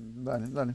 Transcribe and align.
Dale, 0.00 0.46
dale. 0.48 0.74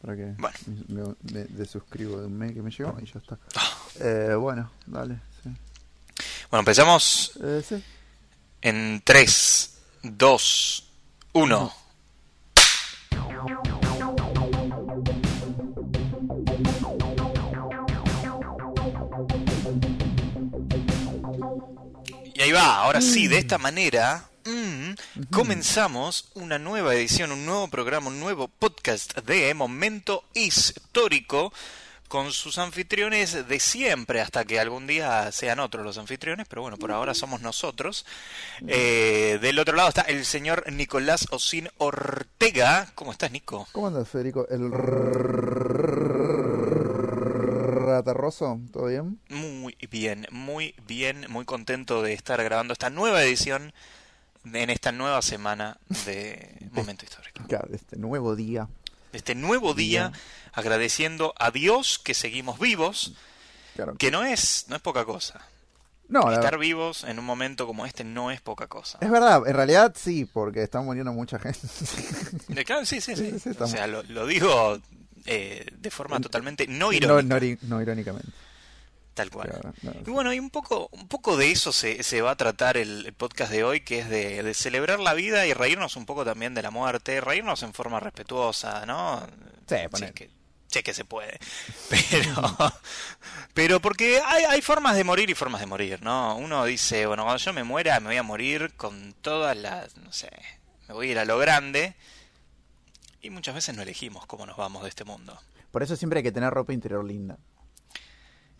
Para 0.00 0.16
que 0.16 0.34
Bueno. 0.38 0.56
me, 0.88 1.32
me 1.32 1.44
desuscribo 1.44 2.18
de 2.20 2.26
un 2.26 2.36
mail 2.38 2.54
que 2.54 2.62
me 2.62 2.70
llegó 2.70 2.96
y 3.00 3.04
ya 3.06 3.18
está. 3.18 3.38
Ah. 3.56 3.78
Eh, 4.00 4.34
bueno, 4.38 4.70
dale. 4.86 5.16
Sí. 5.42 5.50
Bueno, 6.50 6.60
empezamos 6.60 7.32
Eh, 7.42 7.62
sí. 7.66 7.82
en 8.62 9.02
3, 9.04 9.78
2, 10.02 10.90
1. 11.34 11.72
Y 22.34 22.40
ahí 22.42 22.52
va, 22.52 22.76
ahora 22.82 23.00
sí, 23.00 23.28
de 23.28 23.38
esta 23.38 23.58
manera 23.58 24.24
mm, 24.44 25.24
comenzamos 25.30 26.30
una 26.34 26.58
nueva 26.58 26.94
edición, 26.94 27.32
un 27.32 27.46
nuevo 27.46 27.68
programa, 27.68 28.08
un 28.08 28.20
nuevo 28.20 28.48
podcast 28.48 29.18
de 29.20 29.52
Momento 29.54 30.24
Histórico 30.34 31.52
con 32.12 32.30
sus 32.30 32.58
anfitriones 32.58 33.48
de 33.48 33.58
siempre, 33.58 34.20
hasta 34.20 34.44
que 34.44 34.60
algún 34.60 34.86
día 34.86 35.32
sean 35.32 35.60
otros 35.60 35.82
los 35.82 35.96
anfitriones, 35.96 36.46
pero 36.46 36.60
bueno, 36.60 36.76
por 36.76 36.92
ahora 36.92 37.14
somos 37.14 37.40
nosotros. 37.40 38.04
Eh, 38.68 39.38
del 39.40 39.58
otro 39.58 39.74
lado 39.74 39.88
está 39.88 40.02
el 40.02 40.26
señor 40.26 40.70
Nicolás 40.70 41.26
Osín 41.30 41.70
Ortega. 41.78 42.90
¿Cómo 42.94 43.12
estás, 43.12 43.32
Nico? 43.32 43.66
¿Cómo 43.72 43.86
andas, 43.86 44.10
Federico? 44.10 44.46
¿El 44.50 44.70
ratarroso? 47.86 48.60
¿Todo 48.74 48.88
bien? 48.88 49.18
Muy 49.30 49.74
bien, 49.90 50.26
muy 50.30 50.74
bien, 50.86 51.24
muy 51.30 51.46
contento 51.46 52.02
de 52.02 52.12
estar 52.12 52.44
grabando 52.44 52.74
esta 52.74 52.90
nueva 52.90 53.22
edición 53.22 53.72
en 54.44 54.70
esta 54.70 54.92
nueva 54.92 55.22
semana 55.22 55.76
de 56.06 56.68
Momento 56.72 57.04
Histórico. 57.04 57.42
Claro, 57.48 57.68
este 57.72 57.96
nuevo 57.96 58.34
día. 58.36 58.68
Este 59.12 59.34
nuevo 59.34 59.74
día, 59.74 60.12
agradeciendo 60.52 61.34
a 61.38 61.50
Dios 61.50 61.98
que 61.98 62.14
seguimos 62.14 62.58
vivos, 62.58 63.14
Claro. 63.74 63.94
que 63.96 64.10
no 64.10 64.24
es, 64.24 64.66
no 64.68 64.76
es 64.76 64.82
poca 64.82 65.04
cosa. 65.04 65.40
No, 66.08 66.30
Estar 66.30 66.58
vivos 66.58 67.04
en 67.04 67.18
un 67.18 67.24
momento 67.24 67.66
como 67.66 67.86
este 67.86 68.04
no 68.04 68.30
es 68.30 68.40
poca 68.42 68.66
cosa. 68.66 68.98
es 69.00 69.10
verdad, 69.10 69.46
en 69.46 69.54
realidad 69.54 69.94
sí, 69.96 70.26
porque 70.26 70.62
está 70.62 70.80
muriendo 70.82 71.12
mucha 71.12 71.38
gente. 71.38 71.66
Claro, 72.66 72.84
sí, 72.84 73.00
sí, 73.00 73.16
sí. 73.16 73.50
O 73.58 73.66
sea, 73.66 73.86
lo, 73.86 74.02
lo 74.02 74.26
digo 74.26 74.78
eh, 75.24 75.66
de 75.78 75.90
forma 75.90 76.20
totalmente 76.20 76.66
no 76.66 76.92
irónica, 76.92 77.56
no 77.62 77.80
irónicamente. 77.80 78.28
Tal 79.14 79.30
cual. 79.30 79.48
Claro, 79.50 79.74
no, 79.82 79.92
Y 80.06 80.10
bueno, 80.10 80.32
y 80.32 80.38
un 80.38 80.50
poco, 80.50 80.88
un 80.92 81.08
poco 81.08 81.36
de 81.36 81.50
eso 81.50 81.72
se, 81.72 82.02
se 82.02 82.22
va 82.22 82.32
a 82.32 82.36
tratar 82.36 82.76
el, 82.76 83.06
el 83.06 83.12
podcast 83.12 83.52
de 83.52 83.64
hoy, 83.64 83.80
que 83.80 84.00
es 84.00 84.08
de, 84.08 84.42
de 84.42 84.54
celebrar 84.54 85.00
la 85.00 85.14
vida 85.14 85.46
y 85.46 85.52
reírnos 85.52 85.96
un 85.96 86.06
poco 86.06 86.24
también 86.24 86.54
de 86.54 86.62
la 86.62 86.70
muerte, 86.70 87.20
reírnos 87.20 87.62
en 87.62 87.72
forma 87.72 88.00
respetuosa, 88.00 88.86
¿no? 88.86 89.26
Sí, 89.66 89.76
que, 90.14 90.30
sí 90.66 90.82
que 90.82 90.94
se 90.94 91.04
puede. 91.04 91.38
Pero, 92.10 92.72
pero 93.54 93.80
porque 93.80 94.20
hay, 94.24 94.44
hay 94.44 94.62
formas 94.62 94.96
de 94.96 95.04
morir 95.04 95.28
y 95.30 95.34
formas 95.34 95.60
de 95.60 95.66
morir, 95.66 96.02
¿no? 96.02 96.36
Uno 96.36 96.64
dice, 96.64 97.06
bueno, 97.06 97.24
cuando 97.24 97.42
yo 97.42 97.52
me 97.52 97.64
muera 97.64 98.00
me 98.00 98.08
voy 98.08 98.16
a 98.16 98.22
morir 98.22 98.72
con 98.76 99.12
todas 99.20 99.56
las, 99.56 99.96
no 99.98 100.12
sé, 100.12 100.30
me 100.88 100.94
voy 100.94 101.08
a 101.08 101.10
ir 101.12 101.18
a 101.18 101.24
lo 101.24 101.38
grande. 101.38 101.94
Y 103.20 103.30
muchas 103.30 103.54
veces 103.54 103.76
no 103.76 103.82
elegimos 103.82 104.26
cómo 104.26 104.46
nos 104.46 104.56
vamos 104.56 104.82
de 104.82 104.88
este 104.88 105.04
mundo. 105.04 105.38
Por 105.70 105.82
eso 105.82 105.96
siempre 105.96 106.18
hay 106.18 106.22
que 106.22 106.32
tener 106.32 106.52
ropa 106.52 106.72
interior 106.72 107.04
linda. 107.04 107.38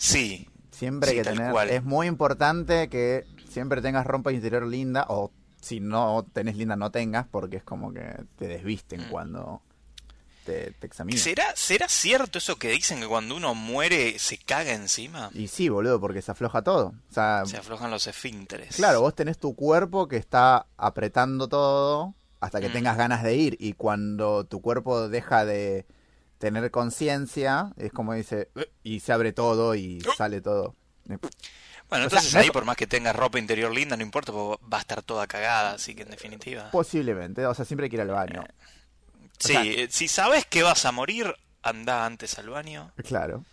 Sí, 0.02 0.48
Siempre 0.70 1.10
Sí, 1.10 1.16
que 1.16 1.22
tener. 1.22 1.52
cual. 1.52 1.70
Es 1.70 1.84
muy 1.84 2.06
importante 2.08 2.88
que 2.88 3.24
siempre 3.48 3.80
tengas 3.82 4.04
ropa 4.06 4.32
interior 4.32 4.66
linda, 4.66 5.06
o 5.08 5.30
si 5.60 5.78
no 5.78 6.26
tenés 6.32 6.56
linda, 6.56 6.74
no 6.74 6.90
tengas, 6.90 7.26
porque 7.30 7.58
es 7.58 7.62
como 7.62 7.92
que 7.92 8.02
te 8.36 8.48
desvisten 8.48 9.02
Mm. 9.02 9.10
cuando 9.10 9.62
te, 10.44 10.72
te 10.72 10.86
examinan. 10.88 11.20
¿Será, 11.20 11.44
¿Será 11.54 11.86
cierto 11.88 12.38
eso 12.38 12.56
que 12.56 12.70
dicen 12.70 12.98
que 12.98 13.06
cuando 13.06 13.36
uno 13.36 13.54
muere 13.54 14.18
se 14.18 14.38
caga 14.38 14.72
encima? 14.72 15.30
Y 15.34 15.46
sí, 15.46 15.68
boludo, 15.68 16.00
porque 16.00 16.20
se 16.20 16.32
afloja 16.32 16.62
todo. 16.62 16.94
O 17.10 17.12
sea, 17.14 17.44
Se 17.46 17.58
aflojan 17.58 17.90
los 17.92 18.08
esfínteres. 18.08 18.74
claro, 18.74 19.02
vos 19.02 19.14
tenés 19.14 19.38
tu 19.38 19.54
cuerpo 19.54 20.08
que 20.08 20.16
está 20.16 20.66
apretando 20.78 21.46
todo 21.48 22.14
hasta 22.40 22.60
que 22.60 22.70
Mm. 22.70 22.72
tengas 22.72 22.96
ganas 22.96 23.22
de 23.22 23.36
ir. 23.36 23.56
Y 23.60 23.74
cuando 23.74 24.44
tu 24.46 24.60
cuerpo 24.60 25.08
deja 25.08 25.44
de 25.44 25.86
tener 26.42 26.72
conciencia, 26.72 27.72
es 27.76 27.92
como 27.92 28.14
dice, 28.14 28.50
"Eh", 28.56 28.68
y 28.82 28.98
se 28.98 29.12
abre 29.12 29.32
todo 29.32 29.76
y 29.76 30.00
Oh. 30.04 30.12
sale 30.16 30.40
todo. 30.40 30.74
Bueno, 31.06 31.16
O 31.18 31.18
sea, 31.88 32.02
entonces 32.04 32.34
no 32.34 32.40
ahí 32.40 32.50
por 32.50 32.64
más 32.64 32.76
que 32.76 32.88
tengas 32.88 33.14
ropa 33.14 33.38
interior 33.38 33.72
linda, 33.72 33.96
no 33.96 34.02
importa, 34.02 34.32
porque 34.32 34.64
va 34.66 34.78
a 34.78 34.80
estar 34.80 35.02
toda 35.02 35.28
cagada, 35.28 35.74
así 35.74 35.94
que 35.94 36.02
en 36.02 36.10
definitiva. 36.10 36.68
Posiblemente, 36.72 37.46
o 37.46 37.54
sea, 37.54 37.64
siempre 37.64 37.84
hay 37.84 37.90
que 37.90 37.96
ir 37.96 38.02
al 38.02 38.08
baño. 38.08 38.42
Sí, 39.38 39.52
sea- 39.52 39.62
eh, 39.64 39.86
si 39.88 40.08
sabes 40.08 40.44
que 40.46 40.64
vas 40.64 40.84
a 40.84 40.90
morir, 40.90 41.32
anda 41.62 42.04
antes 42.06 42.36
al 42.40 42.48
baño. 42.48 42.92
Claro. 43.06 43.44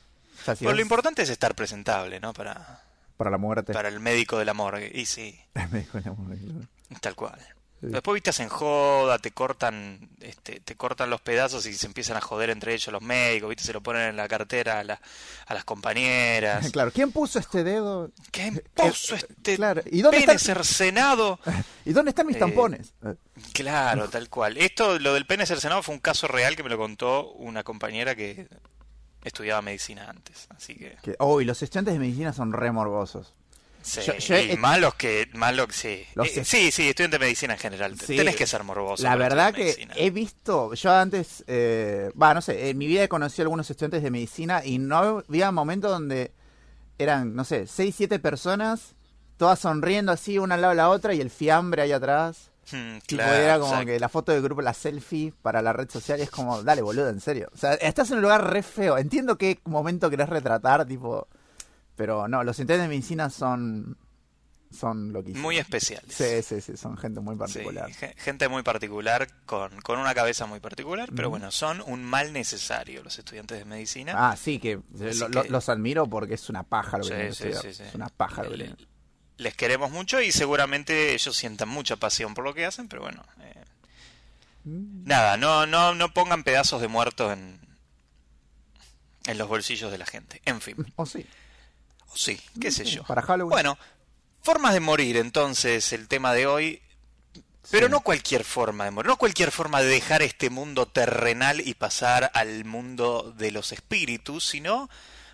O 0.41 0.43
sea, 0.43 0.55
si 0.55 0.65
Pero 0.65 0.75
lo 0.75 0.81
importante 0.81 1.21
es 1.21 1.29
estar 1.29 1.53
presentable, 1.53 2.19
¿no? 2.19 2.33
Para, 2.33 2.81
para 3.17 3.29
la 3.29 3.37
muerte. 3.37 3.71
para 3.71 3.89
el 3.89 3.99
médico 3.99 4.39
de 4.39 4.45
la 4.45 4.53
morgue. 4.55 4.91
Y 4.95 5.05
sí, 5.05 5.39
Me 5.71 5.79
dijo 5.81 5.99
la 5.99 6.11
mujer, 6.13 6.39
claro. 6.39 6.99
tal 7.01 7.15
cual. 7.15 7.39
Después 7.81 8.21
viste 8.21 8.43
en 8.43 8.49
joda, 8.49 9.19
te 9.19 9.31
cortan, 9.31 10.09
este, 10.19 10.59
te 10.59 10.75
cortan 10.75 11.09
los 11.09 11.21
pedazos 11.21 11.65
y 11.65 11.73
se 11.73 11.87
empiezan 11.87 12.17
a 12.17 12.21
joder 12.21 12.49
entre 12.49 12.73
ellos 12.73 12.91
los 12.91 13.01
médicos, 13.01 13.49
viste, 13.49 13.63
se 13.63 13.71
lo 13.71 13.81
ponen 13.81 14.09
en 14.09 14.17
la 14.17 14.27
cartera 14.27 14.79
a, 14.79 14.83
la- 14.83 14.99
a 15.47 15.53
las 15.53 15.63
compañeras. 15.63 16.69
Claro, 16.73 16.91
¿quién 16.91 17.11
puso 17.11 17.39
este 17.39 17.63
dedo? 17.63 18.11
¿Qué 18.31 18.63
puso 18.75 19.15
este 19.15 19.55
claro, 19.55 19.81
¿y 19.89 20.01
dónde 20.01 20.19
pene 20.19 20.33
está- 20.33 20.45
cercenado? 20.55 21.39
¿Y 21.85 21.93
dónde 21.93 22.09
están 22.09 22.27
mis 22.27 22.35
Eh, 22.35 22.39
tampones? 22.39 22.93
Eh, 23.05 23.15
Claro, 23.53 24.09
tal 24.11 24.29
cual. 24.29 24.57
Esto, 24.57 24.99
lo 24.99 25.13
del 25.13 25.25
pene 25.25 25.45
cercenado 25.45 25.81
fue 25.81 25.95
un 25.95 26.01
caso 26.01 26.27
real 26.27 26.55
que 26.57 26.63
me 26.63 26.69
lo 26.69 26.77
contó 26.77 27.31
una 27.33 27.63
compañera 27.63 28.13
que 28.15 28.47
estudiaba 29.23 29.61
medicina 29.61 30.09
antes. 30.09 30.47
Así 30.49 30.75
que, 30.75 30.97
que- 31.01 31.15
oh, 31.19 31.39
y 31.41 31.45
los 31.45 31.61
estudiantes 31.63 31.93
de 31.93 31.99
medicina 31.99 32.33
son 32.33 32.51
re 32.53 32.71
morbosos. 32.71 33.33
Sí. 33.81 34.01
Yo- 34.05 34.13
yo 34.17 34.37
y 34.37 34.51
he- 34.51 34.57
malos 34.57 34.93
que, 34.95 35.29
sí. 35.71 36.03
Los 36.15 36.27
Eh, 36.27 36.41
es- 36.41 36.47
sí, 36.47 36.71
sí, 36.71 36.89
estudiante 36.89 37.17
de 37.17 37.25
medicina 37.25 37.53
en 37.53 37.59
general. 37.59 37.99
Sí. 37.99 38.15
Tenés 38.17 38.35
que 38.35 38.47
ser 38.47 38.63
morboso. 38.63 39.03
La 39.03 39.15
verdad 39.15 39.53
que 39.53 39.63
medicina. 39.65 39.93
he 39.97 40.09
visto, 40.09 40.73
yo 40.73 40.91
antes, 40.93 41.43
eh, 41.47 42.11
va, 42.21 42.33
no 42.33 42.41
sé, 42.41 42.69
en 42.69 42.77
mi 42.77 42.87
vida 42.87 43.03
he 43.03 43.09
conocido 43.09 43.43
algunos 43.43 43.69
estudiantes 43.69 44.03
de 44.03 44.11
medicina 44.11 44.63
y 44.65 44.77
no 44.77 45.23
había 45.27 45.51
momentos 45.51 45.91
donde 45.91 46.31
eran, 46.97 47.35
no 47.35 47.43
sé, 47.45 47.65
seis, 47.67 47.95
siete 47.97 48.19
personas, 48.19 48.95
todas 49.37 49.59
sonriendo 49.59 50.11
así, 50.11 50.37
una 50.37 50.55
al 50.55 50.61
lado 50.61 50.71
de 50.71 50.77
la 50.77 50.89
otra 50.89 51.13
y 51.13 51.21
el 51.21 51.29
fiambre 51.29 51.81
ahí 51.81 51.91
atrás. 51.93 52.51
Hmm, 52.71 52.99
Tipo, 53.07 53.23
era 53.23 53.55
como 53.57 53.71
exacto. 53.71 53.85
que 53.87 53.99
la 53.99 54.09
foto 54.09 54.31
del 54.31 54.43
grupo, 54.43 54.61
la 54.61 54.75
selfie 54.75 55.33
para 55.41 55.61
la 55.63 55.73
red 55.73 55.89
social 55.89 56.19
es 56.19 56.29
como, 56.29 56.61
dale 56.61 56.83
boludo, 56.83 57.09
en 57.09 57.19
serio. 57.19 57.49
O 57.53 57.57
sea, 57.57 57.73
estás 57.75 58.11
en 58.11 58.17
un 58.17 58.21
lugar 58.23 58.51
re 58.53 58.61
feo. 58.61 58.97
Entiendo 58.99 59.37
qué 59.39 59.59
momento 59.65 60.07
querés 60.09 60.29
retratar, 60.29 60.85
tipo, 60.85 61.27
pero 61.99 62.29
no, 62.29 62.45
los 62.45 62.57
estudiantes 62.57 62.83
de 62.83 62.87
medicina 62.87 63.29
son, 63.29 63.97
son 64.71 65.11
loquísimos. 65.11 65.41
Muy 65.41 65.57
especiales. 65.57 66.15
Sí, 66.15 66.41
sí, 66.43 66.61
sí, 66.61 66.77
son 66.77 66.95
gente 66.97 67.19
muy 67.19 67.35
particular. 67.35 67.91
ge- 67.91 68.15
gente 68.17 68.47
muy 68.47 68.63
particular, 68.63 69.27
con, 69.45 69.81
con 69.81 69.99
una 69.99 70.15
cabeza 70.15 70.45
muy 70.45 70.61
particular, 70.61 71.09
pero 71.13 71.29
bueno, 71.29 71.51
son 71.51 71.81
un 71.81 72.01
mal 72.05 72.31
necesario 72.31 73.03
los 73.03 73.19
estudiantes 73.19 73.57
de 73.59 73.65
medicina. 73.65 74.13
Ah, 74.15 74.37
sí, 74.37 74.59
que, 74.59 74.79
Así 74.95 75.19
lo- 75.19 75.29
que- 75.43 75.49
los 75.49 75.67
admiro 75.67 76.07
porque 76.07 76.35
es 76.35 76.47
una 76.49 76.63
paja 76.63 76.97
lo 76.99 77.03
que 77.03 77.33
Sí, 77.33 77.43
que 77.49 77.73
sí. 77.73 77.83
Es 77.83 77.93
una 77.95 78.07
paja 78.07 78.43
lo 78.43 78.51
que 78.51 78.73
les 79.35 79.55
queremos 79.57 79.91
mucho 79.91 80.21
y 80.21 80.31
seguramente 80.31 81.13
ellos 81.13 81.35
sientan 81.35 81.67
mucha 81.67 81.97
pasión 81.97 82.33
por 82.33 82.45
lo 82.45 82.53
que 82.53 82.65
hacen, 82.65 82.87
pero 82.87 83.01
bueno. 83.01 83.23
eh, 83.41 83.55
Mm. 84.65 85.05
nada, 85.05 85.35
no, 85.37 85.65
no, 85.65 85.95
no 85.95 86.13
pongan 86.13 86.43
pedazos 86.43 86.79
de 86.81 86.87
muertos 86.89 87.31
en, 87.33 87.59
en 89.25 89.37
los 89.37 89.47
bolsillos 89.47 89.91
de 89.91 89.97
la 89.97 90.05
gente. 90.05 90.41
En 90.45 90.59
fin, 90.61 90.75
O 90.97 91.05
sí, 91.05 91.25
o 92.11 92.17
sí, 92.17 92.39
qué 92.59 92.71
sé 92.71 92.85
yo. 92.85 93.03
para 93.03 93.21
Halloween. 93.21 93.49
Bueno, 93.51 93.77
formas 94.41 94.73
de 94.73 94.79
morir 94.79 95.17
entonces, 95.17 95.91
el 95.93 96.07
tema 96.07 96.33
de 96.33 96.47
hoy. 96.47 96.81
Pero 97.71 97.85
Sí. 97.87 97.91
no 97.91 97.99
cualquier 98.01 98.43
forma 98.43 98.85
de 98.85 98.91
morir, 98.91 99.09
no 99.09 99.17
cualquier 99.17 99.51
forma 99.51 99.81
de 99.81 99.87
dejar 99.87 100.21
este 100.23 100.49
mundo 100.49 100.87
terrenal 100.87 101.61
y 101.65 101.75
pasar 101.75 102.31
al 102.33 102.65
mundo 102.65 103.31
de 103.37 103.51
los 103.51 103.71
espíritus, 103.73 104.43
sino 104.45 104.89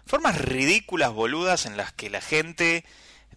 formas 0.06 0.38
ridículas, 0.42 1.14
boludas, 1.14 1.66
en 1.66 1.78
las 1.78 1.94
que 1.94 2.10
la 2.10 2.20
gente 2.20 2.84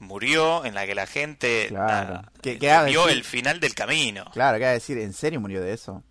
murió, 0.00 0.64
en 0.64 0.74
la 0.74 0.84
que 0.86 0.94
la 0.96 1.06
gente 1.06 1.66
Claro. 1.68 2.22
nada, 2.60 2.84
vio 2.86 3.08
el 3.08 3.22
final 3.24 3.60
del 3.60 3.74
camino. 3.74 4.24
Claro, 4.32 4.58
¿qué 4.58 4.64
va 4.64 4.70
a 4.70 4.74
decir? 4.74 4.98
¿En 4.98 5.12
serio 5.12 5.40
murió 5.40 5.60
de 5.62 5.74
eso? 5.74 6.02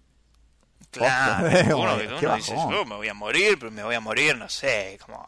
Claro, 0.92 1.48
uno, 1.78 1.96
uno 2.20 2.36
dice, 2.38 2.56
yo 2.56 2.86
me 2.86 2.96
voy 2.96 3.08
a 3.10 3.14
morir, 3.14 3.58
pero 3.60 3.72
me 3.72 3.84
voy 3.84 3.96
a 3.96 4.00
morir, 4.00 4.38
no 4.38 4.48
sé, 4.50 4.98
como 5.06 5.28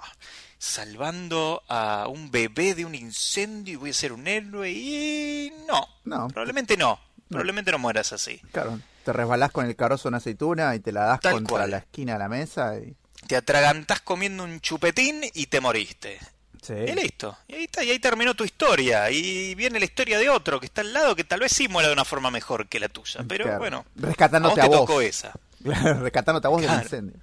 salvando 0.60 1.64
a 1.70 2.08
un 2.10 2.30
bebé 2.30 2.76
de 2.76 2.86
un 2.86 2.94
incendio 2.94 3.74
y 3.74 3.78
voy 3.78 3.90
a 3.90 3.94
ser 3.94 4.12
un 4.12 4.28
héroe 4.28 4.70
y 4.70 5.52
no, 5.68 5.88
No. 6.04 6.28
probablemente 6.28 6.78
no, 6.78 7.00
probablemente 7.30 7.72
no 7.72 7.80
mueras 7.80 8.14
así. 8.14 8.40
Claro, 8.52 8.80
te 9.04 9.14
resbalás 9.14 9.52
con 9.52 9.66
el 9.66 9.76
carozo 9.76 10.04
de 10.04 10.08
una 10.10 10.18
aceituna 10.18 10.76
y 10.76 10.80
te 10.82 10.92
la 10.92 11.06
das 11.06 11.22
Tal 11.22 11.32
contra 11.34 11.50
cual. 11.58 11.72
la 11.72 11.78
esquina 11.80 12.14
de 12.14 12.20
la 12.20 12.30
mesa 12.30 12.78
y... 12.78 12.94
Te 13.28 13.36
atragantás 13.36 14.02
comiendo 14.02 14.44
un 14.44 14.60
chupetín 14.62 15.22
y 15.34 15.48
te 15.48 15.60
moriste. 15.60 16.20
Sí. 16.62 16.74
Y 16.74 16.94
listo. 16.94 17.38
Y 17.48 17.56
ahí 17.56 17.64
está, 17.64 17.84
y 17.84 17.92
ahí 17.92 18.00
terminó 18.00 18.34
tu 18.34 18.44
historia. 18.44 19.10
Y 19.12 19.56
viene 19.56 19.80
la 19.80 19.86
historia 19.86 20.18
de 20.18 20.30
otro 20.30 20.60
que 20.60 20.66
está 20.66 20.82
al 20.82 20.92
lado 20.94 21.16
que 21.16 21.24
tal 21.26 21.40
vez 21.42 21.52
sí 21.54 21.68
muera 21.68 21.88
de 21.88 21.94
una 21.94 22.06
forma 22.06 22.32
mejor 22.32 22.68
que 22.68 22.80
la 22.80 22.88
tuya. 22.90 23.24
Pero 23.28 23.44
Claro. 23.46 23.60
bueno, 23.60 23.78
a 23.78 23.82
vos 23.96 24.04
Rescatándote 24.10 24.56
te 24.56 24.62
a 24.62 24.66
vos. 24.68 24.78
tocó 24.80 25.02
esa. 25.02 25.34
Claro, 25.64 26.00
rescatándote 26.02 26.48
a 26.48 26.50
vos 26.50 26.62
del 26.62 26.70
Claro. 26.70 26.84
incendio. 26.84 27.20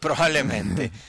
Probablemente. 0.00 0.90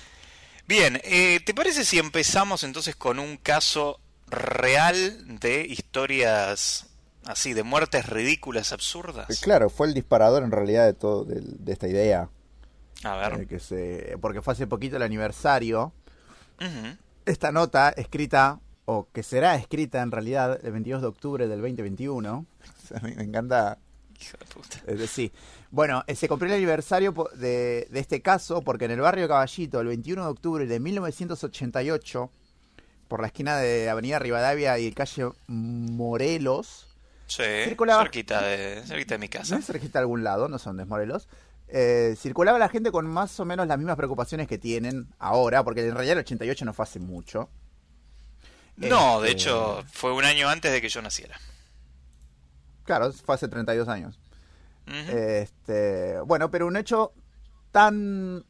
Bien, 0.68 1.00
eh, 1.04 1.40
¿te 1.46 1.54
parece 1.54 1.84
si 1.84 2.00
empezamos 2.00 2.64
entonces 2.64 2.96
con 2.96 3.20
un 3.20 3.38
caso 3.38 4.00
real 4.28 5.40
de 5.40 5.66
historias 5.66 6.88
así, 7.26 7.54
de 7.54 7.64
muertes 7.64 8.08
ridículas, 8.08 8.72
absurdas? 8.72 9.30
Eh, 9.30 9.36
Claro, 9.42 9.70
fue 9.70 9.88
el 9.88 9.94
disparador 9.94 10.44
en 10.44 10.52
realidad 10.52 10.86
de 10.86 10.94
todo 10.94 11.26
de, 11.26 11.72
esta 11.72 11.88
idea. 11.88 12.30
A 13.04 13.16
ver. 13.18 13.42
eh, 13.42 13.48
que 13.48 13.60
se, 13.60 14.18
porque 14.22 14.42
fue 14.42 14.54
hace 14.54 14.68
poquito 14.68 14.96
el 14.96 15.04
aniversario. 15.04 15.92
Esta 17.26 17.52
nota 17.52 17.90
escrita, 17.90 18.60
o 18.86 19.08
que 19.12 19.22
será 19.22 19.56
escrita 19.56 20.02
en 20.02 20.12
realidad 20.12 20.60
el 20.64 20.72
22 20.72 21.02
de 21.02 21.08
octubre 21.08 21.48
del 21.48 21.60
2021. 21.62 22.46
O 22.84 22.88
sea, 22.88 23.00
me 23.00 23.12
encanta 23.12 23.78
Hijo 24.24 24.38
de 24.38 24.46
puta. 24.46 24.80
Es 24.88 25.00
decir, 25.00 25.32
bueno, 25.72 26.04
eh, 26.08 26.16
se 26.16 26.28
cumplió 26.28 26.52
el 26.52 26.58
aniversario 26.58 27.14
de, 27.36 27.88
de 27.90 28.00
este 28.00 28.22
caso 28.22 28.62
porque 28.62 28.86
en 28.86 28.92
el 28.92 29.02
barrio 29.02 29.28
Caballito, 29.28 29.80
el 29.82 29.88
21 29.88 30.24
de 30.24 30.30
octubre 30.30 30.66
de 30.66 30.80
1988, 30.80 32.32
por 33.08 33.22
la 33.22 33.28
esquina 33.28 33.58
de 33.58 33.90
Avenida 33.90 34.20
Rivadavia 34.20 34.78
y 34.80 34.92
calle 34.94 35.30
Morelos, 35.48 36.88
Sí, 37.26 37.42
Circulaba- 37.66 38.02
cerquita 38.04 38.42
de, 38.44 38.84
cerquita 38.86 39.16
de 39.16 39.20
mi 39.20 39.28
no 39.28 39.32
casa. 39.32 39.58
es 39.58 39.66
cerquita 39.66 40.00
de 40.00 40.04
algún 40.04 40.24
lado, 40.24 40.48
no 40.50 40.58
dónde 40.58 40.84
es 40.84 40.90
Morelos, 40.90 41.28
eh, 41.70 42.16
circulaba 42.20 42.60
la 42.60 42.70
gente 42.70 42.92
con 42.92 43.08
más 43.08 43.40
o 43.40 43.46
menos 43.46 43.66
las 43.66 43.78
mismas 43.78 43.96
preocupaciones 43.96 44.48
que 44.48 44.58
tienen 44.58 45.08
ahora, 45.20 45.64
porque 45.64 45.82
en 45.88 45.94
realidad 45.96 46.14
el 46.14 46.20
88 46.20 46.66
no 46.66 46.74
fue 46.74 46.84
hace 46.84 47.00
mucho. 47.00 47.50
No, 48.76 49.22
de 49.22 49.30
Este, 49.30 49.42
hecho, 49.44 49.84
fue 49.92 50.12
un 50.14 50.26
año 50.26 50.50
antes 50.50 50.72
de 50.72 50.82
que 50.82 50.90
yo 50.90 51.02
naciera. 51.02 51.40
Claro, 52.84 53.12
fue 53.14 53.36
hace 53.36 53.48
32 53.48 53.88
años. 53.88 54.20
Ujú. 54.88 55.18
Este, 55.18 56.20
bueno, 56.22 56.52
pero 56.52 56.68
un 56.68 56.76
hecho 56.76 57.14
tan 57.72 58.46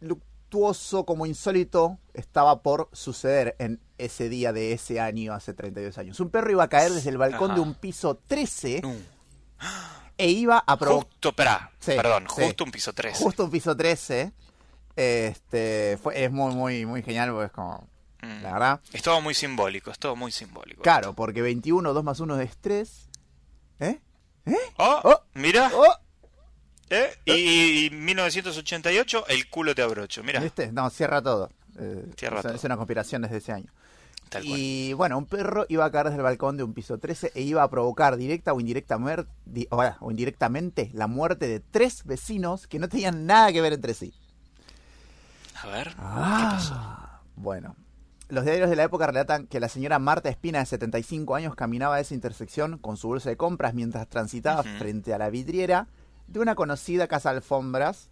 luctuoso 0.00 1.04
como 1.04 1.26
insólito 1.26 1.98
estaba 2.14 2.62
por 2.62 2.88
suceder 2.92 3.56
en 3.58 3.80
ese 3.98 4.28
día 4.28 4.52
de 4.52 4.72
ese 4.72 5.00
año, 5.00 5.32
hace 5.32 5.54
32 5.54 5.96
años. 5.98 6.20
Un 6.20 6.30
perro 6.30 6.50
iba 6.50 6.64
a 6.64 6.68
caer 6.68 6.92
desde 6.92 7.10
el 7.10 7.18
balcón 7.18 7.52
Ajá. 7.52 7.54
de 7.60 7.60
un 7.66 7.74
piso 7.74 8.16
13 8.26 8.80
No. 8.82 8.92
e 10.18 10.28
iba 10.30 10.58
a 10.66 10.76
provocar... 10.78 11.08
Justo, 11.10 11.34
Sí, 11.80 11.92
perdón, 11.96 12.26
sí. 12.34 12.42
justo 12.44 12.64
un 12.64 12.70
piso 12.70 12.92
3. 12.92 13.18
Justo 13.18 13.44
un 13.44 13.50
piso 13.50 13.76
13. 13.76 14.32
Este, 14.96 15.98
fue, 16.02 16.24
es 16.24 16.30
muy, 16.30 16.54
muy, 16.54 16.84
muy 16.86 17.02
genial 17.02 17.30
porque 17.30 17.46
es 17.46 17.52
como... 17.52 17.86
Mm. 18.22 18.42
La 18.42 18.52
verdad. 18.52 18.80
Es 18.92 19.02
todo 19.02 19.20
muy 19.20 19.34
simbólico, 19.34 19.90
es 19.90 19.98
todo 19.98 20.14
muy 20.16 20.30
simbólico. 20.32 20.82
Claro, 20.82 21.14
porque 21.14 21.40
21, 21.42 21.92
2 21.92 22.04
más 22.04 22.20
1 22.20 22.40
es 22.40 22.56
3. 22.58 23.08
¿Eh? 23.80 24.00
¿Eh? 24.46 24.56
Oh, 24.78 25.00
Oh. 25.04 25.20
mira, 25.34 25.70
¡Oh! 25.74 25.94
¿eh? 26.90 27.10
y, 27.24 27.86
y 27.86 27.90
1988, 27.90 29.26
el 29.28 29.48
culo 29.48 29.74
te 29.74 29.82
abrocho, 29.82 30.22
mira. 30.22 30.40
¿Viste? 30.40 30.70
No, 30.72 30.88
cierra 30.90 31.22
todo. 31.22 31.50
Eh, 31.78 32.04
Cierra 32.16 32.38
es, 32.38 32.42
todo. 32.42 32.54
es 32.54 32.64
una 32.64 32.76
conspiración 32.76 33.22
desde 33.22 33.38
ese 33.38 33.52
año. 33.52 33.72
Tal 34.28 34.44
cual. 34.44 34.58
Y 34.58 34.92
bueno, 34.92 35.18
un 35.18 35.26
perro 35.26 35.66
iba 35.68 35.84
a 35.84 35.90
caer 35.90 36.06
desde 36.06 36.18
el 36.18 36.22
balcón 36.22 36.56
de 36.56 36.62
un 36.62 36.72
piso 36.74 36.98
13 36.98 37.32
e 37.34 37.40
iba 37.42 37.62
a 37.62 37.70
provocar 37.70 38.16
directa 38.16 38.52
o, 38.52 38.60
indirecta 38.60 38.98
di- 39.44 39.66
o, 39.70 39.80
ah, 39.82 39.96
o 40.00 40.10
indirectamente 40.10 40.90
la 40.92 41.06
muerte 41.06 41.48
de 41.48 41.58
tres 41.60 42.04
vecinos 42.04 42.66
que 42.66 42.78
no 42.78 42.88
tenían 42.88 43.24
nada 43.26 43.52
que 43.52 43.60
ver 43.60 43.72
entre 43.72 43.94
sí. 43.94 44.12
A 45.62 45.66
ver, 45.68 45.88
¿qué 45.88 45.94
Ah. 45.98 46.48
pasó? 46.52 47.24
Bueno, 47.36 47.74
los 48.30 48.44
diarios 48.44 48.70
de 48.70 48.76
la 48.76 48.84
época 48.84 49.06
relatan 49.06 49.46
que 49.46 49.60
la 49.60 49.68
señora 49.68 49.98
Marta 49.98 50.28
Espina, 50.28 50.58
de 50.60 50.66
75 50.66 51.34
años, 51.34 51.54
caminaba 51.54 51.96
a 51.96 52.00
esa 52.00 52.14
intersección 52.14 52.78
con 52.78 52.96
su 52.96 53.08
bolsa 53.08 53.28
de 53.30 53.36
compras 53.36 53.74
mientras 53.74 54.08
transitaba 54.08 54.62
frente 54.62 55.12
a 55.14 55.18
la 55.18 55.30
vidriera 55.30 55.88
de 56.26 56.40
una 56.40 56.54
conocida 56.54 57.08
casa 57.08 57.30
de 57.30 57.36
alfombras 57.36 58.08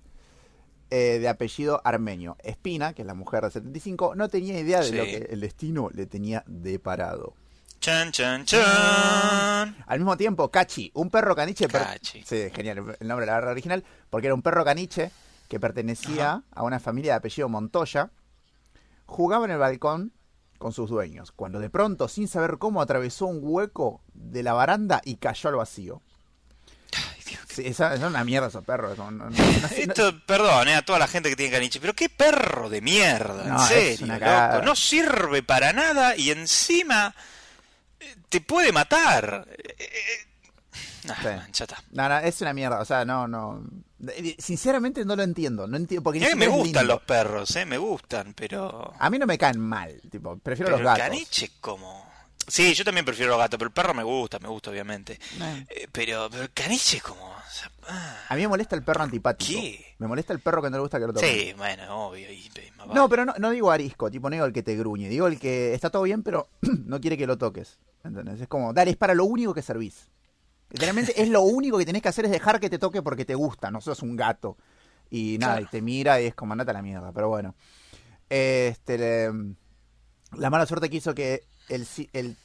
eh, 0.90 1.18
de 1.20 1.28
apellido 1.28 1.80
armenio. 1.84 2.36
Espina, 2.42 2.94
que 2.94 3.02
es 3.02 3.06
la 3.06 3.14
mujer 3.14 3.44
de 3.44 3.50
75, 3.50 4.14
no 4.14 4.28
tenía 4.28 4.58
idea 4.58 4.78
de 4.80 4.84
Sí. 4.86 4.92
lo 4.96 5.04
que 5.04 5.28
el 5.30 5.40
destino 5.40 5.90
le 5.92 6.06
tenía 6.06 6.42
deparado. 6.46 7.34
Chan, 7.80 8.10
chan, 8.10 8.44
chan. 8.44 9.76
Al 9.86 9.98
mismo 9.98 10.16
tiempo, 10.16 10.50
Cachi, 10.50 10.90
un 10.94 11.10
perro 11.10 11.36
caniche. 11.36 11.68
Cachi. 11.68 12.22
Sí, 12.24 12.48
genial 12.52 12.96
el 13.00 13.06
nombre 13.08 13.24
de 13.24 13.26
la 13.26 13.34
barra 13.38 13.50
original, 13.52 13.84
porque 14.10 14.26
era 14.26 14.34
un 14.34 14.42
perro 14.42 14.64
caniche 14.64 15.10
que 15.48 15.60
pertenecía 15.60 16.42
a 16.50 16.62
una 16.64 16.80
familia 16.80 17.12
de 17.12 17.16
apellido 17.18 17.48
Montoya. 17.48 18.10
Jugaba 19.08 19.46
en 19.46 19.50
el 19.50 19.58
balcón 19.58 20.12
con 20.58 20.72
sus 20.72 20.90
dueños, 20.90 21.32
cuando 21.32 21.58
de 21.58 21.70
pronto, 21.70 22.06
sin 22.08 22.28
saber 22.28 22.58
cómo, 22.58 22.80
atravesó 22.82 23.26
un 23.26 23.40
hueco 23.42 24.02
de 24.12 24.42
la 24.42 24.52
baranda 24.52 25.00
y 25.04 25.16
cayó 25.16 25.48
al 25.50 25.56
vacío. 25.56 26.02
Ay, 26.96 27.22
Dios, 27.26 27.40
Sí, 27.48 27.62
esa- 27.66 27.94
es 27.94 28.00
una 28.02 28.22
mierda 28.24 28.48
esos 28.48 28.64
perros. 28.64 28.96
no- 28.98 29.28
Esto, 29.76 30.20
perdón, 30.26 30.68
eh, 30.68 30.74
a 30.76 30.82
toda 30.84 30.98
la 30.98 31.06
gente 31.08 31.28
que 31.30 31.36
tiene 31.36 31.52
caniche, 31.52 31.80
pero 31.80 31.94
qué 31.94 32.08
perro 32.08 32.68
de 32.68 32.80
mierda, 32.80 33.44
en 33.44 33.58
serio, 33.66 34.06
loco. 34.06 34.62
No 34.64 34.76
sirve 34.76 35.42
para 35.42 35.72
nada 35.72 36.14
y 36.16 36.30
encima 36.30 37.14
eh, 38.00 38.14
te 38.28 38.40
puede 38.40 38.70
matar. 38.72 39.46
Eh, 39.50 39.74
eh, 39.78 40.26
Sí. 41.02 41.08
man, 41.24 41.50
ya 41.52 41.64
está. 41.64 41.82
no, 41.92 42.08
no, 42.08 42.18
es 42.18 42.40
una 42.42 42.52
mierda. 42.52 42.80
O 42.80 42.84
sea, 42.84 43.04
no, 43.04 43.26
no. 43.26 43.62
Sinceramente 44.38 45.04
no 45.04 45.16
lo 45.16 45.22
entiendo. 45.22 45.66
No 45.66 45.76
entiendo 45.76 46.02
porque 46.04 46.20
que 46.20 46.34
me 46.36 46.46
gustan 46.48 46.86
los 46.86 47.02
perros, 47.02 47.54
eh, 47.56 47.66
me 47.66 47.78
gustan, 47.78 48.32
pero... 48.34 48.92
A 48.98 49.10
mí 49.10 49.18
no 49.18 49.26
me 49.26 49.38
caen 49.38 49.58
mal. 49.60 50.00
Tipo, 50.10 50.38
prefiero 50.38 50.72
Pero 50.72 50.78
los 50.82 50.84
gatos. 50.86 51.08
caniche 51.08 51.50
como... 51.60 52.06
Sí, 52.46 52.72
yo 52.72 52.82
también 52.82 53.04
prefiero 53.04 53.30
los 53.30 53.38
gatos, 53.38 53.58
pero 53.58 53.68
el 53.68 53.74
perro 53.74 53.92
me 53.92 54.02
gusta, 54.02 54.38
me 54.38 54.48
gusta 54.48 54.70
obviamente. 54.70 55.14
Eh. 55.40 55.66
Eh, 55.68 55.88
pero, 55.92 56.28
pero 56.30 56.44
el 56.44 56.50
caniche 56.52 57.00
como... 57.00 57.22
o 57.26 57.50
sea, 57.52 57.70
ah, 57.88 58.24
A 58.30 58.34
mí 58.36 58.40
me 58.42 58.48
molesta 58.48 58.74
el 58.74 58.82
perro 58.82 59.02
antipático. 59.02 59.60
¿Qué? 59.60 59.94
Me 59.98 60.06
molesta 60.06 60.32
el 60.32 60.40
perro 60.40 60.62
que 60.62 60.70
no 60.70 60.76
le 60.78 60.80
gusta 60.82 60.98
que 60.98 61.06
lo 61.08 61.12
toquen. 61.12 61.28
sí, 61.30 61.52
bueno, 61.58 62.06
obvio. 62.08 62.30
y- 62.32 62.36
y 62.46 62.50
No, 62.78 62.86
vale. 62.86 63.08
pero 63.10 63.24
no, 63.26 63.34
no 63.38 63.50
digo 63.50 63.70
arisco, 63.70 64.10
tipo 64.10 64.30
no 64.30 64.34
digo 64.34 64.46
el 64.46 64.52
que 64.54 64.62
te 64.62 64.76
gruñe, 64.76 65.08
digo 65.10 65.26
el 65.26 65.38
que 65.38 65.74
está 65.74 65.90
todo 65.90 66.04
bien, 66.04 66.22
pero 66.22 66.48
no 66.62 67.00
quiere 67.00 67.18
que 67.18 67.26
lo 67.26 67.36
toques. 67.36 67.78
¿Entendés? 68.04 68.40
Es 68.40 68.48
como, 68.48 68.72
dale, 68.72 68.92
es 68.92 68.96
para 68.96 69.12
lo 69.14 69.24
único 69.26 69.52
que 69.52 69.60
servís. 69.60 70.08
Literalmente 70.70 71.20
es 71.22 71.28
lo 71.28 71.42
único 71.42 71.78
que 71.78 71.86
tenés 71.86 72.02
que 72.02 72.08
hacer 72.08 72.24
es 72.26 72.30
dejar 72.30 72.60
que 72.60 72.68
te 72.70 72.78
toque 72.78 73.02
porque 73.02 73.24
te 73.24 73.34
gusta, 73.34 73.70
no 73.70 73.80
sos 73.80 74.02
un 74.02 74.16
gato. 74.16 74.56
Y 75.10 75.38
nada, 75.38 75.54
Claro. 75.54 75.66
y 75.66 75.70
te 75.70 75.80
mira 75.82 76.20
y 76.20 76.26
es 76.26 76.34
como, 76.34 76.52
andate 76.52 76.70
a 76.70 76.74
la 76.74 76.82
mierda, 76.82 77.12
pero 77.12 77.28
bueno. 77.28 77.54
Este, 78.28 78.98
le- 78.98 79.54
la 80.36 80.50
mala 80.50 80.66
suerte 80.66 80.90
que 80.90 80.98
hizo 80.98 81.14
que 81.14 81.44
el, 81.70 81.86
el 82.12 82.36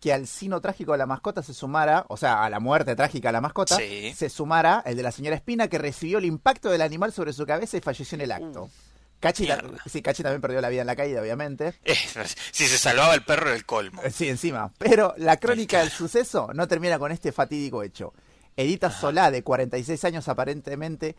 que 0.00 0.12
al 0.12 0.26
sino 0.26 0.60
trágico 0.60 0.92
de 0.92 0.98
la 0.98 1.06
mascota 1.06 1.42
se 1.42 1.52
sumara, 1.52 2.06
o 2.08 2.16
sea, 2.16 2.44
a 2.44 2.50
la 2.50 2.60
muerte 2.60 2.94
trágica 2.96 3.28
de 3.28 3.32
la 3.32 3.40
mascota, 3.42 3.76
Sí. 3.76 4.12
se 4.14 4.28
sumara 4.30 4.82
el 4.86 4.96
de 4.96 5.02
la 5.02 5.12
señora 5.12 5.36
Espina 5.36 5.68
que 5.68 5.78
recibió 5.78 6.18
el 6.18 6.24
impacto 6.24 6.70
del 6.70 6.80
animal 6.82 7.12
sobre 7.12 7.32
su 7.34 7.44
cabeza 7.44 7.76
y 7.76 7.80
falleció 7.80 8.14
en 8.16 8.20
el 8.22 8.32
acto. 8.32 8.64
Uh, 8.64 8.70
Cachi, 9.20 9.48
sí, 9.86 10.02
Cachi 10.02 10.22
también 10.22 10.40
perdió 10.42 10.60
la 10.60 10.68
vida 10.68 10.82
en 10.82 10.86
la 10.86 10.94
caída, 10.96 11.20
obviamente. 11.22 11.74
Si 12.52 12.66
se 12.66 12.78
salvaba 12.78 13.14
el 13.14 13.22
perro 13.24 13.46
era 13.48 13.56
el 13.56 13.64
colmo. 13.66 14.02
Eh, 14.02 14.10
Sí, 14.10 14.28
encima. 14.28 14.70
Pero 14.78 15.14
la 15.16 15.38
crónica 15.38 15.80
del 15.80 15.90
suceso 15.90 16.48
no 16.54 16.68
termina 16.68 16.98
con 16.98 17.12
este 17.12 17.32
fatídico 17.32 17.82
hecho. 17.82 18.12
Edita 18.56 18.90
Solá, 18.90 19.30
de 19.30 19.42
46 19.42 20.04
años 20.04 20.28
aparentemente, 20.28 21.16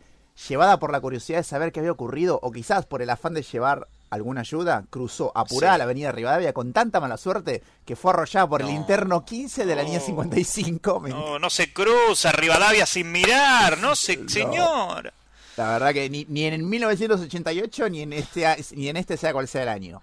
llevada 0.48 0.78
por 0.78 0.90
la 0.92 1.00
curiosidad 1.00 1.38
de 1.38 1.44
saber 1.44 1.72
qué 1.72 1.80
había 1.80 1.92
ocurrido 1.92 2.38
o 2.42 2.50
quizás 2.52 2.86
por 2.86 3.02
el 3.02 3.10
afán 3.10 3.34
de 3.34 3.42
llevar 3.42 3.88
alguna 4.10 4.40
ayuda, 4.40 4.84
cruzó 4.90 5.30
apurada 5.36 5.74
Sí. 5.74 5.78
la 5.78 5.84
avenida 5.84 6.12
Rivadavia 6.12 6.52
con 6.52 6.72
tanta 6.72 6.98
mala 7.00 7.16
suerte 7.16 7.62
que 7.84 7.94
fue 7.96 8.12
arrollada 8.12 8.48
por 8.48 8.60
el 8.62 8.68
No. 8.68 8.72
interno 8.72 9.24
15 9.24 9.66
de 9.66 9.76
la 9.76 9.82
línea 9.82 9.98
No. 10.00 10.06
55. 10.06 11.00
Me- 11.00 11.10
No, 11.10 11.38
no 11.38 11.50
se 11.50 11.72
cruza 11.72 12.32
Rivadavia 12.32 12.86
sin 12.86 13.12
mirar, 13.12 13.78
no 13.78 13.94
se, 13.94 14.28
señor. 14.28 15.12
La 15.58 15.72
verdad 15.72 15.92
que 15.92 16.08
ni, 16.08 16.24
ni 16.28 16.44
en 16.44 16.68
1988 16.68 17.88
ni 17.90 18.02
en 18.02 18.12
este 18.12 18.46
ni 18.76 18.88
en 18.88 18.96
este 18.96 19.16
sea 19.16 19.32
cual 19.32 19.46
sea 19.48 19.62
el 19.64 19.68
año. 19.68 20.02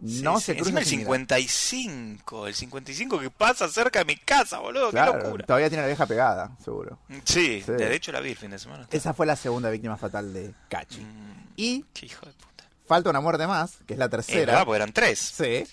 No 0.00 0.38
Sí, 0.38 0.46
se 0.46 0.54
sí. 0.54 0.60
cruza 0.60 0.78
el 0.78 0.84
sin 0.84 0.98
mirar. 0.98 1.08
55, 1.16 2.46
el 2.46 2.54
55 2.54 3.18
que 3.18 3.30
pasa 3.30 3.68
cerca 3.68 3.98
de 4.00 4.04
mi 4.04 4.16
casa, 4.16 4.60
boludo, 4.60 4.90
Claro, 4.90 5.18
qué 5.18 5.24
locura. 5.24 5.44
todavía 5.46 5.68
tiene 5.68 5.82
la 5.82 5.88
vieja 5.88 6.06
pegada, 6.06 6.56
seguro. 6.64 6.98
Sí, 7.24 7.62
Sí. 7.66 7.72
de 7.72 7.94
hecho 7.96 8.12
la 8.12 8.20
vi 8.20 8.30
el 8.30 8.36
fin 8.36 8.50
de 8.52 8.58
semana. 8.60 8.86
Esa 8.92 9.12
fue 9.12 9.26
la 9.26 9.34
segunda 9.34 9.70
víctima 9.70 9.96
fatal 9.96 10.32
de 10.32 10.54
Cachi. 10.68 11.00
Mm, 11.00 11.44
Y 11.56 11.84
qué 11.92 12.06
hijo 12.06 12.24
de 12.26 12.32
puta. 12.32 12.64
falta 12.86 13.10
una 13.10 13.20
muerte 13.20 13.46
más, 13.48 13.78
que 13.86 13.94
es 13.94 13.98
la 13.98 14.04
Eh, 14.04 14.08
tercera. 14.08 14.46
¿verdad? 14.46 14.64
Porque 14.66 14.76
eran 14.76 14.92
tres. 14.92 15.18
Sí. 15.18 15.64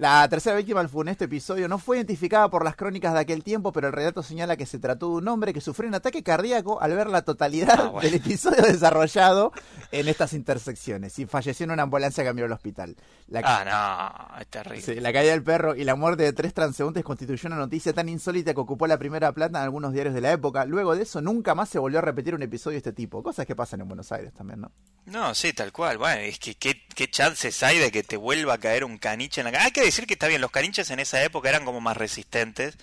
La 0.00 0.26
tercera 0.30 0.56
víctima 0.56 0.80
del 0.80 0.88
funesto 0.88 1.24
episodio 1.24 1.68
no 1.68 1.78
fue 1.78 1.98
identificada 1.98 2.48
por 2.48 2.64
las 2.64 2.74
crónicas 2.74 3.12
de 3.12 3.20
aquel 3.20 3.44
tiempo, 3.44 3.70
pero 3.70 3.88
el 3.88 3.92
relato 3.92 4.22
señala 4.22 4.56
que 4.56 4.64
se 4.64 4.78
trató 4.78 5.08
de 5.10 5.16
un 5.16 5.28
hombre 5.28 5.52
que 5.52 5.60
sufrió 5.60 5.90
un 5.90 5.94
ataque 5.94 6.22
cardíaco 6.22 6.80
al 6.80 6.94
ver 6.96 7.08
la 7.08 7.20
totalidad 7.20 7.68
Ah, 7.78 7.88
bueno. 7.90 8.00
del 8.00 8.14
episodio 8.14 8.62
desarrollado 8.66 9.52
en 9.92 10.08
estas 10.08 10.32
intersecciones 10.32 11.18
y 11.18 11.26
falleció 11.26 11.64
en 11.64 11.72
una 11.72 11.82
ambulancia 11.82 12.24
que 12.24 12.28
cambió 12.30 12.46
al 12.46 12.52
hospital. 12.52 12.96
La, 13.28 13.42
Ah, 13.44 14.30
no, 14.32 14.40
es 14.40 14.46
terrible. 14.48 14.80
sí, 14.80 14.94
la 15.00 15.12
caída 15.12 15.32
del 15.32 15.42
perro 15.42 15.76
y 15.76 15.84
la 15.84 15.94
muerte 15.96 16.22
de 16.22 16.32
tres 16.32 16.54
transeúntes 16.54 17.04
constituyó 17.04 17.48
una 17.48 17.56
noticia 17.56 17.92
tan 17.92 18.08
insólita 18.08 18.54
que 18.54 18.60
ocupó 18.60 18.86
la 18.86 18.96
primera 18.98 19.32
plata 19.32 19.58
en 19.58 19.64
algunos 19.64 19.92
diarios 19.92 20.14
de 20.14 20.22
la 20.22 20.32
época. 20.32 20.64
Luego 20.64 20.96
de 20.96 21.02
eso 21.02 21.20
nunca 21.20 21.54
más 21.54 21.68
se 21.68 21.78
volvió 21.78 21.98
a 21.98 22.02
repetir 22.02 22.34
un 22.34 22.40
episodio 22.42 22.76
de 22.76 22.78
este 22.78 22.92
tipo. 22.94 23.22
Cosas 23.22 23.44
que 23.44 23.54
pasan 23.54 23.82
en 23.82 23.88
Buenos 23.88 24.10
Aires 24.12 24.32
también, 24.32 24.62
¿no? 24.62 24.72
No, 25.04 25.34
sí, 25.34 25.52
tal 25.52 25.72
cual. 25.72 25.98
Bueno, 25.98 26.22
es 26.22 26.38
que 26.38 26.54
qué, 26.54 26.86
qué 26.94 27.10
chances 27.10 27.62
hay 27.62 27.76
de 27.78 27.90
que 27.90 28.02
te 28.02 28.16
vuelva 28.16 28.54
a 28.54 28.58
caer 28.58 28.84
un 28.84 28.96
caniche 28.96 29.42
en 29.42 29.52
la 29.52 29.70
que 29.70 29.89
decir 29.90 30.06
que 30.06 30.14
está 30.14 30.26
bien, 30.28 30.40
los 30.40 30.50
caniches 30.50 30.90
en 30.90 31.00
esa 31.00 31.22
época 31.22 31.48
eran 31.48 31.64
como 31.64 31.80
más 31.80 31.96
resistentes. 31.96 32.76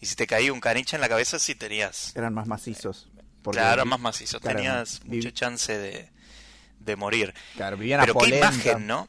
Y 0.00 0.06
si 0.06 0.16
te 0.16 0.26
caía 0.26 0.52
un 0.52 0.60
caniche 0.60 0.96
en 0.96 1.00
la 1.00 1.08
cabeza, 1.08 1.38
sí 1.38 1.54
tenías. 1.54 2.14
Eran 2.16 2.34
más 2.34 2.46
macizos. 2.46 3.08
Porque 3.42 3.58
claro, 3.60 3.84
más 3.86 4.00
macizo. 4.00 4.40
claro, 4.40 4.56
Tenías 4.56 5.00
mucha 5.04 5.32
chance 5.32 5.76
de, 5.78 6.08
de 6.80 6.96
morir. 6.96 7.34
Claro, 7.56 7.76
vivían 7.76 8.00
a 8.00 8.04
Pero 8.04 8.18
qué 8.18 8.36
imagen, 8.36 8.86
¿no? 8.86 9.08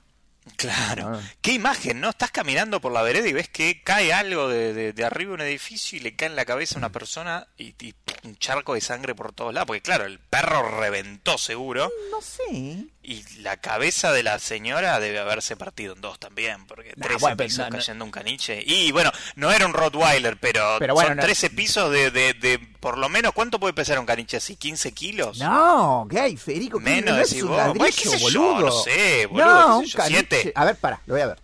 Claro, 0.58 1.14
Ah. 1.16 1.22
qué 1.42 1.54
imagen, 1.54 2.02
¿no? 2.02 2.10
Estás 2.10 2.30
caminando 2.32 2.82
por 2.82 2.92
la 2.92 3.02
vereda 3.02 3.28
y 3.30 3.34
ves 3.34 3.48
que 3.48 3.82
cae 3.82 4.12
algo 4.12 4.50
de, 4.50 4.74
de- 4.74 4.92
de 4.94 5.04
arriba 5.06 5.30
de 5.30 5.36
un 5.36 5.42
edificio 5.42 5.98
y 5.98 6.02
le 6.02 6.16
cae 6.18 6.28
en 6.28 6.36
la 6.36 6.44
cabeza 6.46 6.76
a 6.76 6.80
una 6.80 6.90
persona 6.92 7.48
y, 7.58 7.74
y 7.84 7.96
un 8.24 8.36
charco 8.38 8.74
de 8.74 8.82
sangre 8.82 9.16
por 9.16 9.32
todos 9.34 9.54
lados. 9.54 9.68
Porque 9.68 9.82
claro, 9.82 10.04
el 10.06 10.20
perro 10.20 10.80
reventó 10.80 11.38
seguro 11.38 11.90
No 12.12 12.22
sé. 12.22 12.88
Y 13.04 13.24
la 13.42 13.58
cabeza 13.58 14.12
de 14.14 14.24
la 14.24 14.40
señora 14.40 15.00
debe 15.02 15.20
haberse 15.20 15.58
partido 15.58 15.94
en 15.94 16.02
dos 16.02 16.18
también, 16.20 16.66
porque 16.68 16.94
Nah, 16.96 17.04
13 17.06 17.20
bueno, 17.20 17.38
pero 17.38 17.48
pisos 17.48 17.60
no, 17.60 17.70
no. 17.70 17.78
cayendo 17.78 18.06
un 18.06 18.12
caniche. 18.12 18.64
Y 18.66 18.92
bueno, 18.94 19.12
no 19.36 19.52
era 19.52 19.66
un 19.66 19.74
Rottweiler, 19.74 20.38
pero, 20.38 20.78
Pero 20.80 20.94
bueno, 20.94 21.10
son 21.10 21.18
no- 21.18 21.24
13 21.24 21.50
pisos 21.50 21.92
de, 21.92 22.12
de, 22.12 22.34
de, 22.34 22.60
por 22.80 22.98
lo 22.98 23.10
menos, 23.10 23.34
¿cuánto 23.34 23.60
puede 23.60 23.74
pesar 23.74 24.00
un 24.00 24.06
caniche 24.06 24.38
así? 24.38 24.56
¿15 24.56 24.94
kilos? 24.94 25.38
No, 25.40 26.08
¿qué 26.10 26.20
hay, 26.20 26.38
Federico? 26.38 26.80
¿Qué 26.80 26.86
Menos 26.86 27.16
no 27.18 27.22
es 27.22 27.34
un 27.44 27.56
ladrillo, 27.58 27.86
qué 28.12 28.18
yo, 28.18 28.20
boludo. 28.20 28.60
no 28.68 28.72
sé, 28.72 29.26
boludo, 29.26 29.46
No, 29.46 29.78
un 29.80 29.86
yo, 29.86 29.98
caniche. 29.98 30.28
siete. 30.30 30.52
A 30.56 30.64
ver, 30.66 30.76
para, 30.78 31.02
lo 31.06 31.14
voy 31.16 31.22
a 31.22 31.28
ver. 31.28 31.40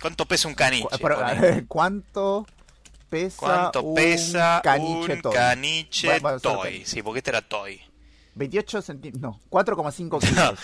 ¿Cuánto 0.00 0.26
pesa 0.26 0.48
un 0.48 0.54
caniche? 0.54 0.88
Cu- 0.90 0.98
pero, 1.00 1.14
a 1.14 1.28
Ponele. 1.28 1.40
ver, 1.40 1.64
¿Cuánto 1.68 2.44
pesa 3.08 3.36
¿Cuánto 3.36 3.82
un 3.82 3.94
pesa 3.94 4.60
caniche 4.64 5.12
un 5.14 5.22
toy? 5.22 5.32
caniche 5.32 6.20
toy? 6.42 6.84
Sí, 6.86 7.02
porque 7.02 7.18
este 7.18 7.30
era 7.30 7.42
toy. 7.42 7.80
28 8.34 8.80
centímetros, 8.82 9.20
no, 9.22 9.40
4,5 9.50 10.08
No, 10.10 10.18
kilos. 10.18 10.58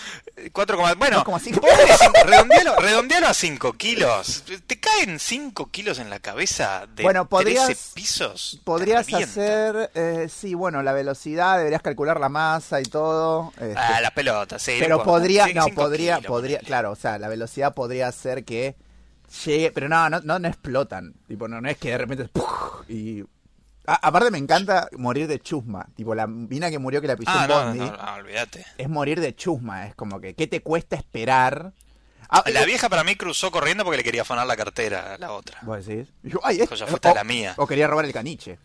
4, 0.51 0.77
bueno, 0.97 1.23
2,5. 1.23 1.25
vos 1.25 1.43
decís, 1.43 2.23
redondealo, 2.25 2.75
redondealo 2.77 3.27
a 3.27 3.33
5 3.33 3.73
kilos. 3.73 4.43
¿Te 4.65 4.79
caen 4.79 5.19
5 5.19 5.69
kilos 5.69 5.99
en 5.99 6.09
la 6.09 6.19
cabeza 6.19 6.87
de 6.95 7.03
Bueno, 7.03 7.29
podrías- 7.29 7.65
13 7.67 7.91
pisos? 7.93 8.59
Podrías 8.63 9.13
hacer, 9.13 9.91
eh, 9.93 10.27
sí, 10.33 10.55
bueno, 10.55 10.81
la 10.81 10.93
velocidad, 10.93 11.57
deberías 11.57 11.81
calcular 11.83 12.19
la 12.19 12.29
masa 12.29 12.81
y 12.81 12.85
todo. 12.85 13.51
este, 13.59 13.75
Ah, 13.77 14.01
la 14.01 14.11
pelota, 14.11 14.57
sí. 14.57 14.77
pero 14.79 15.03
podría, 15.03 15.45
no, 15.53 15.67
podría, 15.67 16.17
kilos, 16.17 16.25
podría, 16.25 16.57
ponele. 16.57 16.59
claro, 16.59 16.91
o 16.91 16.95
sea, 16.95 17.19
la 17.19 17.27
velocidad 17.27 17.73
podría 17.75 18.07
hacer 18.07 18.45
que 18.45 18.75
llegue, 19.45 19.71
pero 19.71 19.87
no, 19.87 20.09
no, 20.09 20.19
no, 20.21 20.39
no 20.39 20.47
explotan, 20.47 21.13
tipo, 21.27 21.47
no, 21.47 21.61
no 21.61 21.69
es 21.69 21.77
que 21.77 21.89
de 21.91 21.97
repente 21.99 22.25
¡puf! 22.29 22.45
y 22.89 23.23
A- 23.91 24.07
aparte 24.07 24.29
me 24.31 24.37
encanta 24.37 24.87
morir 24.97 25.27
de 25.27 25.39
chusma, 25.39 25.87
tipo 25.95 26.13
la 26.13 26.27
mina 26.27 26.69
que 26.69 26.77
murió 26.79 27.01
que 27.01 27.07
la 27.07 27.15
pilló 27.15 27.31
Ah, 27.33 27.43
en 27.45 27.49
no, 27.49 27.63
Bondi, 27.63 27.79
no, 27.79 27.97
no, 28.05 28.13
olvídate. 28.15 28.65
es 28.77 28.89
morir 28.89 29.19
de 29.19 29.35
chusma, 29.35 29.87
es 29.87 29.95
como 29.95 30.19
que, 30.19 30.35
¿qué 30.35 30.45
te 30.47 30.61
cuesta 30.61 30.95
esperar? 30.95 31.73
Ah, 32.29 32.43
La 32.53 32.61
eh, 32.61 32.65
vieja 32.67 32.87
para 32.89 33.03
mí 33.03 33.15
cruzó 33.15 33.49
corriendo 33.49 33.83
porque 33.83 33.97
le 33.97 34.03
quería 34.03 34.21
afanar 34.21 34.45
la 34.45 34.55
cartera 34.55 35.15
a 35.15 35.17
la 35.17 35.31
otra. 35.31 35.57
¿Vos 35.63 35.83
decís? 35.85 36.13
Yo, 36.21 36.39
ay, 36.43 36.61
es- 36.61 36.69
o, 36.71 37.13
la 37.15 37.23
mía. 37.23 37.53
o 37.57 37.65
quería 37.65 37.87
robar 37.87 38.05
el 38.05 38.13
caniche. 38.13 38.59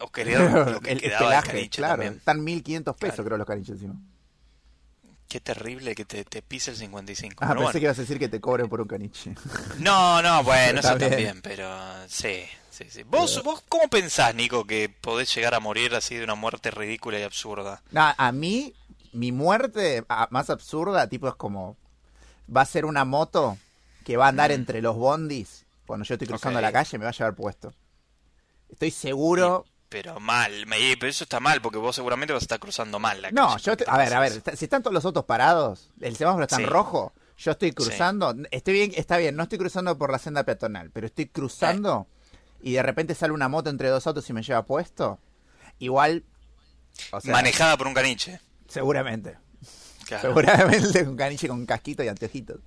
O 0.00 0.10
quería 0.10 0.38
lo 0.40 0.80
que 0.80 0.90
el, 0.92 0.96
el 0.98 1.02
quedaba 1.02 1.28
pelaje, 1.28 1.46
caniche 1.48 1.76
claro. 1.78 1.92
también. 1.94 2.14
Están 2.14 2.42
1500 2.42 2.96
pesos 2.96 3.14
Claro. 3.14 3.24
creo 3.26 3.38
los 3.38 3.46
caniches 3.46 3.74
encima. 3.74 3.94
Qué 5.28 5.40
terrible 5.40 5.94
que 5.94 6.04
te, 6.04 6.24
te 6.24 6.42
pise 6.42 6.72
el 6.72 6.76
55. 6.76 7.36
Ah, 7.44 7.48
pero 7.48 7.60
pensé 7.60 7.62
bueno. 7.64 7.72
que 7.72 7.84
ibas 7.84 7.98
a 7.98 8.02
decir 8.02 8.18
que 8.18 8.28
te 8.28 8.40
cobren 8.40 8.68
por 8.68 8.80
un 8.80 8.88
caniche. 8.88 9.34
No, 9.78 10.20
no, 10.20 10.42
bueno, 10.42 10.80
eso 10.80 10.98
también, 10.98 11.40
pero 11.40 11.68
sí, 12.08 12.42
sí, 12.72 12.86
sí. 12.90 13.02
¿Vos, 13.04 13.42
¿Vos 13.44 13.62
cómo 13.68 13.86
pensás, 13.88 14.34
Nico, 14.34 14.64
que 14.66 14.88
podés 14.88 15.32
llegar 15.34 15.54
a 15.54 15.60
morir 15.60 15.94
así 15.94 16.16
de 16.16 16.24
una 16.24 16.34
muerte 16.34 16.70
ridícula 16.70 17.18
y 17.18 17.22
absurda? 17.22 17.82
No, 17.92 18.12
a 18.16 18.32
mí, 18.32 18.74
mi 19.12 19.30
muerte 19.32 20.04
más 20.30 20.50
absurda, 20.50 21.06
tipo, 21.08 21.28
es 21.28 21.34
como. 21.36 21.76
Va 22.54 22.62
a 22.62 22.66
ser 22.66 22.84
una 22.84 23.04
moto 23.04 23.56
que 24.04 24.16
va 24.16 24.26
a 24.26 24.28
andar 24.30 24.50
Mm. 24.50 24.54
entre 24.54 24.82
los 24.82 24.96
bondis. 24.96 25.64
Cuando 25.86 26.04
yo 26.04 26.14
estoy 26.14 26.26
cruzando 26.28 26.60
la 26.60 26.72
calle, 26.72 26.98
me 26.98 27.04
va 27.04 27.10
a 27.10 27.14
llevar 27.14 27.34
puesto. 27.34 27.72
Estoy 28.70 28.90
seguro. 28.90 29.64
Pero 29.88 30.18
mal, 30.20 30.64
pero 30.98 31.06
eso 31.10 31.24
está 31.24 31.38
mal, 31.38 31.60
porque 31.60 31.76
vos 31.76 31.94
seguramente 31.94 32.32
vas 32.32 32.42
a 32.42 32.46
estar 32.46 32.58
cruzando 32.58 32.98
mal 32.98 33.20
la 33.20 33.30
No, 33.30 33.48
calle, 33.48 33.62
yo. 33.62 33.76
¿qué 33.76 33.84
te- 33.84 33.90
a 33.90 33.98
ver, 33.98 34.14
a 34.14 34.20
ver. 34.20 34.42
Si 34.56 34.64
están 34.64 34.82
todos 34.82 34.94
los 34.94 35.04
autos 35.04 35.24
parados, 35.26 35.90
el 36.00 36.16
semáforo 36.16 36.44
está 36.44 36.56
en 36.56 36.66
rojo, 36.66 37.12
yo 37.36 37.50
estoy 37.52 37.72
cruzando. 37.72 38.34
Estoy 38.50 38.72
bien, 38.72 38.92
está 38.96 39.18
bien, 39.18 39.36
no 39.36 39.42
estoy 39.42 39.58
cruzando 39.58 39.98
por 39.98 40.10
la 40.10 40.18
senda 40.18 40.44
peatonal, 40.44 40.90
pero 40.90 41.06
estoy 41.08 41.26
cruzando 41.26 42.06
y 42.62 42.72
de 42.72 42.82
repente 42.82 43.14
sale 43.14 43.32
una 43.32 43.48
moto 43.48 43.70
entre 43.70 43.88
dos 43.88 44.06
autos 44.06 44.28
y 44.30 44.32
me 44.32 44.42
lleva 44.42 44.64
puesto. 44.64 45.18
Igual. 45.78 46.24
O 47.10 47.20
sea, 47.20 47.32
Manejada 47.32 47.76
por 47.76 47.86
un 47.86 47.94
caniche. 47.94 48.40
Seguramente. 48.68 49.36
Claro. 50.06 50.28
Seguramente 50.28 51.02
un 51.02 51.16
caniche 51.16 51.48
con 51.48 51.64
casquito 51.66 52.02
y 52.02 52.08
anteojitos. 52.08 52.60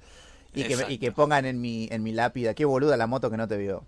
Y 0.54 0.64
que, 0.64 0.86
y 0.90 0.98
que 0.98 1.12
pongan 1.12 1.46
en 1.46 1.60
mi, 1.60 1.88
en 1.92 2.02
mi 2.02 2.12
lápida, 2.14 2.54
qué 2.54 2.64
boluda 2.66 2.96
la 2.98 3.08
moto 3.08 3.30
que 3.30 3.38
no 3.38 3.48
te 3.48 3.58
vio. 3.58 3.86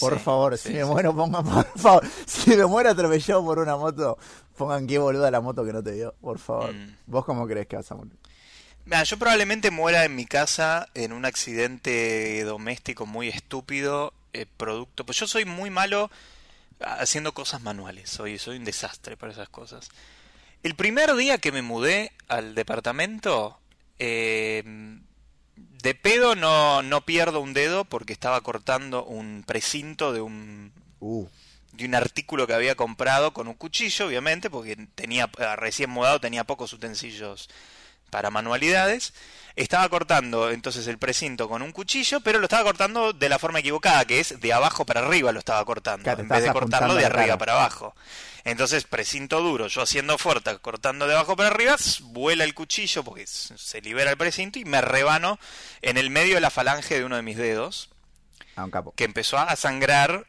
Por 0.00 0.14
Sí, 0.14 0.24
favor, 0.24 0.58
sí, 0.58 0.68
si 0.70 0.74
me 0.74 0.80
sí. 0.80 0.86
muero, 0.86 1.14
pongan, 1.14 1.44
por 1.44 1.66
favor. 1.78 2.04
Si 2.26 2.50
me 2.56 2.66
muero 2.66 2.90
atropellado 2.90 3.44
por 3.44 3.58
una 3.58 3.76
moto, 3.76 4.18
pongan 4.56 4.86
qué 4.86 4.98
boluda 4.98 5.30
la 5.30 5.40
moto 5.40 5.64
que 5.64 5.72
no 5.72 5.82
te 5.82 5.92
vio. 5.92 6.14
Por 6.20 6.38
favor. 6.38 6.72
Mm. 6.74 6.96
¿Vos 7.06 7.24
cómo 7.24 7.46
crees 7.46 7.66
que 7.66 7.76
vas 7.76 7.90
a 7.92 7.94
morir? 7.94 8.16
Mira, 8.86 9.04
yo 9.04 9.18
probablemente 9.18 9.70
muera 9.70 10.04
en 10.04 10.16
mi 10.16 10.26
casa 10.26 10.88
en 10.94 11.12
un 11.12 11.24
accidente 11.24 12.42
doméstico 12.44 13.06
muy 13.06 13.28
estúpido, 13.28 14.12
eh, 14.34 14.46
producto. 14.56 15.06
Pues 15.06 15.18
yo 15.18 15.26
soy 15.26 15.44
muy 15.44 15.70
malo 15.70 16.10
haciendo 16.80 17.32
cosas 17.32 17.62
manuales, 17.62 18.10
soy, 18.10 18.38
soy 18.38 18.58
un 18.58 18.64
desastre 18.64 19.16
para 19.16 19.32
esas 19.32 19.48
cosas. 19.48 19.88
El 20.62 20.74
primer 20.74 21.14
día 21.14 21.38
que 21.38 21.52
me 21.52 21.62
mudé 21.62 22.12
al 22.28 22.54
departamento, 22.54 23.58
eh, 23.98 24.62
de 25.56 25.94
pedo 25.94 26.34
no, 26.34 26.82
no 26.82 27.04
pierdo 27.06 27.40
un 27.40 27.54
dedo 27.54 27.84
porque 27.84 28.12
estaba 28.12 28.40
cortando 28.42 29.04
un 29.04 29.44
precinto 29.46 30.12
de 30.12 30.20
un, 30.20 30.72
Uh, 31.06 31.28
de 31.72 31.84
un 31.84 31.94
artículo 31.94 32.46
que 32.46 32.54
había 32.54 32.76
comprado 32.76 33.34
con 33.34 33.46
un 33.46 33.52
cuchillo, 33.52 34.06
obviamente, 34.06 34.48
porque 34.48 34.74
tenía 34.94 35.26
recién 35.56 35.90
mudado, 35.90 36.18
tenía 36.18 36.44
pocos 36.44 36.72
utensilios 36.72 37.50
para 38.14 38.30
manualidades. 38.30 39.12
Estaba 39.56 39.88
cortando 39.88 40.52
entonces 40.52 40.86
el 40.86 40.98
precinto 40.98 41.48
con 41.48 41.62
un 41.62 41.72
cuchillo, 41.72 42.20
pero 42.20 42.38
lo 42.38 42.44
estaba 42.44 42.62
cortando 42.62 43.12
de 43.12 43.28
la 43.28 43.40
forma 43.40 43.58
equivocada, 43.58 44.04
que 44.04 44.20
es 44.20 44.40
de 44.40 44.52
abajo 44.52 44.84
para 44.86 45.00
arriba 45.00 45.32
lo 45.32 45.40
estaba 45.40 45.64
cortando, 45.64 46.04
Claro, 46.04 46.22
en 46.22 46.28
vez 46.28 46.44
de 46.44 46.52
cortarlo 46.52 46.94
de 46.94 47.06
arriba 47.06 47.24
cara. 47.26 47.38
para 47.38 47.52
abajo. 47.54 47.96
Entonces, 48.44 48.84
precinto 48.84 49.40
duro, 49.40 49.66
yo 49.66 49.82
haciendo 49.82 50.16
fuerza, 50.16 50.56
cortando 50.58 51.08
de 51.08 51.14
abajo 51.14 51.34
para 51.34 51.48
arriba, 51.48 51.74
vuela 52.02 52.44
el 52.44 52.54
cuchillo 52.54 53.02
porque 53.02 53.26
se 53.26 53.80
libera 53.80 54.12
el 54.12 54.16
precinto 54.16 54.60
y 54.60 54.64
me 54.64 54.80
rebano 54.80 55.40
en 55.82 55.96
el 55.96 56.08
medio 56.10 56.36
de 56.36 56.40
la 56.40 56.50
falange 56.50 56.96
de 56.98 57.04
uno 57.04 57.16
de 57.16 57.22
mis 57.22 57.36
dedos 57.36 57.90
a 58.54 58.62
un 58.64 58.70
capo. 58.70 58.92
que 58.96 59.02
empezó 59.04 59.38
a 59.38 59.56
sangrar 59.56 60.26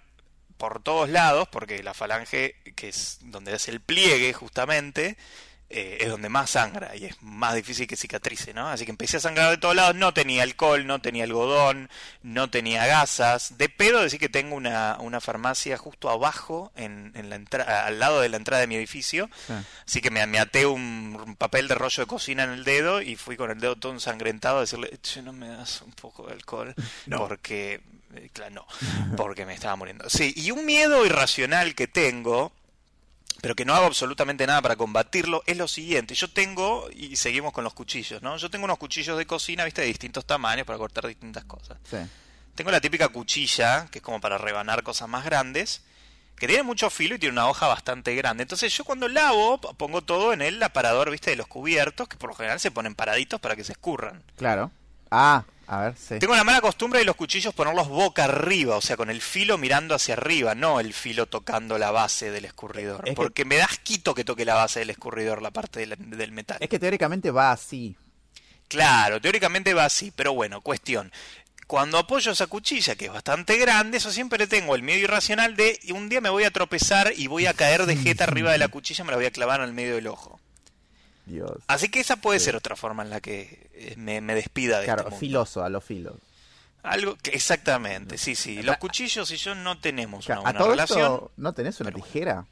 por 0.57 0.81
todos 0.81 1.09
lados, 1.09 1.47
porque 1.51 1.83
la 1.83 1.93
falange, 1.93 2.55
que 2.75 2.89
es 2.89 3.17
donde 3.21 3.53
hace 3.53 3.69
el 3.71 3.81
pliegue 3.81 4.33
justamente, 4.33 5.17
eh, 5.77 5.97
es 6.01 6.09
donde 6.09 6.29
más 6.29 6.51
sangra 6.51 6.95
y 6.95 7.05
es 7.05 7.21
más 7.21 7.53
difícil 7.55 7.85
que 7.87 7.95
cicatrice, 7.97 8.53
¿no? 8.53 8.69
Así 8.69 8.85
que 8.85 8.91
empecé 8.91 9.17
a 9.17 9.19
sangrar 9.19 9.49
de 9.51 9.57
todos 9.57 9.75
lados, 9.75 9.95
no 9.95 10.13
tenía 10.13 10.43
alcohol, 10.43 10.87
no 10.87 11.01
tenía 11.01 11.23
algodón, 11.25 11.89
no 12.23 12.49
tenía 12.49 12.85
gasas. 12.87 13.57
De 13.57 13.67
pedo 13.69 14.01
decir 14.01 14.19
que 14.19 14.29
tengo 14.29 14.55
una, 14.55 14.97
una 14.99 15.19
farmacia 15.21 15.77
justo 15.77 16.09
abajo, 16.09 16.71
en, 16.75 17.11
en 17.15 17.29
la 17.29 17.35
entra- 17.37 17.85
al 17.85 17.99
lado 17.99 18.21
de 18.21 18.29
la 18.29 18.37
entrada 18.37 18.61
de 18.61 18.67
mi 18.67 18.75
edificio, 18.75 19.29
Sí. 19.47 19.53
Así 19.87 20.01
que 20.01 20.09
me, 20.11 20.25
me 20.27 20.39
até 20.39 20.65
un, 20.65 21.21
un 21.25 21.35
papel 21.35 21.67
de 21.67 21.75
rollo 21.75 22.03
de 22.03 22.07
cocina 22.07 22.43
en 22.43 22.51
el 22.51 22.63
dedo 22.63 23.01
y 23.01 23.15
fui 23.15 23.35
con 23.37 23.51
el 23.51 23.59
dedo 23.59 23.75
todo 23.75 23.91
ensangrentado 23.91 24.57
a 24.57 24.61
decirle, 24.61 24.97
che, 25.01 25.21
no 25.21 25.33
me 25.33 25.47
das 25.47 25.81
un 25.81 25.91
poco 25.91 26.25
de 26.27 26.33
alcohol, 26.33 26.73
No. 27.05 27.19
porque, 27.27 27.81
eh, 28.15 28.29
claro, 28.33 28.53
no, 28.55 29.15
porque 29.17 29.45
me 29.45 29.53
estaba 29.53 29.75
muriendo. 29.75 30.09
Sí, 30.09 30.33
y 30.35 30.51
un 30.51 30.65
miedo 30.65 31.05
irracional 31.05 31.75
que 31.75 31.87
tengo, 31.87 32.51
pero 33.45 33.53
que 33.55 33.63
no 33.63 33.75
hago 33.75 33.85
absolutamente 33.85 34.47
nada 34.47 34.59
para 34.59 34.75
combatirlo, 34.75 35.43
es 35.45 35.55
lo 35.55 35.67
siguiente. 35.67 36.15
Yo 36.15 36.27
tengo, 36.27 36.89
y 36.91 37.15
seguimos 37.15 37.53
con 37.53 37.63
los 37.63 37.75
cuchillos, 37.75 38.23
¿no? 38.23 38.37
Yo 38.37 38.49
tengo 38.49 38.65
unos 38.65 38.79
cuchillos 38.79 39.19
de 39.19 39.27
cocina, 39.27 39.63
viste, 39.65 39.81
de 39.81 39.87
distintos 39.87 40.25
tamaños 40.25 40.65
para 40.65 40.79
cortar 40.79 41.05
distintas 41.05 41.43
cosas. 41.43 41.77
Sí. 41.87 41.97
Tengo 42.55 42.71
la 42.71 42.81
típica 42.81 43.07
cuchilla, 43.09 43.85
que 43.91 43.99
es 43.99 44.03
como 44.03 44.19
para 44.19 44.39
rebanar 44.39 44.81
cosas 44.81 45.07
más 45.09 45.25
grandes, 45.25 45.83
que 46.35 46.47
tiene 46.47 46.63
mucho 46.63 46.89
filo 46.89 47.13
y 47.13 47.19
tiene 47.19 47.33
una 47.33 47.47
hoja 47.47 47.67
bastante 47.67 48.15
grande. 48.15 48.41
Entonces 48.41 48.75
yo 48.75 48.83
cuando 48.83 49.07
lavo 49.07 49.61
pongo 49.77 50.01
todo 50.01 50.33
en 50.33 50.41
el 50.41 50.63
aparador, 50.63 51.11
viste, 51.11 51.29
de 51.29 51.35
los 51.35 51.45
cubiertos, 51.45 52.07
que 52.07 52.17
por 52.17 52.31
lo 52.31 52.35
general 52.35 52.59
se 52.59 52.71
ponen 52.71 52.95
paraditos 52.95 53.39
para 53.39 53.55
que 53.55 53.63
se 53.63 53.73
escurran. 53.73 54.23
Claro. 54.37 54.71
Ah, 55.17 55.43
a 55.67 55.79
ver, 55.81 55.95
sí. 55.97 56.19
Tengo 56.19 56.35
la 56.35 56.43
mala 56.43 56.61
costumbre 56.61 56.99
de 56.99 57.05
los 57.05 57.15
cuchillos 57.15 57.53
ponerlos 57.53 57.87
boca 57.87 58.25
arriba, 58.25 58.75
o 58.75 58.81
sea, 58.81 58.97
con 58.97 59.09
el 59.09 59.21
filo 59.21 59.57
mirando 59.57 59.95
hacia 59.95 60.13
arriba, 60.15 60.53
no 60.55 60.79
el 60.79 60.93
filo 60.93 61.25
tocando 61.25 61.77
la 61.77 61.91
base 61.91 62.31
del 62.31 62.45
escurridor. 62.45 63.01
Es 63.05 63.11
que- 63.11 63.15
Porque 63.15 63.45
me 63.45 63.55
das 63.57 63.77
quito 63.79 64.13
que 64.13 64.23
toque 64.25 64.45
la 64.45 64.55
base 64.55 64.79
del 64.79 64.89
escurridor, 64.89 65.41
la 65.41 65.51
parte 65.51 65.79
del, 65.79 65.95
del 65.97 66.31
metal. 66.31 66.57
Es 66.59 66.69
que 66.69 66.79
teóricamente 66.79 67.31
va 67.31 67.51
así. 67.51 67.95
Claro, 68.67 69.21
teóricamente 69.21 69.73
va 69.73 69.85
así, 69.85 70.11
pero 70.15 70.33
bueno, 70.33 70.61
cuestión. 70.61 71.11
Cuando 71.67 71.97
apoyo 71.97 72.31
esa 72.31 72.45
cuchilla, 72.47 72.95
que 72.95 73.05
es 73.05 73.11
bastante 73.13 73.57
grande, 73.57 73.97
eso 73.97 74.11
siempre 74.11 74.45
tengo 74.47 74.75
el 74.75 74.83
miedo 74.83 74.99
irracional 74.99 75.55
de 75.55 75.79
un 75.93 76.09
día 76.09 76.21
me 76.21 76.29
voy 76.29 76.43
a 76.43 76.51
tropezar 76.51 77.11
y 77.15 77.25
voy 77.27 77.47
a 77.47 77.53
caer 77.55 77.85
de 77.87 77.95
jeta 77.95 78.25
arriba 78.25 78.51
de 78.51 78.59
la 78.59 78.67
cuchilla, 78.67 79.03
me 79.03 79.11
la 79.11 79.17
voy 79.17 79.25
a 79.25 79.31
clavar 79.31 79.61
en 79.61 79.67
el 79.67 79.73
medio 79.73 79.95
del 79.95 80.05
ojo. 80.07 80.39
Dios. 81.25 81.57
Así 81.67 81.89
que 81.89 81.99
esa 81.99 82.17
puede 82.17 82.39
ser 82.39 82.55
otra 82.55 82.75
forma 82.75 83.03
en 83.03 83.09
la 83.09 83.21
que 83.21 83.95
me, 83.97 84.21
me 84.21 84.35
despida 84.35 84.79
de 84.79 84.85
claro, 84.85 85.03
mundo. 85.03 85.17
filoso, 85.17 85.63
a 85.63 85.69
los 85.69 85.83
filos. 85.83 86.15
Algo 86.83 87.17
exactamente, 87.31 88.17
sí, 88.17 88.35
sí. 88.35 88.61
Los 88.61 88.77
cuchillos 88.77 89.29
y 89.31 89.37
yo 89.37 89.55
no 89.55 89.79
tenemos 89.79 90.27
una, 90.27 90.41
a 90.45 90.53
todo 90.53 90.69
relación. 90.69 91.13
Esto, 91.13 91.31
¿No 91.37 91.53
tenés 91.53 91.79
una 91.79 91.91
tijera? 91.91 92.45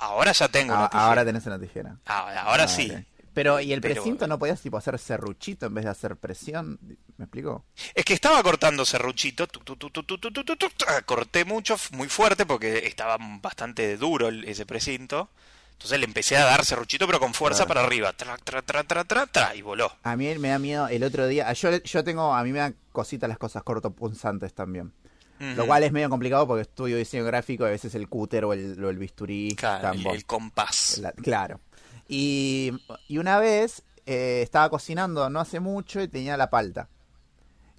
Ahora 0.00 0.32
ya 0.32 0.48
tengo 0.48 0.74
una 0.74 0.88
tijera. 0.88 1.06
Ahora 1.06 1.24
tenés 1.24 1.46
una 1.46 1.58
tijera. 1.58 1.96
Ahora 2.06 2.66
sí. 2.66 2.92
Pero, 3.32 3.60
¿y 3.60 3.72
el 3.72 3.80
Pero, 3.80 3.94
precinto 3.94 4.28
no 4.28 4.38
podías 4.38 4.60
tipo 4.60 4.76
hacer 4.76 4.96
serruchito 4.98 5.66
en 5.66 5.74
vez 5.74 5.84
de 5.84 5.90
hacer 5.90 6.16
presión? 6.16 6.78
¿Me 7.16 7.24
explico? 7.24 7.64
Es 7.92 8.04
que 8.04 8.14
estaba 8.14 8.40
cortando 8.44 8.84
serruchito, 8.84 9.48
tu, 9.48 9.60
tu, 9.60 9.76
tu, 9.76 10.68
corté 11.04 11.44
mucho, 11.44 11.76
muy 11.90 12.08
fuerte, 12.08 12.46
porque 12.46 12.86
estaba 12.86 13.16
bastante 13.40 13.96
duro 13.96 14.28
ese 14.28 14.64
precinto. 14.66 15.30
Entonces 15.74 15.98
le 15.98 16.06
empecé 16.06 16.36
a 16.38 16.44
dar 16.44 16.64
serruchito 16.64 17.06
pero 17.06 17.20
con 17.20 17.34
fuerza 17.34 17.66
para 17.66 17.82
arriba, 17.84 18.12
tra, 18.14 18.36
tra, 18.38 18.62
tra, 18.62 18.84
tra, 18.84 19.04
tra, 19.04 19.26
tra, 19.26 19.54
y 19.54 19.60
voló. 19.62 19.92
A 20.02 20.16
mí 20.16 20.34
me 20.38 20.48
da 20.48 20.58
miedo 20.58 20.88
el 20.88 21.04
otro 21.04 21.26
día. 21.26 21.52
Yo, 21.52 21.70
yo 21.82 22.02
tengo, 22.04 22.32
a 22.34 22.42
mí 22.42 22.52
me 22.52 22.58
dan 22.60 22.74
cositas 22.92 23.28
las 23.28 23.36
cosas 23.38 23.62
cortopunzantes 23.62 24.54
también. 24.54 24.92
Lo 25.40 25.66
cual 25.66 25.82
es 25.82 25.92
medio 25.92 26.08
complicado 26.08 26.46
porque 26.46 26.62
estudio 26.62 26.96
diseño 26.96 27.24
gráfico 27.24 27.64
y 27.64 27.66
a 27.66 27.70
veces 27.70 27.94
el 27.96 28.08
cúter 28.08 28.44
o 28.46 28.54
el, 28.54 28.82
o 28.82 28.88
el 28.88 28.96
bisturí. 28.96 29.54
Claro, 29.56 29.90
el, 29.92 30.06
el 30.06 30.24
compás. 30.24 30.96
La- 30.98 31.12
claro. 31.12 31.60
Y, 32.08 32.72
y 33.08 33.18
una 33.18 33.38
vez 33.38 33.82
eh, 34.06 34.40
estaba 34.42 34.70
cocinando 34.70 35.28
no 35.28 35.40
hace 35.40 35.60
mucho 35.60 36.00
y 36.00 36.08
tenía 36.08 36.36
la 36.38 36.48
palta. 36.48 36.88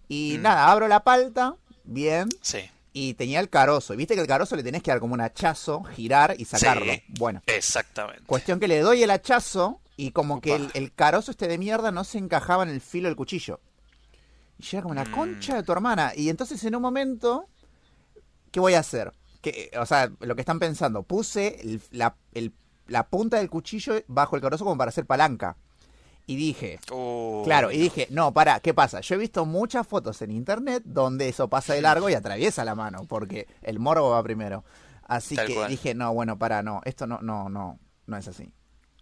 Y 0.07 0.35
Mm. 0.37 0.41
nada, 0.43 0.69
abro 0.69 0.87
la 0.87 1.03
palta, 1.03 1.55
bien, 1.85 2.29
Sí, 2.41 2.69
y 2.97 3.13
tenía 3.15 3.41
el 3.41 3.49
carozo. 3.49 3.93
Y 3.93 3.97
viste 3.97 4.15
que 4.15 4.21
el 4.21 4.27
carozo 4.27 4.55
le 4.55 4.63
tenés 4.63 4.81
que 4.81 4.89
dar 4.89 5.01
como 5.01 5.13
un 5.15 5.19
hachazo, 5.21 5.83
girar 5.83 6.33
y 6.37 6.45
sacarlo. 6.45 6.93
Sí. 6.93 7.03
Bueno, 7.19 7.41
exactamente. 7.45 8.23
cuestión 8.25 8.57
que 8.57 8.69
le 8.69 8.79
doy 8.79 9.03
el 9.03 9.11
hachazo 9.11 9.81
y 9.97 10.11
como 10.11 10.39
que 10.39 10.55
el, 10.73 10.93
carozo 10.93 11.31
este 11.31 11.49
de 11.49 11.57
mierda 11.57 11.91
no 11.91 12.05
se 12.05 12.17
encajaba 12.19 12.63
en 12.63 12.69
el 12.69 12.79
filo 12.79 13.09
del 13.09 13.17
cuchillo. 13.17 13.59
Y 14.57 14.65
era 14.75 14.81
como 14.83 14.93
la 14.95 15.03
Mm. 15.03 15.11
concha 15.11 15.55
de 15.57 15.63
tu 15.63 15.73
hermana. 15.73 16.13
Y 16.15 16.29
entonces 16.29 16.63
en 16.63 16.73
un 16.73 16.81
momento, 16.81 17.49
¿qué 18.51 18.61
voy 18.61 18.75
a 18.75 18.79
hacer? 18.79 19.11
Que, 19.41 19.71
o 19.77 19.85
sea, 19.85 20.09
lo 20.21 20.33
que 20.35 20.41
están 20.41 20.59
pensando, 20.59 21.03
puse 21.03 21.59
el- 21.61 21.81
la, 21.91 22.15
el- 22.33 22.53
la 22.87 23.07
punta 23.09 23.37
del 23.37 23.49
cuchillo 23.49 23.95
bajo 24.07 24.37
el 24.37 24.41
carozo 24.41 24.63
como 24.63 24.77
para 24.77 24.87
hacer 24.89 25.05
palanca. 25.05 25.57
Y 26.27 26.35
dije, 26.35 26.79
Uh, 26.91 27.43
claro, 27.43 27.71
y 27.71 27.77
dije, 27.77 28.07
no, 28.09 28.33
para, 28.33 28.59
¿qué 28.59 28.73
pasa? 28.73 29.01
Yo 29.01 29.15
he 29.15 29.17
visto 29.19 29.45
muchas 29.45 29.85
fotos 29.87 30.21
en 30.23 30.31
internet 30.31 30.81
donde 30.85 31.29
eso 31.29 31.47
pasa 31.49 31.73
de 31.73 31.81
largo 31.81 32.09
y 32.09 32.13
atraviesa 32.15 32.65
la 32.65 32.73
mano, 32.75 33.05
porque 33.07 33.47
el 33.61 33.79
morbo 33.79 34.09
va 34.09 34.23
primero. 34.23 34.63
Así 35.07 35.35
Tal 35.35 35.47
que 35.47 35.53
cual. 35.55 35.69
dije, 35.69 35.93
no, 35.93 36.13
bueno, 36.13 36.37
para, 36.39 36.63
no, 36.63 36.81
esto 36.85 37.05
no, 37.05 37.19
no, 37.21 37.47
no, 37.49 37.79
no 38.07 38.17
es 38.17 38.27
así. 38.27 38.51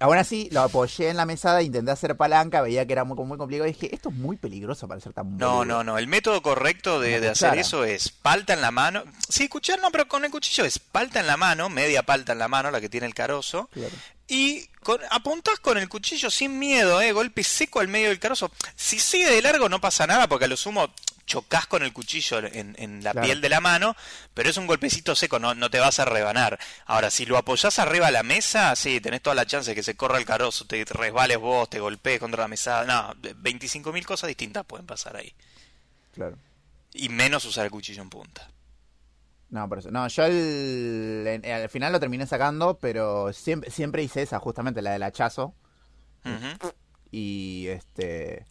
Aún 0.04 0.18
así, 0.18 0.50
lo 0.52 0.60
apoyé 0.64 1.10
en 1.10 1.16
la 1.16 1.26
mesada, 1.26 1.62
intenté 1.62 1.90
hacer 1.90 2.18
palanca, 2.18 2.62
veía 2.62 2.86
que 2.86 2.92
era 2.92 3.06
muy, 3.06 3.16
muy 3.26 3.38
complicado 3.38 3.70
y 3.70 3.72
dije, 3.72 3.96
esto 3.96 4.10
es 4.10 4.16
muy 4.16 4.36
peligroso 4.36 4.86
para 4.86 5.00
ser 5.00 5.14
tan 5.14 5.38
No, 5.38 5.60
boludo". 5.60 5.66
no, 5.66 5.84
no. 5.86 5.98
El 5.98 6.08
método 6.08 6.42
correcto 6.42 7.00
de, 7.00 7.26
hacer 7.30 7.58
eso 7.58 7.86
es 7.86 8.10
palta 8.10 8.52
en 8.52 8.60
la 8.60 8.72
mano. 8.72 9.04
Sí, 9.30 9.44
escuchar 9.46 9.80
no, 9.80 9.92
pero 9.92 10.10
con 10.10 10.26
el 10.26 10.32
cuchillo 10.32 10.66
es 10.66 10.78
palta 10.78 11.22
en 11.22 11.28
la 11.28 11.38
mano, 11.38 11.70
media 11.70 12.04
palta 12.04 12.34
en 12.34 12.40
la 12.40 12.50
mano, 12.50 12.70
la 12.70 12.82
que 12.82 12.90
tiene 12.90 13.08
el 13.08 13.14
carozo. 13.14 13.70
Claro. 13.72 13.94
Y 14.28 14.68
con, 14.84 15.00
apuntás 15.10 15.60
con 15.62 15.78
el 15.78 15.88
cuchillo 15.88 16.30
sin 16.30 16.60
miedo, 16.60 17.00
¿eh? 17.02 17.14
Golpe 17.14 17.42
seco 17.42 17.80
al 17.80 17.88
medio 17.88 18.10
del 18.10 18.20
carozo. 18.20 18.52
Si 18.76 19.00
sigue 19.00 19.30
de 19.30 19.42
largo 19.42 19.70
no 19.70 19.80
pasa 19.80 20.06
nada, 20.06 20.28
porque 20.28 20.46
a 20.46 20.48
lo 20.50 20.58
sumo 20.58 20.94
chocas 21.26 21.68
con 21.68 21.84
el 21.84 21.94
cuchillo 21.94 22.40
en, 22.40 22.76
en 22.78 23.04
la 23.04 23.12
Claro. 23.12 23.26
piel 23.26 23.42
de 23.42 23.50
la 23.50 23.62
mano, 23.62 23.96
pero 24.34 24.50
es 24.50 24.58
un 24.58 24.68
golpecito 24.68 25.16
seco, 25.16 25.40
no, 25.40 25.56
no 25.56 25.70
te 25.70 25.80
vas 25.80 26.00
a 26.00 26.06
rebanar. 26.06 26.60
Ahora, 26.86 27.10
si 27.10 27.26
lo 27.26 27.38
apoyás 27.38 27.80
arriba 27.80 28.08
de 28.08 28.12
la 28.12 28.24
mesa, 28.24 28.76
sí, 28.76 29.00
tenés 29.00 29.22
toda 29.22 29.36
la 29.36 29.46
chance 29.46 29.72
de 29.72 29.76
que 29.76 29.84
se 29.84 29.96
corra 29.96 30.18
el 30.18 30.26
carozo, 30.26 30.66
te 30.66 30.84
resbales 30.86 31.38
vos, 31.38 31.70
te 31.70 31.80
golpees 31.80 32.20
contra 32.20 32.42
la 32.44 32.48
mesa. 32.48 32.84
No, 32.86 33.14
25.000 33.16 34.06
cosas 34.06 34.28
distintas 34.28 34.66
pueden 34.66 34.86
pasar 34.86 35.16
ahí. 35.16 35.34
Claro. 36.14 36.38
Y 36.94 37.10
menos 37.10 37.46
usar 37.46 37.66
el 37.66 37.72
cuchillo 37.72 38.02
en 38.02 38.10
punta. 38.10 38.50
No, 39.50 39.70
por 39.70 39.80
eso. 39.80 39.92
No, 39.92 40.08
yo 40.08 40.26
el- 40.26 41.26
en- 41.28 41.46
al 41.52 41.70
final 41.70 41.92
lo 41.94 42.00
terminé 42.00 42.26
sacando, 42.26 42.78
pero 42.80 43.32
siempre, 43.34 43.70
siempre 43.72 44.04
hice 44.04 44.24
esa, 44.24 44.40
justamente 44.40 44.82
la 44.82 44.92
del 44.92 45.04
hachazo. 45.04 45.54
Ujú. 46.26 46.74
Y 47.12 47.68
este. 47.68 48.46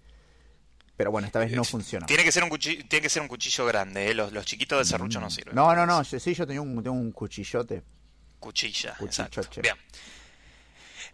Pero 1.02 1.10
bueno, 1.10 1.26
esta 1.26 1.40
vez 1.40 1.50
no 1.50 1.64
funcionó. 1.64 2.06
Tiene 2.06 2.22
que 2.22 2.30
ser 2.30 2.44
un 2.44 2.48
cuchillo, 2.48 2.84
tiene 2.88 3.02
que 3.02 3.08
ser 3.08 3.22
un 3.22 3.28
cuchillo 3.28 3.66
grande, 3.66 4.08
¿eh? 4.08 4.14
los, 4.14 4.32
los 4.32 4.46
chiquitos 4.46 4.78
de 4.78 4.84
serrucho 4.84 5.20
no 5.20 5.30
sirven. 5.30 5.54
Mm. 5.54 5.56
No, 5.56 5.74
no, 5.74 5.84
no. 5.84 6.00
yo- 6.04 6.20
sí, 6.20 6.32
yo 6.32 6.46
tenía 6.46 6.60
un, 6.62 6.80
tengo 6.82 6.94
un 6.96 7.10
cuchillote. 7.10 7.82
Cuchilla, 8.38 8.96
exacto. 9.00 9.60
Bien. 9.60 9.74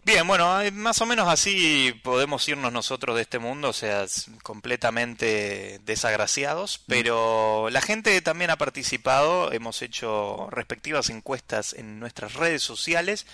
Bien, 0.05 0.25
bueno, 0.27 0.61
eh, 0.61 0.69
más 0.71 1.01
o 1.01 1.05
menos 1.07 1.27
así 1.27 1.91
podemos 2.03 2.47
irnos 2.47 2.71
nosotros 2.71 3.15
de 3.15 3.23
este 3.23 3.37
mundo, 3.39 3.69
o 3.69 3.73
sea, 3.73 4.05
completamente 4.43 5.79
desagraciados, 5.85 6.81
pero 6.87 7.69
la 7.69 7.81
gente 7.81 8.21
también 8.21 8.49
ha 8.51 8.57
participado, 8.57 9.51
hemos 9.51 9.81
hecho 9.81 10.47
respectivas 10.51 11.09
encuestas 11.09 11.73
en 11.73 11.99
nuestras 11.99 12.33
redes 12.35 12.61
sociales 12.63 13.25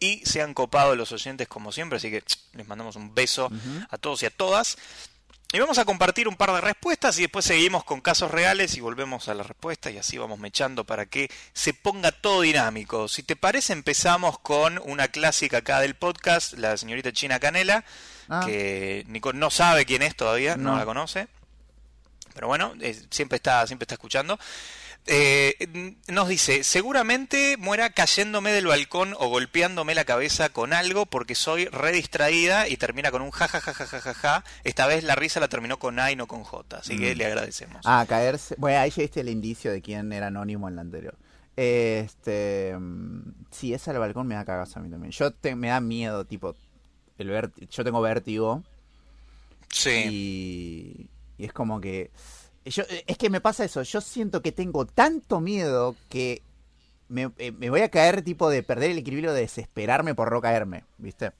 y 0.00 0.24
se 0.26 0.42
han 0.42 0.54
copado 0.54 0.96
los 0.96 1.12
oyentes 1.12 1.48
como 1.48 1.70
siempre, 1.72 1.98
así 1.98 2.10
que 2.10 2.22
les 2.54 2.66
mandamos 2.66 2.96
un 2.96 3.14
beso 3.14 3.50
a 3.90 3.98
todos 3.98 4.22
y 4.22 4.26
a 4.26 4.30
todas. 4.30 4.76
Y 5.50 5.58
vamos 5.60 5.78
a 5.78 5.86
compartir 5.86 6.28
un 6.28 6.36
par 6.36 6.52
de 6.52 6.60
respuestas 6.60 7.18
y 7.18 7.22
después 7.22 7.42
seguimos 7.46 7.82
con 7.82 8.02
casos 8.02 8.30
reales 8.30 8.76
y 8.76 8.80
volvemos 8.82 9.28
a 9.28 9.34
las 9.34 9.46
respuestas 9.46 9.94
y 9.94 9.96
así 9.96 10.18
vamos 10.18 10.38
mechando 10.38 10.84
para 10.84 11.06
que 11.06 11.30
se 11.54 11.72
ponga 11.72 12.12
todo 12.12 12.42
dinámico. 12.42 13.08
Si 13.08 13.22
te 13.22 13.34
parece, 13.34 13.72
empezamos 13.72 14.38
con 14.40 14.78
una 14.84 15.08
clásica 15.08 15.58
acá 15.58 15.80
del 15.80 15.94
podcast, 15.94 16.52
la 16.58 16.76
señorita 16.76 17.12
China 17.12 17.40
Canela, 17.40 17.84
Ah. 18.28 18.42
que 18.44 19.04
Nico 19.08 19.32
no 19.32 19.48
sabe 19.48 19.86
quién 19.86 20.02
es 20.02 20.14
todavía, 20.14 20.58
no, 20.58 20.72
No. 20.72 20.76
la 20.76 20.84
conoce. 20.84 21.28
Pero 22.34 22.46
bueno, 22.46 22.74
eh, 22.82 22.94
siempre 23.10 23.36
está, 23.36 23.66
siempre 23.66 23.84
está 23.84 23.94
escuchando. 23.94 24.38
Eh, 25.10 25.94
nos 26.08 26.28
dice, 26.28 26.62
seguramente 26.64 27.56
muera 27.56 27.88
cayéndome 27.90 28.52
del 28.52 28.66
balcón 28.66 29.14
o 29.18 29.28
golpeándome 29.28 29.94
la 29.94 30.04
cabeza 30.04 30.50
con 30.50 30.74
algo 30.74 31.06
porque 31.06 31.34
soy 31.34 31.64
re 31.66 31.92
distraída 31.92 32.68
y 32.68 32.76
termina 32.76 33.10
con 33.10 33.22
un 33.22 33.30
ja 33.30 33.48
ja 33.48 33.58
ja 33.60 33.72
ja 33.72 33.86
ja 33.86 34.00
ja 34.00 34.12
ja. 34.14 34.44
Esta 34.64 34.86
vez 34.86 35.04
la 35.04 35.14
risa 35.14 35.40
la 35.40 35.48
terminó 35.48 35.78
con 35.78 35.98
A 35.98 36.12
y 36.12 36.16
no 36.16 36.26
con 36.26 36.44
J, 36.44 36.76
así 36.76 36.98
que 36.98 37.14
Mm. 37.14 37.18
le 37.18 37.24
agradecemos. 37.26 37.80
Ah, 37.86 38.04
caerse. 38.06 38.54
Bueno, 38.58 38.80
ahí 38.80 38.90
ya 38.90 39.02
viste 39.02 39.20
el 39.20 39.30
indicio 39.30 39.72
de 39.72 39.80
quién 39.80 40.12
era 40.12 40.26
anónimo 40.26 40.68
en 40.68 40.76
la 40.76 40.82
anterior. 40.82 41.16
Este. 41.56 42.76
mm, 42.78 43.32
Sí, 43.50 43.72
esa 43.72 43.90
al 43.92 43.98
balcón 43.98 44.26
me 44.26 44.34
da 44.34 44.44
cagazo 44.44 44.78
a 44.78 44.82
mí 44.82 44.90
también. 44.90 45.10
Yo 45.12 45.30
te- 45.32 45.56
me 45.56 45.68
da 45.68 45.80
miedo, 45.80 46.24
tipo. 46.26 46.54
El 47.16 47.30
yo 47.70 47.82
tengo 47.82 48.00
vértigo. 48.02 48.62
sí, 49.72 51.08
Y, 51.38 51.42
y 51.42 51.46
es 51.46 51.52
como 51.52 51.80
que... 51.80 52.10
Yo, 52.70 52.84
es 53.06 53.16
que 53.18 53.30
me 53.30 53.40
pasa 53.40 53.64
eso, 53.64 53.82
yo 53.82 54.00
siento 54.00 54.42
que 54.42 54.52
tengo 54.52 54.86
tanto 54.86 55.40
miedo 55.40 55.96
que 56.08 56.42
me, 57.08 57.30
eh, 57.38 57.52
me 57.52 57.70
voy 57.70 57.80
a 57.80 57.90
caer 57.90 58.22
tipo 58.22 58.50
de 58.50 58.62
perder 58.62 58.90
el 58.90 58.98
equilibrio 58.98 59.32
de 59.32 59.42
desesperarme 59.42 60.14
por 60.14 60.32
no 60.32 60.40
caerme, 60.40 60.84
¿viste? 60.98 61.32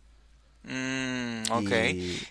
Mm, 0.64 1.50
ok. 1.50 1.70
Y, 1.92 2.22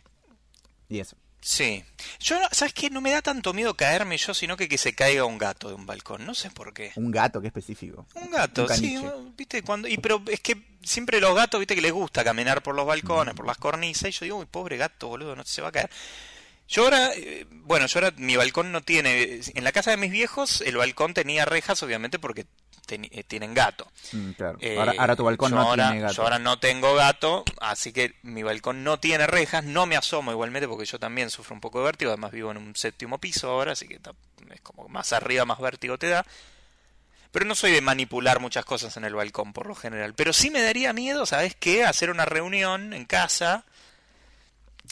y 0.89 0.99
eso. 0.99 1.15
Sí. 1.39 1.83
Yo, 2.19 2.37
¿sabes 2.51 2.73
qué? 2.73 2.89
No 2.89 2.99
me 2.99 3.11
da 3.11 3.21
tanto 3.21 3.53
miedo 3.53 3.75
caerme 3.75 4.17
yo, 4.17 4.33
sino 4.33 4.57
que 4.57 4.67
que 4.67 4.77
se 4.77 4.93
caiga 4.93 5.23
un 5.23 5.37
gato 5.37 5.69
de 5.69 5.75
un 5.75 5.85
balcón. 5.85 6.25
No 6.25 6.33
sé 6.33 6.49
por 6.49 6.73
qué. 6.73 6.91
Un 6.95 7.11
gato, 7.11 7.39
que 7.39 7.47
específico. 7.47 8.05
Un 8.15 8.31
gato, 8.31 8.63
Un 8.63 8.75
sí, 8.75 8.99
viste, 9.37 9.61
cuando, 9.61 9.87
y 9.87 9.97
pero 9.97 10.21
es 10.27 10.41
que 10.41 10.57
siempre 10.81 11.21
los 11.21 11.35
gatos, 11.35 11.59
viste 11.59 11.75
que 11.75 11.81
les 11.81 11.93
gusta 11.93 12.23
caminar 12.23 12.61
por 12.63 12.75
los 12.75 12.85
balcones, 12.85 13.33
por 13.33 13.45
las 13.45 13.57
cornisas, 13.57 14.09
y 14.09 14.11
yo 14.11 14.23
digo, 14.25 14.37
uy, 14.39 14.45
pobre 14.45 14.77
gato, 14.77 15.07
boludo, 15.07 15.35
no 15.35 15.43
se 15.45 15.61
va 15.61 15.69
a 15.69 15.71
caer. 15.71 15.89
Yo 16.67 16.83
ahora, 16.83 17.11
eh, 17.15 17.45
bueno, 17.49 17.85
yo 17.87 17.99
ahora, 17.99 18.13
mi 18.17 18.35
balcón 18.35 18.71
no 18.71 18.81
tiene, 18.81 19.39
en 19.55 19.63
la 19.63 19.71
casa 19.71 19.91
de 19.91 19.97
mis 19.97 20.11
viejos, 20.11 20.61
el 20.61 20.75
balcón 20.77 21.13
tenía 21.13 21.45
rejas, 21.45 21.81
obviamente, 21.83 22.19
porque 22.19 22.45
teni- 22.85 23.07
eh, 23.11 23.23
tienen 23.23 23.53
gato. 23.53 23.89
Mm, 24.11 24.31
claro. 24.31 24.57
Eh, 24.61 24.77
ahora, 24.77 24.93
ahora 24.97 25.15
tu 25.15 25.23
balcón 25.23 25.51
no 25.51 25.61
ahora- 25.61 25.87
tiene 25.87 26.01
gato. 26.01 26.13
Yo 26.15 26.23
ahora 26.23 26.39
no 26.39 26.59
tengo 26.59 26.93
gato, 26.95 27.45
así 27.61 27.93
que 27.93 28.15
mi 28.23 28.43
balcón 28.43 28.83
no 28.83 28.99
tiene 28.99 29.27
rejas, 29.27 29.63
no 29.63 29.85
me 29.85 29.95
asomo 29.95 30.31
igualmente 30.31 30.67
porque 30.67 30.85
yo 30.85 30.99
también 30.99 31.29
sufro 31.29 31.53
un 31.53 31.61
poco 31.61 31.79
de 31.79 31.85
vértigo, 31.85 32.11
además 32.11 32.31
vivo 32.31 32.51
en 32.51 32.57
un 32.57 32.75
séptimo 32.75 33.17
piso 33.17 33.49
ahora, 33.49 33.71
así 33.71 33.87
que 33.87 33.95
es 34.53 34.61
como 34.61 34.89
más 34.89 35.13
arriba, 35.13 35.45
más 35.45 35.59
vértigo 35.59 35.97
te 35.97 36.07
da. 36.09 36.25
Pero 37.31 37.45
no 37.45 37.55
soy 37.55 37.71
de 37.71 37.81
manipular 37.81 38.39
muchas 38.39 38.65
cosas 38.65 38.95
en 38.97 39.05
el 39.05 39.13
balcón 39.13 39.53
por 39.53 39.67
lo 39.67 39.75
general. 39.75 40.13
Pero 40.15 40.33
sí 40.33 40.49
me 40.49 40.61
daría 40.61 40.91
miedo, 40.93 41.25
¿sabes 41.25 41.55
qué? 41.59 41.85
Hacer 41.85 42.09
una 42.09 42.25
reunión 42.25 42.93
en 42.93 43.05
casa 43.05 43.63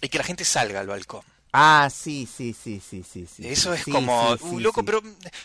y 0.01 0.09
que 0.09 0.17
la 0.17 0.23
gente 0.25 0.43
salga 0.45 0.79
al 0.81 0.87
balcón. 0.87 1.21
Ah, 1.57 1.87
sí, 1.89 2.25
sí, 2.27 2.53
sí, 2.53 2.81
sí, 2.81 3.01
sí. 3.03 3.25
sí 3.25 3.47
Eso 3.47 3.73
es 3.73 3.83
sí, 3.83 3.91
como, 3.91 4.35
sí, 4.35 4.43
"Uh, 4.45 4.57
sí, 4.57 4.59
loco, 4.59 4.81
sí. 4.81 4.85
pero, 4.85 5.01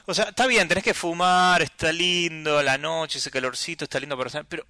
o 0.07 0.14
sea, 0.14 0.25
está 0.25 0.46
bien, 0.49 0.66
tenés 0.66 0.83
que 0.83 0.92
fumar, 0.92 1.62
está 1.62 1.92
lindo, 1.92 2.61
la 2.62 2.79
noche, 2.79 3.18
ese 3.18 3.31
calorcito, 3.31 3.85
está 3.85 4.01
lindo 4.01 4.18
para 4.18 4.42
pero 4.44 4.66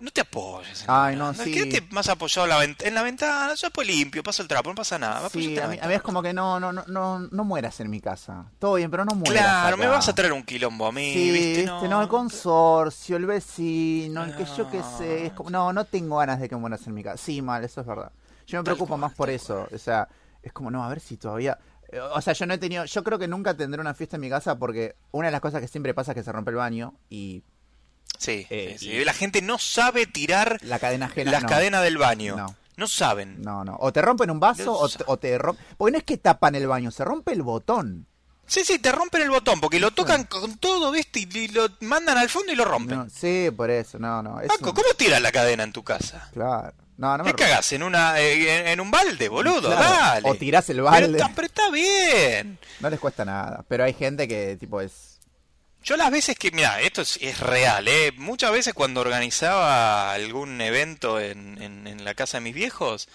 no 0.00 0.10
te 0.10 0.22
apoyes. 0.22 0.84
Ay, 0.88 1.14
la- 1.16 1.26
no, 1.26 1.34
sí. 1.34 1.50
Quédate 1.52 1.82
más 1.90 2.08
apoyado 2.08 2.44
en 2.46 2.50
la, 2.50 2.64
vent- 2.64 2.86
en 2.86 2.94
la 2.94 3.02
ventana, 3.02 3.54
yo 3.54 3.66
después 3.66 3.86
limpio, 3.86 4.22
paso 4.22 4.40
el 4.42 4.48
trapo, 4.48 4.70
no 4.70 4.76
pasa 4.76 4.98
nada. 4.98 5.28
Sí, 5.28 5.44
en 5.48 5.54
la 5.56 5.64
a 5.64 5.68
mí, 5.68 5.74
a 5.76 5.86
ventana. 5.86 5.88
mí 5.88 5.94
es 5.94 6.02
como 6.02 6.22
que 6.22 6.32
no, 6.32 6.58
no, 6.58 6.72
no, 6.72 6.84
no, 6.86 7.18
no 7.18 7.44
mueras 7.44 7.80
en 7.80 7.90
mi 7.90 8.00
casa. 8.00 8.46
Todo 8.58 8.74
bien, 8.76 8.90
pero 8.90 9.04
no 9.04 9.14
mueras. 9.14 9.42
Claro, 9.42 9.76
me 9.76 9.86
vas 9.88 10.08
a 10.08 10.14
traer 10.14 10.32
un 10.32 10.42
quilombo 10.42 10.86
a 10.86 10.92
mí, 10.92 11.12
Sí, 11.12 11.30
¿viste? 11.30 11.64
viste, 11.64 11.88
no, 11.88 12.00
el 12.00 12.08
consorcio, 12.08 13.16
el 13.16 13.26
vecino, 13.26 14.24
el 14.24 14.34
que 14.36 14.44
yo 14.44 14.70
qué 14.70 14.82
sé. 14.82 15.26
Es 15.26 15.30
No. 15.30 15.36
como, 15.36 15.50
no, 15.50 15.72
no 15.72 15.84
tengo 15.84 16.16
ganas 16.18 16.40
de 16.40 16.48
que 16.48 16.56
mueras 16.56 16.86
en 16.86 16.94
mi 16.94 17.02
casa. 17.02 17.18
Sí, 17.22 17.42
mal, 17.42 17.62
eso 17.64 17.80
es 17.80 17.86
verdad. 17.86 18.10
Yo 18.46 18.58
me 18.58 18.64
preocupo 18.64 18.96
más 18.96 19.12
por 19.12 19.28
eso. 19.30 19.68
O 19.72 19.78
sea, 19.78 20.08
es 20.42 20.52
como, 20.52 20.70
no, 20.70 20.84
a 20.84 20.88
ver 20.88 21.00
si 21.00 21.16
todavía. 21.16 21.58
eh, 21.90 22.00
O 22.00 22.20
sea, 22.20 22.32
yo 22.32 22.46
no 22.46 22.54
he 22.54 22.58
tenido. 22.58 22.84
Yo 22.84 23.02
creo 23.04 23.18
que 23.18 23.28
nunca 23.28 23.54
tendré 23.56 23.80
una 23.80 23.94
fiesta 23.94 24.16
en 24.16 24.20
mi 24.22 24.28
casa 24.30 24.58
porque 24.58 24.96
una 25.12 25.28
de 25.28 25.32
las 25.32 25.40
cosas 25.40 25.60
que 25.60 25.68
siempre 25.68 25.94
pasa 25.94 26.12
es 26.12 26.16
que 26.16 26.22
se 26.22 26.32
rompe 26.32 26.50
el 26.50 26.56
baño 26.56 26.94
y. 27.08 27.42
Sí, 28.18 28.46
Eh, 28.50 28.76
sí, 28.78 28.88
y- 28.90 28.98
sí. 28.98 29.04
la 29.04 29.12
gente 29.14 29.42
no 29.42 29.58
sabe 29.58 30.06
tirar 30.06 30.58
La 30.62 30.78
cadena 30.78 31.06
ajena. 31.06 31.30
las 31.30 31.42
no. 31.44 31.48
cadenas 31.48 31.82
del 31.82 31.98
baño. 31.98 32.36
No. 32.36 32.54
No 32.76 32.86
saben. 32.88 33.42
No, 33.42 33.64
no. 33.64 33.76
O 33.80 33.92
te 33.92 34.00
rompen 34.02 34.30
un 34.30 34.38
vaso 34.40 34.72
o 34.72 34.88
te, 34.88 35.02
o 35.06 35.16
te 35.18 35.36
rompen. 35.38 35.64
Porque 35.76 35.92
no 35.92 35.98
es 35.98 36.04
que 36.04 36.16
tapan 36.16 36.54
el 36.54 36.66
baño, 36.68 36.90
se 36.92 37.04
rompe 37.04 37.32
el 37.32 37.42
botón. 37.42 38.06
Sí, 38.46 38.64
sí, 38.64 38.78
te 38.78 38.92
rompen 38.92 39.20
el 39.22 39.30
botón 39.30 39.60
porque 39.60 39.78
lo 39.80 39.90
tocan 39.90 40.24
con 40.24 40.56
todo, 40.58 40.90
¿viste? 40.92 41.20
Y, 41.20 41.38
y 41.38 41.48
lo 41.48 41.68
mandan 41.80 42.16
al 42.16 42.28
fondo 42.28 42.50
y 42.52 42.56
lo 42.56 42.64
rompen. 42.64 42.98
No, 43.00 43.10
sí, 43.10 43.50
por 43.54 43.68
eso, 43.70 43.98
no, 43.98 44.22
no. 44.22 44.40
Es 44.40 44.48
Paco, 44.48 44.70
un- 44.70 44.76
¿cómo 44.76 44.88
tiras 44.96 45.20
la 45.20 45.30
cadena 45.32 45.64
en 45.64 45.72
tu 45.72 45.82
casa? 45.84 46.30
Claro. 46.32 46.72
No, 46.98 47.16
no 47.16 47.24
me 47.24 47.32
¿Qué 47.32 47.44
cagás? 47.44 47.72
¿En, 47.72 47.82
una, 47.84 48.20
eh, 48.20 48.60
en, 48.60 48.68
en 48.68 48.80
un 48.80 48.90
balde, 48.90 49.28
boludo? 49.28 49.70
Claro. 49.70 49.82
Dale. 49.82 50.28
O 50.30 50.34
tirás 50.34 50.68
el 50.68 50.76
Pero 50.76 50.84
balde. 50.90 51.16
está, 51.18 51.30
pero 51.34 51.46
está 51.46 51.70
bien. 51.70 52.58
No 52.80 52.90
les 52.90 52.98
cuesta 53.00 53.24
nada. 53.24 53.64
Pero 53.68 53.84
hay 53.84 53.94
gente 53.94 54.28
que, 54.28 54.56
tipo, 54.56 54.80
es. 54.80 55.18
Yo 55.82 55.96
las 55.96 56.10
veces 56.10 56.36
que, 56.36 56.50
mira, 56.50 56.80
esto 56.80 57.00
es, 57.02 57.18
es 57.22 57.38
real, 57.40 57.86
¿eh? 57.88 58.12
Muchas 58.16 58.50
veces 58.50 58.74
cuando 58.74 59.00
organizaba 59.00 60.12
algún 60.12 60.60
evento 60.60 61.20
en, 61.20 61.62
en, 61.62 61.86
en 61.86 62.04
la 62.04 62.14
casa 62.14 62.38
de 62.38 62.42
mis 62.42 62.54
viejos, 62.54 63.08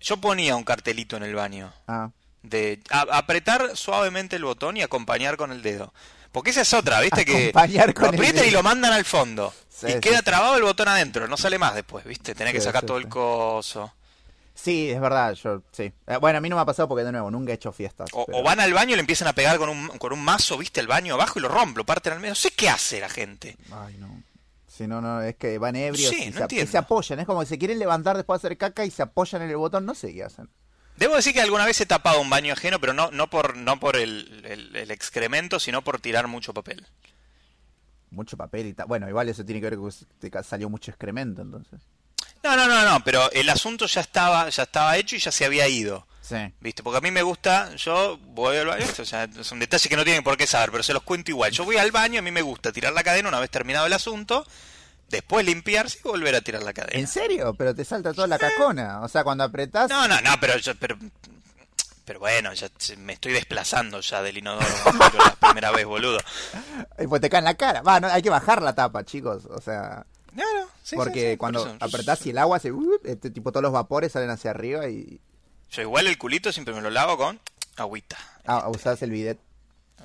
yo 0.00 0.16
ponía 0.16 0.56
un 0.56 0.64
cartelito 0.64 1.16
en 1.16 1.22
el 1.22 1.34
baño 1.36 1.72
Ah, 1.86 2.10
de 2.42 2.80
a- 2.90 3.06
apretar 3.16 3.76
suavemente 3.76 4.34
el 4.36 4.44
botón 4.44 4.76
y 4.76 4.82
acompañar 4.82 5.36
con 5.36 5.52
el 5.52 5.62
dedo. 5.62 5.94
Porque 6.32 6.50
esa 6.50 6.62
es 6.62 6.74
otra, 6.74 7.00
¿viste? 7.00 7.24
Que 7.24 7.50
Acompañar 7.50 7.94
con 7.94 8.04
lo 8.04 8.08
aprietan 8.10 8.46
y 8.46 8.50
lo 8.50 8.62
mandan 8.64 8.92
al 8.92 9.04
fondo. 9.04 9.54
Sí, 9.80 9.86
y 9.88 9.92
sí, 9.94 10.00
queda 10.00 10.22
trabado 10.22 10.56
el 10.56 10.62
botón 10.62 10.88
adentro, 10.88 11.26
no 11.28 11.36
sale 11.36 11.58
más 11.58 11.74
después, 11.74 12.04
¿viste? 12.04 12.34
Tenés 12.34 12.52
que 12.52 12.60
sacar 12.60 12.84
todo 12.84 12.98
el 12.98 13.08
coso. 13.08 13.92
Sí, 14.54 14.90
es 14.90 15.00
verdad, 15.00 15.32
yo, 15.34 15.62
sí. 15.72 15.90
Eh, 16.06 16.16
bueno, 16.20 16.36
a 16.38 16.40
mí 16.42 16.48
no 16.50 16.56
me 16.56 16.62
ha 16.62 16.66
pasado 16.66 16.86
porque, 16.86 17.02
de 17.04 17.12
nuevo, 17.12 17.30
nunca 17.30 17.52
he 17.52 17.54
hecho 17.54 17.72
fiestas. 17.72 18.10
O, 18.12 18.26
pero- 18.26 18.38
o 18.38 18.42
van 18.42 18.60
al 18.60 18.74
baño 18.74 18.92
y 18.92 18.96
le 18.96 19.00
empiezan 19.00 19.28
a 19.28 19.32
pegar 19.32 19.56
con 19.56 19.70
un, 19.70 19.88
con 19.98 20.12
un 20.12 20.22
mazo, 20.22 20.58
¿viste? 20.58 20.80
Al 20.80 20.86
baño 20.86 21.14
abajo 21.14 21.38
y 21.38 21.42
lo 21.42 21.48
rompen, 21.48 21.78
lo 21.78 21.86
parten 21.86 22.12
al 22.12 22.20
medio. 22.20 22.32
No 22.32 22.36
sé 22.36 22.50
qué 22.50 22.68
hace 22.68 23.00
la 23.00 23.08
gente. 23.08 23.56
Ay, 23.72 23.96
no. 23.98 24.22
Si 24.66 24.86
no, 24.86 25.00
no, 25.00 25.22
es 25.22 25.36
que 25.36 25.56
van 25.58 25.76
ebrios 25.76 26.10
Sí, 26.10 26.24
y, 26.24 26.30
no 26.30 26.46
se, 26.46 26.54
y 26.56 26.66
se 26.66 26.76
apoyan. 26.78 27.20
Es 27.20 27.26
como 27.26 27.40
que 27.40 27.46
se 27.46 27.58
quieren 27.58 27.78
levantar 27.78 28.16
después 28.16 28.40
de 28.42 28.48
hacer 28.48 28.58
caca 28.58 28.84
y 28.84 28.90
se 28.90 29.02
apoyan 29.02 29.40
en 29.42 29.50
el 29.50 29.56
botón. 29.56 29.86
No 29.86 29.94
sé 29.94 30.12
qué 30.12 30.24
hacen. 30.24 30.48
Debo 30.96 31.16
decir 31.16 31.32
que 31.32 31.40
alguna 31.40 31.64
vez 31.64 31.80
he 31.80 31.86
tapado 31.86 32.20
un 32.20 32.28
baño 32.28 32.52
ajeno, 32.52 32.78
pero 32.80 32.92
no, 32.92 33.10
no 33.10 33.30
por, 33.30 33.56
no 33.56 33.80
por 33.80 33.96
el, 33.96 34.44
el- 34.46 34.76
el 34.76 34.90
excremento, 34.90 35.58
sino 35.58 35.82
por 35.82 36.00
tirar 36.00 36.26
mucho 36.28 36.52
papel. 36.52 36.86
Mucho 38.10 38.36
papel 38.36 38.66
y 38.66 38.74
tal. 38.74 38.86
Bueno, 38.86 39.08
igual 39.08 39.28
eso 39.28 39.44
tiene 39.44 39.60
que 39.60 39.70
ver 39.70 39.78
con 39.78 39.90
que 40.20 40.30
te 40.30 40.42
salió 40.42 40.68
mucho 40.68 40.90
excremento, 40.90 41.42
entonces. 41.42 41.80
No, 42.42 42.56
no, 42.56 42.66
no, 42.66 42.84
no, 42.84 43.04
pero 43.04 43.30
el 43.32 43.48
asunto 43.50 43.86
ya 43.86 44.00
estaba, 44.00 44.48
ya 44.48 44.62
estaba 44.62 44.96
hecho 44.96 45.14
y 45.16 45.18
ya 45.18 45.30
se 45.30 45.44
había 45.44 45.68
ido. 45.68 46.06
Sí. 46.22 46.36
¿Viste? 46.60 46.82
Porque 46.82 46.98
a 46.98 47.00
mí 47.00 47.10
me 47.10 47.22
gusta, 47.22 47.74
yo 47.76 48.18
voy 48.18 48.56
al 48.56 48.66
baño, 48.66 48.86
o 48.98 49.04
sea, 49.04 49.28
son 49.42 49.58
detalles 49.58 49.88
que 49.88 49.96
no 49.96 50.04
tienen 50.04 50.22
por 50.22 50.36
qué 50.36 50.46
saber, 50.46 50.70
pero 50.70 50.82
se 50.82 50.92
los 50.92 51.02
cuento 51.02 51.30
igual. 51.30 51.50
Yo 51.50 51.64
voy 51.64 51.76
al 51.76 51.90
baño, 51.90 52.20
a 52.20 52.22
mí 52.22 52.30
me 52.30 52.42
gusta 52.42 52.72
tirar 52.72 52.92
la 52.92 53.02
cadena 53.02 53.28
una 53.28 53.40
vez 53.40 53.50
terminado 53.50 53.86
el 53.86 53.92
asunto, 53.92 54.46
después 55.08 55.44
limpiarse 55.44 55.98
y 56.04 56.08
volver 56.08 56.34
a 56.34 56.40
tirar 56.40 56.62
la 56.62 56.72
cadena. 56.72 56.98
¿En 56.98 57.08
serio? 57.08 57.54
Pero 57.54 57.74
te 57.74 57.84
salta 57.84 58.14
toda 58.14 58.26
la 58.26 58.38
cacona. 58.38 59.00
O 59.00 59.08
sea, 59.08 59.24
cuando 59.24 59.44
apretás. 59.44 59.90
No, 59.90 60.08
no, 60.08 60.20
no, 60.20 60.30
pero 60.40 60.56
yo, 60.58 60.74
pero, 60.76 60.96
pero 62.10 62.18
bueno, 62.18 62.52
ya 62.54 62.68
me 62.98 63.12
estoy 63.12 63.32
desplazando 63.32 64.00
ya 64.00 64.20
del 64.20 64.36
inodoro 64.38 64.66
la 65.16 65.36
primera 65.36 65.70
vez, 65.70 65.86
boludo. 65.86 66.18
Y 66.98 67.06
pues 67.06 67.20
te 67.20 67.30
cae 67.30 67.38
en 67.38 67.44
la 67.44 67.54
cara. 67.54 67.82
Va, 67.82 68.00
no, 68.00 68.08
hay 68.08 68.20
que 68.20 68.30
bajar 68.30 68.62
la 68.62 68.74
tapa, 68.74 69.04
chicos. 69.04 69.44
O 69.44 69.60
sea, 69.60 70.04
Claro, 70.34 70.68
sí, 70.82 70.96
porque 70.96 71.14
sí, 71.14 71.20
sí, 71.20 71.30
por 71.30 71.38
cuando 71.38 71.66
eso. 71.68 71.76
apretás 71.78 72.26
y 72.26 72.30
el 72.30 72.38
agua 72.38 72.58
se. 72.58 72.72
uh, 72.72 72.98
este, 73.04 73.30
tipo, 73.30 73.52
todos 73.52 73.62
los 73.62 73.70
vapores 73.70 74.10
salen 74.10 74.28
hacia 74.30 74.50
arriba 74.50 74.88
y. 74.88 75.20
Yo 75.70 75.82
igual 75.82 76.08
el 76.08 76.18
culito 76.18 76.50
siempre 76.50 76.74
me 76.74 76.80
lo 76.80 76.90
lavo 76.90 77.16
con 77.16 77.38
agüita. 77.76 78.18
Ah, 78.44 78.68
usás 78.70 79.00
el 79.02 79.12
bidet. 79.12 79.38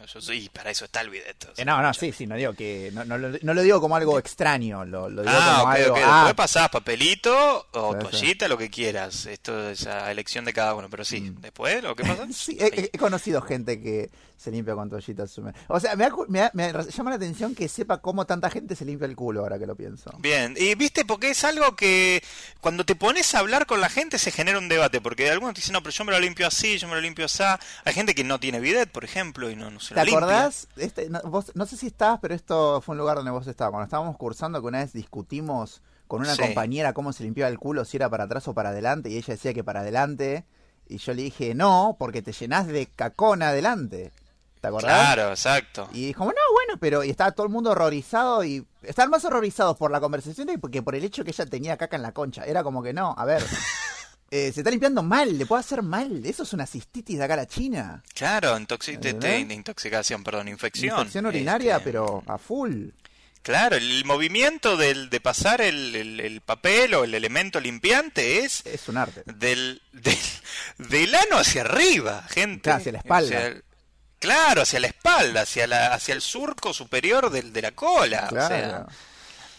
Yo 0.05 0.21
soy, 0.21 0.49
para 0.49 0.69
eso 0.71 0.85
está 0.85 1.01
el 1.01 1.09
bidet. 1.09 1.43
o 1.51 1.55
sea. 1.55 1.63
Eh, 1.63 1.65
no, 1.65 1.81
no, 1.81 1.93
sí, 1.93 2.11
sí, 2.11 2.25
no 2.27 2.35
digo 2.35 2.53
que. 2.53 2.89
No, 2.93 3.03
no, 3.05 3.17
lo- 3.17 3.37
no 3.41 3.53
lo 3.53 3.61
digo 3.61 3.81
como 3.81 3.95
algo 3.95 4.17
extraño. 4.19 4.85
Lo, 4.85 5.09
lo 5.09 5.21
digo 5.23 5.33
Ah, 5.37 5.57
como 5.61 5.71
ok, 5.73 5.77
algo. 5.79 5.93
ok. 5.95 5.99
ah, 6.03 6.23
Después 6.27 6.35
pasás 6.35 6.69
papelito 6.69 7.67
o 7.71 7.93
Sí, 7.93 7.99
sí. 7.99 8.09
toallita, 8.11 8.47
lo 8.47 8.57
que 8.57 8.69
quieras. 8.69 9.25
Esto 9.25 9.69
es 9.69 9.85
a 9.87 10.11
elección 10.11 10.45
de 10.45 10.53
cada 10.53 10.73
uno. 10.75 10.89
Pero 10.89 11.03
sí, 11.05 11.21
Mm. 11.21 11.41
después, 11.41 11.83
¿lo 11.83 11.95
que 11.95 12.03
pasa? 12.23 12.27
Sí, 12.31 12.57
he 12.59 12.97
conocido 12.97 13.41
gente 13.41 13.81
que 13.81 14.09
se 14.37 14.51
limpia 14.51 14.75
con 14.75 14.89
toallitas 14.89 15.37
húmedas. 15.37 15.59
O 15.67 15.79
sea, 15.79 15.95
me, 15.95 16.09
me 16.27 16.49
me 16.53 16.73
llama 16.73 17.09
la 17.11 17.15
atención 17.15 17.55
que 17.55 17.67
sepa 17.67 17.99
cómo 18.01 18.25
tanta 18.25 18.49
gente 18.49 18.75
se 18.75 18.85
limpia 18.85 19.05
el 19.05 19.15
culo 19.15 19.41
ahora 19.41 19.57
que 19.57 19.65
lo 19.65 19.75
pienso. 19.75 20.11
Bien, 20.19 20.55
y 20.57 20.75
viste, 20.75 21.05
porque 21.05 21.29
es 21.31 21.43
algo 21.43 21.75
que 21.75 22.21
cuando 22.61 22.85
te 22.85 22.95
pones 22.95 23.33
a 23.35 23.39
hablar 23.39 23.65
con 23.65 23.79
la 23.81 23.89
gente 23.89 24.19
se 24.19 24.31
genera 24.31 24.59
un 24.59 24.67
debate, 24.69 24.99
porque 25.01 25.29
algunos 25.29 25.53
te 25.53 25.61
dicen, 25.61 25.73
no, 25.73 25.81
pero 25.81 25.91
yo 25.93 26.03
me 26.05 26.11
lo 26.11 26.19
limpio 26.19 26.47
así, 26.47 26.77
yo 26.77 26.87
me 26.87 26.95
lo 26.95 27.01
limpio 27.01 27.25
así. 27.25 27.43
Hay 27.85 27.93
gente 27.93 28.13
que 28.15 28.23
no 28.23 28.39
tiene 28.39 28.59
bidet, 28.59 28.91
por 28.91 29.03
ejemplo, 29.03 29.49
y 29.49 29.55
no, 29.55 29.71
no 29.71 29.79
se 29.79 29.93
¿Te 29.93 30.01
lo 30.01 30.05
limpia. 30.05 30.19
acordás? 30.19 30.67
Este, 30.77 31.09
no, 31.09 31.21
vos- 31.23 31.51
no 31.55 31.65
sé 31.65 31.77
si 31.77 31.87
estabas, 31.87 32.19
pero 32.21 32.33
esto 32.35 32.81
fue 32.81 32.93
un 32.93 32.99
lugar 32.99 33.15
donde 33.17 33.31
vos 33.31 33.47
estabas. 33.47 33.71
Cuando 33.71 33.85
estábamos 33.85 34.17
cursando, 34.17 34.61
que 34.61 34.67
una 34.67 34.79
vez 34.79 34.93
discutimos 34.93 35.81
con 36.07 36.21
una 36.21 36.35
Sí. 36.35 36.41
compañera 36.41 36.93
cómo 36.93 37.13
se 37.13 37.23
limpiaba 37.23 37.49
el 37.49 37.57
culo, 37.57 37.83
si 37.85 37.97
era 37.97 38.09
para 38.09 38.25
atrás 38.25 38.47
o 38.47 38.53
para 38.53 38.69
adelante, 38.69 39.09
y 39.09 39.17
ella 39.17 39.33
decía 39.33 39.53
que 39.53 39.63
para 39.63 39.79
adelante. 39.79 40.45
Y 40.87 40.97
yo 40.97 41.13
le 41.15 41.23
dije, 41.23 41.55
no, 41.55 41.95
porque 41.97 42.21
te 42.21 42.31
llenás 42.31 42.67
de 42.67 42.85
cacona 42.85 43.49
adelante. 43.49 44.11
¿Te 44.65 44.69
acordás? 44.69 44.91
Claro, 45.15 45.29
exacto. 45.29 45.89
Y 45.93 46.07
dijo, 46.07 46.25
no, 46.25 46.31
bueno, 46.53 46.79
pero 46.79 47.03
y 47.03 47.09
estaba 47.09 47.31
todo 47.31 47.45
el 47.45 47.51
mundo 47.51 47.71
horrorizado 47.71 48.43
y 48.43 48.65
estaban 48.81 49.09
más 49.11 49.23
horrorizados 49.25 49.77
por 49.77 49.91
la 49.91 49.99
conversación 49.99 50.47
porque 50.59 50.81
por 50.81 50.95
el 50.95 51.03
hecho 51.03 51.23
que 51.23 51.31
ella 51.31 51.45
tenía 51.45 51.77
caca 51.77 51.95
en 51.95 52.01
la 52.01 52.11
concha. 52.13 52.43
Era 52.45 52.63
como 52.63 52.81
que 52.81 52.93
no, 52.93 53.13
a 53.17 53.25
ver, 53.25 53.43
eh, 54.31 54.51
se 54.51 54.61
está 54.61 54.69
limpiando 54.71 55.03
mal, 55.03 55.37
le 55.37 55.45
puede 55.45 55.59
hacer 55.59 55.81
mal. 55.83 56.25
Eso 56.25 56.43
es 56.43 56.53
una 56.53 56.65
cistitis 56.65 57.17
de 57.17 57.23
acá 57.23 57.35
a 57.35 57.37
la 57.37 57.47
China. 57.47 58.03
Claro, 58.13 58.57
de- 58.57 59.47
intoxicación, 59.53 60.23
perdón, 60.23 60.47
infección. 60.47 60.97
Infección 60.97 61.25
urinaria, 61.27 61.77
Este, 61.77 61.85
pero 61.91 62.23
a 62.27 62.37
full. 62.37 62.87
Claro, 63.41 63.75
el 63.75 64.03
movimiento 64.05 64.75
del, 64.75 65.11
de 65.11 65.21
pasar 65.21 65.61
el, 65.61 65.95
el- 65.95 66.19
el 66.19 66.41
papel 66.41 66.95
o 66.95 67.03
el 67.03 67.13
elemento 67.13 67.59
limpiante 67.59 68.39
es 68.39 68.65
Es 68.65 68.89
un 68.89 68.97
arte. 68.97 69.21
del, 69.27 69.83
del, 69.91 70.17
del 70.79 71.13
ano 71.13 71.37
hacia 71.37 71.61
arriba, 71.61 72.23
gente. 72.27 72.61
Claro, 72.61 72.77
hacia 72.79 72.91
la 72.93 72.97
espalda. 72.97 73.37
O 73.37 73.39
sea, 73.41 73.53
claro, 74.19 74.61
hacia 74.63 74.79
la 74.79 74.87
espalda, 74.87 75.41
hacia, 75.41 75.67
la, 75.67 75.93
hacia 75.93 76.13
el 76.13 76.21
surco 76.21 76.73
superior 76.73 77.29
del, 77.29 77.51
de 77.53 77.61
la 77.61 77.71
cola. 77.71 78.27
Claro. 78.27 78.45
O 78.45 78.47
sea, 78.49 78.85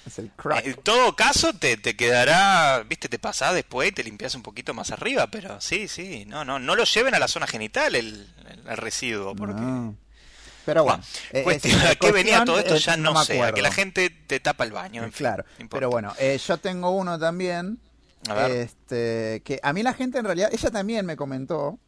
es 0.06 0.18
el 0.20 0.30
crack. 0.36 0.64
en 0.66 0.74
todo 0.76 1.16
caso 1.16 1.52
te, 1.52 1.76
te 1.76 1.96
quedará, 1.96 2.84
viste, 2.88 3.08
te 3.08 3.18
pasás 3.18 3.54
después 3.54 3.88
y 3.88 3.92
te 3.92 4.04
limpias 4.04 4.34
un 4.36 4.42
poquito 4.42 4.72
más 4.74 4.90
arriba, 4.92 5.26
pero 5.28 5.60
sí, 5.60 5.88
sí, 5.88 6.24
no, 6.26 6.44
no, 6.44 6.58
no 6.60 6.76
lo 6.76 6.84
lleven 6.84 7.14
a 7.14 7.18
la 7.18 7.26
zona 7.28 7.46
genital 7.48 7.94
el, 7.96 8.28
el- 8.66 8.76
residuo, 8.76 9.34
porque... 9.34 9.60
No. 9.60 9.96
Pero 10.64 10.82
bueno, 10.82 10.98
Bueno, 10.98 11.40
eh, 11.40 11.42
cuestión, 11.44 11.80
es- 11.80 11.90
¿a 11.90 11.94
qué 11.94 12.10
venía 12.12 12.44
todo 12.44 12.58
esto? 12.58 12.74
eh, 12.74 12.78
Ya 12.80 12.96
no, 12.96 13.14
me 13.14 13.24
sé, 13.24 13.40
a 13.40 13.52
que 13.52 13.62
la 13.62 13.70
gente 13.70 14.10
te 14.10 14.40
tapa 14.40 14.64
el 14.64 14.72
baño, 14.72 15.04
en 15.04 15.10
Claro, 15.12 15.44
no 15.60 15.68
pero 15.68 15.90
bueno, 15.90 16.12
eh, 16.18 16.38
yo 16.44 16.56
tengo 16.58 16.90
uno 16.90 17.18
también. 17.20 17.78
A 18.28 18.34
ver. 18.34 18.50
Este, 18.50 19.42
que 19.44 19.60
a 19.62 19.72
mí 19.72 19.84
la 19.84 19.94
gente 19.94 20.18
en 20.18 20.24
realidad, 20.24 20.50
ella 20.52 20.70
también 20.72 21.06
me 21.06 21.14
comentó. 21.16 21.78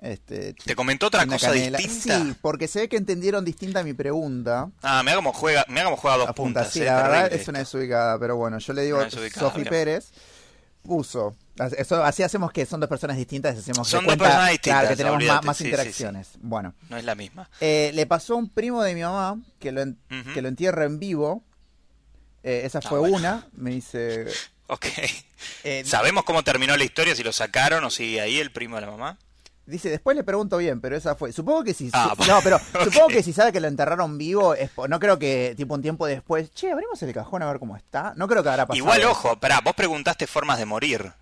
Este, 0.00 0.54
¿Te 0.54 0.76
comentó 0.76 1.08
otra 1.08 1.24
Una 1.24 1.32
cosa 1.34 1.48
canela. 1.48 1.78
distinta? 1.78 2.20
Sí, 2.24 2.34
porque 2.40 2.68
se 2.68 2.80
ve 2.80 2.88
que 2.88 2.96
entendieron 2.96 3.44
distinta 3.44 3.82
mi 3.82 3.94
pregunta. 3.94 4.70
Ah, 4.82 5.02
mira 5.02 5.16
cómo 5.16 5.32
juega, 5.32 5.64
mira 5.68 5.84
cómo 5.84 5.96
juega 5.96 6.16
dos 6.18 6.32
puntas. 6.34 6.70
sí, 6.72 6.82
eh, 6.82 6.84
la 6.84 7.02
verdad 7.02 7.32
es 7.32 7.48
una 7.48 7.60
esto. 7.60 7.78
desubicada, 7.78 8.18
pero 8.18 8.36
bueno, 8.36 8.58
yo 8.58 8.72
le 8.74 8.82
digo 8.82 8.98
Una 8.98 9.10
Sofi. 9.10 9.64
Pérez 9.64 10.10
puso. 10.82 11.34
Eso, 11.76 12.04
así 12.04 12.22
hacemos 12.22 12.52
que 12.52 12.64
son 12.64 12.78
dos 12.78 12.88
personas 12.88 13.16
distintas, 13.16 13.58
hacemos 13.58 13.88
Son 13.88 14.04
dos 14.04 14.10
cuenta, 14.10 14.24
personas 14.26 14.50
distintas, 14.50 14.80
claro, 14.82 14.88
que 14.90 14.96
tenemos 14.96 15.24
más, 15.24 15.44
más 15.44 15.56
sí, 15.56 15.64
sí, 15.64 15.70
interacciones. 15.70 16.28
Bueno, 16.38 16.72
No 16.88 16.96
es 16.96 17.04
la 17.04 17.16
misma. 17.16 17.50
eh, 17.60 17.90
le 17.94 18.06
pasó 18.06 18.34
a 18.34 18.36
un 18.36 18.48
primo 18.48 18.80
de 18.84 18.94
mi 18.94 19.02
mamá 19.02 19.36
que 19.58 19.72
lo, 19.72 19.82
en- 19.82 19.98
que 20.32 20.40
lo 20.40 20.46
entierra 20.48 20.84
en 20.84 21.00
vivo. 21.00 21.42
Eh, 22.44 22.62
esa 22.64 22.78
Ah, 22.78 22.82
fue 22.88 23.00
bueno. 23.00 23.16
una. 23.16 23.46
Me 23.52 23.70
dice. 23.72 24.26
Ok. 24.70 24.84
eh, 25.64 25.82
¿Sabemos 25.86 26.24
cómo 26.24 26.44
terminó 26.44 26.76
la 26.76 26.84
historia? 26.84 27.16
Si 27.16 27.22
lo 27.22 27.32
sacaron 27.32 27.82
o 27.84 27.90
sigue 27.90 28.20
ahí 28.20 28.38
el 28.38 28.52
primo 28.52 28.74
de 28.76 28.82
la 28.82 28.90
mamá. 28.90 29.18
Dice, 29.68 29.90
después 29.90 30.16
le 30.16 30.24
pregunto 30.24 30.56
bien, 30.56 30.80
pero 30.80 30.96
esa 30.96 31.14
fue. 31.14 31.30
Supongo 31.32 31.62
que 31.62 31.74
si. 31.74 31.90
Ah, 31.92 32.14
su- 32.18 32.24
no, 32.26 32.40
pero 32.42 32.58
supongo 32.84 33.08
que 33.08 33.22
si 33.22 33.32
sabe 33.32 33.52
que 33.52 33.60
lo 33.60 33.68
enterraron 33.68 34.16
vivo, 34.18 34.54
es 34.54 34.70
no 34.88 34.98
creo 34.98 35.18
que, 35.18 35.54
tipo, 35.56 35.74
un 35.74 35.82
tiempo 35.82 36.06
después. 36.06 36.50
Che, 36.52 36.72
abrimos 36.72 37.02
el 37.02 37.12
cajón 37.12 37.42
a 37.42 37.46
ver 37.46 37.58
cómo 37.58 37.76
está. 37.76 38.12
No 38.16 38.26
creo 38.28 38.42
que 38.42 38.48
habrá 38.48 38.66
pasado. 38.66 38.78
Igual, 38.84 39.04
ojo, 39.04 39.38
pará, 39.38 39.60
vos 39.62 39.74
preguntaste 39.74 40.26
formas 40.26 40.58
de 40.58 40.64
morir. 40.64 41.12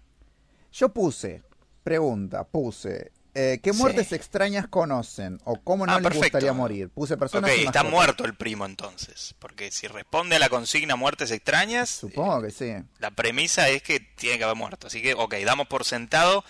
Yo 0.72 0.90
puse, 0.90 1.42
pregunta, 1.82 2.44
puse. 2.44 3.12
eh, 3.38 3.60
¿Qué 3.62 3.72
Sí. 3.74 3.78
muertes 3.78 4.12
extrañas 4.12 4.66
conocen? 4.66 5.38
¿O 5.44 5.56
cómo 5.60 5.84
no 5.84 5.92
Ah, 5.92 5.96
les 5.96 6.04
perfecto. 6.04 6.24
gustaría 6.26 6.52
morir? 6.54 6.88
Puse 6.88 7.18
personas 7.18 7.50
Ok, 7.50 7.58
está 7.66 7.82
muerto 7.82 8.24
el 8.24 8.34
primo 8.34 8.64
entonces. 8.64 9.34
Porque 9.38 9.70
si 9.70 9.88
responde 9.88 10.36
a 10.36 10.38
la 10.38 10.48
consigna 10.48 10.96
muertes 10.96 11.30
extrañas, 11.30 11.90
Supongo 11.90 12.40
que 12.42 12.50
sí. 12.50 12.72
la 12.98 13.10
premisa 13.10 13.68
es 13.68 13.82
que 13.82 14.00
tiene 14.00 14.38
que 14.38 14.44
haber 14.44 14.56
muerto. 14.56 14.86
Así 14.86 15.02
que, 15.02 15.12
ok, 15.12 15.34
damos 15.44 15.66
por 15.66 15.84
sentado, 15.84 16.44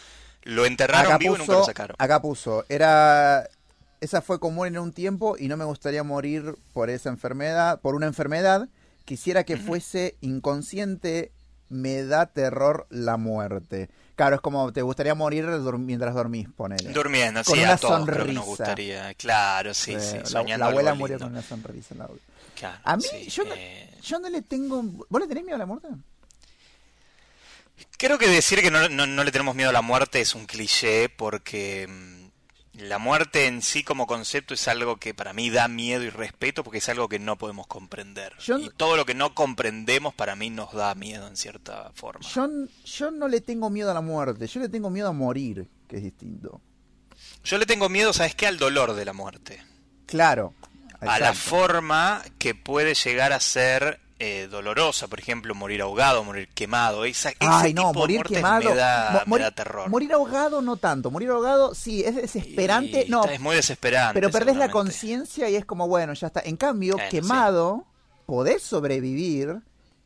lo 0.47 0.65
enterraron 0.67 1.07
Acá 1.13 1.19
vivo 1.19 1.35
y 1.37 1.39
nunca 1.39 1.53
lo 1.53 1.65
sacaron. 1.65 1.97
acá 1.99 2.21
puso, 2.23 2.65
era... 2.69 3.49
Esa 4.01 4.21
fue 4.21 4.39
común 4.39 4.67
en 4.67 4.79
un 4.79 4.93
tiempo 4.93 5.37
y 5.39 5.49
no 5.49 5.57
me 5.57 5.65
gustaría 5.65 6.03
morir 6.03 6.55
por 6.75 6.91
esa 6.91 7.09
enfermedad, 7.09 7.81
por 7.81 7.95
una 7.95 8.07
enfermedad. 8.07 8.69
Quisiera 9.07 9.45
que 9.45 9.57
fuese 9.57 10.17
inconsciente 10.21 11.33
me 11.71 12.05
da 12.05 12.27
terror 12.27 12.87
la 12.91 13.17
muerte. 13.17 13.89
Claro, 14.15 14.37
es 14.37 14.41
como 14.43 14.73
te 14.73 14.83
gustaría 14.83 15.15
morir 15.15 15.47
mientras 15.79 16.15
dormís, 16.15 16.49
ponele. 16.57 16.93
Durmiendo, 16.93 17.43
Con 17.45 17.57
sí, 17.57 17.63
una 17.63 17.73
a 17.75 17.77
todos 17.79 18.05
creo 18.07 18.27
que 18.27 18.33
nos 18.33 18.45
sonrisa. 18.45 18.65
gustaría. 18.65 19.15
Claro, 19.15 19.75
sí, 19.75 19.95
Eh, 19.95 20.01
sí, 20.01 20.19
la- 20.19 20.25
soñando 20.27 20.65
la, 20.67 20.71
abuela 20.71 20.91
algo 20.91 21.01
murió 21.01 21.17
lindo. 21.17 21.27
con 21.27 21.33
una 21.35 21.43
sonrisa. 21.43 21.95
en 21.95 21.99
la- 21.99 22.09
Claro, 22.55 22.79
A 22.85 22.97
mí, 22.97 23.03
sí, 23.03 23.29
yo, 23.29 23.45
no, 23.45 23.55
eh, 23.55 23.91
yo 24.03 24.19
no 24.19 24.29
le 24.31 24.43
tengo... 24.43 24.83
¿Vos 24.83 25.21
le 25.21 25.27
tenés 25.27 25.43
miedo 25.45 25.57
a 25.57 25.59
la 25.59 25.67
muerte? 25.67 25.89
Creo 27.99 28.19
que 28.19 28.29
decir 28.29 28.61
que 28.63 28.71
no, 28.71 28.89
no- 28.89 29.07
no 29.07 29.25
le 29.25 29.33
tenemos 29.33 29.55
miedo 29.55 29.71
a 29.71 29.73
la 29.73 29.83
muerte 29.83 30.21
es 30.21 30.35
un 30.35 30.47
cliché 30.47 31.09
porque 31.09 31.87
mm, 31.89 32.27
la 32.85 32.99
muerte 32.99 33.47
en 33.47 33.63
sí 33.63 33.83
como 33.85 34.07
concepto 34.07 34.53
es 34.55 34.69
algo 34.69 34.99
que 34.99 35.15
para 35.15 35.33
mí 35.33 35.49
da 35.51 35.67
miedo 35.69 36.03
y 36.03 36.11
respeto 36.11 36.63
porque 36.63 36.79
es 36.79 36.89
algo 36.91 37.09
que 37.09 37.19
no 37.19 37.37
podemos 37.39 37.67
comprender. 37.67 38.35
Yo- 38.39 38.59
Y 38.59 38.69
todo 38.71 38.97
lo 38.97 39.07
que 39.07 39.15
no 39.15 39.35
comprendemos 39.35 40.15
para 40.15 40.37
mí 40.37 40.51
nos 40.51 40.73
da 40.75 40.95
miedo 40.95 41.27
en 41.27 41.37
cierta 41.37 41.91
forma. 41.95 42.21
Yo, 42.29 42.49
yo 42.85 43.11
no 43.11 43.29
le 43.29 43.41
tengo 43.41 43.71
miedo 43.71 43.91
a 43.91 43.95
la 43.95 44.03
muerte, 44.03 44.47
yo 44.47 44.61
le 44.61 44.69
tengo 44.69 44.91
miedo 44.91 45.09
a 45.09 45.13
morir, 45.13 45.67
que 45.89 45.97
es 45.97 46.03
distinto. 46.03 46.61
Yo 47.45 47.57
le 47.57 47.65
tengo 47.67 47.89
miedo, 47.89 48.13
¿sabes 48.13 48.35
qué? 48.35 48.47
Al 48.47 48.59
dolor 48.59 48.93
de 48.95 49.05
la 49.07 49.13
muerte. 49.15 49.63
Claro. 50.05 50.53
A 51.01 51.19
la 51.19 51.33
forma 51.35 52.23
que 52.39 52.55
puede 52.55 52.95
llegar 52.95 53.33
a 53.33 53.41
ser 53.41 54.01
eh, 54.19 54.49
dolorosa. 54.51 55.09
Por 55.09 55.19
ejemplo, 55.21 55.55
morir 55.55 55.83
ahogado, 55.83 56.25
morir 56.25 56.49
quemado. 56.55 57.05
Esa, 57.05 57.31
ese 57.31 57.37
Ay, 57.41 57.75
no, 57.75 57.83
tipo 57.89 57.93
de 57.93 57.99
morir 57.99 58.17
muertes 58.19 58.37
quemado. 58.37 58.71
me 58.71 58.77
da, 58.77 59.23
mo- 59.27 59.37
me 59.37 59.43
da 59.43 59.51
terror. 59.51 59.89
morir 59.91 60.13
ahogado 60.13 60.63
no 60.63 60.77
tanto. 60.77 61.11
Morir 61.11 61.31
ahogado 61.31 61.75
sí, 61.75 62.03
es 62.05 62.15
desesperante. 62.17 63.05
Y 63.07 63.11
no, 63.11 63.25
es 63.25 63.41
muy 63.41 63.57
desesperante. 63.57 64.15
pero 64.15 64.31
perdés 64.31 64.57
la 64.57 64.71
conciencia 64.71 65.49
y 65.51 65.57
es 65.57 65.65
como, 65.65 65.87
bueno, 65.89 66.13
ya 66.15 66.29
está. 66.29 66.41
En 66.45 66.57
cambio, 66.57 66.95
Bueno, 66.95 67.11
quemado, 67.11 67.85
podés 68.27 68.63
sobrevivir, 68.63 69.61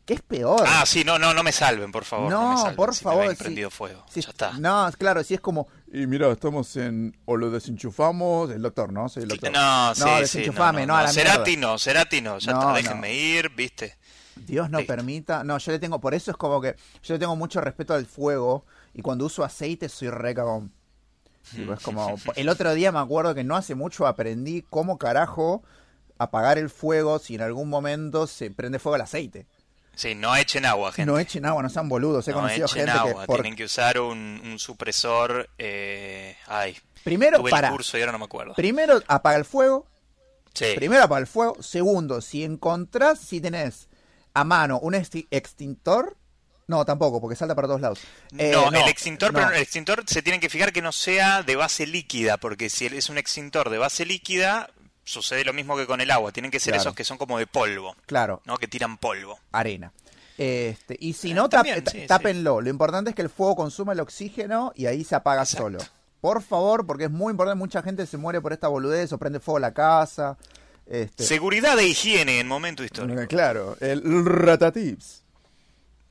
que 0.05 0.15
es 0.15 0.23
peor. 0.23 0.65
Ah, 0.67 0.85
sí, 0.87 1.05
no, 1.05 1.19
no, 1.19 1.33
no 1.33 1.43
me 1.45 1.53
salven, 1.53 1.93
por 1.93 2.05
favor. 2.05 2.31
No, 2.31 2.43
No, 2.43 2.51
me 2.51 2.57
salven, 2.57 2.77
por 2.77 2.95
si 2.95 3.05
me 3.05 3.11
favor, 3.13 3.31
sí. 3.31 3.37
prendido 3.37 3.71
fuego. 3.71 4.05
Sí, 4.11 4.21
ya 4.21 4.31
está. 4.31 4.53
No, 4.59 4.91
claro, 4.99 5.23
si 5.23 5.35
es 5.35 5.41
como, 5.41 5.69
y 5.93 6.07
mira, 6.07 6.29
estamos 6.33 6.75
en, 6.77 7.17
o 7.27 7.37
lo 7.37 7.51
desenchufamos, 7.51 8.51
el 8.51 8.63
doctor, 8.63 8.93
¿no? 8.93 9.09
Soy 9.09 9.23
el 9.25 9.29
doctor. 9.29 9.53
No, 9.53 9.95
sí, 9.95 10.03
sí, 10.03 10.21
desenchufame, 10.21 10.85
no, 10.87 10.97
a 10.97 11.03
la 11.05 11.13
Cerati 11.13 11.57
mierda. 11.57 11.73
no, 11.73 11.79
Cerati 11.79 12.21
no, 12.21 12.39
ya 12.39 12.53
No, 12.53 12.59
está, 12.59 12.71
no. 12.71 12.77
déjenme 12.77 13.15
ir, 13.15 13.51
¿viste? 13.51 13.97
Dios 14.37 14.71
no 14.71 14.81
permita. 14.87 15.45
No, 15.45 15.59
yo 15.59 15.73
le 15.73 15.79
tengo, 15.79 16.01
por 16.01 16.15
eso 16.15 16.31
es 16.31 16.37
como 16.37 16.61
que 16.61 16.77
yo 17.03 17.15
le 17.15 17.19
tengo 17.19 17.37
mucho 17.37 17.61
respeto 17.61 17.95
al 17.95 18.07
fuego 18.07 18.65
y 18.95 19.03
cuando 19.03 19.27
uso 19.27 19.45
aceite 19.45 19.89
soy 19.89 20.11
re 20.11 20.35
cagón. 20.35 20.73
Tipo, 21.55 21.73
es 21.73 21.81
como, 21.81 22.15
el 22.37 22.49
otro 22.49 22.75
día 22.75 22.93
me 22.93 22.99
acuerdo 22.99 23.35
que 23.35 23.45
no 23.45 23.57
hace 23.57 23.75
mucho 23.75 24.07
aprendí 24.07 24.65
cómo 24.69 24.99
carajo 24.99 25.63
apagar 26.19 26.59
el 26.59 26.69
fuego 26.71 27.19
si 27.19 27.35
en 27.35 27.41
algún 27.43 27.69
momento 27.69 28.27
se 28.27 28.51
prende 28.51 28.79
fuego 28.79 28.97
el 28.97 29.03
aceite. 29.03 29.47
Sí, 29.97 30.15
no 30.15 30.35
echen 30.37 30.65
agua, 30.65 30.93
gente. 30.93 31.11
No 31.11 31.19
echen 31.19 31.45
agua, 31.45 31.63
no 31.63 31.69
sean 31.69 31.89
boludos. 31.89 32.27
He 32.29 32.31
No 32.31 32.39
conocido 32.39 32.67
echen 32.67 32.87
gente 32.87 32.93
agua, 32.99 33.21
que 33.23 33.27
por- 33.27 33.37
tienen 33.43 33.57
que 33.57 33.65
usar 33.65 33.99
un, 34.01 34.41
un 34.45 34.59
supresor. 34.59 35.49
Eh... 35.59 36.37
Ay, 36.47 36.77
primero 37.05 37.39
tuve 37.39 37.51
para 37.51 37.69
el 37.69 37.73
curso 37.75 37.99
y 37.99 38.01
ahora 38.01 38.13
no 38.13 38.19
me 38.19 38.25
acuerdo. 38.27 38.55
primero 38.55 39.03
apaga 39.09 39.37
el 39.37 39.45
fuego, 39.45 39.87
Sí, 40.55 40.67
primero 40.77 41.03
apaga 41.05 41.21
el 41.21 41.27
fuego, 41.27 41.63
segundo, 41.63 42.21
si 42.21 42.45
encontrás 42.45 43.19
si 43.19 43.41
tenés 43.41 43.89
a 44.35 44.45
mano 44.45 44.79
un 44.81 44.95
exti- 44.95 45.27
extintor, 45.31 46.17
no, 46.67 46.85
tampoco, 46.85 47.21
porque 47.21 47.37
salta 47.37 47.55
para 47.55 47.67
todos 47.69 47.81
lados. 47.81 48.01
Eh, 48.39 48.53
no, 48.53 48.69
el 48.69 48.89
extintor, 48.89 49.33
no. 49.33 49.39
pero 49.41 49.51
el 49.53 49.61
extintor 49.63 50.05
se 50.07 50.23
tienen 50.23 50.41
que 50.41 50.49
fijar 50.49 50.73
que 50.73 50.83
no 50.83 50.93
sea 50.93 51.43
de 51.43 51.57
base 51.57 51.87
líquida, 51.87 52.37
porque 52.37 52.71
si 52.71 52.87
es 52.87 53.09
un 53.09 53.19
extintor 53.19 53.71
de 53.71 53.79
base 53.79 54.05
líquida, 54.07 54.71
sucede 55.03 55.45
lo 55.45 55.53
mismo 55.53 55.77
que 55.77 55.87
con 55.87 56.01
el 56.01 56.11
agua. 56.13 56.31
Tienen 56.31 56.51
que 56.53 56.61
ser 56.61 56.73
Claro. 56.75 56.83
esos 56.83 56.95
que 56.95 57.03
son 57.05 57.19
como 57.19 57.39
de 57.39 57.47
polvo, 57.49 57.97
Claro, 58.07 58.41
¿no? 58.45 58.57
Que 58.57 58.69
tiran 58.69 58.99
polvo. 58.99 59.41
arena. 59.51 59.93
Este, 60.39 60.97
y 61.01 61.13
si 61.15 61.33
Eh, 61.33 61.35
no, 61.35 61.47
tap- 61.49 61.51
también, 61.51 61.85
ta- 61.85 61.91
sí, 61.91 62.01
sí. 62.03 62.07
tápenlo. 62.07 62.61
Lo 62.61 62.71
importante 62.71 63.11
es 63.11 63.17
que 63.17 63.23
el 63.23 63.29
fuego 63.31 63.57
consuma 63.57 63.93
el 63.93 64.01
oxígeno 64.01 64.73
y 64.77 64.87
ahí 64.87 65.03
se 65.05 65.15
apaga 65.17 65.43
Exacto. 65.43 65.65
solo. 65.65 65.79
Por 66.21 66.43
favor, 66.43 66.87
porque 66.87 67.05
es 67.05 67.11
muy 67.11 67.31
importante, 67.33 67.59
mucha 67.59 67.83
gente 67.83 68.07
se 68.07 68.17
muere 68.17 68.41
por 68.41 68.53
esta 68.53 68.69
boludez 68.69 69.13
o 69.13 69.19
prende 69.19 69.41
fuego 69.41 69.59
la 69.59 69.73
casa. 69.75 70.37
Este, 70.91 71.23
Seguridad 71.25 71.79
e 71.79 71.87
higiene 71.87 72.41
en 72.41 72.49
momento 72.49 72.83
histórico. 72.85 73.27
Claro, 73.29 73.77
el 73.81 74.03
ratatips. 74.27 75.23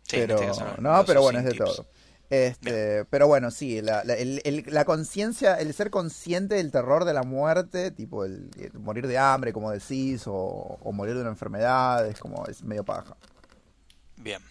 Sí, 0.04 0.16
pero, 0.18 0.36
este 0.36 0.48
caso 0.48 0.66
no, 0.80 1.04
pero 1.06 1.22
bueno, 1.22 1.40
es 1.40 1.46
de 1.46 1.52
tips. 1.52 1.64
todo. 1.66 1.86
Este, 2.32 3.06
pero 3.06 3.28
bueno, 3.28 3.52
sí, 3.52 3.82
la, 3.82 4.04
la, 4.04 4.14
el- 4.14 4.42
el- 4.46 4.64
la 4.68 4.86
conciencia, 4.86 5.56
el 5.56 5.74
ser 5.74 5.90
consciente 5.90 6.56
del 6.56 6.72
terror 6.72 7.04
de 7.06 7.14
la 7.14 7.24
muerte, 7.24 7.92
tipo 7.92 8.24
el, 8.24 8.50
el 8.60 8.72
morir 8.80 9.08
de 9.08 9.18
hambre, 9.18 9.52
como 9.52 9.72
decís, 9.72 10.24
o, 10.28 10.34
o 10.82 10.92
morir 10.94 11.16
de 11.16 11.22
una 11.22 11.32
enfermedad, 11.32 12.08
es 12.08 12.20
como, 12.20 12.46
es 12.48 12.64
medio 12.64 12.84
paja. 12.86 13.18
Bien. 14.18 14.42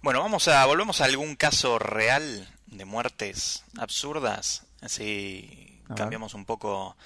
Bueno, 0.00 0.20
vamos 0.20 0.46
a 0.48 0.64
volvemos 0.66 1.00
a 1.00 1.04
algún 1.06 1.34
caso 1.36 1.78
real 1.78 2.48
de 2.66 2.84
muertes 2.84 3.64
absurdas. 3.76 4.62
Así 4.80 5.80
A 5.86 5.88
ver. 5.90 5.98
cambiamos 5.98 6.34
un 6.34 6.44
poco 6.44 6.96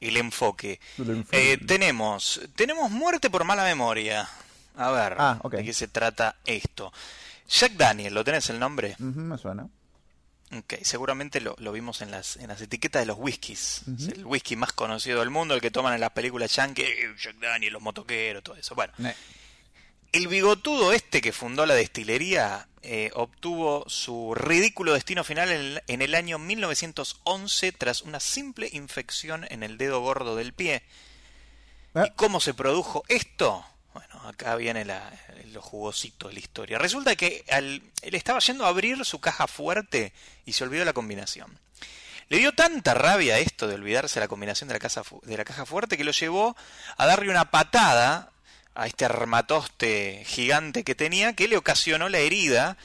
el 0.00 0.16
enfoque. 0.16 0.80
El 0.98 1.10
enfoque. 1.10 1.52
Eh, 1.52 1.58
tenemos 1.58 2.40
tenemos 2.56 2.90
muerte 2.90 3.30
por 3.30 3.44
mala 3.44 3.64
memoria. 3.64 4.28
A 4.76 4.90
ver, 4.90 5.16
Ah, 5.18 5.38
ok. 5.42 5.54
¿de 5.54 5.64
qué 5.64 5.72
se 5.72 5.88
trata 5.88 6.36
esto? 6.46 6.92
Jack 7.48 7.72
Daniel, 7.72 8.14
¿lo 8.14 8.24
tenés 8.24 8.48
el 8.50 8.58
nombre? 8.58 8.92
Ujú, 9.00 9.20
me 9.20 9.36
suena. 9.38 9.66
Ok, 10.56 10.74
seguramente 10.82 11.40
lo, 11.42 11.54
lo 11.58 11.72
vimos 11.72 12.00
en 12.00 12.10
las, 12.10 12.36
en 12.36 12.48
las 12.48 12.60
etiquetas 12.60 13.02
de 13.02 13.06
los 13.06 13.18
whiskies. 13.18 13.82
Es 13.98 14.08
el 14.08 14.24
whisky 14.24 14.56
más 14.56 14.72
conocido 14.72 15.20
del 15.20 15.28
mundo, 15.30 15.54
el 15.54 15.60
que 15.60 15.70
toman 15.70 15.92
en 15.94 16.00
las 16.00 16.10
películas 16.12 16.54
yankee, 16.56 16.82
eh, 16.82 17.14
Jack 17.20 17.36
Daniel, 17.38 17.72
los 17.74 17.82
motoqueros, 17.82 18.42
todo 18.42 18.56
eso. 18.56 18.74
Bueno, 18.74 18.92
el 20.12 20.26
bigotudo 20.28 20.92
este 20.94 21.20
que 21.20 21.32
fundó 21.32 21.66
la 21.66 21.74
destilería 21.74 22.66
eh, 22.82 23.10
obtuvo 23.14 23.84
su 23.88 24.34
ridículo 24.34 24.92
destino 24.94 25.24
final 25.24 25.50
en 25.50 25.56
el, 25.60 25.82
en 25.86 26.02
el 26.02 26.14
año 26.14 26.38
1911 26.38 27.72
tras 27.72 28.02
una 28.02 28.20
simple 28.20 28.68
infección 28.72 29.46
en 29.50 29.62
el 29.62 29.78
dedo 29.78 30.00
gordo 30.00 30.36
del 30.36 30.52
pie. 30.52 30.82
Ah. 31.94 32.04
¿Y 32.06 32.10
cómo 32.16 32.40
se 32.40 32.54
produjo 32.54 33.02
esto? 33.08 33.64
Bueno, 33.94 34.20
acá 34.28 34.54
viene 34.56 34.84
la, 34.84 35.10
lo 35.52 35.60
jugosito 35.62 36.28
de 36.28 36.34
la 36.34 36.40
historia. 36.40 36.78
Resulta 36.78 37.16
que 37.16 37.44
al- 37.50 37.82
él 38.02 38.14
estaba 38.14 38.38
yendo 38.40 38.64
a 38.64 38.68
abrir 38.68 39.04
su 39.04 39.18
caja 39.20 39.46
fuerte 39.46 40.12
y 40.44 40.52
se 40.52 40.64
olvidó 40.64 40.84
la 40.84 40.92
combinación. 40.92 41.58
Le 42.28 42.36
dio 42.38 42.52
tanta 42.54 42.92
rabia 42.94 43.38
esto 43.38 43.66
de 43.66 43.74
olvidarse 43.74 44.20
la 44.20 44.28
combinación 44.28 44.68
de 44.68 44.74
la, 44.74 44.78
casa 44.78 45.02
de 45.22 45.36
la 45.36 45.44
caja 45.46 45.64
fuerte 45.64 45.96
que 45.96 46.04
lo 46.04 46.12
llevó 46.12 46.54
a 46.98 47.06
darle 47.06 47.30
una 47.30 47.50
patada 47.50 48.30
a 48.78 48.86
este 48.86 49.04
armatoste 49.04 50.22
gigante 50.24 50.84
que 50.84 50.94
tenía 50.94 51.32
que 51.32 51.48
le 51.48 51.56
ocasionó 51.56 52.08
la 52.08 52.18
herida 52.18 52.76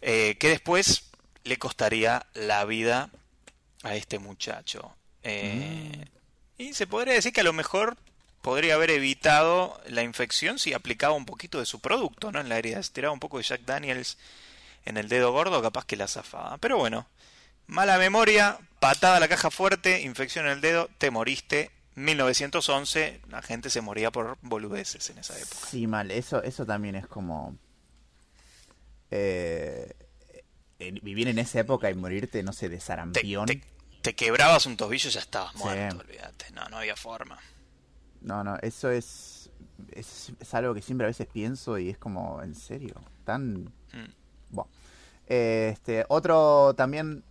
eh, 0.00 0.36
que 0.40 0.48
después 0.48 1.10
le 1.44 1.58
costaría 1.58 2.26
la 2.32 2.64
vida 2.64 3.10
a 3.82 3.94
este 3.94 4.18
muchacho. 4.18 4.96
Eh, 5.22 6.06
Y 6.56 6.72
se 6.72 6.86
podría 6.86 7.12
decir 7.12 7.32
que 7.34 7.42
a 7.42 7.44
lo 7.44 7.52
mejor 7.52 7.98
podría 8.40 8.74
haber 8.74 8.90
evitado 8.90 9.78
la 9.86 10.02
infección 10.02 10.58
si 10.58 10.72
aplicaba 10.72 11.12
un 11.14 11.26
poquito 11.26 11.58
de 11.58 11.66
su 11.66 11.80
producto, 11.80 12.32
¿no? 12.32 12.40
En 12.40 12.48
la 12.48 12.58
herida, 12.58 12.82
si 12.82 12.92
tiraba 12.92 13.12
un 13.12 13.20
poco 13.20 13.36
de 13.38 13.44
Jack 13.44 13.62
Daniels 13.66 14.16
en 14.86 14.96
el 14.96 15.08
dedo 15.08 15.32
gordo, 15.32 15.60
capaz 15.62 15.84
que 15.84 15.96
la 15.96 16.08
zafaba. 16.08 16.56
Pero 16.58 16.78
bueno, 16.78 17.06
mala 17.66 17.98
memoria, 17.98 18.58
patada 18.80 19.16
a 19.18 19.20
la 19.20 19.28
caja 19.28 19.50
fuerte, 19.50 20.00
infección 20.02 20.46
en 20.46 20.52
el 20.52 20.60
dedo, 20.62 20.88
te 20.98 21.10
moriste. 21.10 21.70
1911, 21.96 23.20
la 23.28 23.42
gente 23.42 23.70
se 23.70 23.80
moría 23.80 24.10
por 24.10 24.36
boludeces 24.42 25.08
en 25.10 25.18
esa 25.18 25.38
época. 25.38 25.66
Sí, 25.68 25.86
mal, 25.86 26.10
eso, 26.10 26.42
eso 26.42 26.66
también 26.66 26.94
es 26.96 27.06
como... 27.06 27.56
eh, 29.10 29.92
vivir 31.02 31.28
en 31.28 31.38
esa 31.38 31.60
época 31.60 31.90
y 31.90 31.94
morirte, 31.94 32.42
no 32.42 32.52
sé, 32.52 32.68
de 32.68 32.80
sarampión. 32.80 33.46
te- 33.46 33.62
te 34.02 34.14
quebrabas 34.14 34.66
un 34.66 34.76
tobillo 34.76 35.08
y 35.08 35.12
ya 35.12 35.20
estabas 35.20 35.52
Sí. 35.52 35.58
muerto, 35.58 35.98
olvídate. 35.98 36.50
No, 36.52 36.68
no 36.68 36.76
había 36.78 36.94
forma. 36.96 37.38
No, 38.20 38.44
no, 38.44 38.56
eso 38.60 38.90
es, 38.90 39.50
es, 39.92 40.32
es 40.40 40.54
algo 40.54 40.74
que 40.74 40.82
siempre 40.82 41.06
a 41.06 41.08
veces 41.08 41.26
pienso 41.26 41.78
y 41.78 41.90
es 41.90 41.96
como, 41.98 42.42
¿en 42.42 42.54
serio? 42.54 42.94
Tan... 43.24 43.64
Mm. 43.92 44.12
Bueno. 44.50 44.70
Este, 45.26 46.04
otro 46.08 46.74
también 46.76 47.24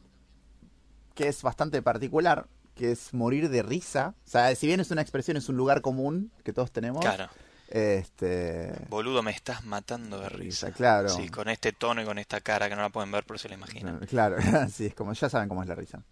que 1.13 1.27
es 1.27 1.43
bastante 1.43 1.81
particular, 1.83 2.47
que 2.75 2.91
es 2.91 3.13
morir 3.13 3.49
de 3.49 3.63
risa. 3.63 4.15
O 4.25 4.29
sea, 4.29 4.53
si 4.55 4.67
bien 4.67 4.79
es 4.79 4.91
una 4.91 5.01
expresión, 5.01 5.37
es 5.37 5.49
un 5.49 5.57
lugar 5.57 5.81
común 5.81 6.31
que 6.43 6.53
todos 6.53 6.71
tenemos. 6.71 7.01
Claro. 7.01 7.29
Este... 7.69 8.71
Boludo, 8.89 9.23
me 9.23 9.31
estás 9.31 9.65
matando 9.65 10.19
de 10.19 10.29
risa. 10.29 10.71
Claro. 10.71 11.09
Sí, 11.09 11.29
con 11.29 11.49
este 11.49 11.71
tono 11.71 12.01
y 12.01 12.05
con 12.05 12.19
esta 12.19 12.39
cara 12.41 12.69
que 12.69 12.75
no 12.75 12.81
la 12.81 12.89
pueden 12.89 13.11
ver, 13.11 13.23
pero 13.25 13.39
se 13.39 13.49
la 13.49 13.55
imaginan. 13.55 13.99
Claro, 14.09 14.37
sí, 14.71 14.85
es 14.87 14.95
como, 14.95 15.13
ya 15.13 15.29
saben 15.29 15.49
cómo 15.49 15.63
es 15.63 15.69
la 15.69 15.75
risa. 15.75 16.03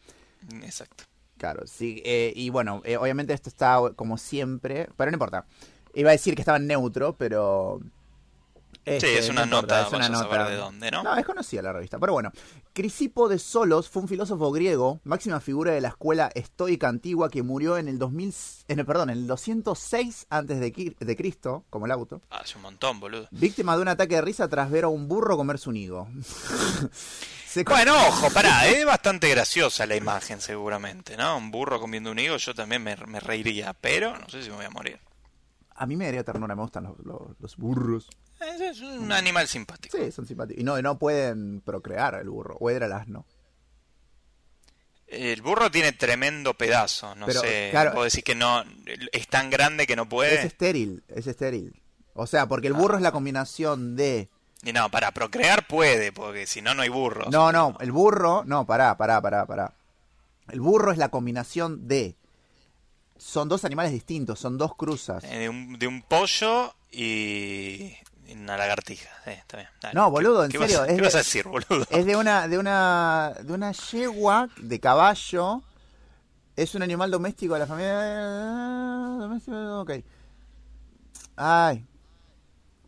Exacto. 0.64 1.04
Claro, 1.38 1.66
sí. 1.66 2.02
eh, 2.06 2.34
y 2.36 2.50
bueno, 2.52 2.82
eh, 2.86 2.98
obviamente 2.98 3.34
esto 3.34 3.50
está 3.50 3.80
como 3.96 4.18
siempre, 4.18 4.90
pero 4.96 5.10
no 5.12 5.16
importa. 5.16 5.46
Iba 5.94 6.10
a 6.10 6.14
decir 6.14 6.36
que 6.36 6.42
estaba 6.42 6.58
en 6.58 6.68
neutro, 6.68 7.16
pero 7.18 7.80
sí, 8.86 8.92
Este, 8.92 9.18
es 9.20 9.30
una 9.30 9.46
no 9.46 9.58
importa, 9.58 9.76
nota, 9.76 9.88
es 9.88 9.94
una 9.94 10.08
vaya 10.08 10.16
a 10.16 10.20
saber 10.24 10.40
nota. 10.40 10.50
de 10.52 10.56
dónde, 10.58 10.92
¿no? 10.92 11.04
No, 11.04 11.16
es 11.16 11.26
conocida 11.26 11.62
la 11.62 11.74
revista. 11.74 12.00
Pero 12.00 12.14
bueno, 12.14 12.32
Crisipo 12.74 13.30
de 13.30 13.38
Solos 13.40 13.90
fue 13.90 14.02
un 14.02 14.08
filósofo 14.08 14.52
griego, 14.52 15.00
máxima 15.04 15.40
figura 15.40 15.72
de 15.74 15.82
la 15.82 15.90
escuela 15.90 16.32
estoica 16.36 16.88
antigua 16.88 17.30
que 17.30 17.44
murió 17.44 17.78
en 17.78 17.88
el 17.88 18.00
2000, 18.00 18.34
en 18.68 18.80
el, 18.80 18.86
perdón, 18.86 19.10
en 19.10 19.18
el 19.18 19.28
206 19.28 20.28
antes 20.30 20.60
de, 20.60 20.96
de 21.00 21.16
Cristo, 21.16 21.66
como 21.70 21.86
el 21.86 21.92
auto, 21.92 22.22
Hace 22.30 22.56
un 22.58 22.64
montón, 22.64 23.00
boludo. 23.00 23.28
víctima 23.32 23.76
de 23.76 23.82
un 23.82 23.88
ataque 23.88 24.16
de 24.16 24.22
risa 24.22 24.48
tras 24.48 24.70
ver 24.72 24.86
a 24.86 24.88
un 24.88 25.08
burro 25.08 25.38
comerse 25.38 25.70
un 25.70 25.78
higo. 25.78 26.08
Se 27.48 27.64
Bueno, 27.66 27.94
ojo, 28.08 28.30
pará, 28.32 28.66
es 28.68 28.86
bastante 28.86 29.28
graciosa 29.30 29.86
la 29.86 29.98
imagen 29.98 30.40
seguramente, 30.40 31.18
¿no? 31.18 31.36
Un 31.38 31.52
burro 31.52 31.82
comiendo 31.82 32.10
un 32.12 32.18
higo, 32.20 32.38
yo 32.38 32.56
también 32.56 32.82
me, 32.82 32.96
me 33.08 33.20
reiría, 33.20 33.74
pero 33.74 34.18
no 34.18 34.30
sé 34.30 34.42
si 34.42 34.50
me 34.50 34.56
voy 34.56 34.66
a 34.66 34.70
morir. 34.70 35.00
A 35.76 35.86
mí 35.86 35.98
me 35.98 36.06
daría 36.06 36.24
ternura, 36.24 36.56
me 36.56 36.62
gustan 36.62 36.84
los, 36.86 36.98
los- 37.06 37.38
los 37.40 37.58
burros. 37.58 38.08
Es, 38.42 38.62
es 38.62 38.82
un 38.82 39.12
animal 39.12 39.48
simpático. 39.48 39.98
Sí, 39.98 40.12
son 40.12 40.26
simpáticos. 40.26 40.62
Y 40.62 40.64
no, 40.64 40.82
no 40.82 40.98
pueden 40.98 41.62
procrear 41.62 42.16
el 42.16 42.30
burro, 42.30 42.58
o 42.60 42.70
era 42.70 42.86
el 42.88 42.92
asno. 42.94 43.26
El 45.08 45.42
burro 45.42 45.70
tiene 45.70 45.92
tremendo 45.92 46.54
pedazo, 46.54 47.14
no 47.16 47.26
Pero, 47.26 47.42
sé, 47.42 47.68
claro, 47.72 47.92
puedo 47.92 48.06
decir 48.06 48.24
que 48.24 48.34
no, 48.34 48.64
es 49.12 49.28
tan 49.28 49.50
grande 49.50 49.86
que 49.86 49.98
no 49.98 50.04
Es 50.04 50.08
puede. 50.10 50.46
estéril, 50.46 51.04
es 51.10 51.28
estéril. 51.28 51.82
O 52.14 52.26
sea, 52.28 52.48
porque 52.48 52.68
el 52.68 52.74
burro 52.74 52.96
es 52.96 53.02
la 53.02 53.12
combinación 53.12 53.96
de... 53.98 54.30
Y 54.64 54.72
no, 54.72 54.90
para 54.90 55.12
procrear 55.12 55.68
puede, 55.68 56.14
porque 56.14 56.46
si 56.48 56.62
no, 56.62 56.74
no 56.74 56.82
hay 56.84 56.90
burros. 56.90 57.30
No, 57.30 57.52
no, 57.52 57.76
el 57.82 57.92
burro... 57.92 58.44
No, 58.46 58.66
pará, 58.66 58.96
pará, 58.96 59.22
pará, 59.22 59.46
pará. 59.46 59.74
El 60.50 60.62
burro 60.62 60.92
es 60.94 60.98
la 60.98 61.10
combinación 61.10 61.88
de... 61.90 62.16
Son 63.18 63.50
dos 63.50 63.66
animales 63.66 63.92
distintos, 63.92 64.40
son 64.40 64.58
dos 64.58 64.76
cruzas. 64.76 65.24
Eh, 65.26 65.40
de, 65.40 65.50
un, 65.50 65.78
de 65.78 65.88
un 65.88 66.02
pollo 66.04 66.74
y 66.90 67.94
una 68.40 68.58
lagartija. 68.58 69.10
Sí, 69.26 69.32
está 69.32 69.58
bien. 69.58 69.70
Dale. 69.82 69.94
No, 69.94 70.10
boludo, 70.12 70.44
en 70.46 70.52
¿Qué 70.52 70.58
serio, 70.60 70.80
Vas, 70.80 70.88
¿Qué 70.88 70.94
de- 70.96 71.02
vas 71.02 71.16
a 71.16 71.18
decir, 71.20 71.48
boludo? 71.48 71.86
Es 71.90 72.06
de 72.06 72.16
una, 72.16 72.48
de 72.48 72.58
una, 72.58 73.34
de 73.42 73.54
una 73.54 73.72
yegua 73.72 74.48
de 74.58 74.80
caballo. 74.80 75.62
Es 76.56 76.76
un 76.76 76.84
animal 76.84 77.10
doméstico 77.12 77.54
de 77.54 77.60
la 77.60 77.68
familia. 77.68 77.94
Doméstico, 79.20 79.82
ok. 79.82 79.92
Ay. 81.38 81.86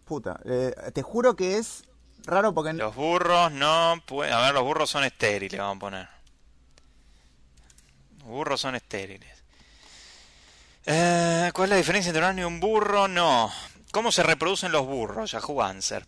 Puta. 0.06 0.40
eh, 0.46 0.76
te 0.94 1.02
juro 1.02 1.36
que 1.36 1.58
es 1.58 1.84
raro 2.26 2.54
porque... 2.54 2.74
Los 2.74 2.94
burros 2.96 3.52
no 3.54 3.96
pueden... 4.06 4.34
A 4.34 4.42
ver, 4.42 4.54
los 4.54 4.64
burros 4.64 4.90
son 4.90 5.04
estériles, 5.06 5.58
vamos 5.60 5.78
a 5.78 5.80
poner. 5.80 6.08
Los 8.20 8.28
burros 8.28 8.62
son 8.62 8.76
estériles. 8.76 9.44
Eh, 10.86 11.50
¿Cuál 11.54 11.68
es 11.68 11.70
la 11.72 11.76
diferencia 11.78 12.10
entre 12.10 12.22
un 12.24 12.30
asno 12.30 12.42
y 12.42 12.46
un 12.46 12.60
burro? 12.60 13.08
No. 13.08 13.50
¿Cómo 13.94 14.12
se 14.12 14.24
reproducen 14.24 14.72
los 14.72 14.88
burros? 14.88 15.34
Yahoo 15.34 15.62
Answer. 15.62 16.04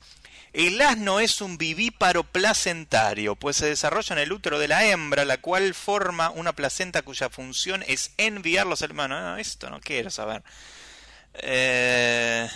El 0.53 0.81
asno 0.81 1.19
es 1.19 1.39
un 1.39 1.59
vivíparo 1.59 2.23
placentario, 2.23 3.35
pues 3.35 3.57
se 3.57 3.67
desarrolla 3.67 4.15
en 4.15 4.21
el 4.23 4.31
útero 4.33 4.57
de 4.57 4.67
la 4.67 4.87
hembra, 4.87 5.23
la 5.23 5.37
cual 5.39 5.75
forma 5.75 6.31
una 6.31 6.53
placenta 6.53 7.03
cuya 7.03 7.29
función 7.29 7.83
es 7.87 8.11
enviar 8.17 8.65
los 8.65 8.81
hermanos. 8.81 9.21
No, 9.21 9.37
esto 9.37 9.69
no 9.69 9.79
quiero 9.81 10.09
saber. 10.09 10.43
Eh... 11.35 12.49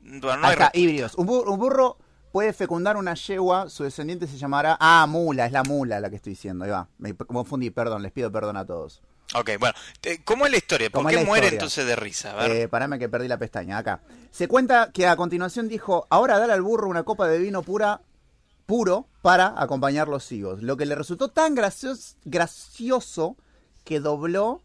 Bueno, 0.00 0.36
no 0.36 0.48
hay 0.48 0.52
Acá. 0.52 0.70
Un, 1.16 1.26
bur- 1.26 1.48
un 1.48 1.58
burro 1.58 1.96
puede 2.30 2.52
fecundar 2.52 2.98
una 2.98 3.14
yegua, 3.14 3.70
su 3.70 3.84
descendiente 3.84 4.26
se 4.26 4.36
llamará... 4.36 4.76
Ah, 4.78 5.06
mula, 5.08 5.46
es 5.46 5.52
la 5.52 5.62
mula 5.62 5.98
la 5.98 6.10
que 6.10 6.16
estoy 6.16 6.34
diciendo. 6.34 6.66
Ahí 6.66 6.70
va, 6.70 6.88
me 6.98 7.14
confundí, 7.16 7.70
perdón, 7.70 8.02
les 8.02 8.12
pido 8.12 8.30
perdón 8.30 8.58
a 8.58 8.66
todos. 8.66 9.00
Ok, 9.34 9.50
bueno, 9.58 9.74
¿cómo 10.24 10.44
es 10.46 10.50
la 10.52 10.58
historia? 10.58 10.90
¿Por 10.90 10.98
¿Cómo 10.98 11.08
qué 11.08 11.24
muere 11.24 11.46
historia? 11.46 11.50
entonces 11.50 11.86
de 11.86 11.96
risa? 11.96 12.32
A 12.32 12.46
ver. 12.46 12.50
Eh, 12.50 12.68
parame 12.68 12.98
que 12.98 13.08
perdí 13.08 13.26
la 13.26 13.38
pestaña, 13.38 13.78
acá. 13.78 14.00
Se 14.30 14.48
cuenta 14.48 14.90
que 14.92 15.06
a 15.06 15.16
continuación 15.16 15.68
dijo, 15.68 16.06
ahora 16.10 16.38
dale 16.38 16.52
al 16.52 16.62
burro 16.62 16.88
una 16.88 17.02
copa 17.02 17.26
de 17.26 17.38
vino 17.38 17.62
pura, 17.62 18.02
puro 18.66 19.08
para 19.22 19.54
acompañar 19.56 20.08
los 20.08 20.30
higos. 20.30 20.62
Lo 20.62 20.76
que 20.76 20.86
le 20.86 20.94
resultó 20.94 21.28
tan 21.28 21.54
gracioso, 21.54 22.16
gracioso 22.24 23.36
que 23.84 24.00
dobló 24.00 24.62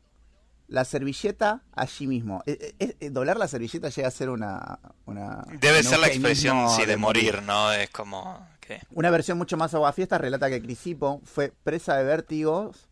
la 0.68 0.86
servilleta 0.86 1.64
allí 1.74 2.08
mismo. 2.08 2.44
Eh, 2.46 2.76
eh, 2.80 2.96
eh, 3.00 3.10
doblar 3.10 3.38
la 3.38 3.48
servilleta 3.48 3.90
llega 3.90 4.08
a 4.08 4.12
ser 4.12 4.30
una... 4.30 4.80
una 5.06 5.44
Debe 5.60 5.84
ser 5.84 6.00
la 6.00 6.08
expresión, 6.08 6.70
sí, 6.70 6.86
de 6.86 6.96
morir, 6.96 7.42
¿no? 7.42 7.72
Es 7.72 7.90
como... 7.90 8.48
¿qué? 8.60 8.82
Una 8.92 9.10
versión 9.10 9.38
mucho 9.38 9.58
más 9.58 9.74
aguafiesta 9.74 10.18
relata 10.20 10.50
que 10.50 10.62
Crisipo 10.62 11.22
fue 11.26 11.52
presa 11.64 11.98
de 11.98 12.04
vértigos 12.04 12.88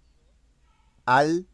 al 1.05 1.47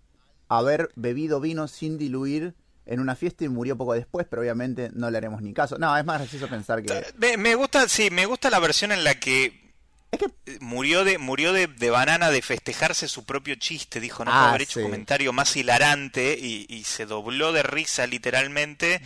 haber 0.57 0.89
bebido 0.95 1.39
vino 1.39 1.67
sin 1.67 1.97
diluir 1.97 2.53
en 2.85 2.99
una 2.99 3.15
fiesta 3.15 3.45
y 3.45 3.49
murió 3.49 3.77
poco 3.77 3.93
después, 3.93 4.27
pero 4.29 4.41
obviamente 4.41 4.89
no 4.93 5.09
le 5.09 5.17
haremos 5.17 5.41
ni 5.41 5.53
caso. 5.53 5.77
No, 5.77 5.95
es 5.97 6.03
más 6.05 6.19
gracioso 6.19 6.47
pensar 6.49 6.83
que... 6.83 7.05
Me, 7.17 7.37
me 7.37 7.55
gusta, 7.55 7.87
sí, 7.87 8.09
me 8.11 8.25
gusta 8.25 8.49
la 8.49 8.59
versión 8.59 8.91
en 8.91 9.03
la 9.05 9.15
que 9.19 9.71
Es 10.11 10.19
que 10.19 10.25
eh, 10.45 10.57
murió 10.59 11.03
de 11.05 11.17
murió 11.17 11.53
de, 11.53 11.67
de 11.67 11.89
banana 11.89 12.29
de 12.29 12.41
festejarse 12.41 13.07
su 13.07 13.23
propio 13.25 13.55
chiste, 13.55 13.99
dijo, 14.01 14.25
no 14.25 14.31
Ah, 14.33 14.49
haber 14.49 14.63
hecho 14.63 14.73
sí. 14.73 14.79
un 14.79 14.85
comentario 14.91 15.31
más 15.31 15.55
hilarante 15.55 16.37
y, 16.39 16.65
y 16.69 16.83
se 16.83 17.05
dobló 17.05 17.53
de 17.53 17.63
risa 17.63 18.05
literalmente 18.05 19.01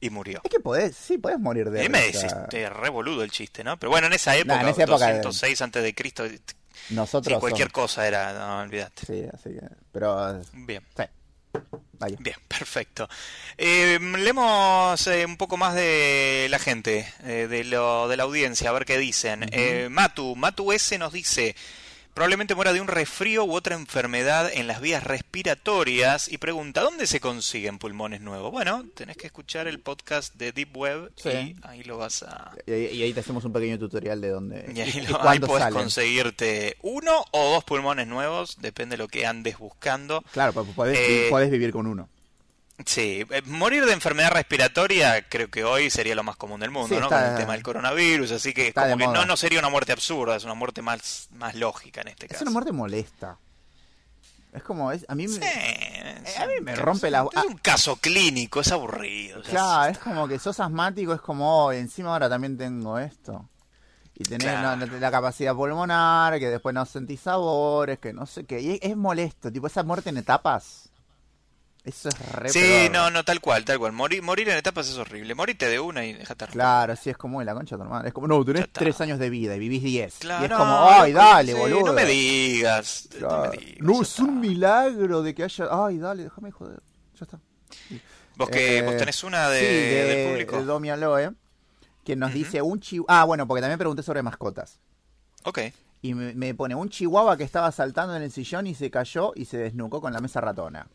y 0.00 0.10
murió. 0.10 0.40
Es 0.44 0.50
que 0.50 0.60
podés, 0.60 0.94
sí, 0.96 1.18
podés 1.18 1.40
morir 1.40 1.70
de 1.70 1.84
Y 1.84 1.88
me 1.88 2.06
risa. 2.06 2.20
decís, 2.20 2.36
eh, 2.52 2.68
re 2.70 2.90
boludo 2.90 3.22
el 3.24 3.30
chiste, 3.32 3.64
¿no? 3.64 3.76
Pero 3.78 3.90
bueno, 3.90 4.06
en 4.06 4.12
esa 4.12 4.36
época, 4.36 4.60
en 4.60 4.68
esa 4.68 4.82
época, 4.84 5.06
206 5.16 5.62
antes 5.62 5.82
de 5.82 5.94
Cristo, 5.94 6.24
Nosotros 6.90 7.34
sí, 7.36 7.40
cualquier 7.40 7.68
somos- 7.68 7.72
cosa 7.88 8.06
era, 8.06 8.32
no, 8.32 8.60
olvídate. 8.62 9.06
Sí, 9.06 9.24
así 9.32 9.50
que... 9.50 9.66
Pero... 9.92 10.40
Bien. 10.52 10.82
Sí. 10.96 11.02
Vaya. 11.98 12.16
Bien, 12.20 12.36
perfecto. 12.48 13.08
Eh, 13.56 13.98
leemos 14.18 15.06
eh, 15.06 15.24
un 15.24 15.38
poco 15.38 15.56
más 15.56 15.74
de 15.74 16.46
la 16.50 16.58
gente, 16.58 17.10
eh, 17.24 17.46
de, 17.48 17.64
lo, 17.64 18.08
de 18.08 18.16
la 18.18 18.24
audiencia, 18.24 18.68
a 18.68 18.72
ver 18.74 18.84
qué 18.84 18.98
dicen. 18.98 19.46
Eh, 19.52 19.88
Matu, 19.90 20.36
Matu 20.36 20.72
S 20.72 20.98
nos 20.98 21.12
dice, 21.14 21.56
probablemente 22.16 22.54
muera 22.54 22.72
de 22.72 22.80
un 22.80 22.88
resfrío 22.88 23.44
u 23.44 23.52
otra 23.54 23.74
enfermedad 23.76 24.50
en 24.50 24.66
las 24.66 24.80
vías 24.80 25.04
respiratorias 25.04 26.32
y 26.32 26.38
pregunta, 26.38 26.80
¿dónde 26.80 27.06
se 27.06 27.20
consiguen 27.20 27.78
pulmones 27.78 28.22
nuevos? 28.22 28.50
Bueno, 28.50 28.86
tenés 28.94 29.18
que 29.18 29.26
escuchar 29.26 29.68
el 29.68 29.80
podcast 29.80 30.34
de 30.34 30.50
Deep 30.52 30.74
Web 30.74 31.12
Sí. 31.16 31.28
y 31.28 31.56
ahí 31.62 31.82
lo 31.84 31.98
vas 31.98 32.22
a... 32.22 32.52
Y, 32.66 32.72
y 32.72 33.02
ahí 33.02 33.12
te 33.12 33.20
hacemos 33.20 33.44
un 33.44 33.52
pequeño 33.52 33.78
tutorial 33.78 34.18
de 34.22 34.28
dónde... 34.30 34.64
Y 34.74 34.80
ahí, 34.80 35.06
lo- 35.06 35.28
ahí 35.28 35.38
podés 35.40 35.64
salen. 35.64 35.78
conseguirte 35.78 36.78
uno 36.80 37.22
o 37.32 37.50
dos 37.52 37.64
pulmones 37.64 38.06
nuevos, 38.06 38.56
depende 38.62 38.96
de 38.96 39.02
lo 39.02 39.08
que 39.08 39.26
andes 39.26 39.58
buscando. 39.58 40.22
Claro, 40.32 40.54
pues 40.54 40.66
podés, 40.74 40.98
Eh, 40.98 41.26
podés 41.28 41.50
vivir 41.50 41.70
con 41.70 41.86
uno. 41.86 42.08
Sí, 42.84 43.24
eh, 43.30 43.42
morir 43.46 43.86
de 43.86 43.92
enfermedad 43.92 44.30
respiratoria 44.32 45.26
creo 45.28 45.48
que 45.50 45.64
hoy 45.64 45.88
sería 45.88 46.14
lo 46.14 46.22
más 46.22 46.36
común 46.36 46.60
del 46.60 46.70
mundo, 46.70 46.94
Sí, 46.94 47.00
¿no? 47.00 47.08
Con 47.08 47.18
el 47.22 47.34
tema 47.36 47.54
del 47.54 47.62
coronavirus, 47.62 48.32
así 48.32 48.52
que 48.52 48.72
como 48.74 48.86
de 48.86 48.96
que 48.98 49.06
moda. 49.06 49.18
no, 49.20 49.24
no 49.24 49.36
sería 49.36 49.58
una 49.60 49.70
muerte 49.70 49.92
absurda, 49.92 50.36
es 50.36 50.44
una 50.44 50.52
muerte 50.54 50.82
más, 50.82 51.28
más 51.32 51.54
lógica 51.54 52.02
en 52.02 52.08
este 52.08 52.26
Es 52.26 52.32
caso. 52.32 52.44
una 52.44 52.50
muerte 52.52 52.72
molesta. 52.72 53.38
Es 54.52 54.62
como... 54.62 54.92
Es, 54.92 55.04
a 55.08 55.14
mí 55.14 55.26
me... 55.26 55.34
Sí, 55.34 55.40
es 56.24 56.38
a 56.38 56.46
mí 56.46 56.52
me 56.62 56.72
caso- 56.72 56.82
rompe 56.84 57.10
la- 57.10 57.26
Es 57.34 57.44
un 57.44 57.56
caso 57.58 57.96
clínico, 57.96 58.60
es 58.60 58.70
aburrido. 58.72 59.42
Claro, 59.42 59.90
es 59.92 59.98
como 59.98 60.28
que 60.28 60.38
sos 60.38 60.60
asmático, 60.60 61.12
es 61.14 61.20
como, 61.20 61.66
oh, 61.66 61.72
encima 61.72 62.12
ahora 62.12 62.28
también 62.28 62.56
tengo 62.58 62.98
esto. 62.98 63.48
Y 64.14 64.24
tenés 64.24 64.48
Claro. 64.48 64.76
no- 64.86 64.98
la 64.98 65.10
capacidad 65.10 65.54
pulmonar, 65.54 66.38
que 66.38 66.48
después 66.48 66.74
no 66.74 66.84
sentís 66.86 67.20
sabores, 67.20 67.98
que 67.98 68.12
no 68.14 68.24
sé 68.26 68.44
qué. 68.44 68.60
Y 68.60 68.70
es, 68.74 68.78
es 68.82 68.96
molesto, 68.96 69.50
tipo 69.52 69.66
esa 69.66 69.82
muerte 69.82 70.08
en 70.10 70.18
etapas. 70.18 70.85
Eso 71.86 72.08
es 72.08 72.32
re 72.32 72.48
Sí, 72.48 72.88
no, 72.90 73.10
no, 73.12 73.24
tal 73.24 73.40
cual, 73.40 73.64
tal 73.64 73.78
cual. 73.78 73.92
Morir, 73.92 74.20
morir 74.20 74.48
en 74.48 74.56
etapas 74.56 74.88
es 74.88 74.98
horrible. 74.98 75.36
Morite 75.36 75.68
de 75.68 75.78
una 75.78 76.04
y 76.04 76.14
déjate 76.14 76.48
Claro, 76.48 76.96
sí, 76.96 77.10
es 77.10 77.16
como 77.16 77.40
la 77.44 77.54
concha 77.54 77.76
de 77.76 77.78
tu 77.78 77.84
hermano. 77.84 78.08
Es 78.08 78.12
como, 78.12 78.26
no, 78.26 78.44
tenés 78.44 78.68
tres 78.72 79.00
años 79.00 79.20
de 79.20 79.30
vida 79.30 79.54
y 79.54 79.60
vivís 79.60 79.84
diez. 79.84 80.16
Claro, 80.18 80.42
y 80.42 80.44
es 80.46 80.50
no, 80.50 80.58
como, 80.58 80.90
ay, 80.90 81.12
dale, 81.12 81.52
sí, 81.52 81.58
boludo. 81.58 81.86
No 81.86 81.92
me 81.92 82.04
digas. 82.04 83.08
Claro. 83.16 83.44
No 83.44 83.50
me 83.52 83.56
digas. 83.56 83.78
No, 83.80 83.92
ya 83.94 84.02
es 84.02 84.18
un 84.18 84.40
milagro 84.40 85.22
de 85.22 85.32
que 85.32 85.44
haya. 85.44 85.68
Ay, 85.70 85.98
dale, 85.98 86.24
déjame 86.24 86.50
joder. 86.50 86.82
Ya 87.18 87.24
está. 87.24 87.38
¿Vos, 88.36 88.50
que, 88.50 88.78
Eh, 88.78 88.82
¿Vos 88.82 88.96
tenés 88.96 89.22
una 89.22 89.48
de, 89.48 89.60
sí, 89.60 89.64
de, 89.66 90.04
del 90.04 90.30
público? 90.30 90.56
de 90.56 90.64
Domi 90.64 90.90
Aloe, 90.90 91.34
que 92.04 92.16
nos 92.16 92.32
dice 92.34 92.62
un 92.62 92.80
chihuahua. 92.80 93.20
Ah, 93.20 93.24
bueno, 93.24 93.46
porque 93.46 93.60
también 93.60 93.78
pregunté 93.78 94.02
sobre 94.02 94.22
mascotas. 94.24 94.80
Ok. 95.44 95.60
Y 96.02 96.14
me, 96.14 96.34
me 96.34 96.52
pone 96.52 96.74
un 96.74 96.88
chihuahua 96.88 97.36
que 97.36 97.44
estaba 97.44 97.70
saltando 97.70 98.16
en 98.16 98.22
el 98.22 98.32
sillón 98.32 98.66
y 98.66 98.74
se 98.74 98.90
cayó 98.90 99.32
y 99.36 99.44
se 99.44 99.56
desnucó 99.58 100.00
con 100.00 100.12
la 100.12 100.20
mesa 100.20 100.40
ratona. 100.40 100.88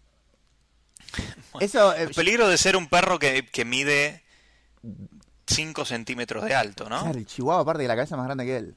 Eso, 1.59 1.93
eh, 1.93 2.03
El 2.03 2.13
peligro 2.13 2.47
de 2.47 2.57
ser 2.57 2.75
un 2.75 2.87
perro 2.87 3.19
que, 3.19 3.45
que 3.45 3.65
mide 3.65 4.23
5 5.47 5.85
centímetros 5.85 6.43
de 6.45 6.55
alto, 6.55 6.89
¿no? 6.89 7.01
claro, 7.01 7.17
el 7.17 7.25
chihuahua 7.25 7.61
aparte 7.61 7.81
de 7.83 7.87
la 7.87 7.95
cabeza 7.95 8.15
es 8.15 8.17
más 8.17 8.27
grande 8.27 8.45
que 8.45 8.57
él. 8.57 8.75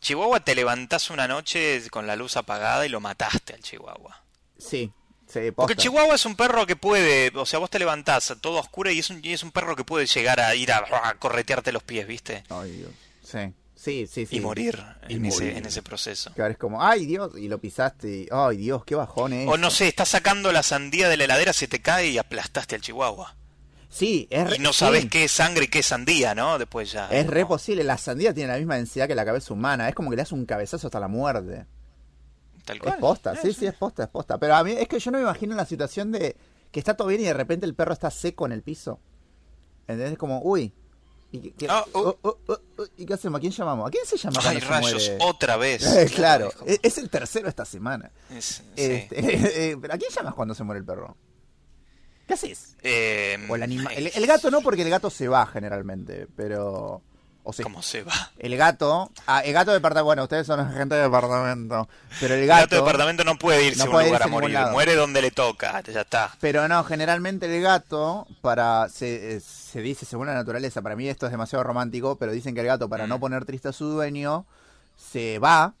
Chihuahua 0.00 0.40
te 0.40 0.54
levantás 0.54 1.10
una 1.10 1.26
noche 1.26 1.82
con 1.90 2.06
la 2.06 2.14
luz 2.14 2.36
apagada 2.36 2.84
y 2.84 2.90
lo 2.90 3.00
mataste 3.00 3.54
al 3.54 3.60
chihuahua. 3.60 4.22
Sí, 4.58 4.92
sí, 5.26 5.50
Porque 5.50 5.76
chihuahua 5.76 6.14
es 6.14 6.26
un 6.26 6.36
perro 6.36 6.66
que 6.66 6.76
puede, 6.76 7.32
o 7.34 7.46
sea, 7.46 7.58
vos 7.58 7.70
te 7.70 7.78
levantás 7.78 8.30
a 8.30 8.36
todo 8.36 8.58
oscuro 8.60 8.90
y 8.90 8.98
es 8.98 9.10
un, 9.10 9.20
y 9.24 9.32
es 9.32 9.42
un 9.42 9.50
perro 9.50 9.74
que 9.74 9.84
puede 9.84 10.06
llegar 10.06 10.40
a 10.40 10.54
ir 10.54 10.72
a, 10.72 10.84
a 11.08 11.14
corretearte 11.14 11.72
los 11.72 11.82
pies, 11.82 12.06
¿viste? 12.06 12.44
Ay, 12.50 12.70
Dios. 12.72 12.90
Sí, 13.22 13.38
sí, 13.84 14.06
sí. 14.06 14.26
sí. 14.26 14.36
Y 14.36 14.40
morir, 14.40 14.82
Y 15.08 15.14
en, 15.14 15.22
morir. 15.22 15.32
Ese, 15.50 15.58
en 15.58 15.66
ese 15.66 15.82
proceso. 15.82 16.30
Ahora 16.38 16.50
es 16.52 16.58
como, 16.58 16.82
ay, 16.82 17.06
Dios, 17.06 17.32
y 17.38 17.48
lo 17.48 17.58
pisaste 17.58 18.08
y, 18.08 18.28
ay, 18.30 18.56
Dios, 18.56 18.84
qué 18.84 18.94
bajón 18.94 19.32
es. 19.32 19.48
O 19.48 19.56
no 19.56 19.70
sé, 19.70 19.88
estás 19.88 20.08
sacando 20.08 20.50
la 20.52 20.62
sandía 20.62 21.08
de 21.08 21.16
la 21.16 21.24
heladera, 21.24 21.52
se 21.52 21.68
te 21.68 21.80
cae 21.80 22.08
y 22.10 22.18
aplastaste 22.18 22.74
al 22.74 22.80
chihuahua. 22.80 23.36
Sí, 23.88 24.26
es 24.30 24.50
re, 24.50 24.56
Y 24.56 24.58
no 24.58 24.72
sabes 24.72 25.02
sí. 25.02 25.08
qué 25.08 25.24
es 25.24 25.30
sangre 25.32 25.66
y 25.66 25.68
qué 25.68 25.78
es 25.78 25.86
sandía, 25.86 26.34
¿no? 26.34 26.58
Después 26.58 26.90
ya. 26.90 27.08
Es 27.10 27.26
re 27.28 27.46
posible. 27.46 27.84
La 27.84 27.96
sandía 27.96 28.34
tiene 28.34 28.50
la 28.52 28.58
misma 28.58 28.74
densidad 28.74 29.06
que 29.06 29.14
la 29.14 29.24
cabeza 29.24 29.54
humana. 29.54 29.88
Es 29.88 29.94
como 29.94 30.10
que 30.10 30.16
le 30.16 30.22
hace 30.22 30.34
un 30.34 30.46
cabezazo 30.46 30.88
hasta 30.88 30.98
la 30.98 31.06
muerte. 31.06 31.64
Tal 32.64 32.76
Es 32.78 32.82
cual. 32.82 32.98
posta, 32.98 33.34
Eh, 33.34 33.38
sí, 33.40 33.52
sí, 33.52 33.66
es 33.66 33.74
posta, 33.74 34.02
es 34.04 34.08
posta. 34.08 34.36
Pero 34.38 34.56
a 34.56 34.64
mí 34.64 34.72
es 34.72 34.88
que 34.88 34.98
yo 34.98 35.10
no 35.12 35.18
me 35.18 35.22
imagino 35.22 35.54
la 35.54 35.64
situación 35.66 36.10
de 36.10 36.34
que 36.72 36.80
está 36.80 36.96
todo 36.96 37.06
bien 37.06 37.20
y 37.20 37.24
de 37.24 37.34
repente 37.34 37.66
el 37.66 37.74
perro 37.74 37.92
está 37.92 38.10
seco 38.10 38.46
en 38.46 38.52
el 38.52 38.62
piso. 38.62 38.98
¿Entendés? 39.82 40.12
Es 40.12 40.18
como, 40.18 40.40
uy. 40.42 40.72
¿Y 41.34 41.40
qué, 41.40 41.50
qué- 41.58 41.66
Ah, 41.68 41.84
oh, 41.94 42.16
oh, 42.22 42.38
oh, 42.46 42.58
¿y 42.96 43.04
qué 43.04 43.14
hacemos? 43.14 43.38
¿A 43.38 43.40
quién 43.40 43.52
llamamos? 43.52 43.88
¿A 43.88 43.90
quién 43.90 44.06
se 44.06 44.16
llama 44.16 44.38
Ay, 44.44 44.60
rayos, 44.60 45.08
muere? 45.10 45.18
otra 45.24 45.56
vez. 45.56 45.82
Eh, 45.96 46.06
claro, 46.14 46.46
Es 46.48 46.54
como- 46.54 46.70
es, 46.80 46.98
el 46.98 47.10
tercero 47.10 47.48
esta 47.48 47.64
semana. 47.64 48.12
es- 48.30 48.44
sí. 48.44 48.62
Este, 48.76 49.18
eh, 49.70 49.76
¿pero 49.80 49.94
¿A 49.94 49.98
quién 49.98 50.12
llamas 50.14 50.34
cuando 50.34 50.54
se 50.54 50.62
muere 50.62 50.78
el 50.78 50.84
perro? 50.86 51.16
¿Qué 52.28 52.34
haces? 52.34 52.76
Eh, 52.82 53.36
O 53.48 53.56
el 53.56 53.62
animal. 53.64 53.92
El, 53.96 54.12
el 54.14 54.26
gato 54.28 54.48
no, 54.50 54.60
porque 54.60 54.82
el 54.82 54.90
gato 54.90 55.10
se 55.10 55.26
va 55.26 55.44
generalmente, 55.46 56.28
pero. 56.36 57.02
O 57.46 57.52
¿Cómo 57.62 57.82
se 57.82 58.02
va? 58.02 58.12
El 58.38 58.56
gato. 58.56 59.12
Ah, 59.26 59.40
el 59.40 59.52
gato 59.52 59.70
de 59.70 59.76
departamento. 59.76 60.06
Bueno, 60.06 60.22
ustedes 60.22 60.46
son 60.46 60.72
gente 60.72 60.94
de 60.94 61.02
departamento. 61.02 61.88
Pero 62.18 62.34
el 62.34 62.40
El 62.40 62.46
gato. 62.46 62.62
gato 62.62 62.74
de 62.76 62.80
departamento 62.80 63.22
no 63.24 63.36
puede 63.36 63.64
irse 63.66 63.78
no 63.80 63.84
a 63.84 63.86
un 63.88 63.92
puede 63.92 64.06
lugar 64.06 64.22
a 64.22 64.26
morir. 64.28 64.58
Muere 64.72 64.94
donde 64.96 65.20
le 65.20 65.30
toca. 65.30 65.82
Ya 65.82 66.00
está. 66.00 66.30
Pero 66.40 66.66
no, 66.68 66.82
generalmente 66.84 67.54
el 67.54 67.62
gato, 67.62 68.26
para. 68.40 68.88
Se, 68.88 69.36
eh, 69.36 69.40
se 69.40 69.82
dice 69.82 70.06
según 70.06 70.26
la 70.28 70.34
naturaleza, 70.34 70.80
para 70.80 70.96
mí 70.96 71.06
esto 71.06 71.26
es 71.26 71.32
demasiado 71.32 71.62
romántico, 71.64 72.16
pero 72.16 72.32
dicen 72.32 72.54
que 72.54 72.62
el 72.62 72.66
gato, 72.66 72.88
para 72.88 73.04
Mm. 73.04 73.08
no 73.10 73.20
poner 73.20 73.44
triste 73.44 73.68
a 73.68 73.72
su 73.72 73.86
dueño, 73.88 74.46
se 74.96 75.38
va 75.38 75.74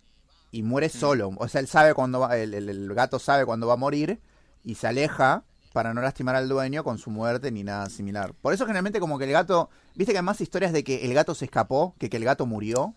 y 0.52 0.62
muere 0.62 0.88
Mm. 0.88 0.98
solo. 1.00 1.30
O 1.38 1.48
sea, 1.48 1.62
él 1.62 1.66
sabe 1.66 1.94
cuando 1.94 2.20
va. 2.20 2.36
El, 2.36 2.52
el- 2.52 2.68
el 2.68 2.94
gato 2.94 3.18
sabe 3.18 3.46
cuándo 3.46 3.66
va 3.66 3.72
a 3.72 3.76
morir 3.78 4.20
y 4.64 4.74
se 4.74 4.86
aleja 4.86 5.44
para 5.74 5.92
no 5.92 6.00
lastimar 6.00 6.36
al 6.36 6.48
dueño 6.48 6.84
con 6.84 6.98
su 6.98 7.10
muerte 7.10 7.50
ni 7.50 7.64
nada 7.64 7.90
similar. 7.90 8.32
Por 8.40 8.54
eso 8.54 8.64
generalmente 8.64 9.00
como 9.00 9.18
que 9.18 9.24
el 9.24 9.32
gato, 9.32 9.68
viste 9.96 10.12
que 10.12 10.18
hay 10.20 10.24
más 10.24 10.40
historias 10.40 10.72
de 10.72 10.84
que 10.84 11.04
el 11.04 11.12
gato 11.12 11.34
se 11.34 11.46
escapó 11.46 11.96
que 11.98 12.08
que 12.08 12.16
el 12.16 12.24
gato 12.24 12.46
murió. 12.46 12.94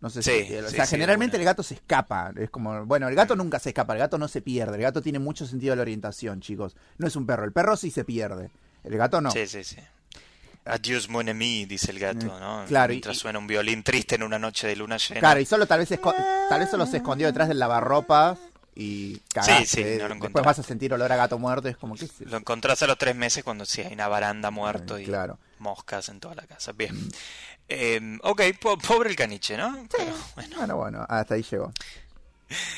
No 0.00 0.10
sé 0.10 0.22
Sí, 0.22 0.44
si, 0.46 0.54
o 0.56 0.68
sí, 0.68 0.74
sea, 0.76 0.84
sí, 0.84 0.90
generalmente 0.90 1.36
el 1.36 1.44
gato 1.44 1.62
se 1.62 1.74
escapa, 1.74 2.32
es 2.36 2.50
como, 2.50 2.84
bueno, 2.86 3.08
el 3.08 3.14
gato 3.14 3.34
nunca 3.36 3.58
se 3.60 3.70
escapa, 3.70 3.92
el 3.92 4.00
gato 4.00 4.18
no 4.18 4.26
se 4.28 4.42
pierde, 4.42 4.76
el 4.76 4.82
gato 4.82 5.00
tiene 5.00 5.18
mucho 5.20 5.46
sentido 5.46 5.72
de 5.72 5.76
la 5.76 5.82
orientación, 5.82 6.40
chicos. 6.40 6.76
No 6.98 7.06
es 7.06 7.14
un 7.16 7.24
perro, 7.24 7.44
el 7.44 7.52
perro 7.52 7.76
sí 7.76 7.90
se 7.92 8.04
pierde, 8.04 8.50
el 8.84 8.96
gato 8.96 9.20
no. 9.20 9.30
Sí, 9.30 9.46
sí, 9.46 9.62
sí. 9.62 9.76
Adiós, 10.64 11.08
mon 11.08 11.28
ami, 11.28 11.66
dice 11.66 11.90
el 11.92 11.98
gato, 12.00 12.26
Mm, 12.26 12.40
¿no? 12.40 12.64
claro, 12.66 12.90
Mientras 12.92 13.16
y- 13.16 13.20
suena 13.20 13.38
un 13.38 13.46
violín 13.46 13.82
triste 13.84 14.16
en 14.16 14.22
una 14.24 14.38
noche 14.38 14.66
de 14.66 14.76
luna 14.76 14.98
llena. 14.98 15.20
Claro, 15.20 15.40
y 15.40 15.46
solo 15.46 15.66
tal 15.66 15.78
vez 15.80 15.88
tal 16.48 16.60
vez 16.60 16.68
solo 16.70 16.84
se 16.86 16.98
escondió 16.98 17.26
detrás 17.28 17.48
del 17.48 17.58
lavarropas 17.60 18.38
y 18.80 19.18
cagaste. 19.34 19.66
Sí, 19.66 19.82
sí, 19.82 19.98
no 19.98 20.06
lo 20.08 20.14
Después 20.14 20.44
vas 20.44 20.60
a 20.60 20.62
sentir 20.62 20.94
olor 20.94 21.10
a 21.10 21.16
gato 21.16 21.36
muerto, 21.36 21.68
es 21.68 21.76
como 21.76 21.96
que 21.96 22.08
Lo 22.20 22.36
encontrás 22.36 22.80
a 22.82 22.86
los 22.86 22.96
tres 22.96 23.16
meses 23.16 23.42
cuando 23.42 23.64
sí 23.66 23.80
hay 23.80 23.92
una 23.92 24.06
baranda 24.06 24.52
muerto 24.52 24.98
y 25.00 25.04
Claro. 25.04 25.36
moscas 25.58 26.08
en 26.08 26.20
toda 26.20 26.36
la 26.36 26.46
casa. 26.46 26.70
Bien. 26.72 26.96
Eh, 27.68 28.18
ok, 28.22 28.40
po- 28.60 28.78
pobre 28.78 29.10
el 29.10 29.16
caniche, 29.16 29.56
¿no? 29.56 29.84
Pero, 29.90 30.14
bueno. 30.36 30.56
Bueno, 30.58 30.76
bueno, 30.76 31.06
hasta 31.08 31.34
ahí 31.34 31.42
llegó. 31.42 31.72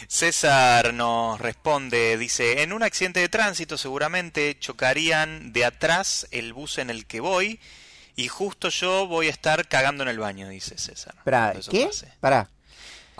César 0.09 0.94
nos 0.94 1.38
responde, 1.40 2.16
dice, 2.18 2.62
en 2.62 2.72
un 2.72 2.82
accidente 2.82 3.20
de 3.20 3.28
tránsito 3.28 3.76
seguramente 3.78 4.59
chocarían 4.59 5.53
de 5.53 5.64
atrás 5.64 6.26
el 6.30 6.53
bus 6.53 6.78
en 6.78 6.90
el 6.90 7.07
que 7.07 7.20
voy 7.20 7.61
y 8.16 8.26
justo 8.28 8.68
yo 8.70 9.07
voy 9.07 9.28
a 9.28 9.30
estar 9.30 9.68
cagando 9.68 10.03
en 10.03 10.09
el 10.09 10.18
baño, 10.18 10.48
dice 10.48 10.76
César. 10.78 11.14
Eso 11.57 11.70
¿qué? 11.70 11.86
pase. 11.86 12.12
Pará. 12.20 12.48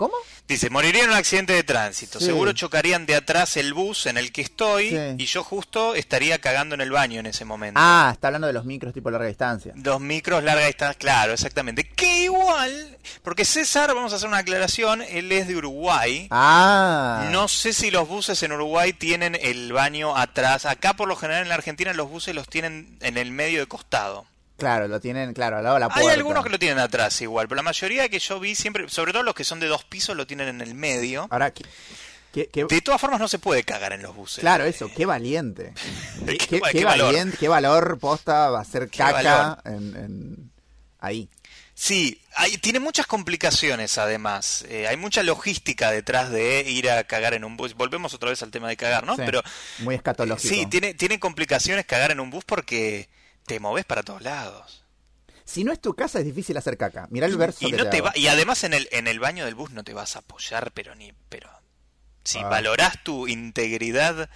¿Cómo? 0.01 0.15
Dice, 0.47 0.71
moriría 0.71 1.03
en 1.03 1.11
un 1.11 1.15
accidente 1.15 1.53
de 1.53 1.61
tránsito. 1.61 2.17
Sí. 2.19 2.25
Seguro 2.25 2.53
chocarían 2.53 3.05
de 3.05 3.13
atrás 3.15 3.55
el 3.55 3.71
bus 3.75 4.07
en 4.07 4.17
el 4.17 4.31
que 4.31 4.41
estoy 4.41 4.89
Sí. 4.89 4.97
y 5.19 5.25
yo 5.27 5.43
justo 5.43 5.93
estaría 5.93 6.39
cagando 6.39 6.73
en 6.73 6.81
el 6.81 6.89
baño 6.89 7.19
en 7.19 7.27
ese 7.27 7.45
momento. 7.45 7.79
Ah, 7.79 8.09
está 8.11 8.29
hablando 8.29 8.47
de 8.47 8.53
los 8.53 8.65
micros 8.65 8.95
tipo 8.95 9.11
larga 9.11 9.27
distancia. 9.27 9.73
Dos 9.75 10.01
micros 10.01 10.43
larga 10.43 10.65
distancia, 10.65 10.97
claro, 10.97 11.33
exactamente. 11.33 11.83
Que 11.87 12.23
igual, 12.23 12.97
porque 13.21 13.45
César, 13.45 13.93
vamos 13.93 14.11
a 14.11 14.15
hacer 14.15 14.27
una 14.27 14.39
aclaración, 14.39 15.03
él 15.03 15.31
es 15.31 15.47
de 15.47 15.55
Uruguay. 15.55 16.27
Ah. 16.31 17.27
No 17.31 17.47
sé 17.47 17.71
si 17.71 17.91
los 17.91 18.07
buses 18.07 18.41
en 18.41 18.53
Uruguay 18.53 18.93
tienen 18.93 19.37
el 19.39 19.71
baño 19.71 20.17
atrás. 20.17 20.65
Acá 20.65 20.95
por 20.95 21.07
lo 21.07 21.15
general 21.15 21.43
en 21.43 21.49
la 21.49 21.55
Argentina 21.55 21.93
los 21.93 22.09
buses 22.09 22.33
los 22.33 22.47
tienen 22.49 22.97
en 23.01 23.19
el 23.19 23.29
medio 23.29 23.59
de 23.59 23.67
costado. 23.67 24.25
Claro, 24.61 24.87
lo 24.87 24.99
tienen, 25.01 25.33
claro, 25.33 25.57
al 25.57 25.63
lado 25.63 25.75
de 25.75 25.79
la 25.81 25.85
Hay 25.87 25.91
puerta. 26.03 26.13
algunos 26.13 26.43
que 26.43 26.49
lo 26.51 26.59
tienen 26.59 26.77
atrás 26.79 27.19
igual, 27.21 27.47
pero 27.47 27.55
la 27.57 27.63
mayoría 27.63 28.07
que 28.09 28.19
yo 28.19 28.39
vi 28.39 28.53
siempre, 28.55 28.87
sobre 28.89 29.11
todo 29.11 29.23
los 29.23 29.33
que 29.33 29.43
son 29.43 29.59
de 29.59 29.65
dos 29.67 29.83
pisos, 29.83 30.15
lo 30.15 30.27
tienen 30.27 30.47
en 30.49 30.61
el 30.61 30.75
medio. 30.75 31.27
Ahora, 31.31 31.51
¿qué, 31.51 31.65
qué- 32.31 32.47
qué- 32.47 32.65
De 32.65 32.81
todas 32.81 33.01
formas 33.01 33.19
no 33.19 33.27
se 33.27 33.39
puede 33.39 33.63
cagar 33.63 33.91
en 33.93 34.03
los 34.03 34.15
buses. 34.15 34.39
claro, 34.41 34.63
eso, 34.65 34.89
qué 34.95 35.05
valiente. 35.07 35.73
Qué 36.71 36.85
valiente, 36.85 37.37
qué 37.39 37.47
valor 37.47 37.97
posta 37.99 38.49
va 38.51 38.61
a 38.61 38.65
ser 38.65 38.87
Qué 38.89 38.99
caca 38.99 39.59
en, 39.65 39.95
en- 39.95 40.51
ahí. 40.99 41.27
Sí, 41.73 42.21
hay, 42.35 42.57
tiene 42.59 42.79
muchas 42.79 43.07
complicaciones 43.07 43.97
además. 43.97 44.63
Eh, 44.69 44.87
hay 44.87 44.97
mucha 44.97 45.23
logística 45.23 45.89
detrás 45.89 46.29
de 46.29 46.61
ir 46.69 46.91
a 46.91 47.03
cagar 47.05 47.33
en 47.33 47.43
un 47.43 47.57
bus. 47.57 47.73
Volvemos 47.73 48.13
otra 48.13 48.29
vez 48.29 48.43
al 48.43 48.51
tema 48.51 48.69
de 48.69 48.77
cagar, 48.77 49.03
¿no? 49.07 49.15
Sí, 49.15 49.23
Pero 49.25 49.41
muy 49.79 49.95
escatológico. 49.95 50.53
sí, 50.53 50.67
tiene, 50.67 50.93
tiene 50.93 51.19
complicaciones 51.19 51.87
cagar 51.87 52.11
en 52.11 52.19
un 52.19 52.29
bus 52.29 52.43
porque 52.45 53.09
te 53.53 53.59
moves 53.59 53.83
para 53.85 54.01
todos 54.03 54.21
lados. 54.21 54.83
Si 55.43 55.63
no 55.65 55.73
es 55.73 55.81
tu 55.81 55.93
casa 55.93 56.19
es 56.19 56.25
difícil 56.25 56.55
hacer 56.55 56.77
caca. 56.77 57.07
Mirá 57.09 57.25
el 57.27 57.35
verso 57.35 57.67
Y 57.67 57.71
no 57.73 57.89
te 57.89 57.99
va, 57.99 58.13
y 58.15 58.27
además 58.27 58.63
en 58.63 58.73
el, 58.73 58.87
en 58.91 59.07
el 59.07 59.19
baño 59.19 59.43
del 59.43 59.55
bus 59.55 59.71
no 59.71 59.83
te 59.83 59.93
vas 59.93 60.15
a 60.15 60.19
apoyar, 60.19 60.71
pero 60.71 60.95
ni, 60.95 61.11
pero 61.27 61.49
si 62.23 62.37
Ah. 62.39 62.47
valorás 62.47 63.03
tu 63.03 63.27
integridad 63.27 64.29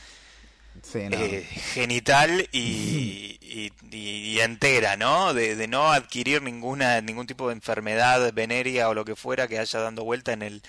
Sí, 0.83 0.99
no. 1.09 1.15
eh, 1.17 1.43
genital 1.73 2.49
y, 2.51 3.37
y- 3.41 4.39
entera, 4.41 4.97
¿no? 4.97 5.33
De, 5.33 5.55
de 5.55 5.67
no 5.69 5.93
adquirir 5.93 6.41
ninguna 6.41 6.99
ningún 7.01 7.25
tipo 7.25 7.47
de 7.47 7.53
enfermedad 7.53 8.33
venérea 8.33 8.89
o 8.89 8.93
lo 8.93 9.05
que 9.05 9.15
fuera 9.15 9.47
que 9.47 9.57
haya 9.59 9.79
dando 9.79 10.03
vuelta 10.03 10.33
en 10.33 10.41
el 10.41 10.61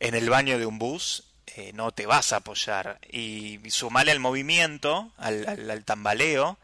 en 0.00 0.14
el 0.14 0.30
baño 0.30 0.58
de 0.58 0.64
un 0.64 0.78
bus, 0.78 1.24
eh, 1.56 1.72
no 1.74 1.92
te 1.92 2.06
vas 2.06 2.32
a 2.32 2.36
apoyar 2.36 2.98
y, 3.12 3.60
y 3.62 3.70
sumarle 3.70 4.12
al 4.12 4.20
movimiento, 4.20 5.12
al, 5.18 5.46
al- 5.46 5.70
al 5.70 5.84
tambaleo, 5.84 6.58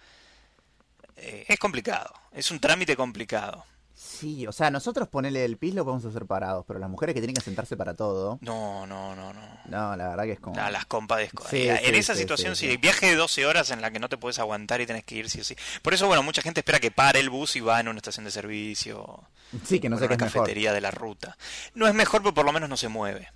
es 1.48 1.58
complicado, 1.58 2.12
es 2.32 2.50
un 2.50 2.60
trámite 2.60 2.96
complicado. 2.96 3.64
Sí, 3.94 4.46
o 4.46 4.52
sea, 4.52 4.70
nosotros 4.70 5.08
ponerle 5.08 5.44
el 5.46 5.56
pis 5.56 5.74
lo 5.74 5.82
podemos 5.84 6.04
hacer 6.04 6.26
parados, 6.26 6.64
pero 6.68 6.78
las 6.78 6.90
mujeres 6.90 7.14
que 7.14 7.20
tienen 7.20 7.34
que 7.34 7.40
sentarse 7.40 7.78
para 7.78 7.94
todo. 7.94 8.38
No, 8.42 8.86
no, 8.86 9.16
no, 9.16 9.32
no. 9.32 9.40
No, 9.64 9.96
la 9.96 10.08
verdad 10.08 10.24
que 10.24 10.32
es 10.32 10.40
como. 10.40 10.60
Ah, 10.60 10.70
las 10.70 10.84
compadezco. 10.84 11.44
Sí, 11.48 11.66
en 11.66 11.94
esa 11.94 12.14
sí, 12.14 12.20
situación, 12.20 12.56
sí. 12.56 12.76
viaje 12.76 13.06
de 13.06 13.14
12 13.16 13.46
horas 13.46 13.70
en 13.70 13.80
la 13.80 13.90
que 13.90 13.98
no 13.98 14.10
te 14.10 14.18
puedes 14.18 14.38
aguantar 14.38 14.82
y 14.82 14.86
tenés 14.86 15.04
que 15.04 15.14
ir 15.14 15.30
sí 15.30 15.40
o 15.40 15.44
sí. 15.44 15.56
Por 15.80 15.94
eso, 15.94 16.06
bueno, 16.06 16.22
mucha 16.22 16.42
gente 16.42 16.60
espera 16.60 16.78
que 16.78 16.90
pare 16.90 17.20
el 17.20 17.30
bus 17.30 17.56
y 17.56 17.60
va 17.60 17.80
en 17.80 17.88
una 17.88 17.96
estación 17.96 18.24
de 18.26 18.30
servicio 18.30 19.24
Sí, 19.64 19.80
que 19.80 19.88
no 19.88 19.96
sé 19.96 20.04
en 20.04 20.08
qué 20.10 20.14
una 20.16 20.26
es 20.26 20.34
mejor. 20.34 20.42
cafetería 20.42 20.72
de 20.74 20.80
la 20.82 20.90
ruta. 20.90 21.38
No 21.74 21.86
es 21.88 21.94
mejor, 21.94 22.20
pero 22.22 22.34
por 22.34 22.44
lo 22.44 22.52
menos 22.52 22.68
no 22.68 22.76
se 22.76 22.88
mueve. 22.88 23.28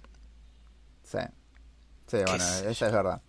Sí. 1.05 1.19
Sí, 2.07 2.19
bueno, 2.27 2.45
esa 2.45 2.87
es 2.87 2.93
verdad. 2.93 3.23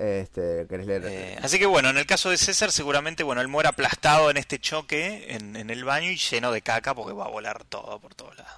Este, 0.00 0.66
¿querés 0.66 0.86
leer? 0.86 1.04
Eh, 1.04 1.38
así 1.42 1.58
que 1.58 1.66
bueno, 1.66 1.90
en 1.90 1.98
el 1.98 2.06
caso 2.06 2.30
de 2.30 2.38
César, 2.38 2.72
seguramente, 2.72 3.22
bueno, 3.22 3.42
él 3.42 3.48
muere 3.48 3.68
aplastado 3.68 4.30
en 4.30 4.38
este 4.38 4.58
choque 4.58 5.34
en, 5.34 5.56
en 5.56 5.68
el 5.68 5.84
baño 5.84 6.10
y 6.10 6.16
lleno 6.16 6.50
de 6.52 6.62
caca 6.62 6.94
porque 6.94 7.12
va 7.12 7.26
a 7.26 7.28
volar 7.28 7.64
todo 7.64 8.00
por 8.00 8.14
todos 8.14 8.34
lados. 8.38 8.52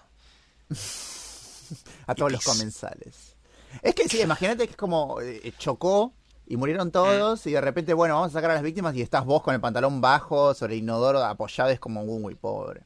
a 2.06 2.14
todos 2.14 2.30
los 2.30 2.44
pis. 2.44 2.52
comensales. 2.52 3.34
Es 3.82 3.92
que 3.92 4.08
sí, 4.08 4.20
imagínate 4.20 4.66
que 4.66 4.70
es 4.70 4.76
como 4.76 5.20
eh, 5.20 5.52
chocó 5.58 6.12
y 6.46 6.56
murieron 6.56 6.92
todos 6.92 7.44
y 7.48 7.50
de 7.50 7.60
repente, 7.60 7.92
bueno, 7.92 8.14
vamos 8.14 8.30
a 8.30 8.34
sacar 8.34 8.52
a 8.52 8.54
las 8.54 8.62
víctimas 8.62 8.94
y 8.94 9.02
estás 9.02 9.24
vos 9.24 9.42
con 9.42 9.52
el 9.52 9.60
pantalón 9.60 10.00
bajo 10.00 10.54
sobre 10.54 10.74
el 10.74 10.80
inodoro 10.80 11.24
apoyado, 11.24 11.70
es 11.70 11.80
como 11.80 12.04
muy 12.04 12.36
pobre. 12.36 12.82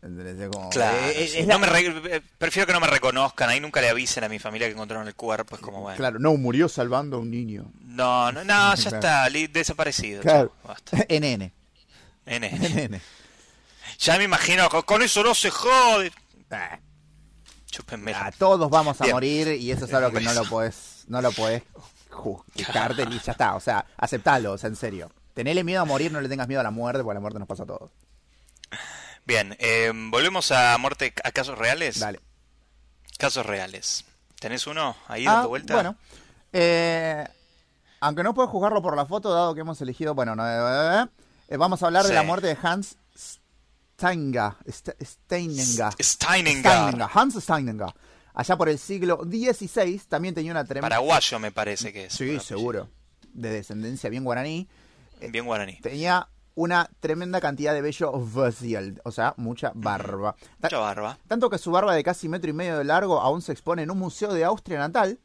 Es 0.00 0.48
como- 0.48 0.70
Claro, 0.70 0.96
eh, 0.96 1.24
eh, 1.24 1.28
sí. 1.28 1.38
es 1.38 1.46
No 1.46 1.54
la- 1.54 1.58
me 1.58 1.66
re- 1.66 2.16
eh, 2.16 2.22
prefiero 2.38 2.66
que 2.68 2.72
no 2.72 2.78
me 2.80 2.86
reconozcan, 2.86 3.48
ahí 3.50 3.58
nunca 3.58 3.80
le 3.80 3.88
avisen 3.88 4.22
a 4.22 4.28
mi 4.28 4.38
familia 4.38 4.68
que 4.68 4.74
encontraron 4.74 5.08
el 5.08 5.14
cuerpo, 5.16 5.56
es 5.56 5.60
como 5.60 5.80
bueno. 5.80 5.96
Claro, 5.96 6.18
no, 6.20 6.36
murió 6.36 6.68
salvando 6.68 7.16
a 7.16 7.20
un 7.20 7.30
niño. 7.30 7.64
No, 7.80 8.30
no, 8.30 8.44
no, 8.44 8.74
ya 8.76 8.90
Claro. 8.90 8.96
está, 8.96 9.28
desaparecido. 9.52 10.22
Claro. 10.22 10.52
NN. 11.08 11.52
Nene. 12.26 12.50
NN. 12.86 13.00
Ya 13.98 14.18
me 14.18 14.24
imagino, 14.24 14.68
con- 14.68 15.02
eso 15.02 15.24
no 15.24 15.34
se 15.34 15.50
jode. 15.50 16.12
Ah, 16.50 16.78
ah, 18.14 18.30
todos 18.38 18.70
vamos 18.70 19.00
a 19.00 19.04
Bien. 19.04 19.14
morir 19.16 19.48
y 19.48 19.72
eso 19.72 19.86
es 19.86 19.94
algo 19.94 20.12
que 20.12 20.20
no 20.20 20.32
lo 20.32 20.44
podés, 20.44 21.04
no 21.08 21.20
lo 21.20 21.32
podés 21.32 21.62
juzgarte 22.10 23.02
y 23.10 23.18
ya 23.18 23.32
está. 23.32 23.54
O 23.56 23.60
sea, 23.60 23.84
aceptalo, 23.96 24.52
o 24.52 24.58
sea, 24.58 24.68
en 24.68 24.76
serio. 24.76 25.10
Tenele 25.34 25.62
miedo 25.64 25.82
a 25.82 25.84
morir, 25.84 26.10
no 26.12 26.20
le 26.20 26.28
tengas 26.28 26.48
miedo 26.48 26.60
a 26.60 26.64
la 26.64 26.70
muerte, 26.70 27.02
porque 27.02 27.14
la 27.14 27.20
muerte 27.20 27.38
nos 27.38 27.48
pasa 27.48 27.62
a 27.64 27.66
todos. 27.66 27.90
Bien, 29.28 29.54
eh, 29.58 29.92
volvemos 29.94 30.50
a 30.52 30.78
muerte, 30.78 31.12
a 31.22 31.30
casos 31.32 31.58
reales. 31.58 32.00
Dale. 32.00 32.18
Casos 33.18 33.44
reales. 33.44 34.06
¿Tenés 34.40 34.66
uno 34.66 34.96
ahí 35.06 35.26
Ah, 35.26 35.34
dando 35.34 35.48
vuelta? 35.50 35.74
Bueno, 35.74 35.96
eh, 36.54 37.28
aunque 38.00 38.22
no 38.22 38.32
puedo 38.32 38.48
juzgarlo 38.48 38.80
por 38.80 38.96
la 38.96 39.04
foto, 39.04 39.30
dado 39.30 39.54
que 39.54 39.60
hemos 39.60 39.78
elegido, 39.82 40.14
bueno, 40.14 40.34
no, 40.34 40.44
eh, 40.48 41.06
eh, 41.48 41.56
vamos 41.58 41.82
a 41.82 41.86
hablar 41.86 42.06
de 42.06 42.14
la 42.14 42.22
muerte 42.22 42.46
de 42.46 42.56
Hans 42.62 42.96
Steininger. 43.98 44.52
Ste- 44.66 44.96
Steininger. 45.04 45.92
Steininger. 46.02 46.64
Steininger, 46.72 47.08
Hans 47.12 47.34
Steininger. 47.38 47.92
Allá 48.32 48.56
por 48.56 48.70
el 48.70 48.78
siglo 48.78 49.20
XVI 49.24 50.00
también 50.08 50.34
tenía 50.34 50.52
una 50.52 50.64
tremenda... 50.64 50.88
Paraguayo 50.88 51.38
me 51.38 51.52
parece 51.52 51.92
que 51.92 52.06
es. 52.06 52.14
Sí, 52.14 52.40
seguro. 52.40 52.88
De 53.34 53.50
descendencia 53.50 54.08
bien 54.08 54.24
guaraní. 54.24 54.68
Bien 55.20 55.44
guaraní. 55.44 55.78
Tenía 55.82 56.28
una 56.60 56.90
tremenda 56.98 57.40
cantidad 57.40 57.72
de 57.72 57.80
vello 57.82 58.12
facial, 58.26 59.00
o 59.04 59.12
sea, 59.12 59.32
mucha 59.36 59.70
barba. 59.76 60.34
Mucha 60.60 60.78
barba. 60.78 61.16
Tanto 61.28 61.48
que 61.50 61.56
su 61.58 61.70
barba 61.70 61.94
de 61.94 62.02
casi 62.02 62.28
metro 62.28 62.50
y 62.50 62.52
medio 62.52 62.76
de 62.78 62.82
largo 62.84 63.20
aún 63.20 63.42
se 63.42 63.52
expone 63.52 63.82
en 63.82 63.92
un 63.92 63.98
museo 63.98 64.34
de 64.34 64.42
Austria 64.44 64.78
natal, 64.80 65.20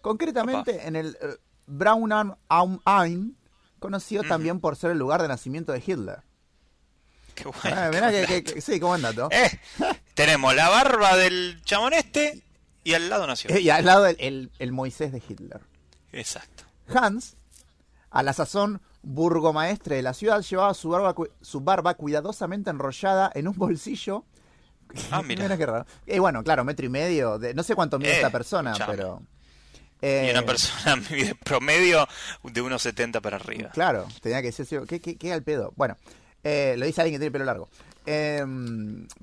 concretamente 0.00 0.86
en 0.88 0.96
el 0.96 1.18
eh, 1.20 1.36
Braunau 1.66 2.38
am 2.48 2.78
Main, 2.86 3.36
conocido 3.78 4.22
también 4.24 4.60
por 4.60 4.76
ser 4.76 4.92
el 4.92 4.98
lugar 4.98 5.20
de 5.20 5.28
nacimiento 5.28 5.72
de 5.72 5.82
Hitler. 5.86 6.22
Qué 7.34 7.44
bueno. 7.44 7.76
Ah, 7.80 7.90
mirá 7.92 8.10
que, 8.10 8.24
que- 8.26 8.44
que- 8.54 8.60
sí, 8.62 8.80
buen 8.80 9.02
dato. 9.02 9.28
Eh, 9.30 9.60
tenemos 10.14 10.54
la 10.54 10.70
barba 10.70 11.16
del 11.16 11.60
chabón 11.64 11.92
este 11.92 12.42
y 12.82 12.94
al 12.94 13.10
lado 13.10 13.26
nació. 13.26 13.50
Eh, 13.50 13.60
y 13.60 13.68
al 13.68 13.84
lado 13.84 14.06
el, 14.06 14.16
el- 14.20 14.50
el 14.58 14.72
Moisés 14.72 15.12
de 15.12 15.18
Hitler. 15.28 15.60
Exacto. 16.12 16.64
Hans, 16.94 17.36
a 18.10 18.22
la 18.22 18.32
sazón 18.32 18.80
burgomaestre 19.02 19.96
de 19.96 20.02
la 20.02 20.12
ciudad, 20.14 20.42
llevaba 20.42 20.74
su 20.74 20.88
barba, 20.90 21.14
su 21.40 21.60
barba 21.60 21.94
cuidadosamente 21.94 22.70
enrollada 22.70 23.30
en 23.34 23.48
un 23.48 23.54
bolsillo. 23.56 24.24
Ah, 25.10 25.22
mira. 25.26 25.56
qué 25.56 25.66
raro. 25.66 25.86
Y 26.06 26.18
bueno, 26.18 26.42
claro, 26.42 26.64
metro 26.64 26.86
y 26.86 26.88
medio. 26.88 27.38
de- 27.38 27.54
no 27.54 27.62
sé 27.62 27.74
cuánto 27.74 27.98
mide 27.98 28.10
Eh, 28.12 28.16
esta 28.16 28.30
persona, 28.30 28.74
pero. 28.86 29.22
Y 30.00 30.06
eh, 30.06 30.28
una 30.32 30.42
persona 30.46 30.96
mide 31.10 31.34
promedio 31.34 32.06
de 32.44 32.60
unos 32.62 32.82
70 32.82 33.20
para 33.20 33.36
arriba. 33.36 33.70
Claro, 33.70 34.06
tenía 34.22 34.40
que 34.42 34.50
decir, 34.52 34.82
¿qué, 34.88 35.00
qué, 35.00 35.16
qué 35.16 35.32
al 35.32 35.42
pedo? 35.42 35.72
Bueno, 35.76 35.96
eh, 36.44 36.74
lo 36.78 36.86
dice 36.86 37.00
alguien 37.00 37.16
que 37.16 37.20
tiene 37.24 37.32
pelo 37.32 37.44
largo. 37.44 37.68
Eh, 38.06 38.44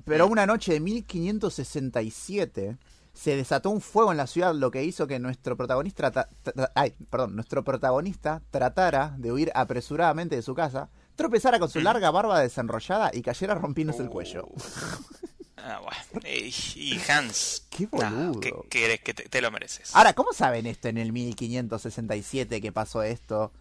pero 0.04 0.26
una 0.28 0.46
noche 0.46 0.74
de 0.74 0.80
1567 0.80 2.76
se 3.16 3.34
desató 3.34 3.70
un 3.70 3.80
fuego 3.80 4.12
en 4.12 4.18
la 4.18 4.26
ciudad, 4.26 4.54
lo 4.54 4.70
que 4.70 4.84
hizo 4.84 5.06
que 5.06 5.18
nuestro 5.18 5.56
protagonista, 5.56 6.12
tra- 6.12 6.28
tra- 6.44 6.70
ay, 6.74 6.94
perdón, 7.10 7.34
nuestro 7.34 7.64
protagonista 7.64 8.42
tratara 8.50 9.14
de 9.16 9.32
huir 9.32 9.50
apresuradamente 9.54 10.36
de 10.36 10.42
su 10.42 10.54
casa, 10.54 10.90
tropezara 11.14 11.58
con 11.58 11.70
su 11.70 11.80
larga 11.80 12.10
barba 12.10 12.38
desenrollada 12.40 13.10
y 13.14 13.22
cayera 13.22 13.54
rompiéndose 13.54 14.02
el 14.02 14.10
cuello. 14.10 14.46
Ah, 15.68 15.80
bueno. 15.80 16.24
Y, 16.28 17.00
Hans. 17.10 17.66
Qué 17.70 17.88
nah, 17.90 18.08
boludo. 18.28 18.40
¿qué 18.40 18.52
querés 18.70 19.00
que 19.00 19.14
te, 19.14 19.24
te 19.28 19.40
lo 19.40 19.50
mereces? 19.50 19.96
Ahora, 19.96 20.12
¿cómo 20.12 20.32
saben 20.32 20.64
esto 20.64 20.86
en 20.86 20.96
el 20.96 21.12
1567 21.12 22.60
que 22.60 22.70
pasó 22.70 23.02
esto? 23.02 23.52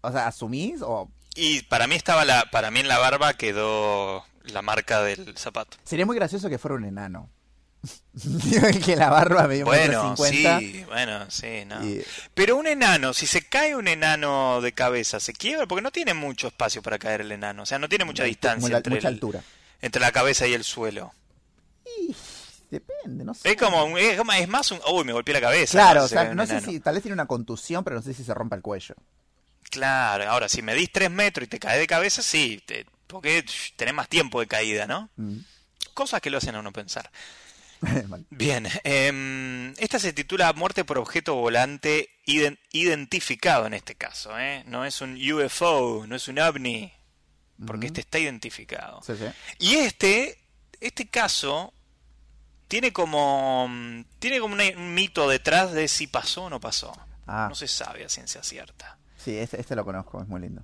O 0.00 0.10
sea, 0.10 0.26
¿asumís 0.26 0.80
o 0.82 1.08
Y 1.36 1.62
para 1.62 1.86
mí 1.86 1.94
estaba 1.94 2.24
la, 2.24 2.46
para 2.50 2.72
mí 2.72 2.80
en 2.80 2.88
la 2.88 2.98
barba 2.98 3.34
quedó 3.34 4.24
la 4.44 4.60
marca 4.62 5.02
del 5.04 5.36
zapato. 5.38 5.76
Sería 5.84 6.06
muy 6.06 6.16
gracioso 6.16 6.48
que 6.48 6.58
fuera 6.58 6.74
un 6.74 6.84
enano. 6.84 7.30
que 8.84 8.96
la 8.96 9.10
barba 9.10 9.46
me 9.46 9.56
dio 9.56 9.64
Bueno, 9.66 10.08
cincuenta. 10.16 10.58
sí, 10.58 10.84
bueno, 10.86 11.30
sí, 11.30 11.64
no. 11.66 11.84
Y- 11.86 12.02
Pero 12.34 12.56
un 12.56 12.66
enano, 12.66 13.12
si 13.12 13.26
se 13.26 13.42
cae 13.42 13.74
un 13.76 13.88
enano 13.88 14.60
de 14.60 14.72
cabeza, 14.72 15.20
se 15.20 15.32
quiebra 15.32 15.66
porque 15.66 15.82
no 15.82 15.90
tiene 15.92 16.14
mucho 16.14 16.46
espacio 16.48 16.82
para 16.82 16.98
caer 16.98 17.20
el 17.22 17.32
enano, 17.32 17.62
o 17.64 17.66
sea, 17.66 17.78
no 17.78 17.88
tiene 17.88 18.04
mucha 18.04 18.24
distancia 18.24 18.70
la- 18.70 18.76
entre, 18.78 18.94
mucha 18.94 19.08
el- 19.08 19.14
altura. 19.14 19.42
entre 19.82 20.00
la 20.00 20.12
cabeza 20.12 20.46
y 20.46 20.54
el 20.54 20.64
suelo. 20.64 21.12
Y 22.00 22.14
depende, 22.70 23.24
no 23.24 23.34
sé. 23.34 23.50
Es 23.50 23.56
como, 23.56 23.96
es, 23.98 24.18
es 24.38 24.48
más 24.48 24.70
un, 24.70 24.80
uy, 24.92 25.04
me 25.04 25.12
golpeé 25.12 25.34
la 25.34 25.40
cabeza. 25.40 25.72
Claro, 25.72 26.04
o 26.04 26.08
Se 26.08 26.14
sea, 26.14 26.34
no 26.34 26.46
sé 26.46 26.52
enano. 26.58 26.66
si 26.72 26.80
tal 26.80 26.94
vez 26.94 27.02
tiene 27.02 27.14
una 27.14 27.26
contusión, 27.26 27.84
pero 27.84 27.96
no 27.96 28.02
sé 28.02 28.12
si 28.14 28.24
se 28.24 28.34
rompa 28.34 28.56
el 28.56 28.62
cuello. 28.62 28.94
Claro, 29.70 30.28
ahora 30.30 30.48
si 30.48 30.62
medís 30.62 30.90
3 30.92 31.10
metros 31.10 31.44
y 31.46 31.48
te 31.48 31.58
caes 31.58 31.80
de 31.80 31.86
cabeza, 31.86 32.22
sí, 32.22 32.62
te- 32.64 32.86
porque 33.06 33.44
tenés 33.76 33.94
más 33.94 34.08
tiempo 34.08 34.40
de 34.40 34.46
caída, 34.46 34.86
¿no? 34.86 35.10
Mm. 35.16 35.38
Cosas 35.94 36.20
que 36.20 36.30
lo 36.30 36.38
hacen 36.38 36.54
a 36.54 36.60
uno 36.60 36.72
pensar. 36.72 37.10
Bien, 38.30 38.66
em, 38.84 39.72
esta 39.78 39.98
se 39.98 40.12
titula 40.12 40.52
Muerte 40.52 40.84
por 40.84 40.98
objeto 40.98 41.34
volante 41.34 42.10
iden- 42.26 42.58
identificado 42.72 43.66
en 43.66 43.74
este 43.74 43.94
caso, 43.94 44.38
¿eh? 44.38 44.62
No 44.66 44.84
es 44.84 45.00
un 45.00 45.16
UFO, 45.32 46.04
no 46.06 46.16
es 46.16 46.28
un 46.28 46.38
ovni, 46.38 46.92
porque 47.66 47.86
este 47.86 48.00
está 48.00 48.18
identificado. 48.18 49.02
Sí, 49.02 49.14
sí. 49.16 49.24
Y 49.58 49.74
este, 49.76 50.38
este 50.80 51.08
caso 51.08 51.72
tiene 52.68 52.92
como, 52.92 53.68
mm, 53.68 54.04
tiene 54.18 54.40
como 54.40 54.54
un 54.56 54.94
mito 54.94 55.28
detrás 55.28 55.72
de 55.72 55.88
si 55.88 56.06
pasó 56.06 56.44
o 56.44 56.50
no 56.50 56.60
pasó. 56.60 56.92
Ah. 57.26 57.46
No 57.48 57.54
se 57.54 57.68
sabe 57.68 58.04
a 58.04 58.08
ciencia 58.08 58.42
cierta. 58.42 58.98
Sí, 59.16 59.36
este, 59.36 59.60
este 59.60 59.74
lo 59.76 59.84
conozco, 59.84 60.20
es 60.22 60.28
muy 60.28 60.40
lindo. 60.40 60.62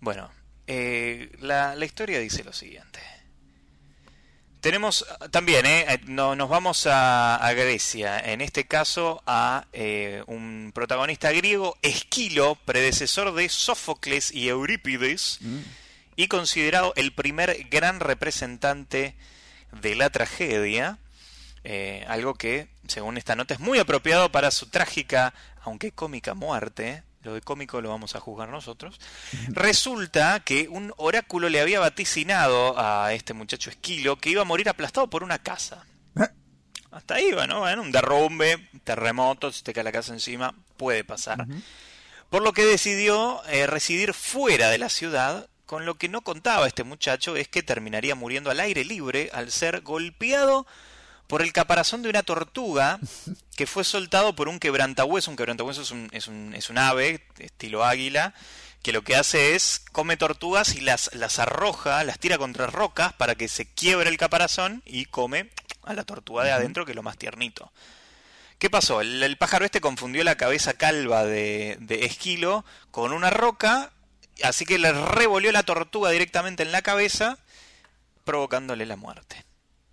Bueno, 0.00 0.30
eh, 0.66 1.30
la, 1.40 1.74
la 1.74 1.84
historia 1.84 2.18
dice 2.20 2.44
lo 2.44 2.52
siguiente. 2.52 3.00
Tenemos 4.66 5.06
también, 5.30 5.64
eh, 5.64 6.00
no, 6.06 6.34
nos 6.34 6.48
vamos 6.48 6.88
a, 6.88 7.36
a 7.36 7.52
Grecia, 7.52 8.18
en 8.18 8.40
este 8.40 8.66
caso 8.66 9.22
a 9.24 9.66
eh, 9.72 10.24
un 10.26 10.72
protagonista 10.74 11.30
griego, 11.30 11.78
Esquilo, 11.82 12.56
predecesor 12.64 13.32
de 13.32 13.48
Sófocles 13.48 14.34
y 14.34 14.48
Eurípides, 14.48 15.38
y 16.16 16.26
considerado 16.26 16.92
el 16.96 17.12
primer 17.12 17.68
gran 17.70 18.00
representante 18.00 19.14
de 19.70 19.94
la 19.94 20.10
tragedia, 20.10 20.98
eh, 21.62 22.04
algo 22.08 22.34
que, 22.34 22.66
según 22.88 23.18
esta 23.18 23.36
nota, 23.36 23.54
es 23.54 23.60
muy 23.60 23.78
apropiado 23.78 24.32
para 24.32 24.50
su 24.50 24.66
trágica, 24.66 25.32
aunque 25.62 25.92
cómica 25.92 26.34
muerte. 26.34 27.04
Lo 27.26 27.34
de 27.34 27.40
cómico 27.40 27.80
lo 27.80 27.88
vamos 27.88 28.14
a 28.14 28.20
juzgar 28.20 28.48
nosotros. 28.50 29.00
Resulta 29.48 30.38
que 30.44 30.68
un 30.68 30.94
oráculo 30.96 31.48
le 31.48 31.60
había 31.60 31.80
vaticinado 31.80 32.78
a 32.78 33.12
este 33.14 33.34
muchacho 33.34 33.68
Esquilo 33.68 34.14
que 34.16 34.30
iba 34.30 34.42
a 34.42 34.44
morir 34.44 34.68
aplastado 34.68 35.10
por 35.10 35.24
una 35.24 35.40
casa. 35.40 35.84
Hasta 36.92 37.16
ahí 37.16 37.32
va, 37.32 37.48
¿no? 37.48 37.58
Bueno, 37.58 37.82
un 37.82 37.90
derrumbe, 37.90 38.68
terremoto, 38.84 39.50
si 39.50 39.64
te 39.64 39.72
cae 39.72 39.82
la 39.82 39.90
casa 39.90 40.12
encima, 40.12 40.54
puede 40.76 41.02
pasar. 41.02 41.44
Por 42.30 42.42
lo 42.42 42.52
que 42.52 42.64
decidió 42.64 43.42
eh, 43.48 43.66
residir 43.66 44.14
fuera 44.14 44.70
de 44.70 44.78
la 44.78 44.88
ciudad, 44.88 45.48
con 45.66 45.84
lo 45.84 45.96
que 45.96 46.08
no 46.08 46.20
contaba 46.20 46.68
este 46.68 46.84
muchacho 46.84 47.34
es 47.34 47.48
que 47.48 47.64
terminaría 47.64 48.14
muriendo 48.14 48.52
al 48.52 48.60
aire 48.60 48.84
libre 48.84 49.30
al 49.32 49.50
ser 49.50 49.80
golpeado 49.80 50.64
por 51.26 51.42
el 51.42 51.52
caparazón 51.52 52.02
de 52.02 52.10
una 52.10 52.22
tortuga 52.22 52.98
que 53.56 53.66
fue 53.66 53.84
soltado 53.84 54.34
por 54.36 54.48
un 54.48 54.58
quebrantahueso. 54.58 55.30
Un 55.30 55.36
quebrantahueso 55.36 55.82
es 55.82 55.90
un, 55.90 56.08
es 56.12 56.28
un, 56.28 56.54
es 56.54 56.70
un 56.70 56.78
ave, 56.78 57.26
estilo 57.38 57.84
águila, 57.84 58.34
que 58.82 58.92
lo 58.92 59.02
que 59.02 59.16
hace 59.16 59.54
es 59.54 59.82
come 59.92 60.16
tortugas 60.16 60.74
y 60.74 60.80
las, 60.80 61.12
las 61.14 61.38
arroja, 61.38 62.04
las 62.04 62.18
tira 62.18 62.38
contra 62.38 62.66
rocas 62.66 63.12
para 63.14 63.34
que 63.34 63.48
se 63.48 63.66
quiebre 63.66 64.08
el 64.08 64.18
caparazón 64.18 64.82
y 64.84 65.06
come 65.06 65.50
a 65.82 65.94
la 65.94 66.04
tortuga 66.04 66.44
de 66.44 66.52
adentro, 66.52 66.84
que 66.84 66.92
es 66.92 66.96
lo 66.96 67.02
más 67.02 67.16
tiernito. 67.16 67.72
¿Qué 68.58 68.70
pasó? 68.70 69.00
El, 69.00 69.22
el 69.22 69.36
pájaro 69.36 69.64
este 69.64 69.80
confundió 69.80 70.24
la 70.24 70.36
cabeza 70.36 70.74
calva 70.74 71.24
de, 71.24 71.76
de 71.80 72.04
Esquilo 72.06 72.64
con 72.90 73.12
una 73.12 73.30
roca, 73.30 73.92
así 74.42 74.64
que 74.64 74.78
le 74.78 74.92
revolvió 74.92 75.52
la 75.52 75.62
tortuga 75.62 76.10
directamente 76.10 76.62
en 76.62 76.72
la 76.72 76.82
cabeza, 76.82 77.38
provocándole 78.24 78.86
la 78.86 78.96
muerte. 78.96 79.45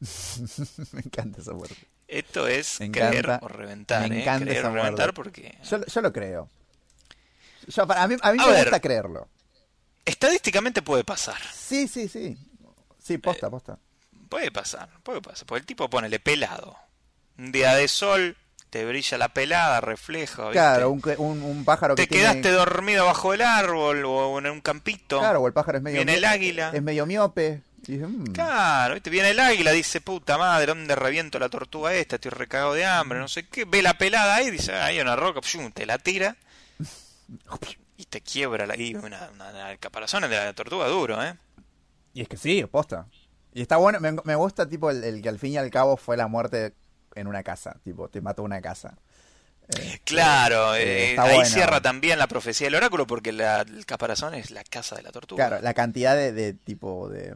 me 0.92 1.02
encanta 1.02 1.42
esa 1.42 1.54
muerte. 1.54 1.76
Esto 2.08 2.48
es 2.48 2.80
Me 2.80 2.92
creer 2.92 3.26
encanta- 3.26 3.40
o 3.42 3.48
reventar, 3.48 4.10
me 4.10 4.18
¿eh? 4.18 4.22
encanta 4.22 4.46
Creer 4.46 4.60
esa 4.60 4.70
o 4.70 4.74
reventar 4.74 5.14
muerte. 5.14 5.14
porque... 5.14 5.58
Yo, 5.64 5.86
yo 5.86 6.02
lo 6.02 6.14
creo. 6.14 6.50
Yo, 7.68 7.88
para- 7.88 8.04
a 8.04 8.08
mí, 8.08 8.16
a 8.22 8.32
mí 8.34 8.38
A 8.42 8.46
me 8.46 8.52
ver. 8.52 8.64
gusta 8.66 8.80
creerlo. 8.80 9.28
Estadísticamente 10.06 10.82
puede 10.82 11.04
pasar. 11.04 11.38
Sí, 11.54 11.88
sí, 11.88 12.08
sí. 12.08 12.38
Sí, 13.02 13.18
posta, 13.18 13.50
posta. 13.50 13.78
Puede 14.30 14.52
pasar, 14.52 14.90
puede 15.04 15.22
pasar. 15.22 15.46
Porque 15.46 15.62
el 15.62 15.66
tipo 15.66 15.90
ponele 15.90 16.20
pelado. 16.20 16.76
Un 17.38 17.52
día 17.52 17.74
de 17.76 17.88
sol, 17.88 18.36
te 18.70 18.86
brilla 18.86 19.18
la 19.18 19.30
pelada, 19.30 19.80
refleja. 19.82 20.44
¿viste? 20.44 20.54
Claro, 20.54 20.90
un, 20.92 21.02
que- 21.02 21.16
un, 21.18 21.42
un 21.42 21.64
pájaro 21.66 21.96
que 21.96 22.06
te 22.06 22.16
quedaste 22.16 22.42
tiene... 22.42 22.58
dormido 22.58 23.06
bajo 23.06 23.34
el 23.34 23.42
árbol 23.42 24.04
o 24.06 24.38
en 24.40 24.48
un 24.48 24.62
campito. 24.62 25.20
Claro, 25.20 25.40
o 25.42 25.48
el 25.48 25.54
pájaro 25.54 25.78
es 25.78 25.84
medio... 25.84 25.98
Viene 25.98 26.16
el 26.16 26.26
águila. 26.26 26.72
Es 26.74 26.82
medio 26.84 27.06
miope. 27.06 27.62
Y 27.88 27.94
dice, 27.94 28.08
mm, 28.08 28.26
Claro, 28.34 28.94
¿viste? 28.94 29.10
viene 29.10 29.32
el 29.32 29.40
águila, 29.40 29.72
dice, 29.72 30.02
puta 30.02 30.38
madre, 30.38 30.68
¿dónde 30.68 30.96
reviento 30.96 31.40
la 31.40 31.50
tortuga 31.50 31.94
esta? 31.94 32.16
Estoy 32.16 32.32
recagado 32.32 32.74
de 32.74 32.86
hambre, 32.86 33.20
no 33.20 33.28
sé 33.28 33.48
qué. 33.48 33.66
Ve 33.66 33.82
la 33.82 33.98
pelada 33.98 34.36
ahí, 34.36 34.52
dice, 34.52 34.74
"Ah, 34.74 34.86
hay 34.86 35.00
una 35.00 35.16
roca, 35.16 35.42
pshum, 35.42 35.72
te 35.72 35.86
la 35.86 35.98
tira 35.98 36.36
y 37.98 38.06
te 38.06 38.22
quiebra 38.22 38.66
la, 38.66 38.76
y 38.78 38.96
una, 38.96 39.30
caparazón 39.80 40.24
de 40.24 40.30
la 40.30 40.54
tortuga 40.54 40.88
duro, 40.88 41.22
¿eh? 41.24 41.36
Y 42.14 42.22
es 42.22 42.28
que 42.28 42.38
sí, 42.38 42.64
posta. 42.66 43.08
Y 43.54 43.62
está 43.62 43.78
bueno, 43.78 44.00
me, 44.00 44.14
me 44.24 44.36
gusta 44.36 44.68
tipo 44.68 44.90
el, 44.90 45.04
el 45.04 45.22
que 45.22 45.30
al 45.30 45.40
fin 45.40 45.54
y 45.54 45.58
al 45.58 45.70
cabo 45.70 45.98
fue 45.98 46.18
la 46.18 46.28
muerte 46.28 46.74
en 47.16 47.28
una 47.28 47.44
casa, 47.44 47.80
tipo, 47.84 48.10
te 48.10 48.22
mató 48.22 48.44
una 48.44 48.62
casa. 48.62 48.98
Eh, 49.80 50.00
Claro, 50.04 50.76
eh, 50.76 51.14
eh, 51.14 51.16
ahí 51.20 51.36
bueno. 51.36 51.46
cierra 51.50 51.82
también 51.82 52.20
la 52.20 52.28
profecía 52.28 52.68
del 52.68 52.76
oráculo 52.76 53.08
porque 53.08 53.32
la- 53.32 53.62
el 53.62 53.86
caparazón 53.86 54.34
es 54.36 54.52
la 54.52 54.64
casa 54.64 54.96
de 54.96 55.02
la 55.04 55.12
tortuga. 55.12 55.48
Claro, 55.48 55.64
la 55.64 55.74
cantidad 55.74 56.16
de, 56.16 56.32
de 56.32 56.54
tipo 56.54 57.10
de, 57.10 57.34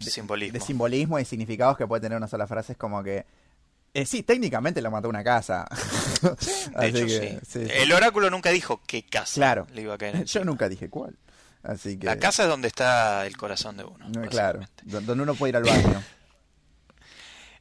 Simbolismo. 0.00 0.52
de 0.58 0.60
simbolismo 0.64 1.18
y 1.18 1.24
significados 1.24 1.76
que 1.76 1.86
puede 1.86 2.00
tener 2.02 2.16
una 2.16 2.28
sola 2.28 2.46
frase 2.46 2.72
es 2.72 2.78
como 2.78 3.02
que 3.02 3.26
eh, 3.94 4.04
sí, 4.06 4.22
técnicamente 4.22 4.80
lo 4.82 4.90
mató 4.90 5.08
una 5.08 5.24
casa. 5.24 5.66
De 6.78 6.88
hecho, 6.88 7.06
que, 7.06 7.40
sí. 7.48 7.66
El 7.70 7.90
oráculo 7.92 8.28
nunca 8.30 8.50
dijo 8.50 8.80
qué 8.86 9.02
casa 9.04 9.34
Claro. 9.34 9.66
le 9.72 9.82
iba 9.82 9.94
a 9.94 9.98
caer 9.98 10.24
Yo 10.24 10.44
nunca 10.44 10.68
dije 10.68 10.88
cuál. 10.90 11.16
Así 11.62 11.98
que 11.98 12.06
La 12.06 12.16
casa 12.18 12.44
es 12.44 12.48
donde 12.48 12.68
está 12.68 13.26
el 13.26 13.36
corazón 13.36 13.76
de 13.78 13.84
uno. 13.84 14.06
no, 14.08 14.22
claro, 14.28 14.60
donde 14.84 15.12
uno 15.12 15.34
puede 15.34 15.50
ir 15.50 15.56
al 15.56 15.64
baño. 15.64 16.02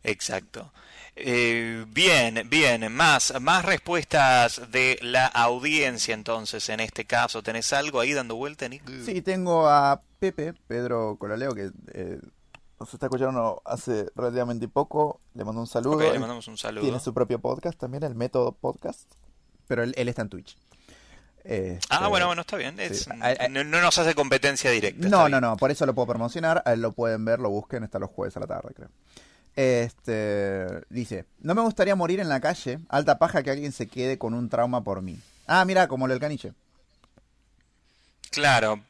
Exacto. 0.03 0.71
Eh, 1.20 1.86
bien, 1.89 2.47
bien, 2.49 2.91
más, 2.93 3.34
más 3.41 3.65
respuestas 3.65 4.61
de 4.72 4.99
la 5.01 5.26
audiencia 5.26 6.13
entonces 6.13 6.70
en 6.70 6.80
este 6.80 7.05
caso. 7.05 7.41
¿Tenés 7.41 7.74
algo 7.74 7.99
ahí 7.99 8.13
dando 8.13 8.36
vuelta, 8.36 8.68
Nick? 8.70 8.84
Sí, 9.03 9.22
tengo 9.22 9.68
a 9.68 10.01
Pepe, 10.20 10.53
Pedro 10.68 11.15
Colaleo, 11.20 11.53
que 11.55 11.72
eh, 11.93 12.20
nos 12.80 12.93
está 12.93 13.07
escuchando 13.07 13.61
hace 13.65 14.05
relativamente 14.15 14.68
poco. 14.68 15.20
Le 15.34 15.43
mando 15.43 15.61
un 15.61 15.68
saludo. 15.68 15.99
Le 15.99 16.20
mandamos 16.20 16.47
un 16.47 16.57
saludo. 16.57 16.84
Tiene 16.84 16.99
su 16.99 17.13
propio 17.13 17.39
podcast 17.39 17.80
también, 17.80 18.03
el 18.03 18.13
Método 18.15 18.51
Podcast. 18.51 19.11
Pero 19.68 19.84
él, 19.84 19.93
él 19.97 20.07
está 20.09 20.22
en 20.22 20.30
Twitch. 20.30 20.55
Este, 21.43 21.80
Ah, 21.89 22.07
bueno, 22.09 22.28
bueno, 22.28 22.41
está 22.41 22.57
bien. 22.57 22.80
Es- 22.80 23.05
sí. 23.05 23.09
No, 23.49 23.63
no 23.63 23.82
nos 23.82 23.97
hace 23.97 24.13
competencia 24.13 24.70
directa. 24.70 25.07
No, 25.09 25.28
no, 25.30 25.41
no, 25.41 25.57
por 25.57 25.72
eso 25.72 25.86
lo 25.86 25.95
puedo 25.95 26.07
promocionar. 26.07 26.61
A 26.65 26.74
él 26.74 26.82
lo 26.82 26.91
pueden 26.91 27.26
ver, 27.26 27.39
lo 27.39 27.49
busquen, 27.49 27.84
está 27.84 27.97
los 27.99 28.09
jueves 28.11 28.36
a 28.38 28.41
la 28.41 28.47
tarde, 28.47 28.74
creo. 28.76 28.89
Este 29.58 30.84
dice: 30.89 31.26
No 31.39 31.55
me 31.55 31.62
gustaría 31.62 31.95
morir 31.95 32.20
en 32.20 32.30
la 32.30 32.39
calle. 32.39 32.78
Alta 32.89 33.18
paja 33.18 33.41
que 33.41 33.49
alguien 33.49 33.72
se 33.72 33.88
quede 33.88 34.20
con 34.20 34.36
un 34.36 34.49
trauma 34.49 34.84
por 34.84 35.01
mí. 35.01 35.20
Ah, 35.47 35.66
mira, 35.66 35.88
como 35.88 36.05
lo 36.05 36.14
del 36.14 36.22
caniche. 36.22 36.53
Claro, 38.30 38.84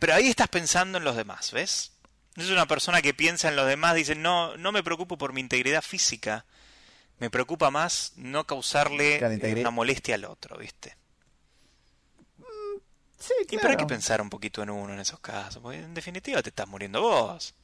pero 0.00 0.14
ahí 0.14 0.26
estás 0.26 0.48
pensando 0.48 0.98
en 0.98 1.04
los 1.04 1.14
demás, 1.14 1.52
¿ves? 1.52 1.92
Es 2.34 2.50
una 2.50 2.66
persona 2.66 3.02
que 3.02 3.14
piensa 3.14 3.48
en 3.48 3.54
los 3.54 3.68
demás, 3.68 3.94
dice, 3.94 4.16
no, 4.16 4.56
no 4.56 4.72
me 4.72 4.82
preocupo 4.82 5.16
por 5.16 5.32
mi 5.32 5.40
integridad 5.40 5.82
física, 5.82 6.44
me 7.20 7.30
preocupa 7.30 7.70
más 7.70 8.14
no 8.16 8.44
causarle 8.44 9.18
Claro, 9.18 9.60
una 9.60 9.70
molestia 9.70 10.16
al 10.16 10.24
otro, 10.24 10.58
¿viste? 10.58 10.96
Sí, 13.16 13.32
Y 13.48 13.56
pero 13.56 13.68
hay 13.70 13.76
que 13.76 13.86
pensar 13.86 14.20
un 14.20 14.28
poquito 14.28 14.62
en 14.62 14.70
uno 14.70 14.92
en 14.92 14.98
esos 14.98 15.20
casos, 15.20 15.62
porque 15.62 15.78
en 15.78 15.94
definitiva 15.94 16.42
te 16.42 16.48
estás 16.48 16.66
muriendo 16.66 17.00
vos. 17.00 17.54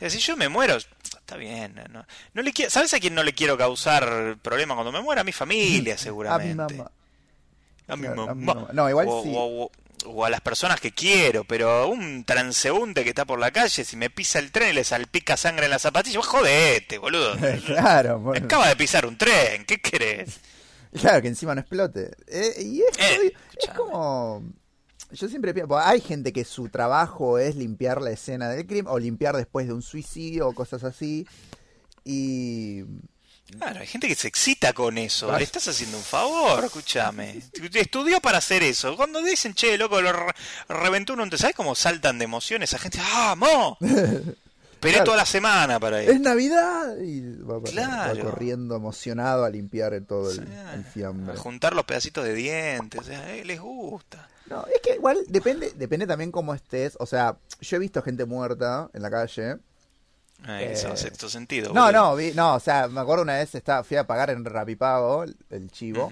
Sea, 0.00 0.10
si 0.10 0.18
yo 0.18 0.36
me 0.36 0.48
muero, 0.48 0.76
está 0.76 1.36
bien. 1.36 1.74
No, 1.90 2.04
no 2.34 2.42
le 2.42 2.52
quiero, 2.52 2.70
¿Sabes 2.70 2.92
a 2.94 2.98
quién 3.00 3.14
no 3.14 3.22
le 3.22 3.32
quiero 3.34 3.56
causar 3.56 4.36
problema 4.42 4.74
cuando 4.74 4.90
me 4.92 5.00
muera? 5.00 5.20
A 5.20 5.24
mi 5.24 5.32
familia, 5.32 5.94
A 5.96 5.98
seguramente. 5.98 6.74
mi 6.74 6.78
mamá. 6.78 6.90
A 7.88 7.96
mi 7.96 8.02
Claro, 8.06 8.22
a 8.22 8.34
mi 8.34 8.44
mamá. 8.44 8.54
mamá. 8.60 8.72
No, 8.72 8.88
igual 8.90 9.06
o, 9.08 9.22
sí. 9.22 9.32
o- 9.34 9.64
o- 9.64 9.70
o 10.06 10.24
a 10.24 10.30
las 10.30 10.40
personas 10.40 10.80
que 10.80 10.92
quiero, 10.92 11.44
pero 11.44 11.86
un 11.88 12.24
transeúnte 12.24 13.02
que 13.04 13.10
está 13.10 13.26
por 13.26 13.38
la 13.38 13.50
calle, 13.50 13.84
si 13.84 13.96
me 13.96 14.08
pisa 14.08 14.38
el 14.38 14.50
tren 14.50 14.70
y 14.70 14.72
le 14.72 14.82
salpica 14.84 15.36
sangre 15.36 15.66
en 15.66 15.70
la 15.72 15.78
zapatilla, 15.78 16.16
vos 16.18 16.26
jodete, 16.26 16.96
boludo. 16.96 17.36
claro, 17.66 18.18
Me 18.18 18.24
bueno. 18.24 18.46
acaba 18.46 18.68
de 18.68 18.76
pisar 18.76 19.04
un 19.04 19.18
tren, 19.18 19.66
¿qué 19.66 19.78
querés? 19.78 20.40
claro, 20.98 21.20
que 21.20 21.28
encima 21.28 21.54
no 21.54 21.60
explote. 21.60 22.12
Eh, 22.28 22.54
y 22.62 22.80
es, 22.80 22.98
Eh, 22.98 23.34
es 23.62 23.68
como. 23.76 24.42
Yo 25.12 25.28
siempre 25.28 25.52
pienso. 25.54 25.76
Hay 25.78 26.00
gente 26.00 26.32
que 26.32 26.44
su 26.44 26.68
trabajo 26.68 27.38
es 27.38 27.56
limpiar 27.56 28.00
la 28.00 28.10
escena 28.10 28.48
del 28.48 28.66
crimen 28.66 28.86
o 28.88 28.98
limpiar 28.98 29.36
después 29.36 29.66
de 29.66 29.72
un 29.72 29.82
suicidio 29.82 30.48
o 30.48 30.52
cosas 30.54 30.84
así. 30.84 31.26
Y. 32.04 32.82
Claro, 33.58 33.80
hay 33.80 33.86
gente 33.88 34.06
que 34.06 34.14
se 34.14 34.28
excita 34.28 34.72
con 34.72 34.96
eso. 34.96 35.36
Le 35.36 35.42
estás 35.42 35.66
haciendo 35.66 35.96
un 35.98 36.04
favor, 36.04 36.64
escúchame. 36.64 37.42
Estudió 37.74 38.20
para 38.20 38.38
hacer 38.38 38.62
eso. 38.62 38.96
Cuando 38.96 39.20
dicen, 39.22 39.54
che, 39.54 39.76
loco, 39.76 40.00
lo 40.00 40.12
re- 40.12 40.32
reventó 40.68 41.14
uno, 41.14 41.26
¿sabes 41.36 41.56
cómo 41.56 41.74
saltan 41.74 42.18
de 42.18 42.26
emoción 42.26 42.62
esa 42.62 42.78
gente? 42.78 42.98
¡Ah, 43.02 43.34
mo! 43.36 43.76
Esperé 43.80 44.94
Claro. 44.94 45.04
toda 45.04 45.16
la 45.18 45.26
semana 45.26 45.80
para 45.80 46.00
ir. 46.02 46.10
¡Es 46.10 46.20
Navidad! 46.20 46.96
Y 47.02 47.20
va, 47.42 47.60
Claro. 47.62 48.22
corriendo 48.22 48.76
emocionado 48.76 49.44
a 49.44 49.50
limpiar 49.50 50.00
todo 50.08 50.30
el, 50.30 50.46
fiambre. 50.94 51.34
a 51.34 51.36
juntar 51.36 51.74
los 51.74 51.84
pedacitos 51.84 52.24
de 52.24 52.34
dientes, 52.34 53.00
o 53.00 53.04
sea, 53.04 53.34
eh, 53.34 53.44
les 53.44 53.60
gusta. 53.60 54.28
No, 54.50 54.66
es 54.66 54.80
que 54.82 54.96
igual 54.96 55.18
depende, 55.28 55.72
depende 55.76 56.06
también 56.06 56.30
cómo 56.32 56.52
estés. 56.54 56.96
O 57.00 57.06
sea, 57.06 57.38
yo 57.60 57.76
he 57.76 57.80
visto 57.80 58.02
gente 58.02 58.24
muerta 58.24 58.90
en 58.92 59.02
la 59.02 59.10
calle. 59.10 59.56
Eh, 60.48 60.70
eso 60.72 60.88
no 60.88 60.94
hace 60.94 61.10
todo 61.12 61.30
sentido. 61.30 61.72
No, 61.72 61.84
boludo. 61.86 61.92
no, 62.02 62.16
vi- 62.16 62.32
no, 62.34 62.54
o 62.54 62.60
sea, 62.60 62.88
me 62.88 63.00
acuerdo 63.00 63.22
una 63.22 63.34
vez 63.34 63.54
estaba, 63.54 63.84
fui 63.84 63.96
a 63.96 64.06
pagar 64.06 64.30
en 64.30 64.44
Rapipago 64.44 65.24
el, 65.50 65.70
chivo 65.70 66.10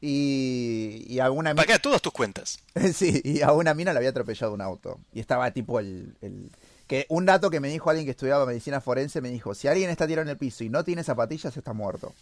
y, 0.00 1.04
y 1.08 1.20
a 1.20 1.30
una 1.30 1.54
mina, 1.54 1.78
todas 1.78 2.02
tus 2.02 2.12
cuentas. 2.12 2.58
sí, 2.94 3.20
y 3.24 3.42
a 3.42 3.52
una 3.52 3.74
mina 3.74 3.92
le 3.92 3.98
había 3.98 4.10
atropellado 4.10 4.52
un 4.52 4.60
auto 4.60 5.00
y 5.12 5.20
estaba 5.20 5.50
tipo 5.50 5.80
el, 5.80 6.16
el- 6.20 6.50
que 6.86 7.04
un 7.10 7.26
dato 7.26 7.50
que 7.50 7.60
me 7.60 7.68
dijo 7.68 7.90
alguien 7.90 8.06
que 8.06 8.12
estudiaba 8.12 8.46
medicina 8.46 8.80
forense 8.80 9.20
me 9.20 9.28
dijo, 9.30 9.54
si 9.54 9.68
alguien 9.68 9.90
está 9.90 10.06
tirado 10.06 10.22
en 10.22 10.30
el 10.30 10.38
piso 10.38 10.64
y 10.64 10.70
no 10.70 10.84
tiene 10.84 11.04
zapatillas 11.04 11.54
está 11.56 11.72
muerto. 11.74 12.14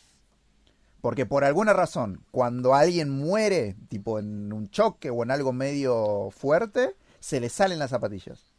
Porque 1.06 1.24
por 1.24 1.44
alguna 1.44 1.72
razón, 1.72 2.24
cuando 2.32 2.74
alguien 2.74 3.10
muere, 3.10 3.76
tipo 3.88 4.18
en 4.18 4.52
un 4.52 4.68
choque 4.70 5.08
o 5.08 5.22
en 5.22 5.30
algo 5.30 5.52
medio 5.52 6.32
fuerte, 6.32 6.96
se 7.20 7.38
le 7.38 7.48
salen 7.48 7.78
las 7.78 7.90
zapatillas. 7.90 8.55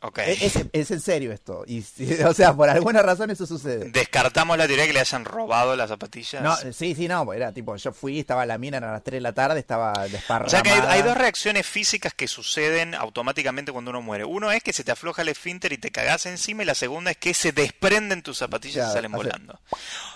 Ok. 0.00 0.18
Es, 0.18 0.56
es- 0.72 0.90
en 0.92 1.00
serio 1.00 1.32
esto. 1.32 1.64
Y, 1.66 1.84
o 2.26 2.32
sea, 2.32 2.52
por 2.54 2.68
alguna 2.70 3.02
razón 3.02 3.30
eso 3.30 3.46
sucede. 3.46 3.90
Descartamos 3.90 4.56
la 4.56 4.66
teoría 4.66 4.86
que 4.86 4.92
le 4.92 5.00
hayan 5.00 5.24
robado 5.24 5.74
las 5.74 5.88
zapatillas. 5.88 6.40
No, 6.42 6.56
sí, 6.72 6.94
sí, 6.94 7.08
no, 7.08 7.32
era 7.32 7.52
tipo, 7.52 7.74
yo 7.76 7.92
fui, 7.92 8.20
estaba 8.20 8.46
la 8.46 8.58
mina 8.58 8.78
a 8.78 8.80
las 8.80 9.02
3 9.02 9.16
de 9.16 9.20
la 9.20 9.32
tarde, 9.32 9.58
estaba 9.60 9.92
desparramada. 10.08 10.46
O 10.46 10.50
sea 10.50 10.62
que 10.62 10.70
hay, 10.70 10.80
hay 10.88 11.02
dos 11.02 11.16
reacciones 11.16 11.66
físicas 11.66 12.14
que 12.14 12.28
suceden 12.28 12.94
automáticamente 12.94 13.72
cuando 13.72 13.90
uno 13.90 14.00
muere. 14.00 14.24
Uno 14.24 14.52
es 14.52 14.62
que 14.62 14.72
se 14.72 14.84
te 14.84 14.92
afloja 14.92 15.22
el 15.22 15.28
esfínter 15.28 15.72
y 15.72 15.78
te 15.78 15.90
cagás 15.90 16.26
encima, 16.26 16.62
y 16.62 16.66
la 16.66 16.74
segunda 16.76 17.10
es 17.10 17.16
que 17.16 17.34
se 17.34 17.50
desprenden 17.52 18.22
tus 18.22 18.38
zapatillas 18.38 18.76
Claro, 18.86 18.90
y 18.90 18.94
salen 18.94 19.12
volando. 19.12 19.60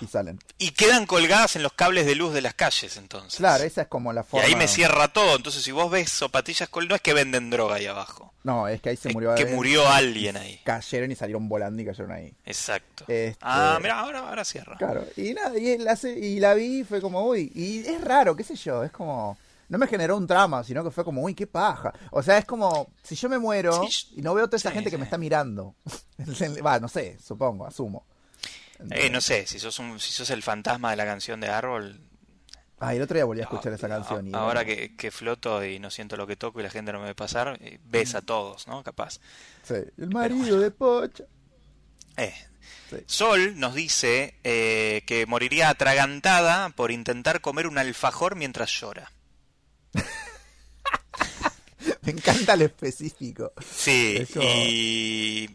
Y 0.01 0.07
salen. 0.07 0.39
Y 0.59 0.71
quedan 0.71 1.07
colgadas 1.07 1.57
en 1.57 1.63
los 1.65 1.73
cables 1.73 2.07
de 2.07 2.15
luz 2.15 2.33
de 2.35 2.41
las 2.41 2.55
calles, 2.55 2.97
entonces. 2.97 3.39
Claro, 3.39 3.65
esa 3.65 3.83
es 3.83 3.89
como 3.89 4.13
la 4.13 4.21
Y 4.21 4.25
forma. 4.25 4.47
ahí 4.47 4.55
me 4.55 4.69
cierra 4.69 5.09
todo. 5.09 5.35
Entonces, 5.37 5.63
si 5.65 5.73
vos 5.73 5.91
ves 5.91 6.11
zapatillas 6.13 6.69
colgadas, 6.69 6.91
no 6.91 6.95
es 6.97 7.03
que 7.03 7.15
venden 7.15 7.51
droga 7.51 7.77
ahí 7.77 7.87
abajo. 7.87 8.33
No, 8.45 8.67
es 8.67 8.81
que 8.81 8.89
ahí 8.91 8.97
se 8.97 9.09
Es 9.09 9.15
murió 9.15 9.31
que 9.31 9.43
adentro, 9.43 9.57
murió 9.79 9.89
alguien 9.89 10.37
ahí. 10.37 10.61
Cayeron 10.65 11.11
y 11.11 11.15
salieron 11.15 11.49
volando 11.49 11.83
y 11.83 11.85
cayeron 11.85 12.13
ahí. 12.13 12.33
Exacto. 12.45 13.05
Este- 13.09 13.37
Ah, 13.43 13.79
mira, 13.81 13.99
ahora, 14.01 14.21
ahora 14.29 14.45
cierra. 14.45 14.77
Claro, 14.77 15.05
y 15.17 15.35
nada, 15.35 15.59
y, 15.59 15.87
hace- 15.87 16.19
y 16.19 16.39
la 16.41 16.55
vi 16.55 16.81
y 16.81 16.85
fue 16.85 17.01
como, 17.01 17.25
uy, 17.27 17.51
y 17.55 17.79
es 17.81 18.01
raro, 18.03 18.35
qué 18.37 18.45
sé 18.45 18.55
yo, 18.57 18.83
es 18.85 18.91
como, 18.91 19.37
no 19.69 19.79
me 19.79 19.87
generó 19.87 20.17
un 20.17 20.27
trama, 20.27 20.63
sino 20.65 20.85
que 20.85 20.91
fue 20.91 21.05
como, 21.05 21.23
uy, 21.23 21.35
qué 21.35 21.47
paja. 21.47 21.93
O 22.11 22.23
sea, 22.23 22.39
es 22.39 22.45
como, 22.45 22.89
si 23.03 23.15
yo 23.15 23.29
me 23.29 23.39
muero 23.39 23.83
Sí, 23.89 24.15
y 24.17 24.23
no 24.23 24.35
veo 24.35 24.47
toda 24.47 24.57
esa 24.59 24.69
sí, 24.71 24.75
gente 24.77 24.91
que 24.91 24.99
me 24.99 25.05
está 25.05 25.19
mirando, 25.19 25.75
va, 26.65 26.79
no 26.79 26.89
sé, 26.89 27.19
supongo, 27.25 27.67
asumo. 27.67 28.05
Eh, 28.91 29.09
no 29.11 29.21
sé, 29.21 29.47
si 29.47 29.59
sos, 29.61 29.79
un, 29.79 30.01
si 30.01 30.11
sos 30.13 30.29
el 30.31 30.43
fantasma 30.43 30.91
de 30.91 30.97
la 30.97 31.05
canción 31.07 31.41
de 31.41 31.49
Árbol. 31.49 32.01
Ay, 32.85 32.97
el 32.97 33.03
otro 33.03 33.15
día 33.15 33.25
volví 33.25 33.41
a 33.41 33.45
escuchar 33.45 33.73
esa 33.73 33.89
canción 33.89 34.27
y... 34.27 34.35
ahora 34.35 34.63
bueno, 34.65 34.67
que, 34.67 34.97
que 34.97 35.11
floto 35.13 35.65
y 35.65 35.79
no 35.79 35.89
siento 35.91 36.17
lo 36.17 36.27
que 36.27 36.35
toco 36.37 36.59
y 36.59 36.65
la 36.65 36.71
gente 36.71 36.93
no 36.93 36.99
me 36.99 37.07
ve 37.07 37.15
pasar, 37.15 37.57
eh, 37.61 37.79
ves 37.85 38.15
a 38.17 38.23
todos, 38.23 38.67
¿no? 38.67 38.83
Capaz. 38.83 39.21
Sí, 39.63 39.75
el 39.99 40.11
marido 40.11 40.59
de 40.59 40.71
Pocha. 40.73 41.25
Eh. 42.17 42.35
Sí. 42.91 42.97
Sol 43.07 43.59
nos 43.59 43.75
dice 43.75 44.35
eh, 44.45 45.03
que 45.07 45.27
moriría 45.27 45.69
atragantada 45.69 46.71
por 46.71 46.91
intentar 46.91 47.41
comer 47.41 47.67
un 47.69 47.79
alfajor 47.79 48.35
mientras 48.37 48.71
llora. 48.73 49.13
Me 52.03 52.13
encanta 52.13 52.57
lo 52.57 52.65
específico. 52.65 53.53
Sí, 53.75 54.17
Eso- 54.19 54.41
y, 54.43 55.51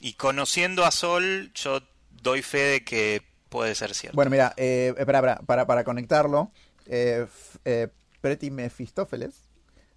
y 0.00 0.12
conociendo 0.14 0.84
a 0.84 0.90
Sol, 0.90 1.50
yo 1.54 1.80
doy 2.10 2.42
fe 2.42 2.58
de 2.58 2.84
que 2.84 3.22
puede 3.48 3.74
ser 3.74 3.94
cierto. 3.94 4.16
Bueno, 4.16 4.30
mira, 4.30 4.54
eh, 4.56 4.94
espera, 4.96 5.18
espera, 5.18 5.40
para, 5.46 5.66
para 5.66 5.84
conectarlo, 5.84 6.52
eh, 6.86 7.26
eh, 7.64 7.88
Preti 8.20 8.50
Mefistófeles 8.50 9.34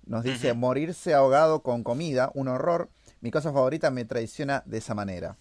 nos 0.06 0.24
dice, 0.24 0.54
morirse 0.54 1.14
ahogado 1.14 1.62
con 1.64 1.84
comida, 1.84 2.30
un 2.34 2.48
horror. 2.50 2.90
Mi 3.22 3.32
cosa 3.32 3.54
favorita 3.54 3.90
me 3.90 4.04
traiciona 4.06 4.62
de 4.66 4.80
esa 4.80 4.94
manera. 4.94 5.38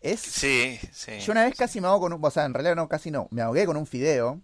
Es... 0.00 0.20
sí, 0.20 0.78
sí. 0.92 1.18
Yo 1.20 1.32
una 1.32 1.44
vez 1.44 1.54
casi 1.56 1.80
me 1.80 1.86
ahogo 1.88 2.02
con 2.02 2.12
un... 2.14 2.24
O 2.24 2.30
sea, 2.30 2.44
en 2.44 2.54
realidad 2.54 2.76
no, 2.76 2.88
casi 2.88 3.10
no. 3.10 3.28
Me 3.30 3.42
ahogué 3.42 3.66
con 3.66 3.76
un 3.76 3.86
fideo. 3.86 4.40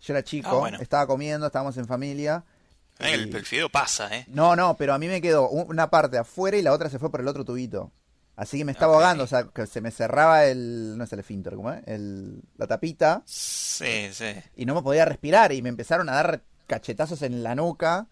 Yo 0.00 0.14
era 0.14 0.22
chico, 0.24 0.48
Ah, 0.50 0.54
bueno. 0.58 0.78
estaba 0.80 1.06
comiendo, 1.06 1.46
estábamos 1.46 1.76
en 1.76 1.86
familia. 1.86 2.44
Eh, 3.00 3.12
el, 3.14 3.28
y- 3.28 3.36
el 3.36 3.44
fideo 3.44 3.68
pasa, 3.68 4.16
¿eh? 4.16 4.24
No, 4.28 4.56
no, 4.56 4.76
pero 4.76 4.94
a 4.94 4.98
mí 4.98 5.08
me 5.08 5.20
quedó 5.20 5.48
un- 5.48 5.68
una 5.68 5.90
parte 5.90 6.16
afuera 6.18 6.56
y 6.56 6.62
la 6.62 6.72
otra 6.72 6.88
se 6.88 6.98
fue 6.98 7.10
por 7.10 7.20
el 7.20 7.28
otro 7.28 7.44
tubito. 7.44 7.90
Así 8.36 8.58
que 8.58 8.64
me 8.64 8.72
estaba 8.72 8.92
Ok. 8.92 8.96
ahogando, 9.02 9.24
o 9.24 9.26
sea, 9.26 9.44
que 9.44 9.66
se 9.66 9.80
me 9.80 9.90
cerraba 9.90 10.46
el... 10.46 10.96
No 10.96 11.04
es 11.04 11.12
el 11.12 11.20
esfínter, 11.20 11.54
¿cómo 11.54 11.70
es? 11.72 11.82
El, 11.86 12.42
la 12.56 12.66
tapita 12.66 13.22
Sí, 13.26 14.08
sí. 14.12 14.34
y 14.56 14.64
no 14.64 14.74
me 14.74 14.82
podía 14.82 15.04
respirar 15.04 15.52
y 15.52 15.60
me 15.62 15.68
empezaron 15.68 16.08
a 16.08 16.12
dar 16.14 16.42
cachetazos 16.66 17.20
en 17.22 17.42
la 17.42 17.54
nuca. 17.54 18.06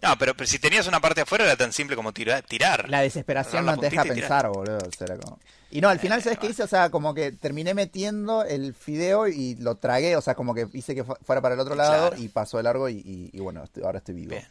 No, 0.00 0.16
pero, 0.18 0.34
pero 0.34 0.46
si 0.46 0.58
tenías 0.58 0.86
una 0.86 1.00
parte 1.00 1.20
afuera 1.20 1.44
era 1.44 1.56
tan 1.56 1.72
simple 1.72 1.96
como 1.96 2.12
tirar. 2.12 2.42
tirar. 2.44 2.88
La 2.88 3.00
desesperación 3.02 3.66
la 3.66 3.74
no 3.74 3.80
te 3.80 3.90
deja 3.90 4.04
pensar, 4.04 4.48
boludo. 4.48 4.78
o 4.78 4.90
sea, 4.96 5.04
era 5.06 5.16
como- 5.18 5.38
Y 5.70 5.80
no, 5.82 5.88
al 5.90 5.98
final, 5.98 6.22
¿sabes 6.22 6.38
qué 6.38 6.46
hice? 6.48 6.62
O 6.62 6.66
sea, 6.68 6.88
como 6.90 7.12
que 7.12 7.32
terminé 7.32 7.74
metiendo 7.74 8.44
el 8.44 8.72
fideo 8.74 9.28
y 9.28 9.56
lo 9.56 9.74
tragué, 9.74 10.16
o 10.16 10.22
sea, 10.22 10.34
como 10.34 10.54
que 10.54 10.66
hice 10.72 10.94
que 10.94 11.04
fu- 11.04 11.16
fuera 11.22 11.42
para 11.42 11.54
el 11.56 11.60
otro 11.60 11.74
lado 11.74 12.08
Claro. 12.10 12.22
y 12.22 12.28
pasó 12.28 12.56
de 12.56 12.62
largo 12.62 12.88
y, 12.88 12.94
y- 13.04 13.30
y 13.34 13.40
bueno, 13.40 13.64
estoy- 13.64 13.82
ahora 13.82 13.98
estoy 13.98 14.14
vivo. 14.14 14.30
Bien. 14.30 14.46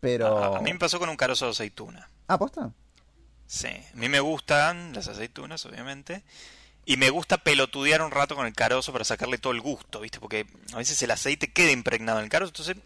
Pero... 0.00 0.38
A, 0.54 0.58
a 0.58 0.60
mí 0.62 0.72
me 0.72 0.78
pasó 0.78 0.98
con 0.98 1.08
un 1.08 1.16
carozo 1.16 1.44
de 1.44 1.50
aceituna. 1.52 2.08
Ah, 2.26 2.38
¿posta? 2.38 2.72
Sí, 3.46 3.68
a 3.68 3.96
mí 3.96 4.08
me 4.08 4.20
gustan 4.20 4.92
las 4.92 5.08
aceitunas, 5.08 5.64
obviamente. 5.66 6.22
Y 6.84 6.96
me 6.96 7.10
gusta 7.10 7.38
pelotudear 7.38 8.00
un 8.02 8.10
rato 8.12 8.36
con 8.36 8.46
el 8.46 8.54
carozo 8.54 8.92
para 8.92 9.04
sacarle 9.04 9.38
todo 9.38 9.52
el 9.52 9.60
gusto, 9.60 10.00
¿viste? 10.00 10.20
Porque 10.20 10.46
a 10.72 10.76
veces 10.76 11.00
el 11.02 11.10
aceite 11.10 11.52
queda 11.52 11.72
impregnado 11.72 12.18
en 12.18 12.24
el 12.24 12.30
carozo, 12.30 12.50
entonces 12.50 12.76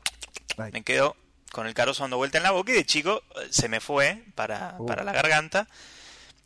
me 0.72 0.82
quedo 0.82 1.16
con 1.52 1.66
el 1.66 1.74
carozo 1.74 2.02
dando 2.04 2.16
vuelta 2.16 2.38
en 2.38 2.44
la 2.44 2.50
boca 2.52 2.72
y 2.72 2.76
de 2.76 2.86
chico 2.86 3.22
eh, 3.36 3.48
se 3.50 3.68
me 3.68 3.80
fue 3.80 4.22
para, 4.34 4.76
Uh. 4.78 4.86
para 4.86 5.04
la 5.04 5.12
garganta. 5.12 5.66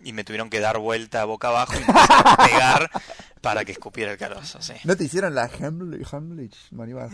y 0.03 0.13
me 0.13 0.25
tuvieron 0.25 0.51
que 0.51 0.61
dar 0.61 0.79
vuelta 0.79 1.25
boca 1.25 1.49
abajo 1.49 1.75
y 1.75 1.85
pegar 2.49 2.91
para 3.41 3.65
que 3.65 3.73
escupiera 3.73 4.13
el 4.13 4.19
carozo, 4.19 4.61
sí. 4.61 4.75
¿No 4.85 4.97
te 4.97 5.05
hicieron 5.05 5.35
la 5.35 5.47
Hemlich, 5.47 6.13
Hemlich 6.13 6.57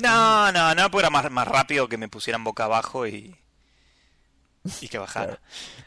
No, 0.00 0.50
no, 0.52 0.74
no, 0.74 0.90
porque 0.90 1.00
era 1.06 1.10
más, 1.10 1.30
más 1.30 1.46
rápido 1.48 1.88
que 1.88 1.98
me 1.98 2.08
pusieran 2.08 2.44
boca 2.44 2.64
abajo 2.64 3.06
y, 3.06 3.36
y 4.80 4.88
que 4.88 4.98
bajara. 4.98 5.40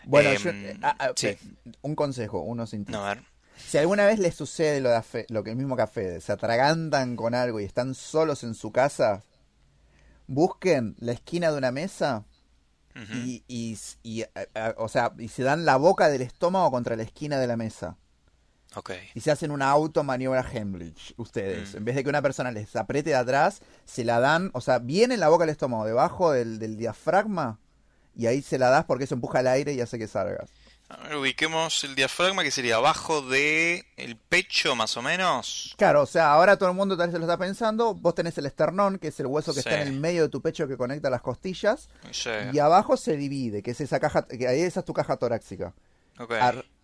Bueno, 0.06 0.30
em, 0.32 0.80
ah, 0.84 0.96
ah, 1.00 1.12
un 1.82 1.96
consejo, 1.96 2.42
uno 2.42 2.66
No, 2.88 3.06
a 3.06 3.16
ver. 3.16 3.24
Si 3.56 3.78
alguna 3.78 4.06
vez 4.06 4.20
les 4.20 4.36
sucede 4.36 4.82
lo, 4.82 4.90
de 4.90 5.26
lo 5.30 5.44
que 5.44 5.52
el 5.52 5.56
mismo 5.56 5.76
café, 5.76 6.20
se 6.22 6.32
atragantan 6.32 7.16
con 7.16 7.36
algo 7.36 7.60
y 7.60 7.64
están 7.64 7.96
solos 7.96 8.44
en 8.44 8.56
su 8.56 8.72
casa, 8.72 9.24
busquen 10.28 10.96
la 11.00 11.12
esquina 11.12 11.52
de 11.52 11.58
una 11.58 11.72
mesa 11.72 12.26
y, 13.12 13.44
y, 14.04 14.26
o 14.78 14.88
sea, 14.88 15.14
y 15.18 15.28
se 15.28 15.44
dan 15.44 15.66
la 15.66 15.78
boca 15.78 16.10
del 16.10 16.22
estómago 16.22 16.70
contra 16.72 16.96
la 16.96 17.04
esquina 17.04 17.40
de 17.40 17.48
la 17.48 17.58
mesa. 17.58 17.98
Okay. 18.76 19.10
Y 19.14 19.22
se 19.22 19.30
hacen 19.30 19.52
una 19.52 19.70
automaniobra 19.70 20.46
Hemlich, 20.52 21.14
ustedes. 21.18 21.74
Mm. 21.74 21.78
En 21.78 21.86
vez 21.86 21.96
de 21.96 22.04
que 22.04 22.10
una 22.10 22.24
persona 22.24 22.52
les 22.52 22.76
apriete 22.76 23.12
de 23.12 23.16
atrás, 23.16 23.62
se 23.86 24.04
la 24.04 24.20
dan, 24.20 24.50
o 24.54 24.62
sea, 24.62 24.80
viene 24.80 25.14
en 25.14 25.20
la 25.20 25.30
boca 25.30 25.44
del 25.46 25.52
estómago, 25.52 25.86
debajo 25.86 26.32
del, 26.32 26.58
del 26.58 26.76
diafragma, 26.78 27.60
y 28.16 28.28
ahí 28.28 28.42
se 28.42 28.58
la 28.58 28.70
das 28.70 28.86
porque 28.86 29.06
eso 29.06 29.16
empuja 29.16 29.40
el 29.40 29.48
aire 29.48 29.74
y 29.74 29.82
hace 29.82 29.98
que 29.98 30.08
salgas. 30.08 30.50
A 30.90 30.98
ver, 31.08 31.16
ubiquemos 31.16 31.84
el 31.86 31.96
diafragma 31.96 32.44
que 32.44 32.52
sería 32.52 32.76
abajo 32.76 33.22
de 33.22 33.86
el 33.98 34.16
pecho 34.16 34.76
más 34.76 34.96
o 34.96 35.02
menos. 35.02 35.74
Claro, 35.78 36.04
o 36.04 36.06
sea, 36.06 36.32
ahora 36.32 36.58
todo 36.58 36.70
el 36.70 36.76
mundo 36.76 36.96
tal 36.96 37.08
vez 37.08 37.14
se 37.14 37.20
lo 37.20 37.26
está 37.26 37.38
pensando. 37.38 37.96
Vos 37.96 38.14
tenés 38.14 38.38
el 38.38 38.46
esternón, 38.46 39.00
que 39.00 39.08
es 39.08 39.20
el 39.20 39.26
hueso 39.26 39.54
que 39.54 39.62
está 39.62 39.82
en 39.82 39.88
el 39.88 40.00
medio 40.00 40.24
de 40.24 40.30
tu 40.30 40.42
pecho 40.42 40.68
que 40.68 40.78
conecta 40.78 41.10
las 41.10 41.22
costillas. 41.22 41.90
Y 42.52 42.60
abajo 42.60 42.98
se 42.98 43.18
divide, 43.18 43.64
que 43.64 43.72
es 43.72 43.82
esa 43.82 44.00
caja, 44.00 44.28
que 44.28 44.48
ahí 44.48 44.62
esa 44.62 44.82
es 44.82 44.86
tu 44.86 44.94
caja 44.94 45.18
torácica. 45.18 45.74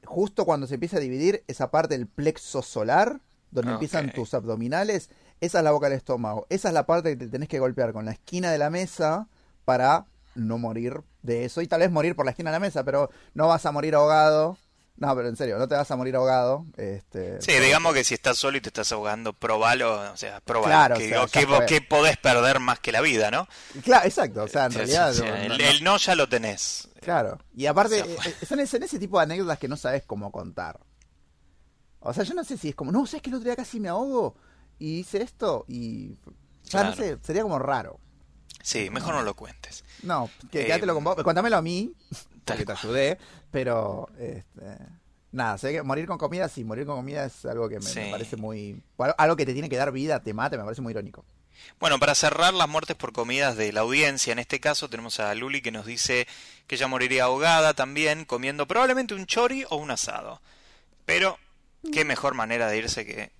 justo 0.05 0.45
cuando 0.45 0.65
se 0.65 0.75
empieza 0.75 0.97
a 0.97 1.01
dividir 1.01 1.43
esa 1.47 1.69
parte 1.69 1.95
del 1.95 2.07
plexo 2.07 2.63
solar, 2.63 3.19
donde 3.51 3.73
empiezan 3.73 4.11
tus 4.11 4.33
abdominales, 4.33 5.09
esa 5.39 5.59
es 5.59 5.63
la 5.63 5.71
boca 5.71 5.87
del 5.87 5.97
estómago. 5.97 6.47
Esa 6.49 6.69
es 6.69 6.73
la 6.73 6.85
parte 6.85 7.11
que 7.11 7.25
te 7.25 7.27
tenés 7.27 7.49
que 7.49 7.59
golpear 7.59 7.93
con 7.93 8.05
la 8.05 8.11
esquina 8.11 8.51
de 8.51 8.57
la 8.57 8.69
mesa 8.69 9.27
para 9.65 10.05
no 10.39 10.57
morir 10.57 11.01
de 11.21 11.45
eso 11.45 11.61
y 11.61 11.67
tal 11.67 11.81
vez 11.81 11.91
morir 11.91 12.15
por 12.15 12.25
la 12.25 12.31
esquina 12.31 12.51
de 12.51 12.55
la 12.55 12.59
mesa, 12.59 12.83
pero 12.83 13.09
no 13.33 13.47
vas 13.47 13.65
a 13.65 13.71
morir 13.71 13.95
ahogado. 13.95 14.57
No, 14.97 15.15
pero 15.15 15.29
en 15.29 15.37
serio, 15.37 15.57
no 15.57 15.67
te 15.67 15.75
vas 15.75 15.89
a 15.89 15.95
morir 15.95 16.17
ahogado. 16.17 16.65
Este, 16.75 17.41
sí, 17.41 17.53
digamos 17.53 17.93
que 17.93 18.03
si 18.03 18.15
estás 18.15 18.37
solo 18.37 18.57
y 18.57 18.61
te 18.61 18.67
estás 18.67 18.91
ahogando, 18.91 19.31
probalo, 19.31 20.11
o 20.11 20.17
sea, 20.17 20.41
probalo. 20.41 20.95
que, 20.97 21.81
podés 21.81 22.17
perder 22.17 22.59
más 22.59 22.79
que 22.79 22.91
la 22.91 22.99
vida, 22.99 23.31
¿no? 23.31 23.47
Claro, 23.81 24.05
exacto, 24.05 24.43
o 24.43 24.47
sea, 24.49 24.65
en 24.65 24.73
realidad... 24.73 25.15
el, 25.17 25.83
no, 25.85 25.95
ya 25.97 26.15
lo 26.15 26.27
tenés. 26.27 26.89
Claro, 26.99 27.39
y 27.55 27.65
aparte, 27.65 27.99
eh, 27.99 28.45
son 28.45 28.59
ese, 28.59 28.77
ese 28.83 28.99
tipo 28.99 29.17
de 29.17 29.23
anécdotas 29.23 29.57
que 29.57 29.69
no 29.69 29.77
sabes 29.77 30.03
cómo 30.05 30.33
contar. 30.33 30.77
O 32.01 32.13
sea, 32.13 32.25
yo 32.25 32.33
no 32.33 32.43
sé 32.43 32.57
si 32.57 32.69
es 32.69 32.75
como, 32.75 32.91
no, 32.91 33.05
sabes 33.05 33.21
que 33.21 33.29
el 33.29 33.37
otro 33.37 33.45
día 33.45 33.55
casi 33.55 33.79
me 33.79 33.87
ahogo 33.87 34.35
y 34.79 34.99
hice 34.99 35.21
esto 35.21 35.63
y... 35.69 36.17
no 36.73 36.93
sé, 36.93 37.17
sería 37.21 37.43
como 37.43 37.57
raro. 37.57 38.01
Sí, 38.61 38.89
mejor 38.89 39.15
no 39.15 39.23
lo 39.23 39.35
cuentes. 39.35 39.83
No, 40.03 40.29
que, 40.51 40.65
quédatelo 40.65 40.93
con 40.93 41.03
vos. 41.03 41.15
Cuéntamelo 41.23 41.57
a 41.57 41.61
mí, 41.61 41.93
porque 42.45 42.65
te 42.65 42.71
ayudé, 42.71 43.17
pero 43.51 44.09
este, 44.19 44.77
nada, 45.31 45.57
sé 45.57 45.71
que 45.71 45.83
morir 45.83 46.05
con 46.05 46.17
comida, 46.17 46.49
sí, 46.49 46.63
morir 46.63 46.85
con 46.85 46.97
comida 46.97 47.25
es 47.25 47.45
algo 47.45 47.69
que 47.69 47.79
me, 47.79 48.11
parece 48.11 48.35
muy... 48.35 48.81
Algo 49.17 49.35
que 49.35 49.45
te 49.45 49.53
tiene 49.53 49.69
que 49.69 49.77
dar 49.77 49.91
vida, 49.91 50.21
te 50.21 50.33
mate, 50.33 50.57
me 50.57 50.63
parece 50.63 50.81
muy 50.81 50.91
irónico. 50.91 51.25
Bueno, 51.79 51.99
para 51.99 52.15
cerrar 52.15 52.53
las 52.53 52.69
muertes 52.69 52.95
por 52.95 53.11
comidas 53.11 53.57
de 53.57 53.73
la 53.73 53.81
audiencia, 53.81 54.31
en 54.31 54.39
este 54.39 54.59
caso 54.59 54.89
tenemos 54.89 55.19
a 55.19 55.33
Luli 55.35 55.61
que 55.61 55.71
nos 55.71 55.85
dice 55.85 56.27
que 56.67 56.75
ella 56.75 56.87
moriría 56.87 57.25
ahogada 57.25 57.73
también 57.73 58.25
comiendo 58.25 58.67
probablemente 58.67 59.13
un 59.13 59.25
chori 59.25 59.65
o 59.69 59.75
un 59.75 59.91
asado. 59.91 60.41
Pero 61.05 61.37
qué 61.91 62.05
mejor 62.05 62.33
manera 62.33 62.67
de 62.69 62.77
irse 62.77 63.05
que 63.05 63.31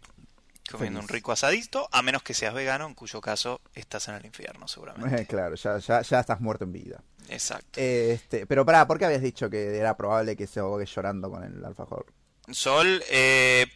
comiendo 0.71 0.99
un 0.99 1.07
rico 1.07 1.31
asadito, 1.31 1.87
a 1.91 2.01
menos 2.01 2.23
que 2.23 2.33
seas 2.33 2.53
vegano, 2.53 2.87
en 2.87 2.93
cuyo 2.93 3.21
caso 3.21 3.61
estás 3.73 4.07
en 4.07 4.15
el 4.15 4.25
infierno, 4.25 4.67
seguramente. 4.67 5.25
claro, 5.25 5.55
ya, 5.55 5.77
ya, 5.77 6.01
ya 6.01 6.19
estás 6.19 6.39
muerto 6.39 6.65
en 6.65 6.71
vida. 6.71 7.03
Exacto. 7.29 7.79
Este, 7.79 8.45
pero 8.45 8.65
pará, 8.65 8.87
¿por 8.87 8.97
qué 8.97 9.05
habías 9.05 9.21
dicho 9.21 9.49
que 9.49 9.77
era 9.77 9.95
probable 9.95 10.35
que 10.35 10.47
se 10.47 10.59
ahogue 10.59 10.85
llorando 10.85 11.29
con 11.29 11.43
el 11.43 11.63
alfajor? 11.63 12.07
Sol, 12.51 13.03
eh, 13.09 13.67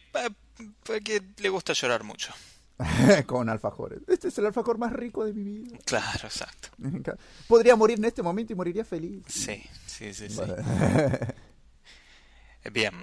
porque 0.84 1.22
le 1.38 1.48
gusta 1.48 1.72
llorar 1.72 2.02
mucho. 2.02 2.32
con 3.26 3.48
alfajores. 3.48 4.00
Este 4.08 4.28
es 4.28 4.38
el 4.38 4.46
alfajor 4.46 4.78
más 4.78 4.92
rico 4.92 5.24
de 5.24 5.32
mi 5.32 5.44
vida. 5.44 5.78
Claro, 5.84 6.24
exacto. 6.24 6.68
Podría 7.48 7.76
morir 7.76 7.98
en 7.98 8.06
este 8.06 8.22
momento 8.22 8.52
y 8.52 8.56
moriría 8.56 8.84
feliz. 8.84 9.22
Sí, 9.28 9.62
sí, 9.86 10.12
sí, 10.12 10.28
sí. 10.28 10.40
Bien. 12.72 12.94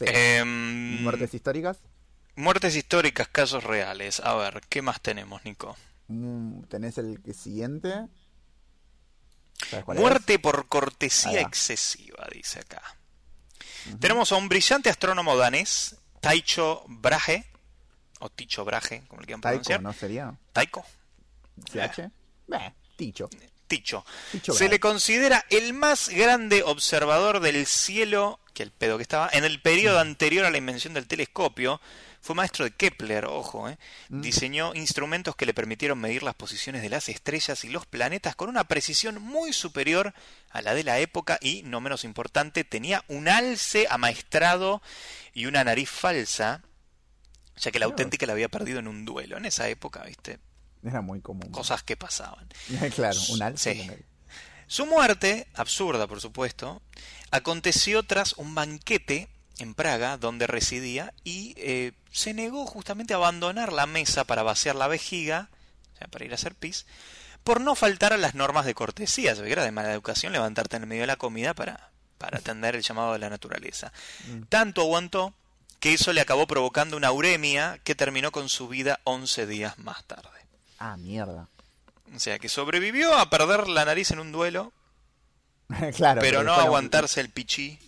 Em, 0.00 1.02
¿Muertes 1.02 1.34
históricas? 1.34 1.78
Muertes 2.34 2.76
históricas, 2.76 3.28
casos 3.28 3.64
reales. 3.64 4.20
A 4.20 4.34
ver, 4.34 4.62
¿qué 4.68 4.82
más 4.82 5.00
tenemos, 5.00 5.44
Nico? 5.44 5.76
Mm, 6.08 6.62
¿Tenés 6.64 6.98
el 6.98 7.20
siguiente? 7.34 8.08
Muerte 9.86 10.38
por 10.38 10.68
cortesía 10.68 11.40
excesiva, 11.40 12.26
dice 12.32 12.60
acá. 12.60 12.82
Tenemos 14.00 14.32
a 14.32 14.36
un 14.36 14.48
brillante 14.48 14.90
astrónomo 14.90 15.36
danés, 15.36 15.96
Taicho 16.20 16.84
Brahe, 16.88 17.44
o 18.20 18.30
Ticho 18.30 18.64
Brahe, 18.64 19.02
como 19.08 19.20
le 19.20 19.26
quieran 19.26 19.40
pronunciar. 19.40 19.82
¿no 19.82 19.92
sería? 19.92 20.34
Taiko. 20.52 20.84
¿CH? 21.70 21.98
Eh, 22.52 22.72
Ticho. 22.96 23.28
Ticho. 23.66 24.04
Se 24.52 24.68
le 24.68 24.78
considera 24.78 25.44
el 25.48 25.72
más 25.72 26.08
grande 26.10 26.62
observador 26.62 27.40
del 27.40 27.66
cielo, 27.66 28.38
que 28.52 28.62
el 28.62 28.70
pedo 28.70 28.98
que 28.98 29.02
estaba, 29.02 29.30
en 29.32 29.44
el 29.44 29.60
periodo 29.62 29.98
anterior 29.98 30.44
a 30.44 30.50
la 30.50 30.58
invención 30.58 30.92
del 30.94 31.06
telescopio, 31.06 31.80
fue 32.22 32.36
maestro 32.36 32.64
de 32.64 32.70
Kepler, 32.70 33.24
ojo, 33.24 33.68
¿eh? 33.68 33.76
Mm. 34.08 34.20
diseñó 34.20 34.74
instrumentos 34.74 35.34
que 35.34 35.44
le 35.44 35.52
permitieron 35.52 35.98
medir 35.98 36.22
las 36.22 36.36
posiciones 36.36 36.80
de 36.80 36.88
las 36.88 37.08
estrellas 37.08 37.64
y 37.64 37.68
los 37.68 37.84
planetas 37.84 38.36
con 38.36 38.48
una 38.48 38.62
precisión 38.64 39.20
muy 39.20 39.52
superior 39.52 40.14
a 40.50 40.62
la 40.62 40.72
de 40.72 40.84
la 40.84 41.00
época 41.00 41.40
y, 41.42 41.64
no 41.64 41.80
menos 41.80 42.04
importante, 42.04 42.62
tenía 42.62 43.04
un 43.08 43.28
alce 43.28 43.88
amaestrado 43.90 44.82
y 45.34 45.46
una 45.46 45.64
nariz 45.64 45.90
falsa, 45.90 46.62
ya 47.56 47.72
que 47.72 47.80
la 47.80 47.86
auténtica 47.86 48.24
la 48.24 48.34
había 48.34 48.48
perdido 48.48 48.78
en 48.78 48.86
un 48.86 49.04
duelo. 49.04 49.36
En 49.36 49.44
esa 49.44 49.68
época, 49.68 50.04
¿viste? 50.04 50.38
Era 50.84 51.00
muy 51.00 51.20
común. 51.20 51.50
Cosas 51.50 51.82
que 51.82 51.96
pasaban. 51.96 52.48
claro, 52.94 53.18
un 53.30 53.42
alce. 53.42 54.06
Su 54.68 54.86
muerte, 54.86 55.48
absurda 55.54 56.06
por 56.06 56.20
supuesto, 56.20 56.82
aconteció 57.32 58.04
tras 58.04 58.34
un 58.34 58.54
banquete 58.54 59.28
en 59.62 59.74
Praga, 59.74 60.18
donde 60.18 60.46
residía, 60.46 61.12
y 61.24 61.54
eh, 61.56 61.92
se 62.10 62.34
negó 62.34 62.66
justamente 62.66 63.14
a 63.14 63.16
abandonar 63.16 63.72
la 63.72 63.86
mesa 63.86 64.24
para 64.24 64.42
vaciar 64.42 64.76
la 64.76 64.88
vejiga, 64.88 65.48
o 65.94 65.98
sea, 65.98 66.08
para 66.08 66.24
ir 66.24 66.32
a 66.32 66.34
hacer 66.34 66.54
pis, 66.54 66.86
por 67.44 67.60
no 67.60 67.74
faltar 67.74 68.12
a 68.12 68.18
las 68.18 68.34
normas 68.34 68.66
de 68.66 68.74
cortesía. 68.74 69.34
Se 69.34 69.50
era 69.50 69.64
de 69.64 69.72
mala 69.72 69.92
educación 69.92 70.32
levantarte 70.32 70.76
en 70.76 70.82
el 70.82 70.88
medio 70.88 71.02
de 71.02 71.08
la 71.08 71.16
comida 71.16 71.54
para, 71.54 71.90
para 72.18 72.38
atender 72.38 72.76
el 72.76 72.82
llamado 72.82 73.12
de 73.12 73.18
la 73.18 73.30
naturaleza. 73.30 73.92
Mm. 74.28 74.42
Tanto 74.48 74.82
aguantó 74.82 75.34
que 75.80 75.94
eso 75.94 76.12
le 76.12 76.20
acabó 76.20 76.46
provocando 76.46 76.96
una 76.96 77.10
uremia 77.10 77.80
que 77.82 77.94
terminó 77.94 78.30
con 78.30 78.48
su 78.48 78.68
vida 78.68 79.00
11 79.04 79.46
días 79.46 79.78
más 79.78 80.04
tarde. 80.04 80.28
Ah, 80.78 80.96
mierda. 80.96 81.48
O 82.14 82.18
sea, 82.18 82.38
que 82.38 82.48
sobrevivió 82.48 83.16
a 83.18 83.30
perder 83.30 83.68
la 83.68 83.84
nariz 83.84 84.10
en 84.10 84.20
un 84.20 84.32
duelo, 84.32 84.72
claro, 85.96 86.20
pero, 86.20 86.44
no 86.44 86.52
aguantarse 86.52 87.20
el 87.20 87.30
pichí 87.30 87.78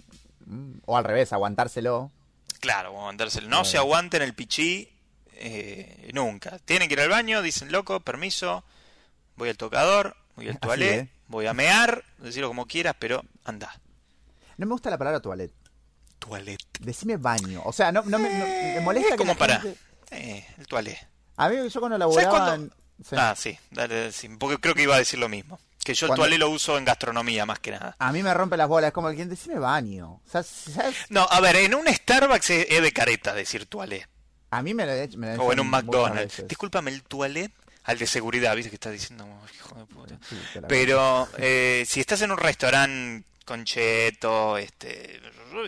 o 0.84 0.96
al 0.96 1.04
revés, 1.04 1.32
aguantárselo. 1.32 2.10
Claro, 2.60 2.88
aguantárselo. 2.88 3.48
No 3.48 3.64
se 3.64 3.78
aguanten 3.78 4.22
el 4.22 4.34
pichí 4.34 4.88
eh, 5.32 6.10
nunca. 6.12 6.58
Tienen 6.64 6.88
que 6.88 6.94
ir 6.94 7.00
al 7.00 7.08
baño, 7.08 7.42
dicen 7.42 7.72
loco, 7.72 8.00
permiso, 8.00 8.64
voy 9.36 9.48
al 9.48 9.56
tocador, 9.56 10.16
voy 10.36 10.48
al 10.48 10.58
toilet, 10.58 11.10
voy 11.28 11.46
a 11.46 11.54
mear, 11.54 12.04
decirlo 12.18 12.48
como 12.48 12.66
quieras, 12.66 12.96
pero 12.98 13.22
anda. 13.44 13.78
No 14.56 14.66
me 14.66 14.72
gusta 14.72 14.90
la 14.90 14.98
palabra 14.98 15.20
toilet. 15.20 15.52
Toilet. 16.18 16.60
Decime 16.80 17.16
baño. 17.16 17.62
O 17.64 17.72
sea, 17.72 17.92
no, 17.92 18.02
me, 18.04 18.18
me, 18.18 18.80
molesta 18.80 19.16
como 19.16 19.36
para. 19.36 19.62
Eh, 20.10 20.46
el 20.58 20.66
toilet. 20.66 20.96
A 21.36 21.48
mí 21.48 21.56
yo 21.68 21.80
cuando 21.80 21.98
Ah, 23.12 23.34
sí, 23.36 23.58
dale, 23.70 24.12
sí, 24.12 24.28
porque 24.38 24.58
creo 24.58 24.74
que 24.74 24.82
iba 24.82 24.94
a 24.94 24.98
decir 24.98 25.18
lo 25.18 25.28
mismo. 25.28 25.58
Que 25.84 25.92
yo 25.92 26.06
el 26.06 26.14
toalé 26.14 26.38
lo 26.38 26.48
uso 26.48 26.78
en 26.78 26.84
gastronomía 26.86 27.44
más 27.44 27.58
que 27.58 27.72
nada. 27.72 27.94
A 27.98 28.10
mí 28.12 28.22
me 28.22 28.32
rompe 28.32 28.56
las 28.56 28.68
bolas, 28.68 28.88
es 28.88 28.94
como 28.94 29.10
el 29.10 29.16
quien 29.16 29.28
decime 29.28 29.58
baño. 29.58 30.22
No, 31.10 31.26
a 31.30 31.40
ver, 31.40 31.56
en 31.56 31.74
un 31.74 31.86
Starbucks 31.86 32.50
es 32.50 32.82
de 32.82 32.92
careta 32.92 33.34
decir 33.34 33.66
toalé. 33.66 34.06
A 34.50 34.62
mí 34.62 34.72
me 34.72 34.86
lo, 34.86 35.18
me 35.18 35.36
O 35.36 35.52
en 35.52 35.60
un 35.60 35.68
McDonald's. 35.68 36.46
Discúlpame, 36.46 36.90
el 36.92 37.02
toilet 37.02 37.52
al 37.84 37.98
de 37.98 38.06
seguridad, 38.06 38.56
¿viste? 38.56 38.70
Que 38.70 38.76
está 38.76 38.90
diciendo, 38.90 39.26
hijo 39.54 39.74
de 39.74 39.86
puta. 39.86 40.18
Pero 40.68 41.28
eh, 41.36 41.84
si 41.86 42.00
estás 42.00 42.22
en 42.22 42.30
un 42.30 42.38
restaurante 42.38 43.26
con 43.44 43.64
cheto, 43.64 44.56
este, 44.56 45.20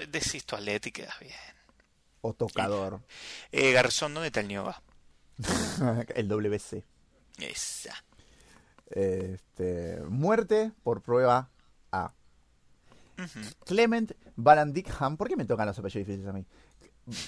decís 0.08 0.44
toilet 0.46 0.86
y 0.86 0.92
quedas 0.92 1.18
bien. 1.20 1.34
O 2.22 2.32
tocador. 2.32 3.00
Eh, 3.52 3.72
garzón, 3.72 4.14
¿dónde 4.14 4.28
está 4.28 4.40
el 4.40 4.48
ñoga? 4.48 4.80
el 6.14 6.28
WC. 6.28 6.84
Esa. 7.38 7.94
Este, 8.90 10.00
muerte 10.08 10.72
por 10.82 11.02
prueba 11.02 11.50
A. 11.92 12.12
Clement 13.64 14.12
Vallandigham, 14.36 15.16
¿por 15.16 15.28
qué 15.28 15.36
me 15.36 15.44
tocan 15.44 15.66
los 15.66 15.78
apellidos 15.78 16.06
difíciles 16.06 16.28
a 16.28 16.32
mí? 16.32 16.46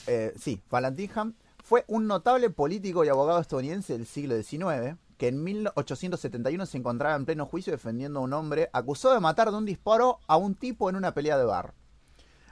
Eh, 0.06 0.34
sí, 0.38 0.62
Vallandigham 0.70 1.34
fue 1.64 1.84
un 1.88 2.06
notable 2.06 2.50
político 2.50 3.04
y 3.04 3.09
abogado 3.09 3.40
estadounidense 3.40 3.94
del 3.94 4.06
siglo 4.06 4.40
XIX 4.40 4.96
que 5.18 5.28
en 5.28 5.42
1871 5.42 6.66
se 6.66 6.78
encontraba 6.78 7.16
en 7.16 7.26
pleno 7.26 7.44
juicio 7.44 7.72
defendiendo 7.72 8.20
a 8.20 8.22
un 8.22 8.32
hombre 8.32 8.70
acusado 8.72 9.14
de 9.14 9.20
matar 9.20 9.50
de 9.50 9.56
un 9.56 9.64
disparo 9.64 10.20
a 10.28 10.36
un 10.36 10.54
tipo 10.54 10.88
en 10.88 10.96
una 10.96 11.12
pelea 11.12 11.36
de 11.36 11.44
bar, 11.44 11.74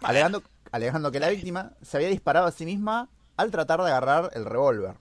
alegando, 0.02 0.42
alegando 0.72 1.12
que 1.12 1.20
la 1.20 1.28
víctima 1.28 1.72
se 1.80 1.96
había 1.96 2.08
disparado 2.08 2.46
a 2.46 2.52
sí 2.52 2.64
misma 2.64 3.08
al 3.36 3.50
tratar 3.52 3.80
de 3.82 3.86
agarrar 3.86 4.30
el 4.34 4.44
revólver. 4.44 4.96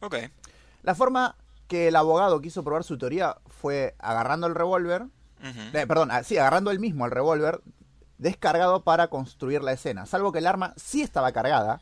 Ok. 0.00 0.16
La 0.82 0.94
forma 0.94 1.36
que 1.70 1.86
el 1.86 1.94
abogado 1.94 2.40
quiso 2.40 2.64
probar 2.64 2.82
su 2.82 2.98
teoría 2.98 3.36
fue 3.46 3.94
agarrando 4.00 4.48
el 4.48 4.56
revólver, 4.56 5.04
eh, 5.40 5.86
perdón, 5.86 6.10
ah, 6.10 6.24
sí, 6.24 6.36
agarrando 6.36 6.72
él 6.72 6.80
mismo 6.80 7.04
el 7.06 7.12
revólver 7.12 7.60
descargado 8.18 8.82
para 8.82 9.06
construir 9.06 9.62
la 9.62 9.72
escena, 9.72 10.04
salvo 10.04 10.32
que 10.32 10.40
el 10.40 10.46
arma 10.48 10.74
sí 10.76 11.00
estaba 11.00 11.30
cargada 11.32 11.80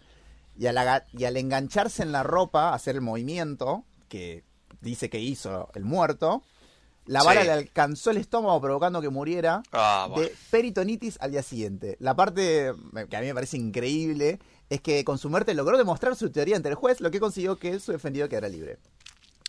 y 0.58 0.66
al, 0.66 0.76
aga- 0.76 1.06
y 1.14 1.24
al 1.24 1.38
engancharse 1.38 2.02
en 2.02 2.12
la 2.12 2.22
ropa, 2.22 2.74
hacer 2.74 2.96
el 2.96 3.00
movimiento 3.00 3.84
que 4.08 4.44
dice 4.82 5.08
que 5.08 5.20
hizo 5.20 5.70
el 5.74 5.84
muerto, 5.84 6.42
la 7.06 7.20
Sí. 7.22 7.26
bala 7.26 7.44
le 7.44 7.52
alcanzó 7.52 8.10
el 8.10 8.18
estómago 8.18 8.60
provocando 8.60 9.00
que 9.00 9.08
muriera 9.08 9.62
Ah, 9.72 10.06
bueno. 10.10 10.24
de 10.28 10.34
peritonitis 10.50 11.16
al 11.22 11.30
día 11.30 11.42
siguiente. 11.42 11.96
La 12.00 12.14
parte 12.14 12.74
que 13.08 13.16
a 13.16 13.20
mí 13.20 13.26
me 13.28 13.34
parece 13.34 13.56
increíble 13.56 14.38
es 14.68 14.82
que 14.82 15.02
con 15.04 15.16
su 15.16 15.30
muerte 15.30 15.54
logró 15.54 15.78
demostrar 15.78 16.14
su 16.14 16.30
teoría 16.30 16.56
ante 16.56 16.68
el 16.68 16.74
juez, 16.74 17.00
lo 17.00 17.10
que 17.10 17.18
consiguió 17.20 17.56
que 17.56 17.80
su 17.80 17.92
defendido 17.92 18.28
quedara 18.28 18.48
libre. 18.50 18.76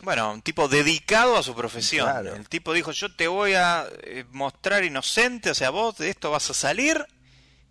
Bueno, 0.01 0.31
un 0.31 0.41
tipo 0.41 0.67
dedicado 0.67 1.37
a 1.37 1.43
su 1.43 1.53
profesión. 1.55 2.05
Claro. 2.09 2.35
El 2.35 2.47
tipo 2.47 2.73
dijo, 2.73 2.91
yo 2.91 3.13
te 3.13 3.27
voy 3.27 3.53
a 3.53 3.85
eh, 4.03 4.23
mostrar 4.31 4.83
inocente, 4.85 5.49
o 5.51 5.55
sea, 5.55 5.69
vos 5.71 5.97
de 5.97 6.09
esto 6.09 6.31
vas 6.31 6.49
a 6.49 6.53
salir 6.53 7.05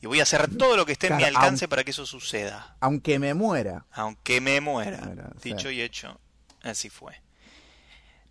y 0.02 0.06
voy 0.06 0.20
a 0.20 0.24
hacer 0.24 0.54
todo 0.56 0.76
lo 0.76 0.84
que 0.86 0.92
esté 0.92 1.06
en 1.08 1.16
mi 1.16 1.24
alcance 1.24 1.64
aun- 1.66 1.70
para 1.70 1.84
que 1.84 1.90
eso 1.92 2.04
suceda. 2.06 2.76
Aunque 2.80 3.18
me 3.18 3.32
muera. 3.34 3.84
Aunque 3.92 4.40
me 4.40 4.60
muera. 4.60 5.00
Sí. 5.42 5.50
Dicho 5.50 5.70
y 5.70 5.80
hecho, 5.80 6.20
así 6.62 6.90
fue. 6.90 7.20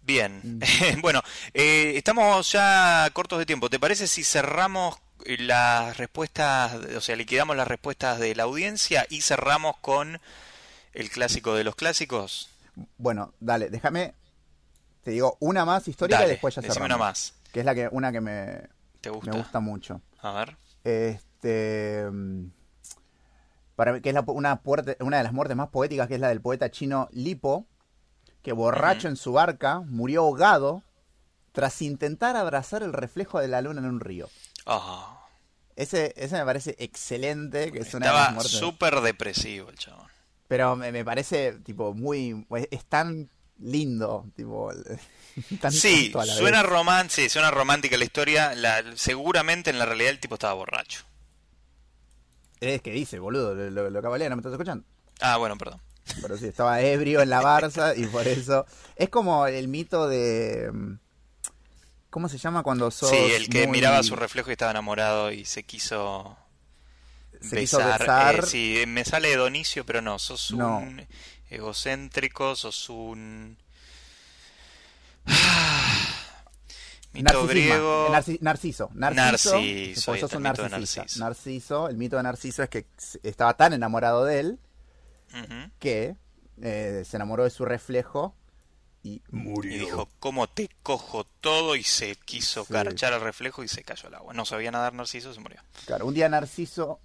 Bien, 0.03 0.41
Mm. 0.43 0.61
bueno, 1.01 1.21
eh, 1.53 1.93
estamos 1.95 2.51
ya 2.51 3.09
cortos 3.13 3.39
de 3.39 3.45
tiempo. 3.45 3.69
¿Te 3.69 3.79
parece 3.79 4.07
si 4.07 4.23
cerramos 4.23 4.97
eh, 5.25 5.37
las 5.39 5.97
respuestas, 5.97 6.75
o 6.75 7.01
sea, 7.01 7.15
liquidamos 7.17 7.57
las 7.57 7.67
respuestas 7.67 8.17
de 8.19 8.33
la 8.35 8.43
audiencia 8.43 9.05
y 9.09 9.21
cerramos 9.21 9.75
con 9.81 10.21
el 10.93 11.09
clásico 11.09 11.55
de 11.55 11.63
los 11.65 11.75
clásicos? 11.75 12.49
Bueno, 12.97 13.33
dale, 13.39 13.69
déjame. 13.69 14.13
Te 15.03 15.11
digo 15.11 15.37
una 15.39 15.63
más 15.65 15.87
histórica 15.87 16.19
Dale, 16.19 16.29
y 16.29 16.31
después 16.33 16.55
ya 16.55 16.61
cerramos. 16.61 16.85
una 16.85 16.97
más. 16.97 17.33
Que 17.53 17.59
es 17.61 17.65
la 17.65 17.73
que, 17.73 17.87
una 17.91 18.11
que 18.11 18.21
me, 18.21 18.67
¿Te 19.01 19.09
gusta? 19.09 19.31
me 19.31 19.37
gusta 19.37 19.59
mucho. 19.59 20.01
A 20.21 20.31
ver. 20.33 20.57
Este. 20.83 22.07
mm, 22.11 22.45
Para 23.75 23.93
mí, 23.93 24.01
que 24.01 24.09
es 24.09 24.15
la- 24.15 24.23
una, 24.27 24.61
puerte- 24.63 24.97
una 25.01 25.17
de 25.17 25.23
las 25.23 25.33
muertes 25.33 25.55
más 25.55 25.69
poéticas, 25.69 26.07
que 26.07 26.15
es 26.15 26.19
la 26.19 26.29
del 26.29 26.41
poeta 26.41 26.71
chino 26.71 27.07
Lipo, 27.11 27.67
que 28.41 28.51
borracho 28.53 29.07
en 29.07 29.15
su 29.17 29.33
barca 29.33 29.81
murió 29.81 30.21
ahogado 30.21 30.83
tras 31.51 31.81
intentar 31.81 32.35
abrazar 32.35 32.81
el 32.83 32.91
reflejo 32.93 33.39
de 33.39 33.47
la 33.47 33.61
luna 33.61 33.79
en 33.81 33.85
un 33.87 33.99
río. 33.99 34.29
Ah, 34.65 35.25
Ese, 35.75 36.13
ese 36.17 36.37
me 36.37 36.45
parece 36.45 36.75
excelente, 36.79 37.71
que 37.71 37.79
es 37.79 37.93
estaba 37.93 38.39
súper 38.41 39.01
depresivo 39.01 39.69
el 39.69 39.77
chabón. 39.77 40.06
Pero 40.47 40.75
me, 40.75 40.91
me 40.91 41.03
parece, 41.03 41.53
tipo, 41.63 41.93
muy. 41.93 42.45
Es, 42.71 42.85
tan 42.85 43.29
lindo, 43.59 44.25
tipo. 44.35 44.71
tan 45.61 45.71
Sí, 45.71 46.03
tonto 46.05 46.21
a 46.21 46.25
la 46.25 46.33
suena 46.35 46.63
román- 46.63 47.09
sí, 47.09 47.29
suena 47.29 47.51
romántica 47.51 47.97
la 47.97 48.05
historia. 48.05 48.55
La, 48.55 48.83
seguramente 48.95 49.69
en 49.69 49.79
la 49.79 49.85
realidad 49.85 50.11
el 50.11 50.19
tipo 50.19 50.35
estaba 50.35 50.53
borracho. 50.53 51.03
Es 52.59 52.81
que 52.81 52.91
dice, 52.91 53.19
boludo, 53.19 53.53
lo, 53.53 53.89
lo, 53.89 54.01
cabalea, 54.01 54.29
¿no 54.29 54.35
me 54.35 54.39
estás 54.39 54.53
escuchando? 54.53 54.83
Ah, 55.21 55.37
bueno, 55.37 55.57
perdón. 55.57 55.79
Pero 56.21 56.37
sí, 56.37 56.47
estaba 56.47 56.81
ebrio 56.81 57.21
en 57.21 57.29
la 57.29 57.41
Barça 57.41 57.93
y 57.97 58.07
por 58.07 58.27
eso. 58.27 58.65
Es 58.95 59.09
como 59.09 59.45
el 59.47 59.67
mito 59.67 60.07
de. 60.07 60.71
mm, 60.73 60.93
¿Cómo 62.09 62.29
se 62.29 62.37
llama 62.37 62.63
cuando 62.63 62.89
sos. 62.89 63.09
sí, 63.09 63.15
el 63.17 63.49
que 63.49 63.67
muy- 63.67 63.77
miraba 63.77 64.01
su 64.01 64.15
reflejo 64.15 64.49
y 64.49 64.53
estaba 64.53 64.71
enamorado 64.71 65.31
y 65.31 65.45
se 65.45 65.63
quiso 65.63 66.37
Se 67.41 67.57
quiso 67.59 67.77
besar. 67.77 67.99
besar. 67.99 68.35
Eh, 68.35 68.41
sí, 68.43 68.83
me 68.87 69.03
sale 69.05 69.35
Donicio, 69.35 69.85
pero 69.85 70.01
no, 70.01 70.17
sos 70.19 70.51
un 70.51 70.59
No. 70.59 70.83
egocéntrico, 71.49 72.55
sos 72.55 72.89
un... 72.89 73.57
Mito 77.13 77.47
griego. 77.47 78.09
Narci- 78.11 78.37
Narciso. 78.41 78.89
Narciso. 78.93 79.53
Narciso, 79.55 80.15
sos 80.17 80.33
un 80.33 80.45
el 80.45 80.51
mito 80.51 80.63
de 80.63 80.69
narcisista. 80.69 81.01
Narciso. 81.01 81.19
Narciso. 81.19 81.89
El 81.89 81.97
mito 81.97 82.17
de 82.17 82.23
Narciso 82.23 82.63
es 82.63 82.69
que 82.69 82.85
estaba 83.23 83.55
tan 83.55 83.73
enamorado 83.73 84.23
de 84.25 84.39
él 84.39 84.59
que 85.79 86.15
eh, 86.61 87.03
se 87.05 87.15
enamoró 87.17 87.43
de 87.43 87.49
su 87.49 87.65
reflejo 87.65 88.35
y 89.03 89.21
murió. 89.31 89.75
Y 89.75 89.79
dijo, 89.79 90.09
¿cómo 90.19 90.47
te 90.47 90.69
cojo 90.83 91.23
todo? 91.41 91.75
Y 91.75 91.83
se 91.83 92.15
quiso 92.17 92.65
Sí. 92.65 92.73
carchar 92.73 93.13
al 93.13 93.21
reflejo 93.21 93.63
y 93.63 93.67
se 93.67 93.83
cayó 93.83 94.07
al 94.09 94.15
agua. 94.15 94.33
No 94.33 94.45
sabía 94.45 94.69
nadar 94.71 94.93
Narciso, 94.93 95.33
se 95.33 95.39
murió. 95.39 95.61
Claro, 95.85 96.05
un 96.05 96.13
día 96.13 96.29
Narciso 96.29 96.99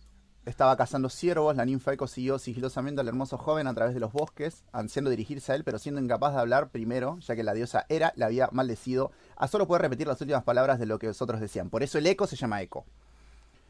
estaba 0.45 0.77
cazando 0.77 1.09
ciervos, 1.09 1.55
la 1.57 1.65
ninfa 1.65 1.93
Eco 1.93 2.07
siguió 2.09 2.39
sigilosamente 2.39 3.01
al 3.01 3.09
hermoso 3.09 3.39
joven 3.39 3.67
a 3.67 3.75
través 3.75 3.95
de 3.95 4.01
los 4.01 4.13
bosques, 4.13 4.65
ansiando 4.73 5.11
dirigirse 5.11 5.53
a 5.53 5.55
él, 5.55 5.63
pero 5.65 5.79
siendo 5.79 6.01
incapaz 6.01 6.35
de 6.35 6.41
hablar 6.41 6.71
primero, 6.71 7.19
ya 7.21 7.37
que 7.37 7.45
la 7.45 7.55
diosa 7.55 7.87
Hera 7.89 8.13
le 8.17 8.25
había 8.25 8.49
maldecido 8.51 9.13
a 9.37 9.47
solo 9.47 9.67
poder 9.69 9.83
repetir 9.83 10.07
las 10.07 10.21
últimas 10.21 10.43
palabras 10.43 10.79
de 10.79 10.87
lo 10.87 10.99
que 10.99 11.07
los 11.07 11.23
otros 11.23 11.41
decían. 11.41 11.71
Por 11.71 11.83
eso 11.83 11.99
el 11.99 12.07
eco 12.07 12.27
se 12.27 12.37
llama 12.37 12.61
eco. 12.61 12.85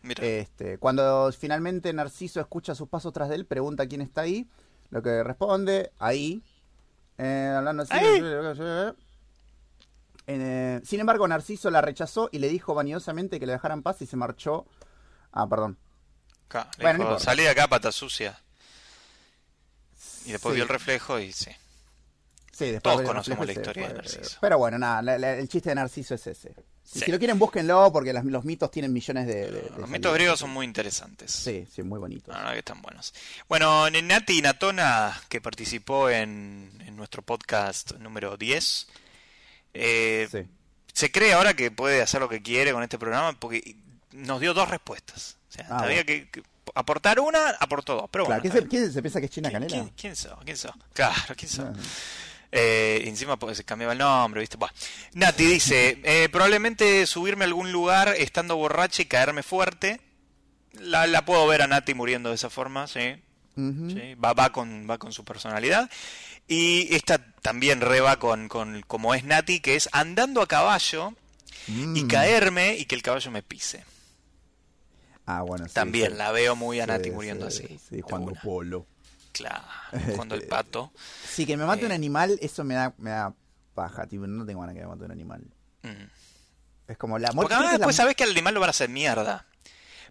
Mira, 0.02 0.24
Este, 0.24 0.78
cuando 0.78 1.30
finalmente 1.32 1.92
Narciso 1.92 2.40
escucha 2.40 2.74
sus 2.74 2.88
pasos 2.88 3.12
tras 3.12 3.28
de 3.28 3.36
él, 3.36 3.46
pregunta 3.46 3.86
quién 3.86 4.00
está 4.00 4.22
ahí, 4.22 4.48
lo 4.90 5.02
que 5.02 5.22
responde, 5.22 5.92
ahí, 5.98 6.42
eh, 7.18 7.54
hablando 7.56 7.82
así. 7.84 7.94
Eh, 10.26 10.80
sin 10.84 11.00
embargo, 11.00 11.28
Narciso 11.28 11.70
la 11.70 11.82
rechazó 11.82 12.28
y 12.32 12.38
le 12.38 12.48
dijo 12.48 12.74
vanidosamente 12.74 13.38
que 13.38 13.46
le 13.46 13.52
dejara 13.52 13.74
en 13.74 13.82
paz 13.82 14.00
y 14.02 14.06
se 14.06 14.16
marchó. 14.16 14.66
Ah, 15.32 15.46
perdón. 15.48 15.76
Acá, 16.60 16.70
le 16.78 16.82
bueno, 16.84 16.98
no 16.98 17.04
dijo, 17.04 17.10
importa. 17.12 17.24
salí 17.24 17.42
de 17.42 17.48
acá, 17.50 17.68
pata 17.68 17.92
sucia. 17.92 18.38
Y 20.24 20.32
después 20.32 20.52
Sí. 20.52 20.56
vio 20.56 20.62
el 20.64 20.68
reflejo 20.68 21.18
y 21.18 21.32
sí. 21.32 21.50
Sí, 22.52 22.66
después 22.70 22.94
Todos 22.96 23.06
conocemos 23.06 23.46
la 23.46 23.52
historia 23.52 23.88
de. 23.88 23.94
Narciso. 23.94 24.38
Pero 24.40 24.58
bueno, 24.58 24.78
nada, 24.78 25.02
la- 25.02 25.18
la- 25.18 25.34
el 25.38 25.48
chiste 25.48 25.70
de 25.70 25.74
Narciso 25.74 26.14
es 26.14 26.26
ese. 26.26 26.54
Si, 26.84 26.98
Sí. 26.98 27.04
si 27.06 27.10
lo 27.12 27.18
quieren, 27.18 27.38
búsquenlo 27.38 27.90
porque 27.92 28.12
las- 28.12 28.24
los 28.24 28.44
mitos 28.44 28.70
tienen 28.70 28.92
millones 28.92 29.26
de. 29.26 29.50
de- 29.50 29.62
de 29.62 29.70
Los 29.78 29.88
mitos 29.88 30.12
griegos 30.14 30.38
son 30.38 30.50
muy 30.50 30.66
interesantes. 30.66 31.32
Sí, 31.32 31.66
sí, 31.74 31.82
muy 31.82 31.98
bonitos. 31.98 32.34
Verdad 32.34 32.52
que 32.52 32.58
están 32.58 32.82
buenos. 32.82 33.14
Bueno, 33.48 33.88
Nati 33.90 34.42
Natona, 34.42 35.18
que 35.28 35.40
participó 35.40 36.10
en, 36.10 36.70
en 36.86 36.94
nuestro 36.94 37.22
podcast 37.22 37.92
número 37.92 38.36
10, 38.36 38.86
eh, 39.74 40.28
Sí. 40.30 40.46
se 40.92 41.10
cree 41.10 41.32
ahora 41.32 41.54
que 41.54 41.70
puede 41.70 42.02
hacer 42.02 42.20
lo 42.20 42.28
que 42.28 42.42
quiere 42.42 42.72
con 42.72 42.82
este 42.82 42.98
programa 42.98 43.32
porque 43.40 43.76
nos 44.12 44.40
dio 44.40 44.52
dos 44.52 44.68
respuestas. 44.68 45.36
O 45.52 45.54
sea, 45.54 45.66
Ah, 45.70 45.82
bueno. 45.84 46.02
que, 46.06 46.28
que 46.30 46.42
aportar 46.74 47.20
una, 47.20 47.50
aportó 47.60 47.94
dos. 47.94 48.08
Pero 48.10 48.24
Claro, 48.24 48.40
bueno, 48.40 48.42
¿quién, 48.42 48.52
se, 48.52 48.58
bien. 48.60 48.70
quién 48.70 48.92
se 48.92 49.02
piensa 49.02 49.20
que 49.20 49.26
es 49.26 49.32
China 49.32 49.48
¿Quién, 49.50 49.62
Canela? 49.62 49.82
quién, 49.82 49.94
quién 49.96 50.16
sos? 50.16 50.38
¿Quién 50.44 50.56
sos? 50.56 50.72
Claro, 50.94 51.34
¿quién 51.36 51.50
sos? 51.50 51.66
Ah. 51.68 51.72
Eh, 52.54 53.04
encima 53.06 53.38
pues, 53.38 53.56
se 53.56 53.64
cambiaba 53.64 53.92
el 53.94 53.98
nombre, 53.98 54.40
¿viste? 54.40 54.56
Buah. 54.58 54.70
Nati 55.14 55.44
dice, 55.44 56.00
eh, 56.04 56.28
probablemente 56.30 57.06
subirme 57.06 57.44
a 57.44 57.48
algún 57.48 57.72
lugar 57.72 58.14
estando 58.18 58.56
borracha 58.56 59.02
y 59.02 59.06
caerme 59.06 59.42
fuerte. 59.42 60.00
La, 60.74 61.06
la 61.06 61.24
puedo 61.24 61.46
ver 61.46 61.62
a 61.62 61.66
Nati 61.66 61.94
muriendo 61.94 62.28
de 62.30 62.34
esa 62.36 62.50
forma. 62.50 62.86
Sí, 62.86 63.14
va, 64.22 64.32
va, 64.32 64.50
con, 64.52 64.86
va 64.88 64.98
con 64.98 65.12
su 65.12 65.24
personalidad. 65.24 65.90
Y 66.48 66.94
esta 66.94 67.18
también 67.40 67.80
reba 67.80 68.18
con, 68.18 68.48
con 68.48 68.82
como 68.82 69.14
es 69.14 69.24
Nati, 69.24 69.60
que 69.60 69.76
es 69.76 69.88
andando 69.92 70.40
a 70.42 70.46
caballo 70.48 71.14
y 71.68 71.72
Mm. 72.04 72.08
caerme 72.08 72.74
y 72.76 72.86
que 72.86 72.94
el 72.96 73.02
caballo 73.02 73.30
me 73.30 73.42
pise. 73.42 73.84
Ah, 75.38 75.42
bueno, 75.42 75.66
sí, 75.68 75.74
También 75.74 76.12
sí. 76.12 76.16
la 76.18 76.32
veo 76.32 76.56
muy 76.56 76.80
a 76.80 76.84
Sí, 76.84 76.90
Nati 76.90 77.10
muriendo 77.10 77.50
sí, 77.50 77.64
así. 77.64 77.80
Sí, 77.90 78.00
jugando 78.00 78.32
polo. 78.42 78.86
Claro, 79.32 79.64
cuando 80.16 80.34
el 80.34 80.42
pato. 80.48 80.92
Sí, 81.28 81.46
que 81.46 81.56
me 81.56 81.64
mate 81.64 81.82
Eh. 81.82 81.86
un 81.86 81.92
animal, 81.92 82.38
eso 82.42 82.64
me 82.64 82.74
da, 82.74 82.92
me 82.98 83.10
da 83.10 83.32
paja, 83.74 84.06
tipo, 84.06 84.26
no 84.26 84.44
tengo 84.44 84.60
ganas 84.60 84.74
que 84.74 84.82
me 84.82 84.86
mate 84.88 85.04
un 85.04 85.10
animal. 85.12 85.42
Mm. 85.82 85.88
Es 86.88 86.98
como 86.98 87.18
la 87.18 87.28
Porque 87.28 87.36
muerte. 87.36 87.54
además 87.54 87.58
creo 87.58 87.58
que 87.60 87.64
es 87.66 87.72
la- 87.72 87.78
después 87.78 87.96
sabes 87.96 88.16
que 88.16 88.24
al 88.24 88.30
animal 88.32 88.54
lo 88.54 88.60
van 88.60 88.68
a 88.68 88.70
hacer 88.72 88.88
mierda. 88.90 89.46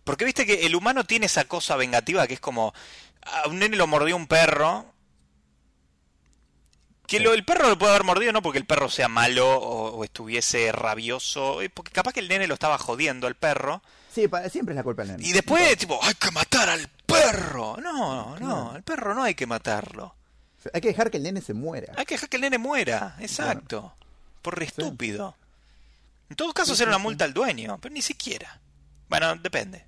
Porque 0.03 0.25
viste 0.25 0.45
que 0.47 0.65
el 0.65 0.75
humano 0.75 1.03
tiene 1.03 1.27
esa 1.27 1.45
cosa 1.45 1.75
vengativa 1.75 2.25
que 2.25 2.33
es 2.33 2.39
como 2.39 2.73
a 3.21 3.47
un 3.47 3.59
nene 3.59 3.77
lo 3.77 3.85
mordió 3.85 4.15
un 4.15 4.25
perro. 4.25 4.91
Que 7.07 7.17
Sí. 7.17 7.23
lo, 7.23 7.33
el 7.33 7.43
perro 7.45 7.67
lo 7.67 7.77
puede 7.77 7.91
haber 7.91 8.05
mordido 8.05 8.31
no 8.31 8.41
porque 8.41 8.57
el 8.57 8.65
perro 8.65 8.89
sea 8.89 9.07
malo 9.09 9.47
o, 9.59 9.91
o 9.97 10.03
estuviese 10.03 10.71
rabioso, 10.71 11.61
eh, 11.61 11.69
porque 11.69 11.91
capaz 11.91 12.13
que 12.13 12.21
el 12.21 12.29
nene 12.29 12.47
lo 12.47 12.53
estaba 12.53 12.77
jodiendo 12.77 13.27
al 13.27 13.35
perro. 13.35 13.83
Sí, 14.13 14.27
siempre 14.49 14.73
es 14.73 14.75
la 14.75 14.83
culpa 14.83 15.03
del 15.03 15.13
nene. 15.17 15.27
Y 15.27 15.31
después, 15.31 15.77
tipo, 15.77 15.99
hay 16.03 16.13
que 16.15 16.31
matar 16.31 16.69
al 16.69 16.87
perro. 17.05 17.77
No, 17.81 18.37
no, 18.39 18.71
al 18.71 18.83
perro 18.83 19.13
no 19.15 19.23
hay 19.23 19.35
que 19.35 19.45
matarlo. 19.45 20.15
Hay 20.73 20.81
que 20.81 20.89
dejar 20.89 21.09
que 21.09 21.17
el 21.17 21.23
nene 21.23 21.41
se 21.41 21.53
muera. 21.53 21.93
Hay 21.97 22.05
que 22.05 22.15
dejar 22.15 22.29
que 22.29 22.37
el 22.37 22.41
nene 22.41 22.57
muera, 22.57 23.15
exacto. 23.19 23.93
Por 24.41 24.57
re 24.59 24.65
estúpido. 24.65 25.35
En 26.29 26.35
todo 26.35 26.53
caso 26.53 26.75
será 26.75 26.89
una 26.89 26.97
multa 26.97 27.25
al 27.25 27.33
dueño, 27.33 27.77
pero 27.81 27.93
ni 27.93 28.01
siquiera. 28.01 28.59
Bueno, 29.09 29.35
depende. 29.35 29.85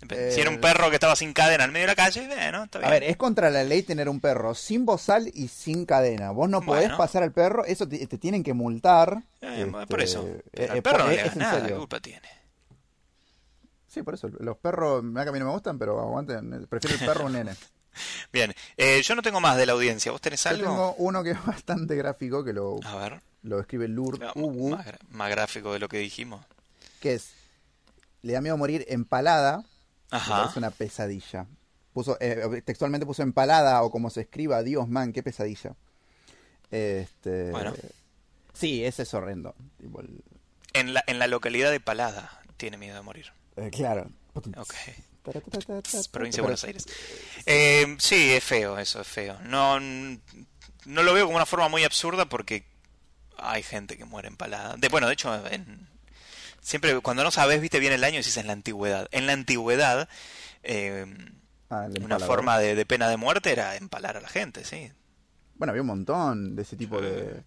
depende. 0.00 0.32
si 0.32 0.40
era 0.40 0.50
un 0.50 0.60
perro 0.60 0.88
que 0.90 0.96
estaba 0.96 1.14
sin 1.16 1.32
cadena 1.32 1.64
en 1.64 1.72
medio 1.72 1.84
de 1.86 1.92
la 1.92 1.96
calle, 1.96 2.26
bueno, 2.26 2.64
está 2.64 2.78
bien. 2.78 2.88
A 2.88 2.92
ver, 2.92 3.04
es 3.04 3.16
contra 3.16 3.50
la 3.50 3.62
ley 3.64 3.82
tener 3.82 4.08
un 4.08 4.20
perro 4.20 4.54
sin 4.54 4.84
bozal 4.86 5.30
y 5.34 5.48
sin 5.48 5.86
cadena. 5.86 6.30
Vos 6.32 6.48
no 6.48 6.60
podés 6.62 6.84
Bueno. 6.84 6.96
pasar 6.98 7.22
al 7.22 7.32
perro, 7.32 7.64
eso 7.64 7.86
te, 7.88 8.04
te 8.06 8.18
tienen 8.18 8.42
que 8.42 8.52
multar. 8.54 9.22
Eh, 9.40 9.64
Este, 9.66 9.86
por 9.86 10.02
eso. 10.02 10.26
eh, 10.26 10.42
Pero 10.52 10.72
eh, 10.74 10.76
el 10.76 10.82
perro 10.82 11.04
no 11.04 11.10
es- 11.10 11.22
le 11.22 11.26
es 11.28 11.36
nada, 11.36 11.54
¿qué 11.56 11.60
serio. 11.62 11.78
culpa 11.78 12.00
tiene? 12.00 12.28
Sí, 13.96 14.02
por 14.02 14.12
eso. 14.12 14.28
Los 14.40 14.58
perros, 14.58 15.02
mira 15.02 15.22
que 15.24 15.30
a 15.30 15.32
mí 15.32 15.38
no 15.38 15.46
me 15.46 15.52
gustan, 15.52 15.78
pero 15.78 15.98
aguanten. 15.98 16.66
Prefiero 16.66 16.96
el 17.00 17.06
perro 17.06 17.22
a 17.22 17.26
un 17.28 17.32
nene. 17.32 17.54
Bien, 18.30 18.52
eh, 18.76 19.00
yo 19.02 19.14
no 19.14 19.22
tengo 19.22 19.40
más 19.40 19.56
de 19.56 19.64
la 19.64 19.72
audiencia. 19.72 20.12
¿Vos 20.12 20.20
tenés 20.20 20.44
Yo 20.44 20.50
algo? 20.50 20.64
tengo 20.68 20.94
uno 20.98 21.22
que 21.24 21.30
es 21.30 21.46
bastante 21.46 21.96
gráfico, 21.96 22.44
que 22.44 22.52
lo, 22.52 22.78
A 22.84 22.94
ver, 22.96 23.22
lo 23.42 23.58
escribe 23.58 23.88
Lur 23.88 24.18
no, 24.20 24.32
Ubu, 24.34 24.68
más, 24.76 24.86
más 25.12 25.30
gráfico 25.30 25.72
de 25.72 25.78
lo 25.78 25.88
que 25.88 25.96
dijimos. 25.96 26.44
que 27.00 27.14
es, 27.14 27.32
le 28.20 28.34
da 28.34 28.42
miedo 28.42 28.58
morir 28.58 28.84
empalada, 28.88 29.64
Ajá. 30.10 30.42
parece 30.42 30.58
una 30.58 30.70
pesadilla. 30.70 31.46
Puso, 31.94 32.18
eh, 32.20 32.60
textualmente 32.66 33.06
puso 33.06 33.22
empalada 33.22 33.82
o 33.82 33.90
como 33.90 34.10
se 34.10 34.20
escriba, 34.20 34.62
Dios 34.62 34.86
man, 34.90 35.14
qué 35.14 35.22
pesadilla. 35.22 35.74
Este, 36.70 37.50
Bueno. 37.50 37.72
Sí, 38.52 38.84
ese 38.84 39.04
es 39.04 39.14
horrendo. 39.14 39.54
Tipo 39.80 40.00
el- 40.00 40.22
En 40.74 40.92
la, 40.92 41.02
en 41.06 41.18
la 41.18 41.26
localidad 41.28 41.70
de 41.70 41.80
Palada 41.80 42.42
tiene 42.58 42.76
miedo 42.76 42.96
de 42.96 43.02
morir. 43.02 43.32
Eh, 43.56 43.70
claro. 43.70 44.10
Ok. 44.56 44.74
Provincia 46.12 46.38
de 46.38 46.42
Buenos 46.42 46.64
Aires. 46.64 46.86
Eh, 47.46 47.96
sí, 47.98 48.32
es 48.32 48.44
feo, 48.44 48.78
eso 48.78 49.00
es 49.00 49.06
feo. 49.08 49.38
No, 49.44 49.80
no 49.80 51.02
lo 51.02 51.12
veo 51.14 51.24
como 51.26 51.36
una 51.36 51.46
forma 51.46 51.68
muy 51.68 51.82
absurda 51.84 52.26
porque 52.26 52.64
hay 53.38 53.62
gente 53.62 53.96
que 53.96 54.04
muere 54.04 54.28
empalada. 54.28 54.76
De, 54.76 54.88
bueno, 54.88 55.08
de 55.08 55.14
hecho, 55.14 55.34
en- 55.48 55.88
siempre 56.60 57.00
cuando 57.00 57.24
no 57.24 57.30
sabes, 57.30 57.60
viste 57.60 57.80
bien 57.80 57.92
el 57.92 58.04
año, 58.04 58.18
decís 58.18 58.36
en 58.36 58.46
la 58.46 58.52
antigüedad. 58.52 59.08
En 59.10 59.26
la 59.26 59.32
antigüedad, 59.32 60.08
eh, 60.62 61.06
Ah, 61.68 61.88
una 62.00 62.20
forma 62.20 62.58
de, 62.60 62.76
de 62.76 62.86
pena 62.86 63.08
de 63.08 63.16
muerte 63.16 63.50
era 63.50 63.74
empalar 63.74 64.16
a 64.16 64.20
la 64.20 64.28
gente, 64.28 64.64
sí. 64.64 64.92
Bueno, 65.56 65.72
había 65.72 65.80
un 65.82 65.88
montón 65.88 66.54
de 66.54 66.62
ese 66.62 66.76
tipo 66.76 67.00
de, 67.00 67.42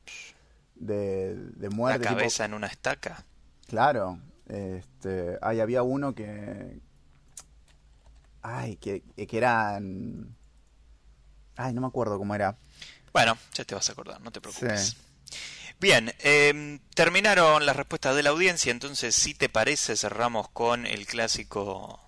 de, 0.76 1.36
de 1.36 1.70
La 1.70 1.76
muerte. 1.76 1.99
tipo- 1.99 2.16
cabeza 2.16 2.43
en 2.43 2.53
una 2.53 2.68
estaca. 2.68 3.24
Claro. 3.68 4.20
Este, 4.50 5.38
ay, 5.41 5.60
había 5.60 5.84
uno 5.84 6.14
que. 6.16 6.80
Ay, 8.41 8.76
que, 8.78 9.02
que 9.28 9.38
eran. 9.38 10.36
Ay, 11.56 11.74
no 11.74 11.82
me 11.82 11.88
acuerdo 11.88 12.18
cómo 12.18 12.34
era. 12.36 12.58
Bueno, 13.14 13.38
ya 13.54 13.64
te 13.66 13.76
vas 13.76 13.89
a 13.89 13.91
acordar, 13.91 14.22
no 14.22 14.32
te 14.32 14.39
preocupes. 14.41 14.89
Sí. 14.89 14.97
Bien, 15.80 16.14
eh, 16.20 16.80
terminaron 16.93 17.66
las 17.66 17.76
respuestas 17.76 18.16
de 18.16 18.24
la 18.24 18.32
audiencia, 18.32 18.72
entonces 18.72 19.16
si 19.16 19.34
te 19.34 19.47
parece 19.50 19.95
cerramos 19.95 20.50
con 20.50 20.86
el 20.86 21.06
clásico, 21.08 22.00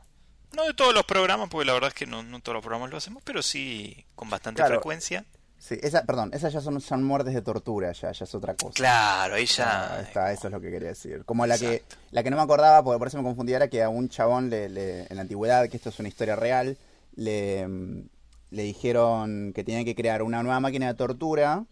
no 0.53 0.65
de 0.65 0.73
todos 0.73 0.93
los 0.93 1.05
programas, 1.05 1.47
porque 1.49 1.65
la 1.65 1.73
verdad 1.73 1.87
es 1.89 1.93
que 1.93 2.05
no, 2.05 2.21
no 2.23 2.41
todos 2.41 2.55
los 2.55 2.61
programas 2.63 2.89
lo 2.91 2.97
hacemos, 2.97 3.23
pero 3.23 3.41
sí 3.41 4.05
con 4.15 4.29
bastante 4.29 4.59
Claro. 4.61 4.75
frecuencia. 4.75 5.25
Sí, 5.63 5.77
esa, 5.83 6.03
perdón, 6.05 6.31
esas 6.33 6.51
ya 6.53 6.59
son, 6.59 6.81
son 6.81 7.03
muertes 7.03 7.35
de 7.35 7.43
tortura, 7.43 7.91
ya, 7.91 8.11
ya 8.11 8.23
es 8.23 8.33
otra 8.33 8.55
cosa. 8.55 8.73
Claro, 8.73 9.35
Ah, 9.35 9.39
ella... 9.39 10.01
está, 10.01 10.31
eso 10.33 10.47
es 10.47 10.51
lo 10.51 10.59
que 10.59 10.71
quería 10.71 10.87
decir. 10.89 11.23
Como 11.23 11.45
la 11.45 11.55
que, 11.59 11.83
la 12.09 12.23
que 12.23 12.31
no 12.31 12.35
me 12.37 12.41
acordaba, 12.41 12.83
porque 12.83 12.97
por 12.97 13.07
eso 13.09 13.17
me 13.19 13.23
confundía, 13.23 13.57
era 13.57 13.67
que 13.67 13.83
a 13.83 13.89
un 13.89 14.09
chabón 14.09 14.49
le, 14.49 14.69
le- 14.69 15.01
en 15.07 15.15
la 15.17 15.21
antigüedad, 15.21 15.69
que 15.69 15.77
esto 15.77 15.89
es 15.89 15.99
una 15.99 16.07
historia 16.09 16.35
real, 16.35 16.79
le, 17.15 17.67
mm, 17.67 18.01
le 18.49 18.63
dijeron 18.63 19.53
que 19.53 19.63
tenía 19.63 19.85
que 19.85 19.93
crear 19.93 20.23
una 20.23 20.41
nueva 20.41 20.59
máquina 20.59 20.87
de 20.87 20.95
tortura, 20.95 21.65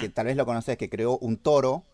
que 0.00 0.08
tal 0.10 0.26
vez 0.26 0.36
lo 0.36 0.44
conoces, 0.44 0.76
que 0.76 0.90
creó 0.90 1.16
un 1.16 1.38
toro, 1.38 1.84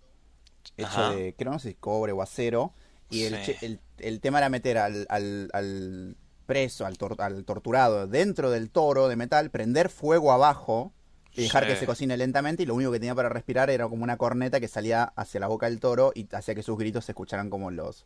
hecho 0.77 0.89
Ajá. 0.89 1.11
de, 1.13 1.35
creo 1.39 1.53
no 1.53 1.59
sé 1.61 1.69
si 1.69 1.75
cobre 1.77 2.11
o 2.13 2.23
acero, 2.23 2.73
y 3.09 3.23
el, 3.23 3.45
Sí. 3.45 3.55
el, 3.63 3.81
el 3.99 4.21
tema 4.21 4.39
era 4.39 4.49
meter 4.49 4.79
al, 4.79 5.07
al, 5.09 5.49
al 5.53 6.17
preso, 6.47 6.87
al, 6.87 6.99
tor- 6.99 7.21
al 7.23 7.45
torturado, 7.45 8.09
dentro 8.09 8.51
del 8.51 8.69
toro 8.71 9.07
de 9.07 9.15
metal, 9.15 9.51
prender 9.51 9.89
fuego 9.91 10.33
abajo 10.33 10.93
y 11.35 11.43
dejar 11.43 11.65
Sí. 11.65 11.71
que 11.71 11.77
se 11.77 11.87
cocine 11.87 12.17
lentamente, 12.17 12.63
y 12.63 12.67
lo 12.67 12.75
único 12.75 12.91
que 12.93 12.99
tenía 13.01 13.15
para 13.15 13.29
respirar 13.29 13.71
era 13.71 13.89
como 13.89 14.03
una 14.05 14.17
corneta 14.17 14.61
que 14.61 14.69
salía 14.69 15.05
hacia 15.17 15.41
la 15.41 15.47
boca 15.47 15.67
del 15.67 15.81
toro 15.81 16.13
y 16.15 16.27
hacía 16.35 16.55
que 16.55 16.63
sus 16.63 16.77
gritos 16.79 17.05
se 17.05 17.13
escucharan 17.13 17.51
como 17.51 17.71
los 17.71 18.05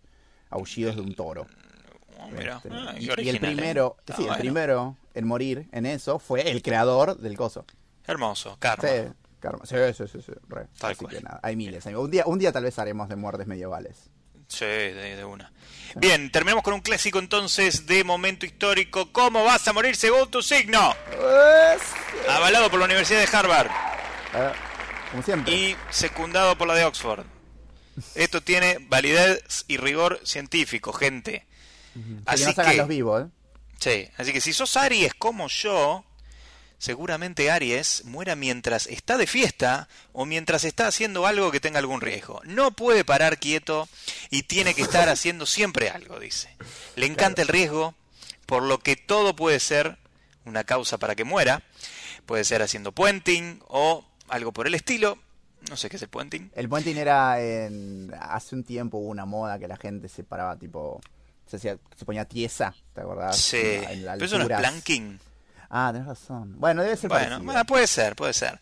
aullidos 0.50 0.96
de 0.96 1.02
un 1.02 1.14
toro. 1.14 1.46
Oh, 2.20 2.28
mira, 2.30 2.56
Este, 2.56 2.68
ah, 2.72 2.94
y, 2.98 3.28
el 3.28 3.40
primero, 3.40 3.96
¿eh? 3.98 4.00
Está 4.00 4.16
sí, 4.16 4.26
el 4.26 4.36
primero 4.36 4.96
en 5.14 5.26
morir 5.26 5.68
en 5.72 5.84
eso 5.86 6.18
fue 6.18 6.50
el 6.50 6.62
creador 6.62 7.18
del 7.18 7.36
coso. 7.36 7.64
Hermoso, 8.06 8.56
karma. 8.58 8.88
Sí, 8.88 9.08
karma. 9.40 9.66
Sí, 9.66 9.76
sí, 9.94 10.04
sí, 10.06 10.22
sí, 10.22 10.32
re. 10.48 10.66
Tal 10.78 10.92
Así 10.92 11.04
cual. 11.04 11.16
que 11.16 11.22
nada, 11.22 11.40
hay 11.42 11.56
miles. 11.56 11.86
hay- 11.86 11.94
Un 11.94 12.10
día, 12.10 12.24
un 12.26 12.38
día 12.38 12.52
tal 12.52 12.64
vez 12.64 12.78
haremos 12.78 13.08
de 13.08 13.16
muertes 13.16 13.46
medievales. 13.46 14.10
Sí, 14.48 14.64
de, 14.64 15.16
de 15.16 15.24
una. 15.24 15.52
Bien, 15.96 16.30
terminamos 16.30 16.64
con 16.64 16.74
un 16.74 16.80
clásico 16.80 17.18
entonces 17.18 17.86
de 17.86 18.02
momento 18.02 18.46
histórico. 18.46 19.12
¿Cómo 19.12 19.44
vas 19.44 19.66
a 19.68 19.72
morir 19.72 19.94
según 19.94 20.30
tu 20.30 20.42
signo? 20.42 20.94
Avalado 22.28 22.68
por 22.70 22.80
la 22.80 22.86
Universidad 22.86 23.20
de 23.20 23.36
Harvard. 23.36 23.70
Como 25.10 25.22
siempre. 25.22 25.54
y 25.54 25.76
secundado 25.90 26.58
por 26.58 26.66
la 26.66 26.74
de 26.74 26.84
Oxford. 26.84 27.24
Esto 28.16 28.40
tiene 28.40 28.78
validez 28.80 29.64
y 29.68 29.76
rigor 29.76 30.20
científico, 30.24 30.92
gente. 30.92 31.46
que 31.94 32.00
Así 32.26 32.44
no 32.44 32.52
se 32.52 32.60
hagan 32.60 32.72
que, 32.72 32.78
los 32.78 32.88
vivos, 32.88 33.22
¿eh? 33.22 33.28
sí, 33.78 34.08
así 34.16 34.32
que 34.32 34.40
si 34.40 34.52
sos 34.52 34.76
Aries 34.76 35.14
como 35.14 35.46
yo, 35.46 36.04
seguramente 36.84 37.50
Aries 37.50 38.04
muera 38.04 38.36
mientras 38.36 38.86
está 38.86 39.16
de 39.16 39.26
fiesta 39.26 39.88
o 40.12 40.26
mientras 40.26 40.64
está 40.64 40.86
haciendo 40.86 41.26
algo 41.26 41.50
que 41.50 41.58
tenga 41.58 41.78
algún 41.78 42.02
riesgo. 42.02 42.42
No 42.44 42.72
puede 42.72 43.04
parar 43.06 43.38
quieto 43.38 43.88
y 44.28 44.42
tiene 44.42 44.74
que 44.74 44.82
estar 44.82 45.08
haciendo 45.14 45.46
siempre 45.46 45.88
algo, 45.88 46.20
dice. 46.20 46.54
Le 46.96 47.06
encanta 47.06 47.40
el 47.40 47.48
riesgo, 47.48 47.94
por 48.44 48.62
lo 48.62 48.80
que 48.80 48.96
todo 48.96 49.34
puede 49.34 49.60
ser 49.60 49.96
una 50.44 50.64
causa 50.64 50.98
para 50.98 51.14
que 51.14 51.24
muera. 51.24 51.62
Puede 52.26 52.44
ser 52.44 52.60
haciendo 52.60 52.92
puenting 52.92 53.62
o 53.68 54.04
algo 54.28 54.52
por 54.52 54.66
el 54.66 54.74
estilo. 54.74 55.18
No 55.70 55.78
sé 55.78 55.88
qué 55.88 55.96
es 55.96 56.02
el 56.02 56.08
puenting. 56.10 56.50
El 56.54 56.68
puenting 56.68 56.98
era 56.98 57.40
en... 57.40 58.12
Hace 58.20 58.54
un 58.54 58.62
tiempo 58.64 58.98
hubo 58.98 59.08
una 59.08 59.24
moda 59.24 59.58
que 59.58 59.68
la 59.68 59.78
gente 59.78 60.08
se 60.10 60.22
paraba 60.22 60.56
tipo... 60.58 61.00
Se, 61.46 61.56
hacía, 61.56 61.78
se 61.96 62.04
ponía 62.04 62.26
tiesa, 62.26 62.74
¿te 62.94 63.00
acordás? 63.00 63.38
Sí, 63.38 63.56
En 63.58 64.04
la- 64.04 64.12
en 64.12 64.18
pero 64.18 64.26
eso 64.26 64.36
no 64.38 64.42
es 64.44 64.48
planking. 64.58 65.18
Ah, 65.76 65.90
tenés 65.92 66.06
razón. 66.06 66.54
Bueno, 66.60 66.84
debe 66.84 66.96
ser 66.96 67.10
Bueno, 67.10 67.40
bueno, 67.40 67.64
puede 67.64 67.88
ser, 67.88 68.14
puede 68.14 68.32
ser. 68.32 68.60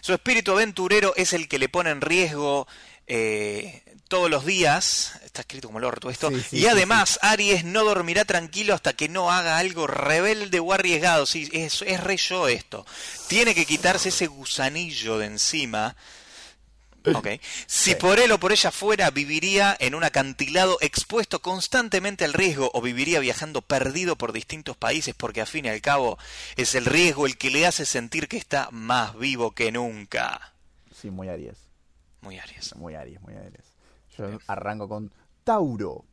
Su 0.00 0.14
espíritu 0.14 0.52
aventurero 0.52 1.12
es 1.14 1.34
el 1.34 1.48
que 1.48 1.58
le 1.58 1.68
pone 1.68 1.90
en 1.90 2.00
riesgo 2.00 2.66
eh, 3.06 3.82
todos 4.08 4.30
los 4.30 4.46
días. 4.46 5.20
Está 5.22 5.42
escrito 5.42 5.68
como 5.68 5.80
el 5.80 5.84
orto 5.84 6.08
esto. 6.08 6.30
Sí, 6.30 6.40
sí, 6.40 6.56
y 6.56 6.60
sí, 6.60 6.66
además, 6.66 7.18
Aries 7.20 7.66
no 7.66 7.84
dormirá 7.84 8.24
tranquilo 8.24 8.72
hasta 8.72 8.94
que 8.94 9.10
no 9.10 9.30
haga 9.30 9.58
algo 9.58 9.86
rebelde 9.86 10.58
o 10.58 10.72
arriesgado. 10.72 11.26
Sí, 11.26 11.46
es, 11.52 11.82
es 11.82 12.02
re 12.02 12.16
yo 12.16 12.48
esto. 12.48 12.86
Tiene 13.28 13.54
que 13.54 13.66
quitarse 13.66 14.08
ese 14.08 14.26
gusanillo 14.26 15.18
de 15.18 15.26
encima. 15.26 15.94
Si 17.66 17.94
por 17.94 18.18
él 18.18 18.32
o 18.32 18.38
por 18.38 18.52
ella 18.52 18.70
fuera, 18.70 19.10
viviría 19.10 19.76
en 19.78 19.94
un 19.94 20.04
acantilado 20.04 20.78
expuesto 20.80 21.40
constantemente 21.40 22.24
al 22.24 22.32
riesgo 22.32 22.70
o 22.74 22.80
viviría 22.80 23.20
viajando 23.20 23.62
perdido 23.62 24.16
por 24.16 24.32
distintos 24.32 24.76
países 24.76 25.14
porque 25.14 25.40
a 25.40 25.46
fin 25.46 25.66
y 25.66 25.68
al 25.68 25.80
cabo 25.80 26.18
es 26.56 26.74
el 26.74 26.84
riesgo 26.84 27.26
el 27.26 27.36
que 27.38 27.50
le 27.50 27.66
hace 27.66 27.84
sentir 27.84 28.28
que 28.28 28.36
está 28.36 28.68
más 28.70 29.16
vivo 29.18 29.52
que 29.52 29.72
nunca. 29.72 30.52
Sí, 30.92 31.10
muy 31.10 31.28
Aries. 31.28 31.58
Muy 32.20 32.38
Aries. 32.38 32.74
Muy 32.76 32.94
Aries, 32.94 33.20
muy 33.20 33.34
Aries. 33.34 33.76
Yo 34.16 34.38
arranco 34.46 34.88
con 34.88 35.12
Tauro. 35.44 36.04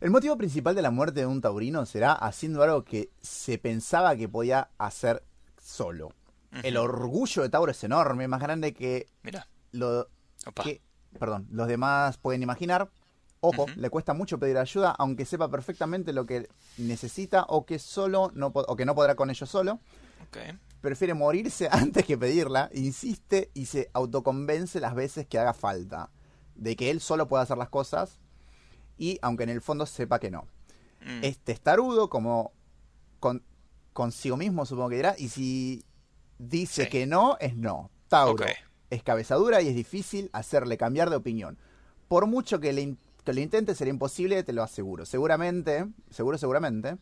El 0.00 0.10
motivo 0.10 0.36
principal 0.36 0.74
de 0.74 0.82
la 0.82 0.90
muerte 0.90 1.20
de 1.20 1.26
un 1.26 1.40
taurino 1.40 1.86
será 1.86 2.12
haciendo 2.12 2.62
algo 2.62 2.84
que 2.84 3.10
se 3.20 3.56
pensaba 3.58 4.16
que 4.16 4.28
podía 4.28 4.68
hacer 4.76 5.22
solo. 5.62 6.12
El 6.62 6.76
orgullo 6.76 7.42
de 7.42 7.48
Tauro 7.48 7.70
es 7.70 7.82
enorme, 7.84 8.28
más 8.28 8.40
grande 8.40 8.74
que 8.74 9.06
Mira. 9.22 9.46
Lo 9.72 10.08
Opa. 10.46 10.62
que, 10.62 10.80
perdón, 11.18 11.46
los 11.50 11.66
demás 11.68 12.18
pueden 12.18 12.42
imaginar. 12.42 12.90
Ojo, 13.44 13.66
le 13.74 13.90
cuesta 13.90 14.14
mucho 14.14 14.38
pedir 14.38 14.56
ayuda, 14.56 14.92
aunque 14.92 15.24
sepa 15.24 15.50
perfectamente 15.50 16.12
lo 16.12 16.26
que 16.26 16.48
necesita 16.78 17.42
o 17.48 17.66
que 17.66 17.80
solo 17.80 18.30
no 18.34 18.52
o 18.54 18.76
que 18.76 18.84
no 18.86 18.94
podrá 18.94 19.16
con 19.16 19.30
ello 19.30 19.46
solo. 19.46 19.80
Prefiere 20.80 21.14
morirse 21.14 21.68
antes 21.72 22.04
que 22.06 22.16
pedirla, 22.16 22.70
insiste 22.72 23.50
y 23.54 23.66
se 23.66 23.90
autoconvence 23.94 24.78
las 24.80 24.94
veces 24.94 25.26
que 25.26 25.38
haga 25.38 25.54
falta 25.54 26.10
de 26.54 26.76
que 26.76 26.90
él 26.90 27.00
solo 27.00 27.26
puede 27.28 27.42
hacer 27.42 27.58
las 27.58 27.68
cosas 27.68 28.20
y 28.96 29.18
aunque 29.22 29.42
en 29.44 29.50
el 29.50 29.60
fondo 29.60 29.86
sepa 29.86 30.20
que 30.20 30.30
no. 30.30 30.42
Mm. 31.04 31.24
Es 31.24 31.38
testarudo 31.38 32.08
como 32.08 32.52
con, 33.18 33.42
consigo 33.92 34.36
mismo 34.36 34.66
supongo 34.66 34.90
que 34.90 34.96
dirá 34.96 35.14
y 35.18 35.28
si 35.28 35.84
dice 36.38 36.84
Sí. 36.84 36.90
que 36.90 37.06
no 37.06 37.36
es 37.40 37.56
no. 37.56 37.90
Tauro 38.08 38.34
Ok. 38.44 38.50
Es 38.94 39.02
cabezadura 39.02 39.60
y 39.62 39.68
es 39.68 39.74
difícil 39.74 40.30
hacerle 40.32 40.76
cambiar 40.76 41.10
de 41.10 41.16
opinión. 41.16 41.58
Por 42.08 42.26
mucho 42.26 42.60
que 42.60 42.72
le, 42.72 42.82
in- 42.82 42.98
que 43.24 43.32
lo 43.32 43.40
intente 43.40 43.74
será 43.74 43.90
imposible, 43.90 44.42
te 44.42 44.52
lo 44.52 44.62
aseguro. 44.62 45.06
Seguramente, 45.06 45.86
seguro 46.10 46.38
seguramente, 46.38 46.96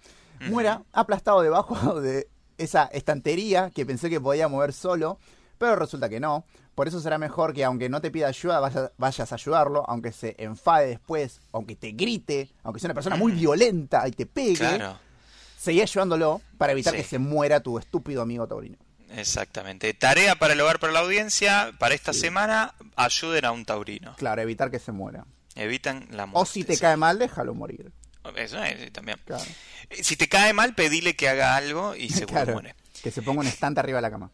muera 0.49 0.83
aplastado 0.93 1.43
debajo 1.43 2.01
de 2.01 2.29
esa 2.59 2.85
estantería 2.87 3.71
que 3.75 3.85
pensé 3.87 4.09
que 4.11 4.21
podía 4.21 4.49
mover 4.49 4.73
solo, 4.73 5.19
pero 5.59 5.77
resulta 5.77 6.09
que 6.09 6.21
no. 6.21 6.45
Por 6.75 6.89
eso 6.89 7.01
será 7.01 7.19
mejor 7.19 7.53
que 7.53 7.65
aunque 7.65 7.89
no 7.89 8.01
te 8.01 8.11
pida 8.11 8.29
ayuda, 8.29 8.61
vaya- 8.61 8.93
vayas 8.97 9.33
a 9.33 9.35
ayudarlo, 9.35 9.85
aunque 9.89 10.13
se 10.13 10.35
enfade 10.39 10.87
después, 10.89 11.41
aunque 11.53 11.77
te 11.77 11.93
grite, 11.93 12.51
aunque 12.63 12.81
sea 12.81 12.87
una 12.89 12.95
persona 12.95 13.17
muy 13.17 13.33
violenta 13.33 14.07
y 14.09 14.13
te 14.13 14.27
pegue, 14.27 14.57
Claro, 14.57 14.97
seguí 15.59 15.83
ayudándolo 15.83 16.41
para 16.57 16.73
evitar 16.73 16.95
Sí. 16.95 17.01
que 17.03 17.07
se 17.07 17.19
muera 17.19 17.61
tu 17.61 17.79
estúpido 17.79 18.23
amigo 18.23 18.47
taurino. 18.47 18.77
Exactamente. 19.17 19.93
Tarea 19.95 20.37
para 20.37 20.55
el 20.55 20.61
hogar, 20.61 20.79
para 20.79 20.93
la 20.93 21.01
audiencia, 21.01 21.73
para 21.79 21.95
esta 21.95 22.13
semana, 22.13 22.75
ayuden 22.97 23.45
a 23.45 23.53
un 23.53 23.65
taurino. 23.65 24.15
Claro, 24.17 24.43
evitar 24.43 24.71
que 24.71 24.79
se 24.79 24.93
muera. 24.93 25.25
Evitan 25.55 26.07
la 26.11 26.27
muerte. 26.27 26.41
O 26.41 26.47
si 26.47 26.65
te 26.65 26.75
sí. 26.75 26.81
cae 26.81 26.97
mal, 26.97 27.19
déjalo 27.19 27.55
morir. 27.55 27.93
Eso 28.37 28.63
es, 28.63 28.93
también. 28.93 29.19
Claro. 29.25 29.45
Si 30.03 30.17
te 30.17 30.29
cae 30.29 30.53
mal, 30.53 30.75
pedile 30.75 31.17
que 31.17 31.29
haga 31.29 31.57
algo 31.57 31.95
y 31.97 32.09
seguro 32.11 32.33
Claro, 32.35 32.53
muere. 32.55 32.75
que 33.03 33.11
se 33.11 33.23
ponga 33.23 33.41
un 33.41 33.47
estante 33.47 33.81
arriba 33.81 33.99
de 33.99 34.03
la 34.03 34.11
cama. 34.11 34.31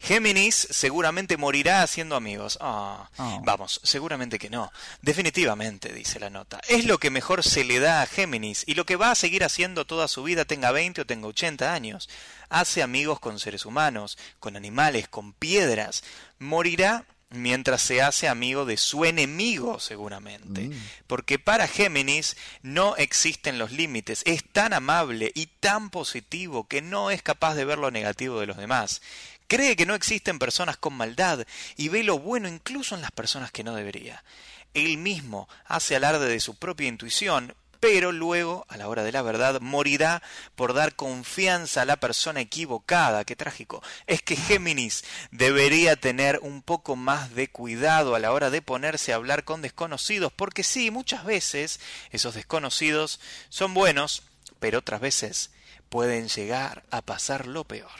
Géminis 0.00 0.68
seguramente 0.70 1.36
morirá 1.36 1.82
haciendo 1.82 2.16
amigos. 2.16 2.58
Ah, 2.60 3.10
Oh. 3.16 3.40
Vamos, 3.44 3.80
seguramente 3.84 4.38
que 4.38 4.50
no. 4.50 4.72
Definitivamente, 5.02 5.92
dice 5.92 6.18
la 6.18 6.30
nota. 6.30 6.60
Es 6.68 6.84
lo 6.84 6.98
que 6.98 7.10
mejor 7.10 7.42
se 7.44 7.64
le 7.64 7.78
da 7.78 8.02
a 8.02 8.06
Géminis 8.06 8.64
y 8.66 8.74
lo 8.74 8.84
que 8.86 8.96
va 8.96 9.10
a 9.10 9.14
seguir 9.14 9.44
haciendo 9.44 9.84
toda 9.84 10.08
su 10.08 10.22
vida, 10.22 10.44
tenga 10.44 10.72
20 10.72 11.02
o 11.02 11.06
tenga 11.06 11.28
80 11.28 11.72
años. 11.72 12.08
Hace 12.48 12.82
amigos 12.82 13.20
con 13.20 13.38
seres 13.38 13.64
humanos, 13.66 14.18
con 14.40 14.56
animales, 14.56 15.08
con 15.08 15.32
piedras. 15.32 16.02
Morirá 16.38 17.04
mientras 17.30 17.82
se 17.82 18.00
hace 18.02 18.28
amigo 18.28 18.64
de 18.64 18.76
su 18.76 19.04
enemigo, 19.04 19.80
seguramente. 19.80 20.70
Porque 21.06 21.38
para 21.38 21.66
Géminis 21.66 22.36
no 22.62 22.96
existen 22.96 23.58
los 23.58 23.72
límites. 23.72 24.22
Es 24.24 24.44
tan 24.44 24.72
amable 24.72 25.32
y 25.34 25.46
tan 25.46 25.90
positivo 25.90 26.68
que 26.68 26.80
no 26.80 27.10
es 27.10 27.22
capaz 27.22 27.54
de 27.54 27.64
ver 27.64 27.78
lo 27.78 27.90
negativo 27.90 28.38
de 28.40 28.46
los 28.46 28.56
demás. 28.56 29.02
Cree 29.46 29.76
que 29.76 29.86
no 29.86 29.94
existen 29.94 30.38
personas 30.38 30.76
con 30.76 30.94
maldad 30.94 31.46
y 31.76 31.88
ve 31.88 32.02
lo 32.02 32.18
bueno 32.18 32.48
incluso 32.48 32.94
en 32.94 33.02
las 33.02 33.10
personas 33.10 33.52
que 33.52 33.64
no 33.64 33.74
debería. 33.74 34.24
Él 34.72 34.98
mismo 34.98 35.48
hace 35.66 35.94
alarde 35.96 36.28
de 36.28 36.40
su 36.40 36.56
propia 36.56 36.88
intuición, 36.88 37.54
pero 37.84 38.12
luego, 38.12 38.64
a 38.70 38.78
la 38.78 38.88
hora 38.88 39.04
de 39.04 39.12
la 39.12 39.20
verdad, 39.20 39.60
morirá 39.60 40.22
por 40.54 40.72
dar 40.72 40.96
confianza 40.96 41.82
a 41.82 41.84
la 41.84 41.96
persona 41.96 42.40
equivocada. 42.40 43.24
Qué 43.24 43.36
trágico. 43.36 43.82
Es 44.06 44.22
que 44.22 44.36
Géminis 44.36 45.04
debería 45.30 45.94
tener 45.94 46.38
un 46.40 46.62
poco 46.62 46.96
más 46.96 47.34
de 47.34 47.48
cuidado 47.48 48.14
a 48.14 48.20
la 48.20 48.32
hora 48.32 48.48
de 48.48 48.62
ponerse 48.62 49.12
a 49.12 49.16
hablar 49.16 49.44
con 49.44 49.60
desconocidos, 49.60 50.32
porque 50.32 50.64
sí, 50.64 50.90
muchas 50.90 51.26
veces 51.26 51.78
esos 52.10 52.34
desconocidos 52.34 53.20
son 53.50 53.74
buenos, 53.74 54.22
pero 54.60 54.78
otras 54.78 55.02
veces 55.02 55.50
pueden 55.90 56.28
llegar 56.28 56.84
a 56.90 57.02
pasar 57.02 57.46
lo 57.46 57.64
peor. 57.64 57.90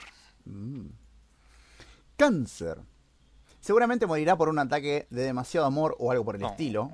Cáncer. 2.16 2.78
Seguramente 3.60 4.06
morirá 4.06 4.36
por 4.36 4.50
un 4.50 4.58
ataque 4.58 5.06
de 5.08 5.22
demasiado 5.22 5.66
amor 5.66 5.96
o 5.98 6.10
algo 6.10 6.24
por 6.24 6.34
el 6.36 6.42
No. 6.42 6.50
estilo. 6.50 6.90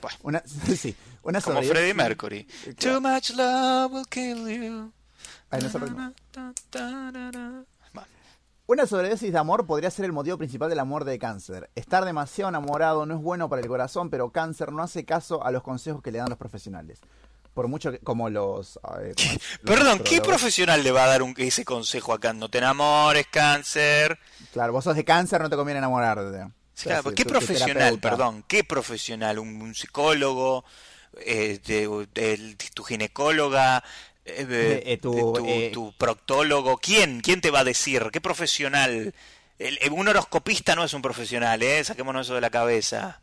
Bueno, 0.00 0.18
Una, 0.22 0.42
sí, 0.46 0.94
una 1.22 1.40
como 1.40 1.60
Freddie 1.62 1.94
Mercury. 1.94 2.46
Too 2.78 3.00
much 3.00 3.30
love 3.30 3.92
will 3.92 4.06
kill 4.08 4.48
you. 4.48 4.92
Ay, 5.50 5.60
no 5.62 5.68
Una 8.66 8.86
sobredosis 8.86 9.32
de 9.32 9.38
amor 9.38 9.66
podría 9.66 9.90
ser 9.90 10.04
el 10.06 10.12
motivo 10.12 10.38
principal 10.38 10.70
del 10.70 10.78
amor 10.78 11.04
de 11.04 11.18
cáncer. 11.18 11.70
Estar 11.74 12.04
demasiado 12.04 12.48
enamorado 12.48 13.04
no 13.06 13.14
es 13.14 13.20
bueno 13.20 13.48
para 13.48 13.60
el 13.60 13.68
corazón, 13.68 14.08
pero 14.08 14.30
cáncer 14.30 14.72
no 14.72 14.82
hace 14.82 15.04
caso 15.04 15.44
a 15.44 15.50
los 15.50 15.62
consejos 15.62 16.00
que 16.00 16.12
le 16.12 16.18
dan 16.18 16.30
los 16.30 16.38
profesionales. 16.38 17.00
Por 17.54 17.68
mucho 17.68 17.92
que, 17.92 17.98
como 18.00 18.28
los... 18.30 18.76
eh, 18.76 19.14
como 19.16 19.32
los 19.32 19.40
Perdón, 19.62 20.00
¿qué 20.00 20.20
profesional 20.20 20.82
le 20.82 20.90
va 20.90 21.04
a 21.04 21.06
dar 21.06 21.22
un, 21.22 21.34
ese 21.38 21.64
consejo 21.64 22.12
acá? 22.12 22.32
No 22.32 22.48
te 22.48 22.58
enamores, 22.58 23.26
cáncer. 23.30 24.18
Claro, 24.52 24.72
vos 24.72 24.82
sos 24.84 24.96
de 24.96 25.04
cáncer, 25.04 25.40
no 25.40 25.48
te 25.48 25.56
conviene 25.56 25.78
enamorarte. 25.78 26.30
Claro, 26.32 26.50
O 27.00 27.02
sea, 27.04 27.12
¿Qué 27.14 27.22
tu- 27.24 27.30
profesional, 27.30 28.00
perdón? 28.00 28.44
¿Qué 28.48 28.64
profesional? 28.64 29.38
¿Un, 29.38 29.62
un 29.62 29.74
psicólogo? 29.74 30.64
Eh, 31.24 31.60
de- 31.64 32.56
¿Tu 32.74 32.82
ginecóloga? 32.82 33.84
Eh, 34.24 34.82
Eh, 34.84 34.96
tu, 34.98 35.12
tu, 35.32 35.46
eh, 35.46 35.70
tu 35.72 35.92
proctólogo? 35.96 36.78
¿Quién? 36.78 37.20
¿Quién 37.20 37.40
te 37.40 37.52
va 37.52 37.60
a 37.60 37.64
decir? 37.64 38.08
¿Qué 38.12 38.20
profesional? 38.20 39.14
El- 39.60 39.78
el- 39.80 39.92
un 39.92 40.08
horoscopista 40.08 40.74
no 40.74 40.82
es 40.82 40.92
un 40.94 41.02
profesional, 41.02 41.62
¿eh? 41.62 41.84
Saquémonos 41.84 42.26
eso 42.26 42.34
de 42.34 42.40
la 42.40 42.50
cabeza. 42.50 43.20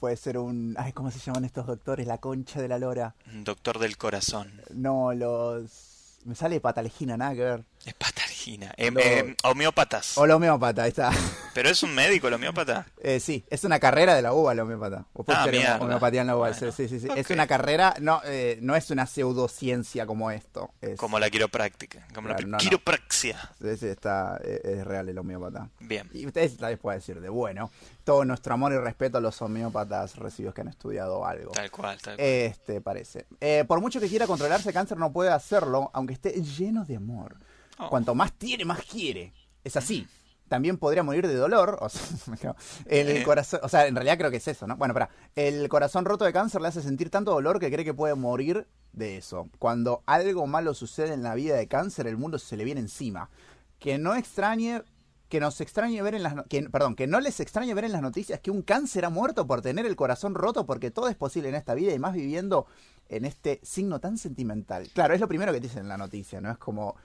Puede 0.00 0.16
ser 0.16 0.38
un... 0.38 0.74
Ay, 0.78 0.92
¿cómo 0.92 1.10
se 1.10 1.18
llaman 1.18 1.44
estos 1.44 1.66
doctores? 1.66 2.06
La 2.06 2.18
concha 2.18 2.60
de 2.62 2.68
la 2.68 2.78
lora. 2.78 3.14
Doctor 3.44 3.78
del 3.78 3.98
corazón. 3.98 4.50
No, 4.74 5.12
los... 5.12 6.18
Me 6.24 6.34
sale 6.34 6.58
patalgina, 6.58 7.18
nada 7.18 7.34
que 7.34 7.40
ver. 7.40 7.64
Es 7.84 7.94
patalgina. 7.94 8.74
Em, 8.76 8.92
Lo- 8.94 9.00
em, 9.00 9.34
homeópatas. 9.42 10.18
O 10.18 10.26
la 10.26 10.36
homeópata, 10.36 10.82
ahí 10.82 10.90
está. 10.90 11.10
¿Pero 11.54 11.70
es 11.70 11.82
un 11.82 11.94
médico 11.94 12.28
el 12.28 12.34
homeópata? 12.34 12.86
Eh, 13.02 13.20
sí, 13.20 13.42
es 13.48 13.64
una 13.64 13.80
carrera 13.80 14.14
de 14.14 14.20
la 14.20 14.34
UBA 14.34 14.54
la 14.54 14.62
homeópata. 14.64 15.06
O 15.14 15.24
Ah, 15.28 15.46
homeopatía 15.80 16.20
en 16.20 16.26
la 16.26 16.36
UBA. 16.36 16.50
Bueno, 16.50 16.72
sí, 16.72 16.88
sí, 16.88 17.00
sí. 17.00 17.08
Es 17.16 17.30
una 17.30 17.46
carrera, 17.46 17.94
no, 17.98 18.20
eh, 18.26 18.58
no 18.60 18.76
es 18.76 18.90
una 18.90 19.06
pseudociencia 19.06 20.04
como 20.04 20.30
esto. 20.30 20.70
Es, 20.82 20.98
Como 20.98 21.18
la 21.18 21.30
quiropráctica. 21.30 22.06
Como 22.14 22.28
Claro, 22.28 22.42
la 22.42 22.48
no, 22.48 22.58
quiropraxia. 22.58 23.38
sí, 23.58 23.86
está, 23.86 24.38
eh, 24.44 24.60
es 24.62 24.84
real 24.86 25.08
el 25.08 25.18
homeópata. 25.18 25.70
Bien. 25.80 26.08
Y 26.12 26.26
ustedes 26.26 26.58
tal 26.58 26.72
vez 26.72 26.78
pueden 26.78 27.00
decir 27.00 27.18
de 27.20 27.30
bueno, 27.30 27.70
todo 28.04 28.26
nuestro 28.26 28.52
amor 28.54 28.72
y 28.72 28.76
respeto 28.78 29.16
a 29.18 29.20
los 29.22 29.40
homeópatas 29.40 30.16
recibidos 30.16 30.54
que 30.54 30.60
han 30.60 30.68
estudiado 30.68 31.24
algo. 31.24 31.52
Tal 31.52 31.70
cual, 31.70 31.96
tal 32.00 32.16
cual. 32.16 32.26
Este 32.28 32.82
parece. 32.82 33.24
Eh, 33.40 33.64
por 33.66 33.80
mucho 33.80 34.00
que 34.00 34.08
quiera 34.08 34.26
controlarse, 34.26 34.70
cáncer 34.72 34.98
no 34.98 35.12
puede 35.12 35.30
hacerlo, 35.30 35.90
aunque 35.94 36.12
esté 36.12 36.32
lleno 36.42 36.84
de 36.84 36.96
amor. 36.96 37.36
Oh. 37.80 37.88
Cuanto 37.88 38.14
más 38.14 38.32
tiene, 38.34 38.64
más 38.64 38.82
quiere. 38.82 39.32
Es 39.64 39.76
así. 39.76 40.06
También 40.48 40.78
podría 40.78 41.02
morir 41.02 41.26
de 41.28 41.34
dolor. 41.34 41.78
O 41.80 41.88
sea, 41.88 42.54
el 42.86 43.08
Eh. 43.08 43.22
corazón, 43.22 43.60
o 43.62 43.68
sea, 43.68 43.86
en 43.86 43.94
realidad 43.94 44.18
creo 44.18 44.30
que 44.30 44.38
es 44.38 44.48
eso, 44.48 44.66
¿no? 44.66 44.76
Bueno, 44.76 44.94
para. 44.94 45.08
El 45.36 45.68
corazón 45.68 46.04
roto 46.04 46.24
de 46.24 46.32
cáncer 46.32 46.60
le 46.60 46.68
hace 46.68 46.82
sentir 46.82 47.08
tanto 47.10 47.30
dolor 47.32 47.60
que 47.60 47.70
cree 47.70 47.84
que 47.84 47.94
puede 47.94 48.14
morir 48.14 48.66
de 48.92 49.16
eso. 49.16 49.48
Cuando 49.58 50.02
algo 50.06 50.46
malo 50.46 50.74
sucede 50.74 51.14
en 51.14 51.22
la 51.22 51.34
vida 51.34 51.54
de 51.56 51.68
cáncer, 51.68 52.06
el 52.06 52.16
mundo 52.16 52.38
se 52.38 52.56
le 52.56 52.64
viene 52.64 52.80
encima. 52.80 53.30
Que 53.78 53.98
no 53.98 54.14
extrañe 54.14 54.82
que 55.28 55.38
nos 55.38 55.60
extrañe 55.60 56.02
ver 56.02 56.16
en 56.16 56.24
las 56.24 56.34
que, 56.48 56.68
perdón, 56.70 56.96
que 56.96 57.06
no 57.06 57.20
les 57.20 57.38
extrañe 57.38 57.72
ver 57.72 57.84
en 57.84 57.92
las 57.92 58.02
noticias 58.02 58.40
que 58.40 58.50
un 58.50 58.62
cáncer 58.62 59.04
ha 59.04 59.10
muerto 59.10 59.46
por 59.46 59.62
tener 59.62 59.86
el 59.86 59.94
corazón 59.94 60.34
roto 60.34 60.66
porque 60.66 60.90
todo 60.90 61.08
es 61.08 61.14
posible 61.14 61.48
en 61.48 61.54
esta 61.54 61.72
vida 61.74 61.94
y 61.94 62.00
más 62.00 62.14
viviendo 62.14 62.66
en 63.08 63.24
este 63.24 63.60
signo 63.62 64.00
tan 64.00 64.18
sentimental. 64.18 64.88
Claro, 64.92 65.14
es 65.14 65.20
lo 65.20 65.28
primero 65.28 65.52
que 65.52 65.60
te 65.60 65.68
dicen 65.68 65.82
en 65.84 65.88
la 65.88 65.96
noticia, 65.98 66.40
¿no? 66.40 66.50
Es 66.50 66.58
como 66.58 66.96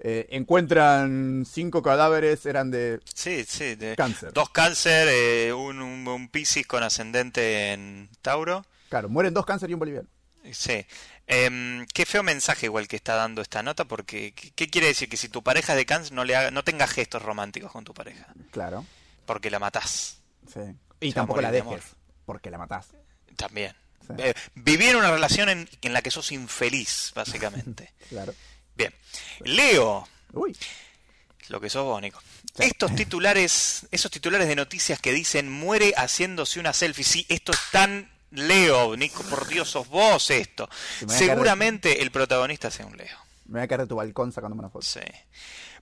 eh, 0.00 0.26
encuentran 0.30 1.44
cinco 1.50 1.82
cadáveres, 1.82 2.44
eran 2.46 2.70
de 2.70 3.00
Sí, 3.14 3.44
sí. 3.48 3.74
de- 3.76 3.96
cáncer. 3.96 4.32
Dos 4.32 4.50
cáncer, 4.50 5.08
eh, 5.10 5.52
un, 5.52 5.80
un, 5.80 6.06
un 6.06 6.28
Piscis 6.28 6.66
con 6.66 6.82
ascendente 6.82 7.72
en 7.72 8.08
Tauro. 8.22 8.64
Claro, 8.88 9.08
mueren 9.08 9.34
dos 9.34 9.46
cáncer 9.46 9.70
y 9.70 9.74
un 9.74 9.80
boliviano. 9.80 10.08
Sí. 10.52 10.86
Em, 11.26 11.86
qué 11.92 12.06
feo 12.06 12.22
mensaje 12.22 12.66
igual 12.66 12.86
que 12.86 12.94
está 12.96 13.16
dando 13.16 13.42
esta 13.42 13.62
nota, 13.62 13.84
porque 13.84 14.32
¿qué, 14.32 14.68
quiere 14.70 14.86
decir? 14.86 15.08
Que 15.08 15.16
si 15.16 15.28
tu 15.28 15.42
pareja 15.42 15.72
es 15.72 15.76
de 15.78 15.86
cáncer, 15.86 16.12
no, 16.12 16.24
le 16.24 16.36
haga, 16.36 16.50
no 16.52 16.62
tenga 16.62 16.86
gestos 16.86 17.22
románticos 17.22 17.72
con 17.72 17.82
tu 17.84 17.92
pareja, 17.94 18.32
Claro, 18.52 18.84
porque 19.24 19.50
la 19.50 19.58
matás. 19.58 20.20
sí. 20.52 20.60
Y 21.00 21.08
Se 21.10 21.14
tampoco 21.16 21.40
la 21.40 21.50
de 21.50 21.62
dejes, 21.62 21.82
porque 22.24 22.50
la 22.50 22.58
matás. 22.58 22.86
También. 23.36 23.74
Sí. 24.06 24.12
Eh, 24.18 24.34
vivir 24.54 24.94
una 24.96 25.10
relación 25.10 25.48
en, 25.48 25.68
en 25.82 25.92
la 25.92 26.00
que 26.00 26.10
sos 26.12 26.30
infeliz, 26.32 27.12
básicamente. 27.14 27.92
Claro. 28.08 28.32
Bien. 28.76 28.94
Leo, 29.40 30.06
Uy, 30.32 30.56
lo 31.48 31.60
que 31.60 31.70
sos 31.70 31.84
vos, 31.84 32.00
Nico. 32.02 32.20
Estos 32.58 32.94
titulares, 32.94 33.86
esos 33.90 34.10
titulares 34.10 34.48
de 34.48 34.56
noticias 34.56 34.98
que 35.00 35.12
dicen 35.12 35.50
muere 35.50 35.92
haciéndose 35.96 36.58
una 36.60 36.72
selfie. 36.72 37.04
Sí, 37.04 37.26
esto 37.28 37.52
es 37.52 37.58
tan 37.70 38.10
Leo, 38.30 38.96
Nico, 38.96 39.22
por 39.24 39.46
Dios, 39.46 39.70
sos 39.70 39.88
vos 39.88 40.30
esto. 40.30 40.68
De- 41.00 41.08
Seguramente 41.14 42.02
el 42.02 42.10
protagonista 42.10 42.70
sea 42.70 42.86
un 42.86 42.96
Leo. 42.96 43.16
me 43.46 43.60
voy 43.60 43.64
a 43.64 43.68
caer 43.68 43.82
de 43.82 43.86
tu 43.86 43.96
balcón 43.96 44.32
sacándome 44.32 44.60
una 44.60 44.70
foto. 44.70 44.84
Sí. 44.86 45.00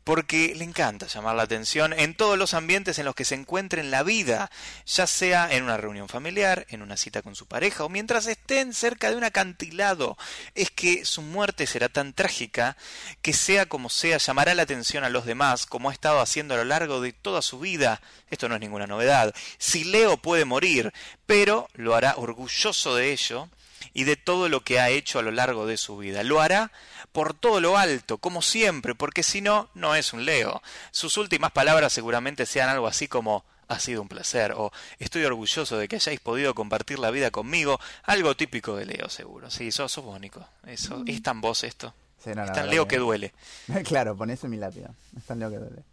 Porque 0.05 0.55
le 0.55 0.65
encanta 0.65 1.07
llamar 1.07 1.35
la 1.35 1.45
atención 1.45 1.93
en 1.95 2.15
todos 2.15 2.39
los 2.39 2.53
ambientes 2.55 2.99
en 2.99 3.07
los 3.07 3.15
que 3.15 3.25
se 3.25 3.35
encuentre 3.35 3.81
en 3.81 3.91
la 3.91 4.03
vida, 4.03 4.51
ya 4.87 5.07
sea 5.07 5.51
en 5.51 5.65
una 5.65 5.79
reunión 5.79 6.09
familiar, 6.09 6.67
en 6.69 6.83
una 6.83 6.97
cita 6.97 7.23
con 7.23 7.35
su 7.35 7.47
pareja 7.47 7.85
o 7.85 7.89
mientras 7.89 8.27
estén 8.27 8.75
cerca 8.75 9.11
de 9.11 9.17
un 9.17 9.25
acantilado. 9.25 10.17
Es 10.55 10.71
que 10.71 11.05
su 11.05 11.23
muerte 11.23 11.67
será 11.67 11.89
tan 11.89 12.13
trágica 12.13 12.77
que 13.23 13.33
sea 13.33 13.67
como 13.67 13.89
sea 13.89 14.19
llamará 14.19 14.55
la 14.55 14.63
atención 14.63 15.05
a 15.05 15.09
los 15.09 15.25
demás 15.25 15.67
como 15.67 15.89
ha 15.89 15.93
estado 15.93 16.21
haciendo 16.21 16.55
a 16.55 16.59
lo 16.59 16.65
largo 16.65 17.01
de 17.01 17.13
toda 17.13 17.43
su 17.43 17.59
vida. 17.59 18.01
Esto 18.31 18.49
no 18.49 18.57
es 18.57 18.61
ninguna 18.61 18.87
novedad. 18.87 19.35
Si 19.59 19.85
Leo 19.85 20.17
puede 20.19 20.45
morir, 20.45 20.93
pero 21.27 21.69
lo 21.75 21.95
hará 21.95 22.15
orgulloso 22.17 22.95
de 22.95 23.13
ello 23.13 23.49
y 23.95 24.05
de 24.05 24.17
todo 24.17 24.49
lo 24.49 24.61
que 24.61 24.81
ha 24.81 24.91
hecho 24.91 25.19
a 25.19 25.23
lo 25.23 25.31
largo 25.31 25.67
de 25.67 25.77
su 25.77 25.97
vida. 25.97 26.23
Lo 26.23 26.41
hará 26.41 26.73
por 27.13 27.33
todo 27.33 27.61
lo 27.61 27.79
alto, 27.79 28.19
como 28.19 28.43
siempre, 28.43 28.95
porque 28.95 29.23
si 29.23 29.41
no, 29.41 29.71
no 29.75 29.95
es 29.95 30.13
un 30.13 30.25
Leo. 30.25 30.61
Sus 30.91 31.17
últimas 31.17 31.53
palabras 31.53 31.93
seguramente 31.93 32.45
sean 32.45 32.69
algo 32.69 32.89
así 32.89 33.09
como 33.09 33.45
ha 33.69 33.79
sido 33.79 34.03
un 34.03 34.09
placer 34.09 34.53
o 34.55 34.73
estoy 34.99 35.25
orgulloso 35.25 35.79
de 35.79 35.89
que 35.89 35.97
hayáis 35.97 36.21
podido 36.21 36.55
compartir 36.55 36.99
la 36.99 37.11
vida 37.11 37.31
conmigo, 37.31 37.81
algo 38.03 38.37
típico 38.37 38.77
de 38.77 38.85
Leo 38.85 39.09
seguro. 39.09 39.51
Sí, 39.51 39.71
sos, 39.73 39.93
sos 39.93 40.05
bónico. 40.05 40.45
Eso, 40.67 41.03
es 41.07 41.23
tan 41.23 41.41
vos 41.41 41.65
esto. 41.65 41.95
Sí, 42.23 42.31
no, 42.31 42.37
la 42.37 42.47
es 42.47 42.53
tan 42.53 42.69
Leo 42.69 42.89
que 42.89 42.99
duele. 42.99 43.33
Claro, 43.85 44.17
ponés 44.17 44.43
en 44.45 44.51
mi 44.51 44.57
lápida. 44.57 44.91
Es 45.17 45.25
tan 45.25 45.39
leo 45.39 45.51
que 45.51 45.59
duele. 45.59 45.85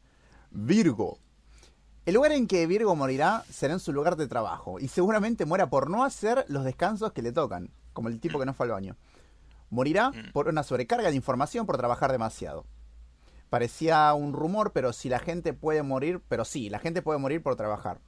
Virgo. 0.49 1.17
El 2.05 2.15
lugar 2.15 2.31
en 2.31 2.47
que 2.47 2.65
Virgo 2.65 2.95
morirá 2.95 3.45
será 3.51 3.73
en 3.73 3.79
su 3.79 3.93
lugar 3.93 4.15
de 4.15 4.27
trabajo 4.27 4.79
y 4.79 4.87
seguramente 4.87 5.45
muera 5.45 5.69
por 5.69 5.89
no 5.89 6.03
hacer 6.03 6.45
los 6.47 6.65
descansos 6.65 7.11
que 7.11 7.21
le 7.21 7.31
tocan, 7.31 7.69
como 7.93 8.07
el 8.09 8.19
tipo 8.19 8.39
que 8.39 8.45
no 8.45 8.53
fue 8.53 8.65
al 8.65 8.71
baño. 8.71 8.95
Morirá 9.69 10.09
Mm. 10.11 10.31
por 10.33 10.47
una 10.47 10.63
sobrecarga 10.63 11.09
de 11.09 11.15
información 11.15 11.65
por 11.65 11.77
trabajar 11.77 12.11
demasiado. 12.11 12.65
Parecía 13.49 14.13
un 14.13 14.33
rumor, 14.33 14.71
pero 14.71 14.93
si 14.93 15.09
la 15.09 15.19
gente 15.19 15.53
puede 15.53 15.83
morir, 15.83 16.21
pero 16.27 16.45
sí, 16.45 16.69
la 16.69 16.79
gente 16.79 17.01
puede 17.01 17.19
morir 17.19 17.41
por 17.43 17.55
trabajar. 17.55 17.99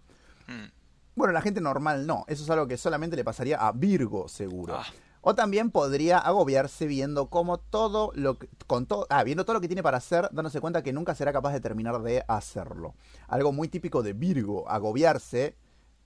Mm. 0.47 0.71
Bueno, 1.15 1.33
la 1.33 1.41
gente 1.41 1.61
normal 1.61 2.07
no. 2.07 2.23
Eso 2.27 2.43
es 2.43 2.49
algo 2.49 2.67
que 2.67 2.77
solamente 2.77 3.15
le 3.15 3.23
pasaría 3.23 3.57
a 3.57 3.71
Virgo, 3.71 4.27
seguro. 4.27 4.75
Ah. 4.77 4.85
O 5.21 5.35
también 5.35 5.69
podría 5.71 6.17
agobiarse 6.17 6.85
viendo 6.85 7.27
cómo 7.29 7.57
todo 7.57 8.11
lo 8.15 8.37
que, 8.39 8.49
con 8.67 8.85
todo, 8.87 9.07
ah, 9.09 9.23
viendo 9.23 9.45
todo 9.45 9.53
lo 9.53 9.61
que 9.61 9.67
tiene 9.67 9.83
para 9.83 9.97
hacer, 9.97 10.27
dándose 10.33 10.59
cuenta 10.59 10.81
que 10.83 10.91
nunca 10.91 11.15
será 11.15 11.31
capaz 11.31 11.53
de 11.53 11.61
terminar 11.61 12.01
de 12.01 12.25
hacerlo. 12.27 12.95
Algo 13.27 13.53
muy 13.53 13.69
típico 13.69 14.03
de 14.03 14.11
Virgo, 14.13 14.67
agobiarse 14.69 15.55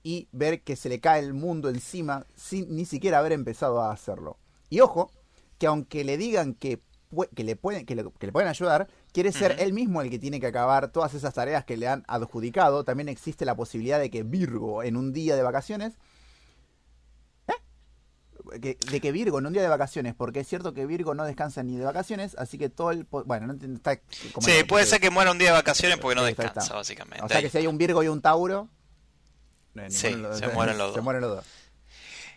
y 0.02 0.28
ver 0.32 0.62
que 0.62 0.76
se 0.76 0.88
le 0.88 1.00
cae 1.00 1.20
el 1.20 1.34
mundo 1.34 1.68
encima 1.68 2.24
sin 2.36 2.74
ni 2.74 2.84
siquiera 2.84 3.18
haber 3.18 3.32
empezado 3.32 3.82
a 3.82 3.92
hacerlo. 3.92 4.38
Y 4.70 4.80
ojo, 4.80 5.10
que 5.58 5.66
aunque 5.66 6.04
le 6.04 6.16
digan 6.16 6.54
que, 6.54 6.80
que 7.34 7.42
le 7.44 7.56
pueden 7.56 7.84
que 7.84 7.94
le, 7.96 8.04
que 8.18 8.26
le 8.26 8.32
pueden 8.32 8.48
ayudar, 8.48 8.86
quiere 9.12 9.32
ser 9.32 9.56
él 9.58 9.72
mismo 9.72 10.00
el 10.02 10.10
que 10.10 10.18
tiene 10.18 10.40
que 10.40 10.46
acabar 10.46 10.92
todas 10.92 11.14
esas 11.14 11.34
tareas 11.34 11.64
que 11.64 11.76
le 11.76 11.88
han 11.88 12.04
adjudicado. 12.06 12.84
También 12.84 13.08
existe 13.08 13.44
la 13.44 13.56
posibilidad 13.56 13.98
de 13.98 14.10
que 14.10 14.22
Virgo 14.22 14.82
en 14.82 14.96
un 14.96 15.12
día 15.12 15.34
de 15.34 15.42
vacaciones 15.42 15.94
¿Eh? 17.48 18.58
que- 18.60 18.78
de 18.90 19.00
que 19.00 19.10
Virgo 19.12 19.38
en 19.38 19.46
un 19.46 19.52
día 19.52 19.62
de 19.62 19.68
vacaciones, 19.68 20.14
porque 20.14 20.40
es 20.40 20.48
cierto 20.48 20.72
que 20.74 20.86
Virgo 20.86 21.14
no 21.14 21.24
descansa 21.24 21.62
ni 21.62 21.76
de 21.76 21.84
vacaciones, 21.84 22.34
así 22.38 22.56
que 22.58 22.68
todo 22.68 22.90
el... 22.92 23.04
Bueno, 23.10 23.46
no 23.46 23.54
entiendo, 23.54 23.76
está 23.78 23.96
como 24.32 24.46
Sí, 24.46 24.64
puede 24.64 24.86
ser 24.86 25.00
que 25.00 25.10
muera 25.10 25.32
un 25.32 25.38
día 25.38 25.48
de 25.48 25.54
vacaciones 25.54 25.98
porque 25.98 26.14
no 26.14 26.24
descansa, 26.24 26.74
básicamente. 26.74 27.24
O 27.24 27.28
sea 27.28 27.40
que 27.40 27.50
si 27.50 27.58
hay 27.58 27.66
un 27.66 27.78
Virgo 27.78 28.02
y 28.02 28.08
un 28.08 28.20
Tauro... 28.22 28.68
Sí, 29.88 30.16
se 30.34 30.48
mueren 30.48 30.78
los 30.78 30.94
Se 30.94 31.00
mueren 31.00 31.22
los 31.22 31.36
dos. 31.36 31.44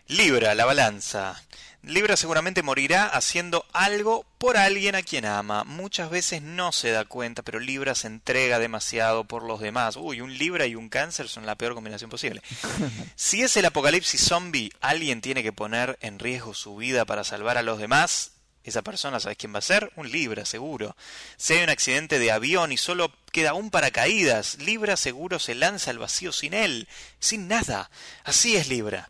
Libra, 0.07 0.55
la 0.55 0.65
balanza. 0.65 1.41
Libra 1.83 2.15
seguramente 2.15 2.61
morirá 2.61 3.07
haciendo 3.07 3.65
algo 3.73 4.23
por 4.37 4.55
alguien 4.55 4.93
a 4.93 5.01
quien 5.01 5.25
ama. 5.25 5.63
Muchas 5.63 6.11
veces 6.11 6.43
no 6.43 6.71
se 6.71 6.91
da 6.91 7.05
cuenta, 7.05 7.41
pero 7.41 7.59
Libra 7.59 7.95
se 7.95 8.07
entrega 8.07 8.59
demasiado 8.59 9.23
por 9.23 9.41
los 9.43 9.59
demás. 9.59 9.95
Uy, 9.95 10.21
un 10.21 10.37
Libra 10.37 10.67
y 10.67 10.75
un 10.75 10.89
cáncer 10.89 11.27
son 11.27 11.47
la 11.47 11.55
peor 11.55 11.73
combinación 11.73 12.09
posible. 12.09 12.41
Si 13.15 13.41
es 13.41 13.55
el 13.57 13.65
apocalipsis 13.65 14.21
zombie, 14.21 14.71
alguien 14.81 15.21
tiene 15.21 15.43
que 15.43 15.53
poner 15.53 15.97
en 16.01 16.19
riesgo 16.19 16.53
su 16.53 16.75
vida 16.75 17.05
para 17.05 17.23
salvar 17.23 17.57
a 17.57 17.61
los 17.61 17.79
demás. 17.79 18.33
Esa 18.63 18.83
persona, 18.83 19.19
¿sabes 19.19 19.38
quién 19.38 19.53
va 19.53 19.59
a 19.59 19.63
ser? 19.63 19.91
Un 19.95 20.11
Libra, 20.11 20.45
seguro. 20.45 20.95
Si 21.38 21.53
hay 21.53 21.63
un 21.63 21.69
accidente 21.69 22.19
de 22.19 22.31
avión 22.31 22.71
y 22.71 22.77
solo 22.77 23.11
queda 23.31 23.53
un 23.53 23.71
paracaídas, 23.71 24.59
Libra 24.59 24.97
seguro 24.97 25.39
se 25.39 25.55
lanza 25.55 25.89
al 25.89 25.97
vacío 25.97 26.31
sin 26.31 26.53
él, 26.53 26.88
sin 27.19 27.47
nada. 27.47 27.89
Así 28.23 28.55
es 28.55 28.67
Libra. 28.67 29.09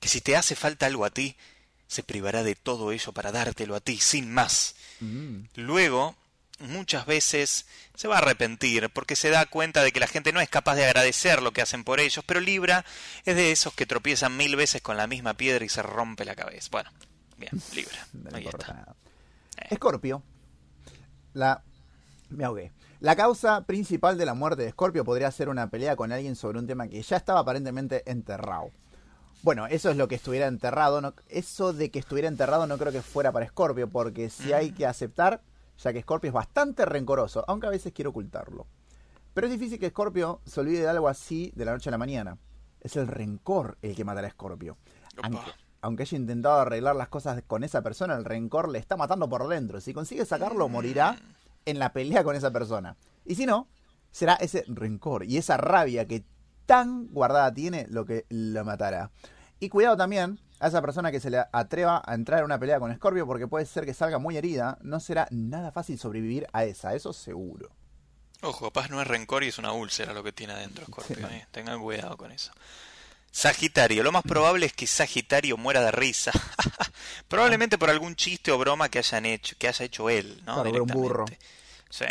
Que 0.00 0.08
si 0.08 0.20
te 0.20 0.36
hace 0.36 0.56
falta 0.56 0.86
algo 0.86 1.04
a 1.04 1.10
ti, 1.10 1.36
se 1.88 2.02
privará 2.02 2.42
de 2.42 2.54
todo 2.54 2.90
ello 2.92 3.12
para 3.12 3.32
dártelo 3.32 3.74
a 3.74 3.80
ti, 3.80 3.98
sin 3.98 4.32
más. 4.32 4.76
Mm. 5.00 5.42
Luego, 5.56 6.16
muchas 6.58 7.06
veces 7.06 7.66
se 7.94 8.08
va 8.08 8.16
a 8.16 8.18
arrepentir 8.18 8.88
porque 8.90 9.16
se 9.16 9.30
da 9.30 9.46
cuenta 9.46 9.82
de 9.82 9.92
que 9.92 10.00
la 10.00 10.06
gente 10.06 10.32
no 10.32 10.40
es 10.40 10.48
capaz 10.48 10.74
de 10.74 10.84
agradecer 10.84 11.42
lo 11.42 11.52
que 11.52 11.62
hacen 11.62 11.84
por 11.84 12.00
ellos, 12.00 12.24
pero 12.26 12.40
Libra 12.40 12.84
es 13.24 13.36
de 13.36 13.52
esos 13.52 13.74
que 13.74 13.86
tropiezan 13.86 14.36
mil 14.36 14.56
veces 14.56 14.80
con 14.82 14.96
la 14.96 15.06
misma 15.06 15.34
piedra 15.34 15.64
y 15.64 15.68
se 15.68 15.82
rompe 15.82 16.24
la 16.24 16.34
cabeza. 16.34 16.68
Bueno, 16.70 16.90
bien, 17.38 17.50
Libra. 17.74 18.06
No 18.12 18.36
Ahí 18.36 18.46
está. 18.46 18.72
nada. 18.72 18.96
Escorpio. 19.70 20.22
La. 21.34 21.62
Me 22.28 22.44
ahogué. 22.44 22.72
La 23.00 23.14
causa 23.14 23.66
principal 23.66 24.18
de 24.18 24.26
la 24.26 24.34
muerte 24.34 24.62
de 24.62 24.68
Escorpio 24.68 25.04
podría 25.04 25.30
ser 25.30 25.48
una 25.48 25.68
pelea 25.70 25.96
con 25.96 26.10
alguien 26.12 26.34
sobre 26.34 26.58
un 26.58 26.66
tema 26.66 26.88
que 26.88 27.00
ya 27.02 27.16
estaba 27.16 27.40
aparentemente 27.40 28.02
enterrado. 28.10 28.70
Bueno, 29.42 29.66
eso 29.66 29.90
es 29.90 29.96
lo 29.96 30.08
que 30.08 30.16
estuviera 30.16 30.46
enterrado. 30.46 31.00
No, 31.00 31.14
eso 31.28 31.72
de 31.72 31.90
que 31.90 31.98
estuviera 32.00 32.26
enterrado 32.26 32.66
no 32.66 32.78
creo 32.78 32.90
que 32.90 33.02
fuera 33.02 33.30
para 33.30 33.44
Escorpio, 33.44 33.88
porque 33.88 34.28
si 34.30 34.52
hay 34.52 34.72
que 34.72 34.86
aceptar, 34.86 35.40
ya 35.78 35.92
que 35.92 36.00
Escorpio 36.00 36.28
es 36.28 36.34
bastante 36.34 36.84
rencoroso, 36.84 37.44
aunque 37.46 37.66
a 37.66 37.70
veces 37.70 37.92
quiere 37.92 38.08
ocultarlo. 38.08 38.66
Pero 39.34 39.46
es 39.46 39.52
difícil 39.52 39.78
que 39.78 39.86
Escorpio 39.86 40.40
se 40.46 40.60
olvide 40.60 40.80
de 40.80 40.88
algo 40.88 41.08
así 41.08 41.52
de 41.54 41.64
la 41.66 41.72
noche 41.72 41.90
a 41.90 41.92
la 41.92 41.98
mañana. 41.98 42.38
Es 42.80 42.96
el 42.96 43.06
rencor 43.06 43.76
el 43.82 43.94
que 43.94 44.04
matará 44.04 44.26
a 44.26 44.30
Escorpio. 44.30 44.78
Aunque, 45.22 45.40
aunque 45.86 46.02
haya 46.02 46.18
intentado 46.18 46.58
arreglar 46.58 46.96
las 46.96 47.08
cosas 47.08 47.44
con 47.46 47.62
esa 47.62 47.80
persona, 47.80 48.16
el 48.16 48.24
rencor 48.24 48.68
le 48.68 48.80
está 48.80 48.96
matando 48.96 49.28
por 49.28 49.46
dentro. 49.46 49.80
Si 49.80 49.94
consigue 49.94 50.24
sacarlo, 50.26 50.68
morirá 50.68 51.16
en 51.64 51.78
la 51.78 51.92
pelea 51.92 52.24
con 52.24 52.34
esa 52.34 52.50
persona. 52.50 52.96
Y 53.24 53.36
si 53.36 53.46
no, 53.46 53.68
será 54.10 54.34
ese 54.34 54.64
rencor 54.66 55.24
y 55.24 55.36
esa 55.36 55.56
rabia 55.56 56.08
que 56.08 56.24
tan 56.66 57.06
guardada 57.12 57.54
tiene 57.54 57.86
lo 57.88 58.04
que 58.04 58.26
lo 58.30 58.64
matará. 58.64 59.12
Y 59.60 59.68
cuidado 59.68 59.96
también 59.96 60.40
a 60.58 60.66
esa 60.66 60.82
persona 60.82 61.12
que 61.12 61.20
se 61.20 61.30
le 61.30 61.44
atreva 61.52 62.02
a 62.04 62.14
entrar 62.14 62.40
en 62.40 62.46
una 62.46 62.58
pelea 62.58 62.80
con 62.80 62.92
Scorpio 62.92 63.24
porque 63.24 63.46
puede 63.46 63.64
ser 63.64 63.86
que 63.86 63.94
salga 63.94 64.18
muy 64.18 64.36
herida. 64.36 64.78
No 64.82 64.98
será 64.98 65.28
nada 65.30 65.70
fácil 65.70 66.00
sobrevivir 66.00 66.48
a 66.52 66.64
esa, 66.64 66.96
eso 66.96 67.12
seguro. 67.12 67.70
Ojo, 68.42 68.72
capaz 68.72 68.90
no 68.90 69.00
es 69.00 69.06
rencor 69.06 69.44
y 69.44 69.48
es 69.48 69.58
una 69.58 69.70
úlcera 69.70 70.12
lo 70.12 70.24
que 70.24 70.32
tiene 70.32 70.54
adentro 70.54 70.84
Scorpio. 70.86 71.28
Sí. 71.28 71.34
eh. 71.34 71.46
Tengan 71.52 71.80
cuidado 71.80 72.16
con 72.16 72.32
eso. 72.32 72.50
Sagitario, 73.36 74.02
lo 74.02 74.12
más 74.12 74.22
probable 74.22 74.64
es 74.64 74.72
que 74.72 74.86
Sagitario 74.86 75.58
muera 75.58 75.82
de 75.82 75.90
risa. 75.90 76.32
Probablemente 77.28 77.76
por 77.76 77.90
algún 77.90 78.16
chiste 78.16 78.50
o 78.50 78.56
broma 78.56 78.88
que 78.88 78.96
hayan 78.96 79.26
hecho, 79.26 79.56
que 79.58 79.68
haya 79.68 79.84
hecho 79.84 80.08
él, 80.08 80.40
¿no? 80.46 80.62
Claro, 80.62 80.82
un 80.82 80.88
burro. 80.88 81.26
Sí. 81.90 82.06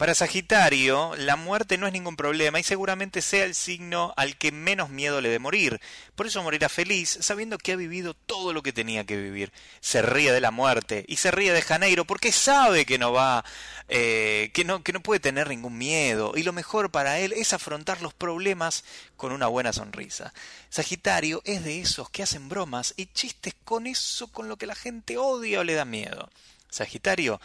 Para 0.00 0.14
Sagitario, 0.14 1.14
la 1.18 1.36
muerte 1.36 1.76
no 1.76 1.86
es 1.86 1.92
ningún 1.92 2.16
problema 2.16 2.58
y 2.58 2.62
seguramente 2.62 3.20
sea 3.20 3.44
el 3.44 3.54
signo 3.54 4.14
al 4.16 4.38
que 4.38 4.50
menos 4.50 4.88
miedo 4.88 5.20
le 5.20 5.28
de 5.28 5.38
morir. 5.38 5.78
Por 6.14 6.26
eso 6.26 6.42
morirá 6.42 6.70
feliz, 6.70 7.18
sabiendo 7.20 7.58
que 7.58 7.72
ha 7.72 7.76
vivido 7.76 8.14
todo 8.14 8.54
lo 8.54 8.62
que 8.62 8.72
tenía 8.72 9.04
que 9.04 9.18
vivir. 9.18 9.52
Se 9.82 10.00
ríe 10.00 10.32
de 10.32 10.40
la 10.40 10.52
muerte 10.52 11.04
y 11.06 11.16
se 11.16 11.30
ríe 11.30 11.52
de 11.52 11.60
Janeiro 11.60 12.06
porque 12.06 12.32
sabe 12.32 12.86
que 12.86 12.96
no 12.96 13.12
va, 13.12 13.44
eh, 13.88 14.50
que 14.54 14.64
no 14.64 15.02
puede 15.02 15.20
tener 15.20 15.50
ningún 15.50 15.76
miedo. 15.76 16.32
Y 16.34 16.44
lo 16.44 16.54
mejor 16.54 16.90
para 16.90 17.18
él 17.18 17.34
es 17.34 17.52
afrontar 17.52 18.00
los 18.00 18.14
problemas 18.14 18.84
con 19.18 19.32
una 19.32 19.48
buena 19.48 19.74
sonrisa. 19.74 20.32
Sagitario 20.70 21.42
es 21.44 21.62
de 21.62 21.78
esos 21.82 22.08
que 22.08 22.22
hacen 22.22 22.48
bromas 22.48 22.94
y 22.96 23.04
chistes 23.04 23.54
con 23.64 23.86
eso 23.86 24.28
con 24.28 24.48
lo 24.48 24.56
que 24.56 24.64
la 24.64 24.74
gente 24.74 25.18
odia 25.18 25.60
o 25.60 25.64
le 25.64 25.74
da 25.74 25.84
miedo. 25.84 26.30
Sagitario 26.70 27.38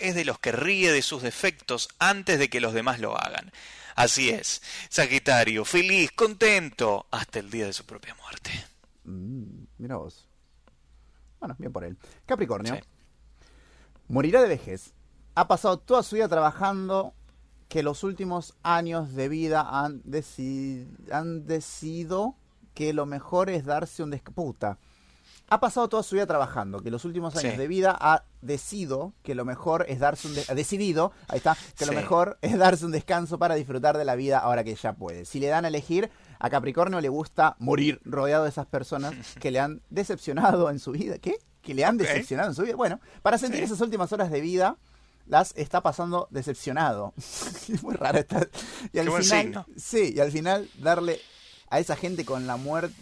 es 0.00 0.14
de 0.14 0.24
los 0.24 0.38
que 0.38 0.52
ríe 0.52 0.92
de 0.92 1.02
sus 1.02 1.22
defectos 1.22 1.88
antes 1.98 2.38
de 2.38 2.48
que 2.50 2.60
los 2.60 2.72
demás 2.74 3.00
lo 3.00 3.16
hagan. 3.18 3.52
Así 3.94 4.30
es, 4.30 4.62
Sagitario, 4.88 5.64
feliz, 5.64 6.10
contento, 6.12 7.06
hasta 7.10 7.38
el 7.38 7.50
día 7.50 7.66
de 7.66 7.72
su 7.72 7.84
propia 7.84 8.14
muerte. 8.14 8.50
Mm, 9.04 9.64
mira 9.78 9.96
vos. 9.96 10.26
Bueno, 11.38 11.56
bien 11.58 11.72
por 11.72 11.84
él. 11.84 11.96
Capricornio. 12.26 12.74
Sí. 12.74 12.80
Morirá 14.08 14.42
de 14.42 14.48
vejez. 14.48 14.92
Ha 15.34 15.48
pasado 15.48 15.78
toda 15.78 16.02
su 16.02 16.16
vida 16.16 16.28
trabajando 16.28 17.14
que 17.68 17.82
los 17.82 18.02
últimos 18.02 18.54
años 18.62 19.14
de 19.14 19.28
vida 19.28 19.64
han, 19.68 20.02
deci- 20.02 20.88
han 21.12 21.46
decidido 21.46 22.34
que 22.74 22.92
lo 22.92 23.06
mejor 23.06 23.48
es 23.50 23.64
darse 23.64 24.02
un 24.02 24.10
descanso. 24.10 24.76
Ha 25.52 25.58
pasado 25.60 25.88
toda 25.88 26.02
su 26.04 26.14
vida 26.14 26.26
trabajando, 26.26 26.80
que 26.80 26.90
los 26.92 27.04
últimos 27.04 27.34
años 27.36 27.52
Sí. 27.54 27.58
de 27.58 27.66
vida 27.68 27.96
ha 28.00 28.24
decidido 28.40 29.12
que 29.24 29.34
lo 29.34 29.44
mejor 29.44 29.84
es 29.88 29.98
darse 29.98 30.28
un 30.28 30.34
ha 30.48 30.54
decidido, 30.54 31.10
ahí 31.28 31.38
está, 31.38 31.56
que 31.76 31.86
lo 31.86 31.92
mejor 31.92 32.38
es 32.40 32.56
darse 32.56 32.86
un 32.86 32.92
descanso 32.92 33.38
para 33.38 33.56
disfrutar 33.56 33.98
de 33.98 34.04
la 34.04 34.14
vida 34.14 34.38
ahora 34.38 34.62
que 34.64 34.74
ya 34.76 34.92
puede. 34.92 35.24
Si 35.24 35.40
le 35.40 35.48
dan 35.48 35.64
a 35.64 35.68
elegir, 35.68 36.08
a 36.38 36.48
Capricornio 36.50 37.00
le 37.00 37.08
gusta 37.08 37.56
morir 37.58 38.00
rodeado 38.04 38.44
de 38.44 38.50
esas 38.50 38.66
personas 38.66 39.12
que 39.40 39.50
le 39.50 39.58
han 39.60 39.82
decepcionado 39.90 40.70
en 40.70 40.78
su 40.78 40.92
vida. 40.92 41.18
¿Qué? 41.18 41.36
Que 41.62 41.74
le 41.74 41.84
han 41.84 41.96
decepcionado 41.98 42.48
en 42.50 42.54
su 42.54 42.62
vida. 42.62 42.76
Bueno, 42.76 43.00
para 43.22 43.36
sentir 43.36 43.58
Sí. 43.58 43.64
esas 43.64 43.80
últimas 43.80 44.12
horas 44.12 44.30
de 44.30 44.40
vida, 44.40 44.76
las 45.26 45.52
está 45.56 45.80
pasando 45.82 46.28
decepcionado. 46.30 47.12
es 47.18 47.82
muy 47.82 47.94
raro 47.96 48.18
estar. 48.18 48.48
Y 48.92 48.98
al 49.00 49.06
Qué 49.10 49.22
final, 49.22 49.66
sí, 49.76 50.12
y 50.16 50.20
al 50.20 50.30
final 50.30 50.68
darle 50.78 51.20
a 51.68 51.80
esa 51.80 51.96
gente 51.96 52.24
con 52.24 52.46
la 52.46 52.56
muerte. 52.56 52.94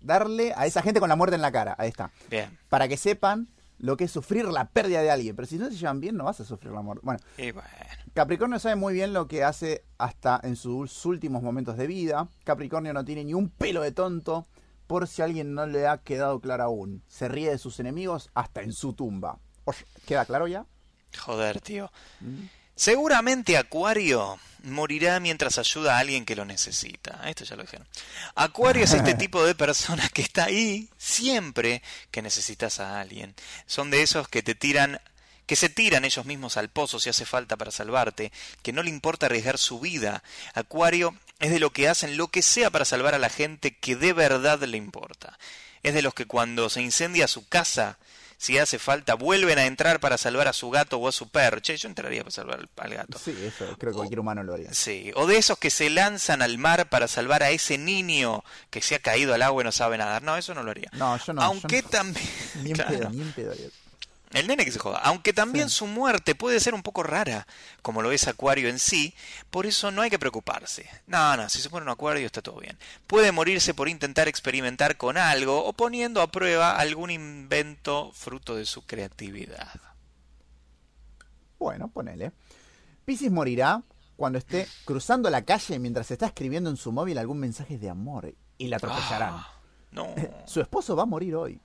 Darle 0.00 0.52
a 0.56 0.66
esa 0.66 0.82
gente 0.82 1.00
con 1.00 1.08
la 1.08 1.16
muerte 1.16 1.36
en 1.36 1.42
la 1.42 1.52
cara. 1.52 1.74
Ahí 1.78 1.88
está. 1.88 2.10
Bien, 2.30 2.56
Para 2.68 2.88
que 2.88 2.96
sepan 2.96 3.48
lo 3.78 3.96
que 3.96 4.04
es 4.04 4.10
sufrir 4.10 4.44
la 4.46 4.68
pérdida 4.68 5.02
de 5.02 5.10
alguien. 5.10 5.36
Pero 5.36 5.46
si 5.46 5.56
no 5.56 5.66
se 5.70 5.76
llevan 5.76 6.00
bien, 6.00 6.16
no 6.16 6.24
vas 6.24 6.40
a 6.40 6.44
sufrir 6.44 6.72
la 6.72 6.82
muerte. 6.82 7.02
Bueno, 7.04 7.20
y 7.36 7.50
bueno, 7.52 7.68
Capricornio 8.14 8.58
sabe 8.58 8.74
muy 8.76 8.92
bien 8.94 9.12
lo 9.12 9.28
que 9.28 9.44
hace 9.44 9.84
hasta 9.98 10.40
en 10.42 10.56
sus 10.56 11.04
últimos 11.06 11.42
momentos 11.42 11.76
de 11.76 11.86
vida. 11.86 12.28
Capricornio 12.44 12.92
no 12.92 13.04
tiene 13.04 13.24
ni 13.24 13.34
un 13.34 13.48
pelo 13.50 13.82
de 13.82 13.92
tonto, 13.92 14.46
por 14.88 15.06
si 15.06 15.22
a 15.22 15.26
alguien 15.26 15.54
no 15.54 15.66
le 15.66 15.86
ha 15.86 15.98
quedado 15.98 16.40
claro 16.40 16.64
aún. 16.64 17.02
Se 17.06 17.28
ríe 17.28 17.50
de 17.50 17.58
sus 17.58 17.78
enemigos 17.78 18.30
hasta 18.34 18.62
en 18.62 18.72
su 18.72 18.94
tumba. 18.94 19.38
Oye, 19.64 19.84
¿Queda 20.06 20.24
claro 20.24 20.46
ya? 20.48 20.64
joder, 21.18 21.60
tío. 21.60 21.90
Seguramente 22.78 23.56
Acuario 23.56 24.38
morirá 24.62 25.18
mientras 25.18 25.58
ayuda 25.58 25.96
a 25.96 25.98
alguien 25.98 26.24
que 26.24 26.36
lo 26.36 26.44
necesita. 26.44 27.28
Esto 27.28 27.42
ya 27.42 27.56
lo 27.56 27.62
dijeron. 27.62 27.88
Acuario 28.36 28.84
es 28.84 28.92
este 28.92 29.14
tipo 29.16 29.44
de 29.44 29.56
persona 29.56 30.08
que 30.10 30.22
está 30.22 30.44
ahí 30.44 30.88
siempre 30.96 31.82
que 32.12 32.22
necesitas 32.22 32.78
a 32.78 33.00
alguien. 33.00 33.34
Son 33.66 33.90
de 33.90 34.02
esos 34.02 34.28
que 34.28 34.44
te 34.44 34.54
tiran 34.54 35.00
que 35.46 35.56
se 35.56 35.68
tiran 35.68 36.04
ellos 36.04 36.24
mismos 36.24 36.56
al 36.56 36.68
pozo 36.68 37.00
si 37.00 37.08
hace 37.08 37.24
falta 37.24 37.56
para 37.56 37.72
salvarte, 37.72 38.30
que 38.62 38.72
no 38.72 38.84
le 38.84 38.90
importa 38.90 39.26
arriesgar 39.26 39.58
su 39.58 39.80
vida. 39.80 40.22
Acuario 40.54 41.16
es 41.40 41.50
de 41.50 41.58
lo 41.58 41.70
que 41.70 41.88
hacen 41.88 42.16
lo 42.16 42.28
que 42.28 42.42
sea 42.42 42.70
para 42.70 42.84
salvar 42.84 43.16
a 43.16 43.18
la 43.18 43.28
gente 43.28 43.74
que 43.74 43.96
de 43.96 44.12
verdad 44.12 44.62
le 44.62 44.76
importa. 44.76 45.36
Es 45.82 45.94
de 45.94 46.02
los 46.02 46.14
que 46.14 46.26
cuando 46.26 46.70
se 46.70 46.80
incendia 46.80 47.26
su 47.26 47.48
casa, 47.48 47.98
si 48.38 48.56
hace 48.56 48.78
falta, 48.78 49.14
vuelven 49.14 49.58
a 49.58 49.66
entrar 49.66 49.98
para 49.98 50.16
salvar 50.16 50.46
a 50.46 50.52
su 50.52 50.70
gato 50.70 50.98
o 50.98 51.08
a 51.08 51.12
su 51.12 51.28
perro. 51.28 51.60
Che, 51.60 51.76
yo 51.76 51.88
entraría 51.88 52.22
para 52.22 52.30
salvar 52.30 52.68
al, 52.76 52.94
gato. 52.94 53.18
Sí, 53.18 53.36
eso 53.42 53.76
creo 53.76 53.92
que 53.92 53.96
cualquier 53.96 54.20
humano 54.20 54.44
lo 54.44 54.54
haría. 54.54 54.72
Sí, 54.72 55.10
o 55.16 55.26
de 55.26 55.38
esos 55.38 55.58
que 55.58 55.70
se 55.70 55.90
lanzan 55.90 56.40
al 56.40 56.56
mar 56.56 56.88
para 56.88 57.08
salvar 57.08 57.42
a 57.42 57.50
ese 57.50 57.78
niño 57.78 58.44
que 58.70 58.80
se 58.80 58.94
ha 58.94 59.00
caído 59.00 59.34
al 59.34 59.42
agua 59.42 59.62
y 59.62 59.64
no 59.64 59.72
sabe 59.72 59.98
nadar. 59.98 60.22
No, 60.22 60.36
eso 60.36 60.54
no 60.54 60.62
lo 60.62 60.70
haría. 60.70 60.88
No, 60.92 61.18
yo 61.18 61.32
no. 61.32 61.42
Aunque 61.42 61.82
también... 61.82 62.24
Ni 62.62 62.70
en 62.70 62.76
pedo, 62.88 63.10
ni 63.10 63.22
en 63.22 63.32
pedo. 63.32 63.54
El 64.32 64.46
nene 64.46 64.64
que 64.64 64.72
se 64.72 64.78
joda. 64.78 64.98
Aunque 64.98 65.32
también 65.32 65.70
su 65.70 65.86
muerte 65.86 66.34
puede 66.34 66.60
ser 66.60 66.74
un 66.74 66.82
poco 66.82 67.02
rara, 67.02 67.46
como 67.82 68.02
lo 68.02 68.12
es 68.12 68.28
Acuario 68.28 68.68
en 68.68 68.78
sí, 68.78 69.14
por 69.50 69.64
eso 69.64 69.90
no 69.90 70.02
hay 70.02 70.10
que 70.10 70.18
preocuparse. 70.18 70.88
No, 71.06 71.36
no, 71.36 71.48
si 71.48 71.60
se 71.60 71.70
pone 71.70 71.84
un 71.84 71.90
Acuario 71.90 72.26
está 72.26 72.42
todo 72.42 72.60
bien. 72.60 72.78
Puede 73.06 73.32
morirse 73.32 73.72
por 73.72 73.88
intentar 73.88 74.28
experimentar 74.28 74.96
con 74.96 75.16
algo 75.16 75.64
o 75.64 75.72
poniendo 75.72 76.20
a 76.20 76.30
prueba 76.30 76.76
algún 76.76 77.10
invento 77.10 78.12
fruto 78.12 78.54
de 78.54 78.66
su 78.66 78.84
creatividad. 78.84 79.80
Bueno, 81.58 81.88
ponele. 81.88 82.32
Piscis 83.04 83.30
morirá 83.30 83.82
cuando 84.16 84.38
esté 84.38 84.68
cruzando 84.84 85.30
la 85.30 85.42
calle 85.42 85.78
mientras 85.78 86.10
está 86.10 86.26
escribiendo 86.26 86.68
en 86.68 86.76
su 86.76 86.92
móvil 86.92 87.18
algún 87.18 87.38
mensaje 87.38 87.78
de 87.78 87.88
amor 87.88 88.34
y 88.58 88.68
la 88.68 88.76
atropellarán. 88.76 89.34
Ah, 89.34 89.52
no. 89.92 90.14
Su 90.46 90.60
esposo 90.60 90.94
va 90.94 91.04
a 91.04 91.06
morir 91.06 91.34
hoy. 91.34 91.60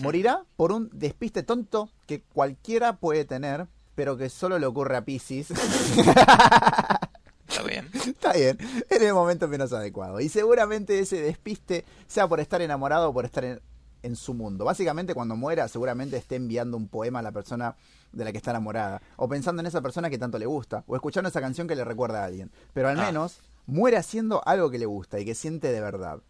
Morirá 0.00 0.44
por 0.56 0.72
un 0.72 0.88
despiste 0.92 1.42
tonto 1.42 1.90
que 2.06 2.22
cualquiera 2.22 2.96
puede 2.96 3.24
tener, 3.24 3.66
pero 3.94 4.16
que 4.16 4.30
solo 4.30 4.58
le 4.58 4.66
ocurre 4.66 4.96
a 4.96 5.04
Pisces. 5.04 5.50
Está 7.48 7.62
bien. 7.66 7.88
Está 7.94 8.32
bien, 8.32 8.58
en 8.88 9.02
el 9.02 9.12
momento 9.14 9.46
menos 9.48 9.72
adecuado. 9.72 10.20
Y 10.20 10.28
seguramente 10.28 10.98
ese 10.98 11.20
despiste 11.20 11.84
sea 12.06 12.26
por 12.26 12.40
estar 12.40 12.62
enamorado 12.62 13.10
o 13.10 13.12
por 13.12 13.24
estar 13.26 13.44
en, 13.44 13.60
en 14.02 14.16
su 14.16 14.32
mundo. 14.32 14.64
Básicamente 14.64 15.14
cuando 15.14 15.36
muera 15.36 15.68
seguramente 15.68 16.16
esté 16.16 16.36
enviando 16.36 16.76
un 16.78 16.88
poema 16.88 17.18
a 17.18 17.22
la 17.22 17.32
persona 17.32 17.76
de 18.12 18.24
la 18.24 18.32
que 18.32 18.38
está 18.38 18.50
enamorada. 18.52 19.02
O 19.16 19.28
pensando 19.28 19.60
en 19.60 19.66
esa 19.66 19.82
persona 19.82 20.08
que 20.08 20.18
tanto 20.18 20.38
le 20.38 20.46
gusta. 20.46 20.84
O 20.86 20.96
escuchando 20.96 21.28
esa 21.28 21.40
canción 21.42 21.68
que 21.68 21.76
le 21.76 21.84
recuerda 21.84 22.22
a 22.22 22.26
alguien. 22.26 22.50
Pero 22.72 22.88
al 22.88 22.98
Ah. 22.98 23.04
menos 23.06 23.40
muere 23.66 23.98
haciendo 23.98 24.42
algo 24.46 24.70
que 24.70 24.78
le 24.78 24.86
gusta 24.86 25.20
y 25.20 25.24
que 25.26 25.34
siente 25.34 25.70
de 25.70 25.80
verdad. 25.82 26.20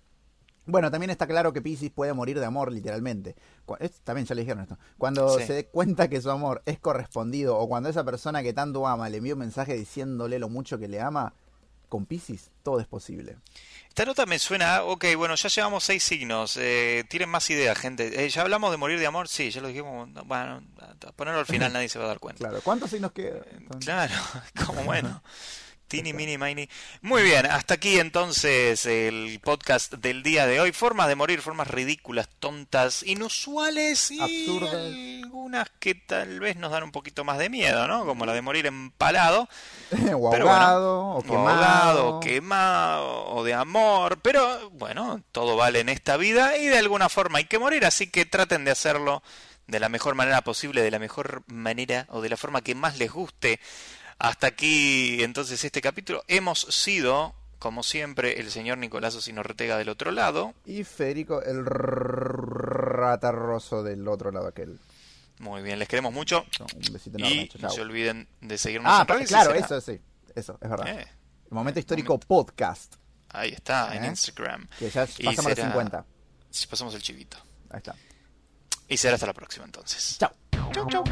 Bueno, 0.65 0.91
también 0.91 1.11
está 1.11 1.27
claro 1.27 1.53
que 1.53 1.61
Pisces 1.61 1.91
puede 1.91 2.13
morir 2.13 2.39
de 2.39 2.47
amor, 2.47 2.71
literalmente. 2.73 3.35
Es- 3.81 4.01
También 4.05 4.27
ya 4.27 4.35
le 4.35 4.43
dijeron 4.43 4.63
esto. 4.63 4.79
Cuando 4.99 5.39
Sí. 5.39 5.47
se 5.47 5.53
dé 5.55 5.67
cuenta 5.67 6.09
que 6.09 6.21
su 6.21 6.31
amor 6.31 6.63
es 6.67 6.79
correspondido 6.79 7.59
o 7.59 7.69
cuando 7.69 7.89
esa 7.89 8.05
persona 8.05 8.43
que 8.43 8.53
tanto 8.53 8.87
ama 8.87 9.09
le 9.09 9.19
envía 9.19 9.33
un 9.35 9.41
mensaje 9.41 9.75
diciéndole 9.75 10.39
lo 10.39 10.49
mucho 10.49 10.79
que 10.79 10.87
le 10.89 11.01
ama, 11.01 11.33
con 11.89 12.07
Pisces 12.07 12.51
todo 12.63 12.81
es 12.81 12.87
posible. 12.87 13.37
Esta 13.89 14.07
nota 14.07 14.25
me 14.25 14.39
suena, 14.39 14.83
ok, 14.85 15.05
bueno, 15.17 15.35
ya 15.35 15.49
llevamos 15.51 15.85
seis 15.85 16.03
signos, 16.03 16.57
eh, 16.57 17.05
tienen 17.11 17.29
más 17.29 17.51
ideas, 17.51 17.77
gente. 17.77 18.25
Eh, 18.25 18.29
ya 18.31 18.41
hablamos 18.43 18.71
de 18.71 18.79
morir 18.79 18.99
de 18.99 19.07
amor, 19.07 19.29
sí, 19.29 19.51
ya 19.51 19.61
lo 19.61 19.69
dijimos, 19.69 20.09
no, 20.09 20.25
bueno, 20.25 20.63
ponerlo 21.17 21.41
al 21.41 21.47
final 21.47 21.71
nadie 21.75 21.89
se 21.91 21.99
va 21.99 22.07
a 22.07 22.09
dar 22.09 22.19
cuenta. 22.19 22.39
Claro. 22.39 22.61
¿Cuántos 22.65 22.89
signos 22.91 23.13
quedan? 23.13 23.43
Claro, 23.81 24.15
como 24.67 24.85
bueno. 24.85 25.23
Tini, 25.93 26.15
mini, 26.15 26.39
mini. 26.39 26.67
Muy 27.03 27.23
bien, 27.23 27.45
hasta 27.45 27.75
aquí 27.75 28.01
entonces 28.01 28.87
el 28.87 29.39
podcast 29.45 29.93
del 29.93 30.23
día 30.23 30.47
de 30.47 30.59
hoy. 30.59 30.73
Formas 30.73 31.07
de 31.07 31.17
morir, 31.17 31.43
formas 31.43 31.69
ridículas, 31.69 32.31
tontas, 32.41 33.03
inusuales 33.03 34.11
y 34.11 34.19
Absurdas. 34.19 34.73
algunas 34.73 35.69
que 35.81 35.95
tal 35.95 36.41
vez 36.41 36.57
nos 36.57 36.73
dan 36.73 36.85
un 36.85 36.93
poquito 36.93 37.25
más 37.25 37.37
de 37.37 37.51
miedo, 37.51 37.87
¿no? 37.89 38.07
Como 38.07 38.25
la 38.25 38.33
de 38.33 38.41
morir 38.41 38.65
empalado. 38.65 39.51
o 40.15 40.31
Pero 40.31 40.49
ahogado, 40.51 41.01
o 41.09 41.19
o 41.19 41.23
quemado. 41.23 41.51
ahogado, 41.51 42.09
o 42.09 42.21
quemado, 42.21 43.27
o 43.27 43.45
de 43.45 43.53
amor, 43.53 44.19
pero 44.23 44.71
bueno, 44.71 45.23
todo 45.31 45.57
vale 45.57 45.81
en 45.81 45.91
esta 45.91 46.17
vida 46.17 46.57
y 46.57 46.69
de 46.69 46.79
alguna 46.79 47.11
forma 47.11 47.37
hay 47.37 47.45
que 47.45 47.59
morir, 47.59 47.85
así 47.85 48.07
que 48.07 48.25
traten 48.25 48.65
de 48.65 48.71
hacerlo 48.71 49.23
de 49.67 49.79
la 49.79 49.91
mejor 49.91 50.15
manera 50.15 50.41
posible, 50.41 50.81
de 50.81 50.91
la 50.91 50.99
mejor 50.99 51.43
manera 51.49 52.07
o 52.09 52.23
de 52.23 52.31
la 52.31 52.39
forma 52.39 52.63
que 52.63 52.75
más 52.75 52.97
les 52.99 53.13
guste. 53.13 53.61
Hasta 54.23 54.47
aquí 54.47 55.21
entonces 55.25 55.65
este 55.65 55.81
capítulo. 55.81 56.23
Hemos 56.29 56.61
sido, 56.61 57.35
como 57.59 57.83
siempre, 57.83 58.39
el 58.39 58.53
señor 58.53 58.79
Nicolás 58.79 59.17
Osino 59.17 59.41
Ortega 59.41 59.77
del 59.79 59.89
otro 59.89 60.13
lado. 60.13 60.55
Y 60.65 60.85
Federico, 60.85 61.43
el 61.43 61.67
ratarroso 61.67 63.83
del 63.83 64.07
otro 64.07 64.31
lado 64.31 64.47
aquel. 64.47 64.79
Muy 65.41 65.61
bien, 65.63 65.81
les 65.81 65.89
queremos 65.89 66.13
mucho. 66.13 66.47
No, 66.61 66.67
un 66.73 66.93
besito 66.93 67.19
enorme. 67.19 67.51
Y 67.53 67.59
no 67.61 67.69
se 67.71 67.81
olviden 67.81 68.29
de 68.41 68.59
seguirnos 68.59 68.93
Ah, 68.93 69.01
en 69.03 69.09
redes. 69.09 69.29
claro, 69.29 69.55
eso 69.55 69.81
sí. 69.81 70.01
Eso, 70.37 70.57
es 70.61 70.71
verdad. 70.71 70.87
Eh, 70.87 71.01
El 71.47 71.53
momento 71.55 71.81
histórico 71.81 72.21
podcast. 72.21 72.95
ahí 73.31 73.51
está, 73.51 73.93
en 73.97 74.05
Eh. 74.05 74.09
Instagram. 74.09 74.69
Que 74.79 74.89
ya 74.89 75.05
pasamos 75.05 75.35
los 75.35 75.45
será- 75.57 75.67
50. 75.67 76.05
Si 76.49 76.69
pasamos 76.69 76.95
el 76.95 77.03
chivito. 77.03 77.39
Ahí 77.71 77.79
está. 77.79 77.97
Y 78.87 78.97
será 78.97 79.15
hasta 79.15 79.27
la 79.27 79.35
próxima 79.35 79.65
entonces. 79.65 80.17
Chao. 80.21 80.31
Chau, 80.73 80.87
chau. 80.89 81.03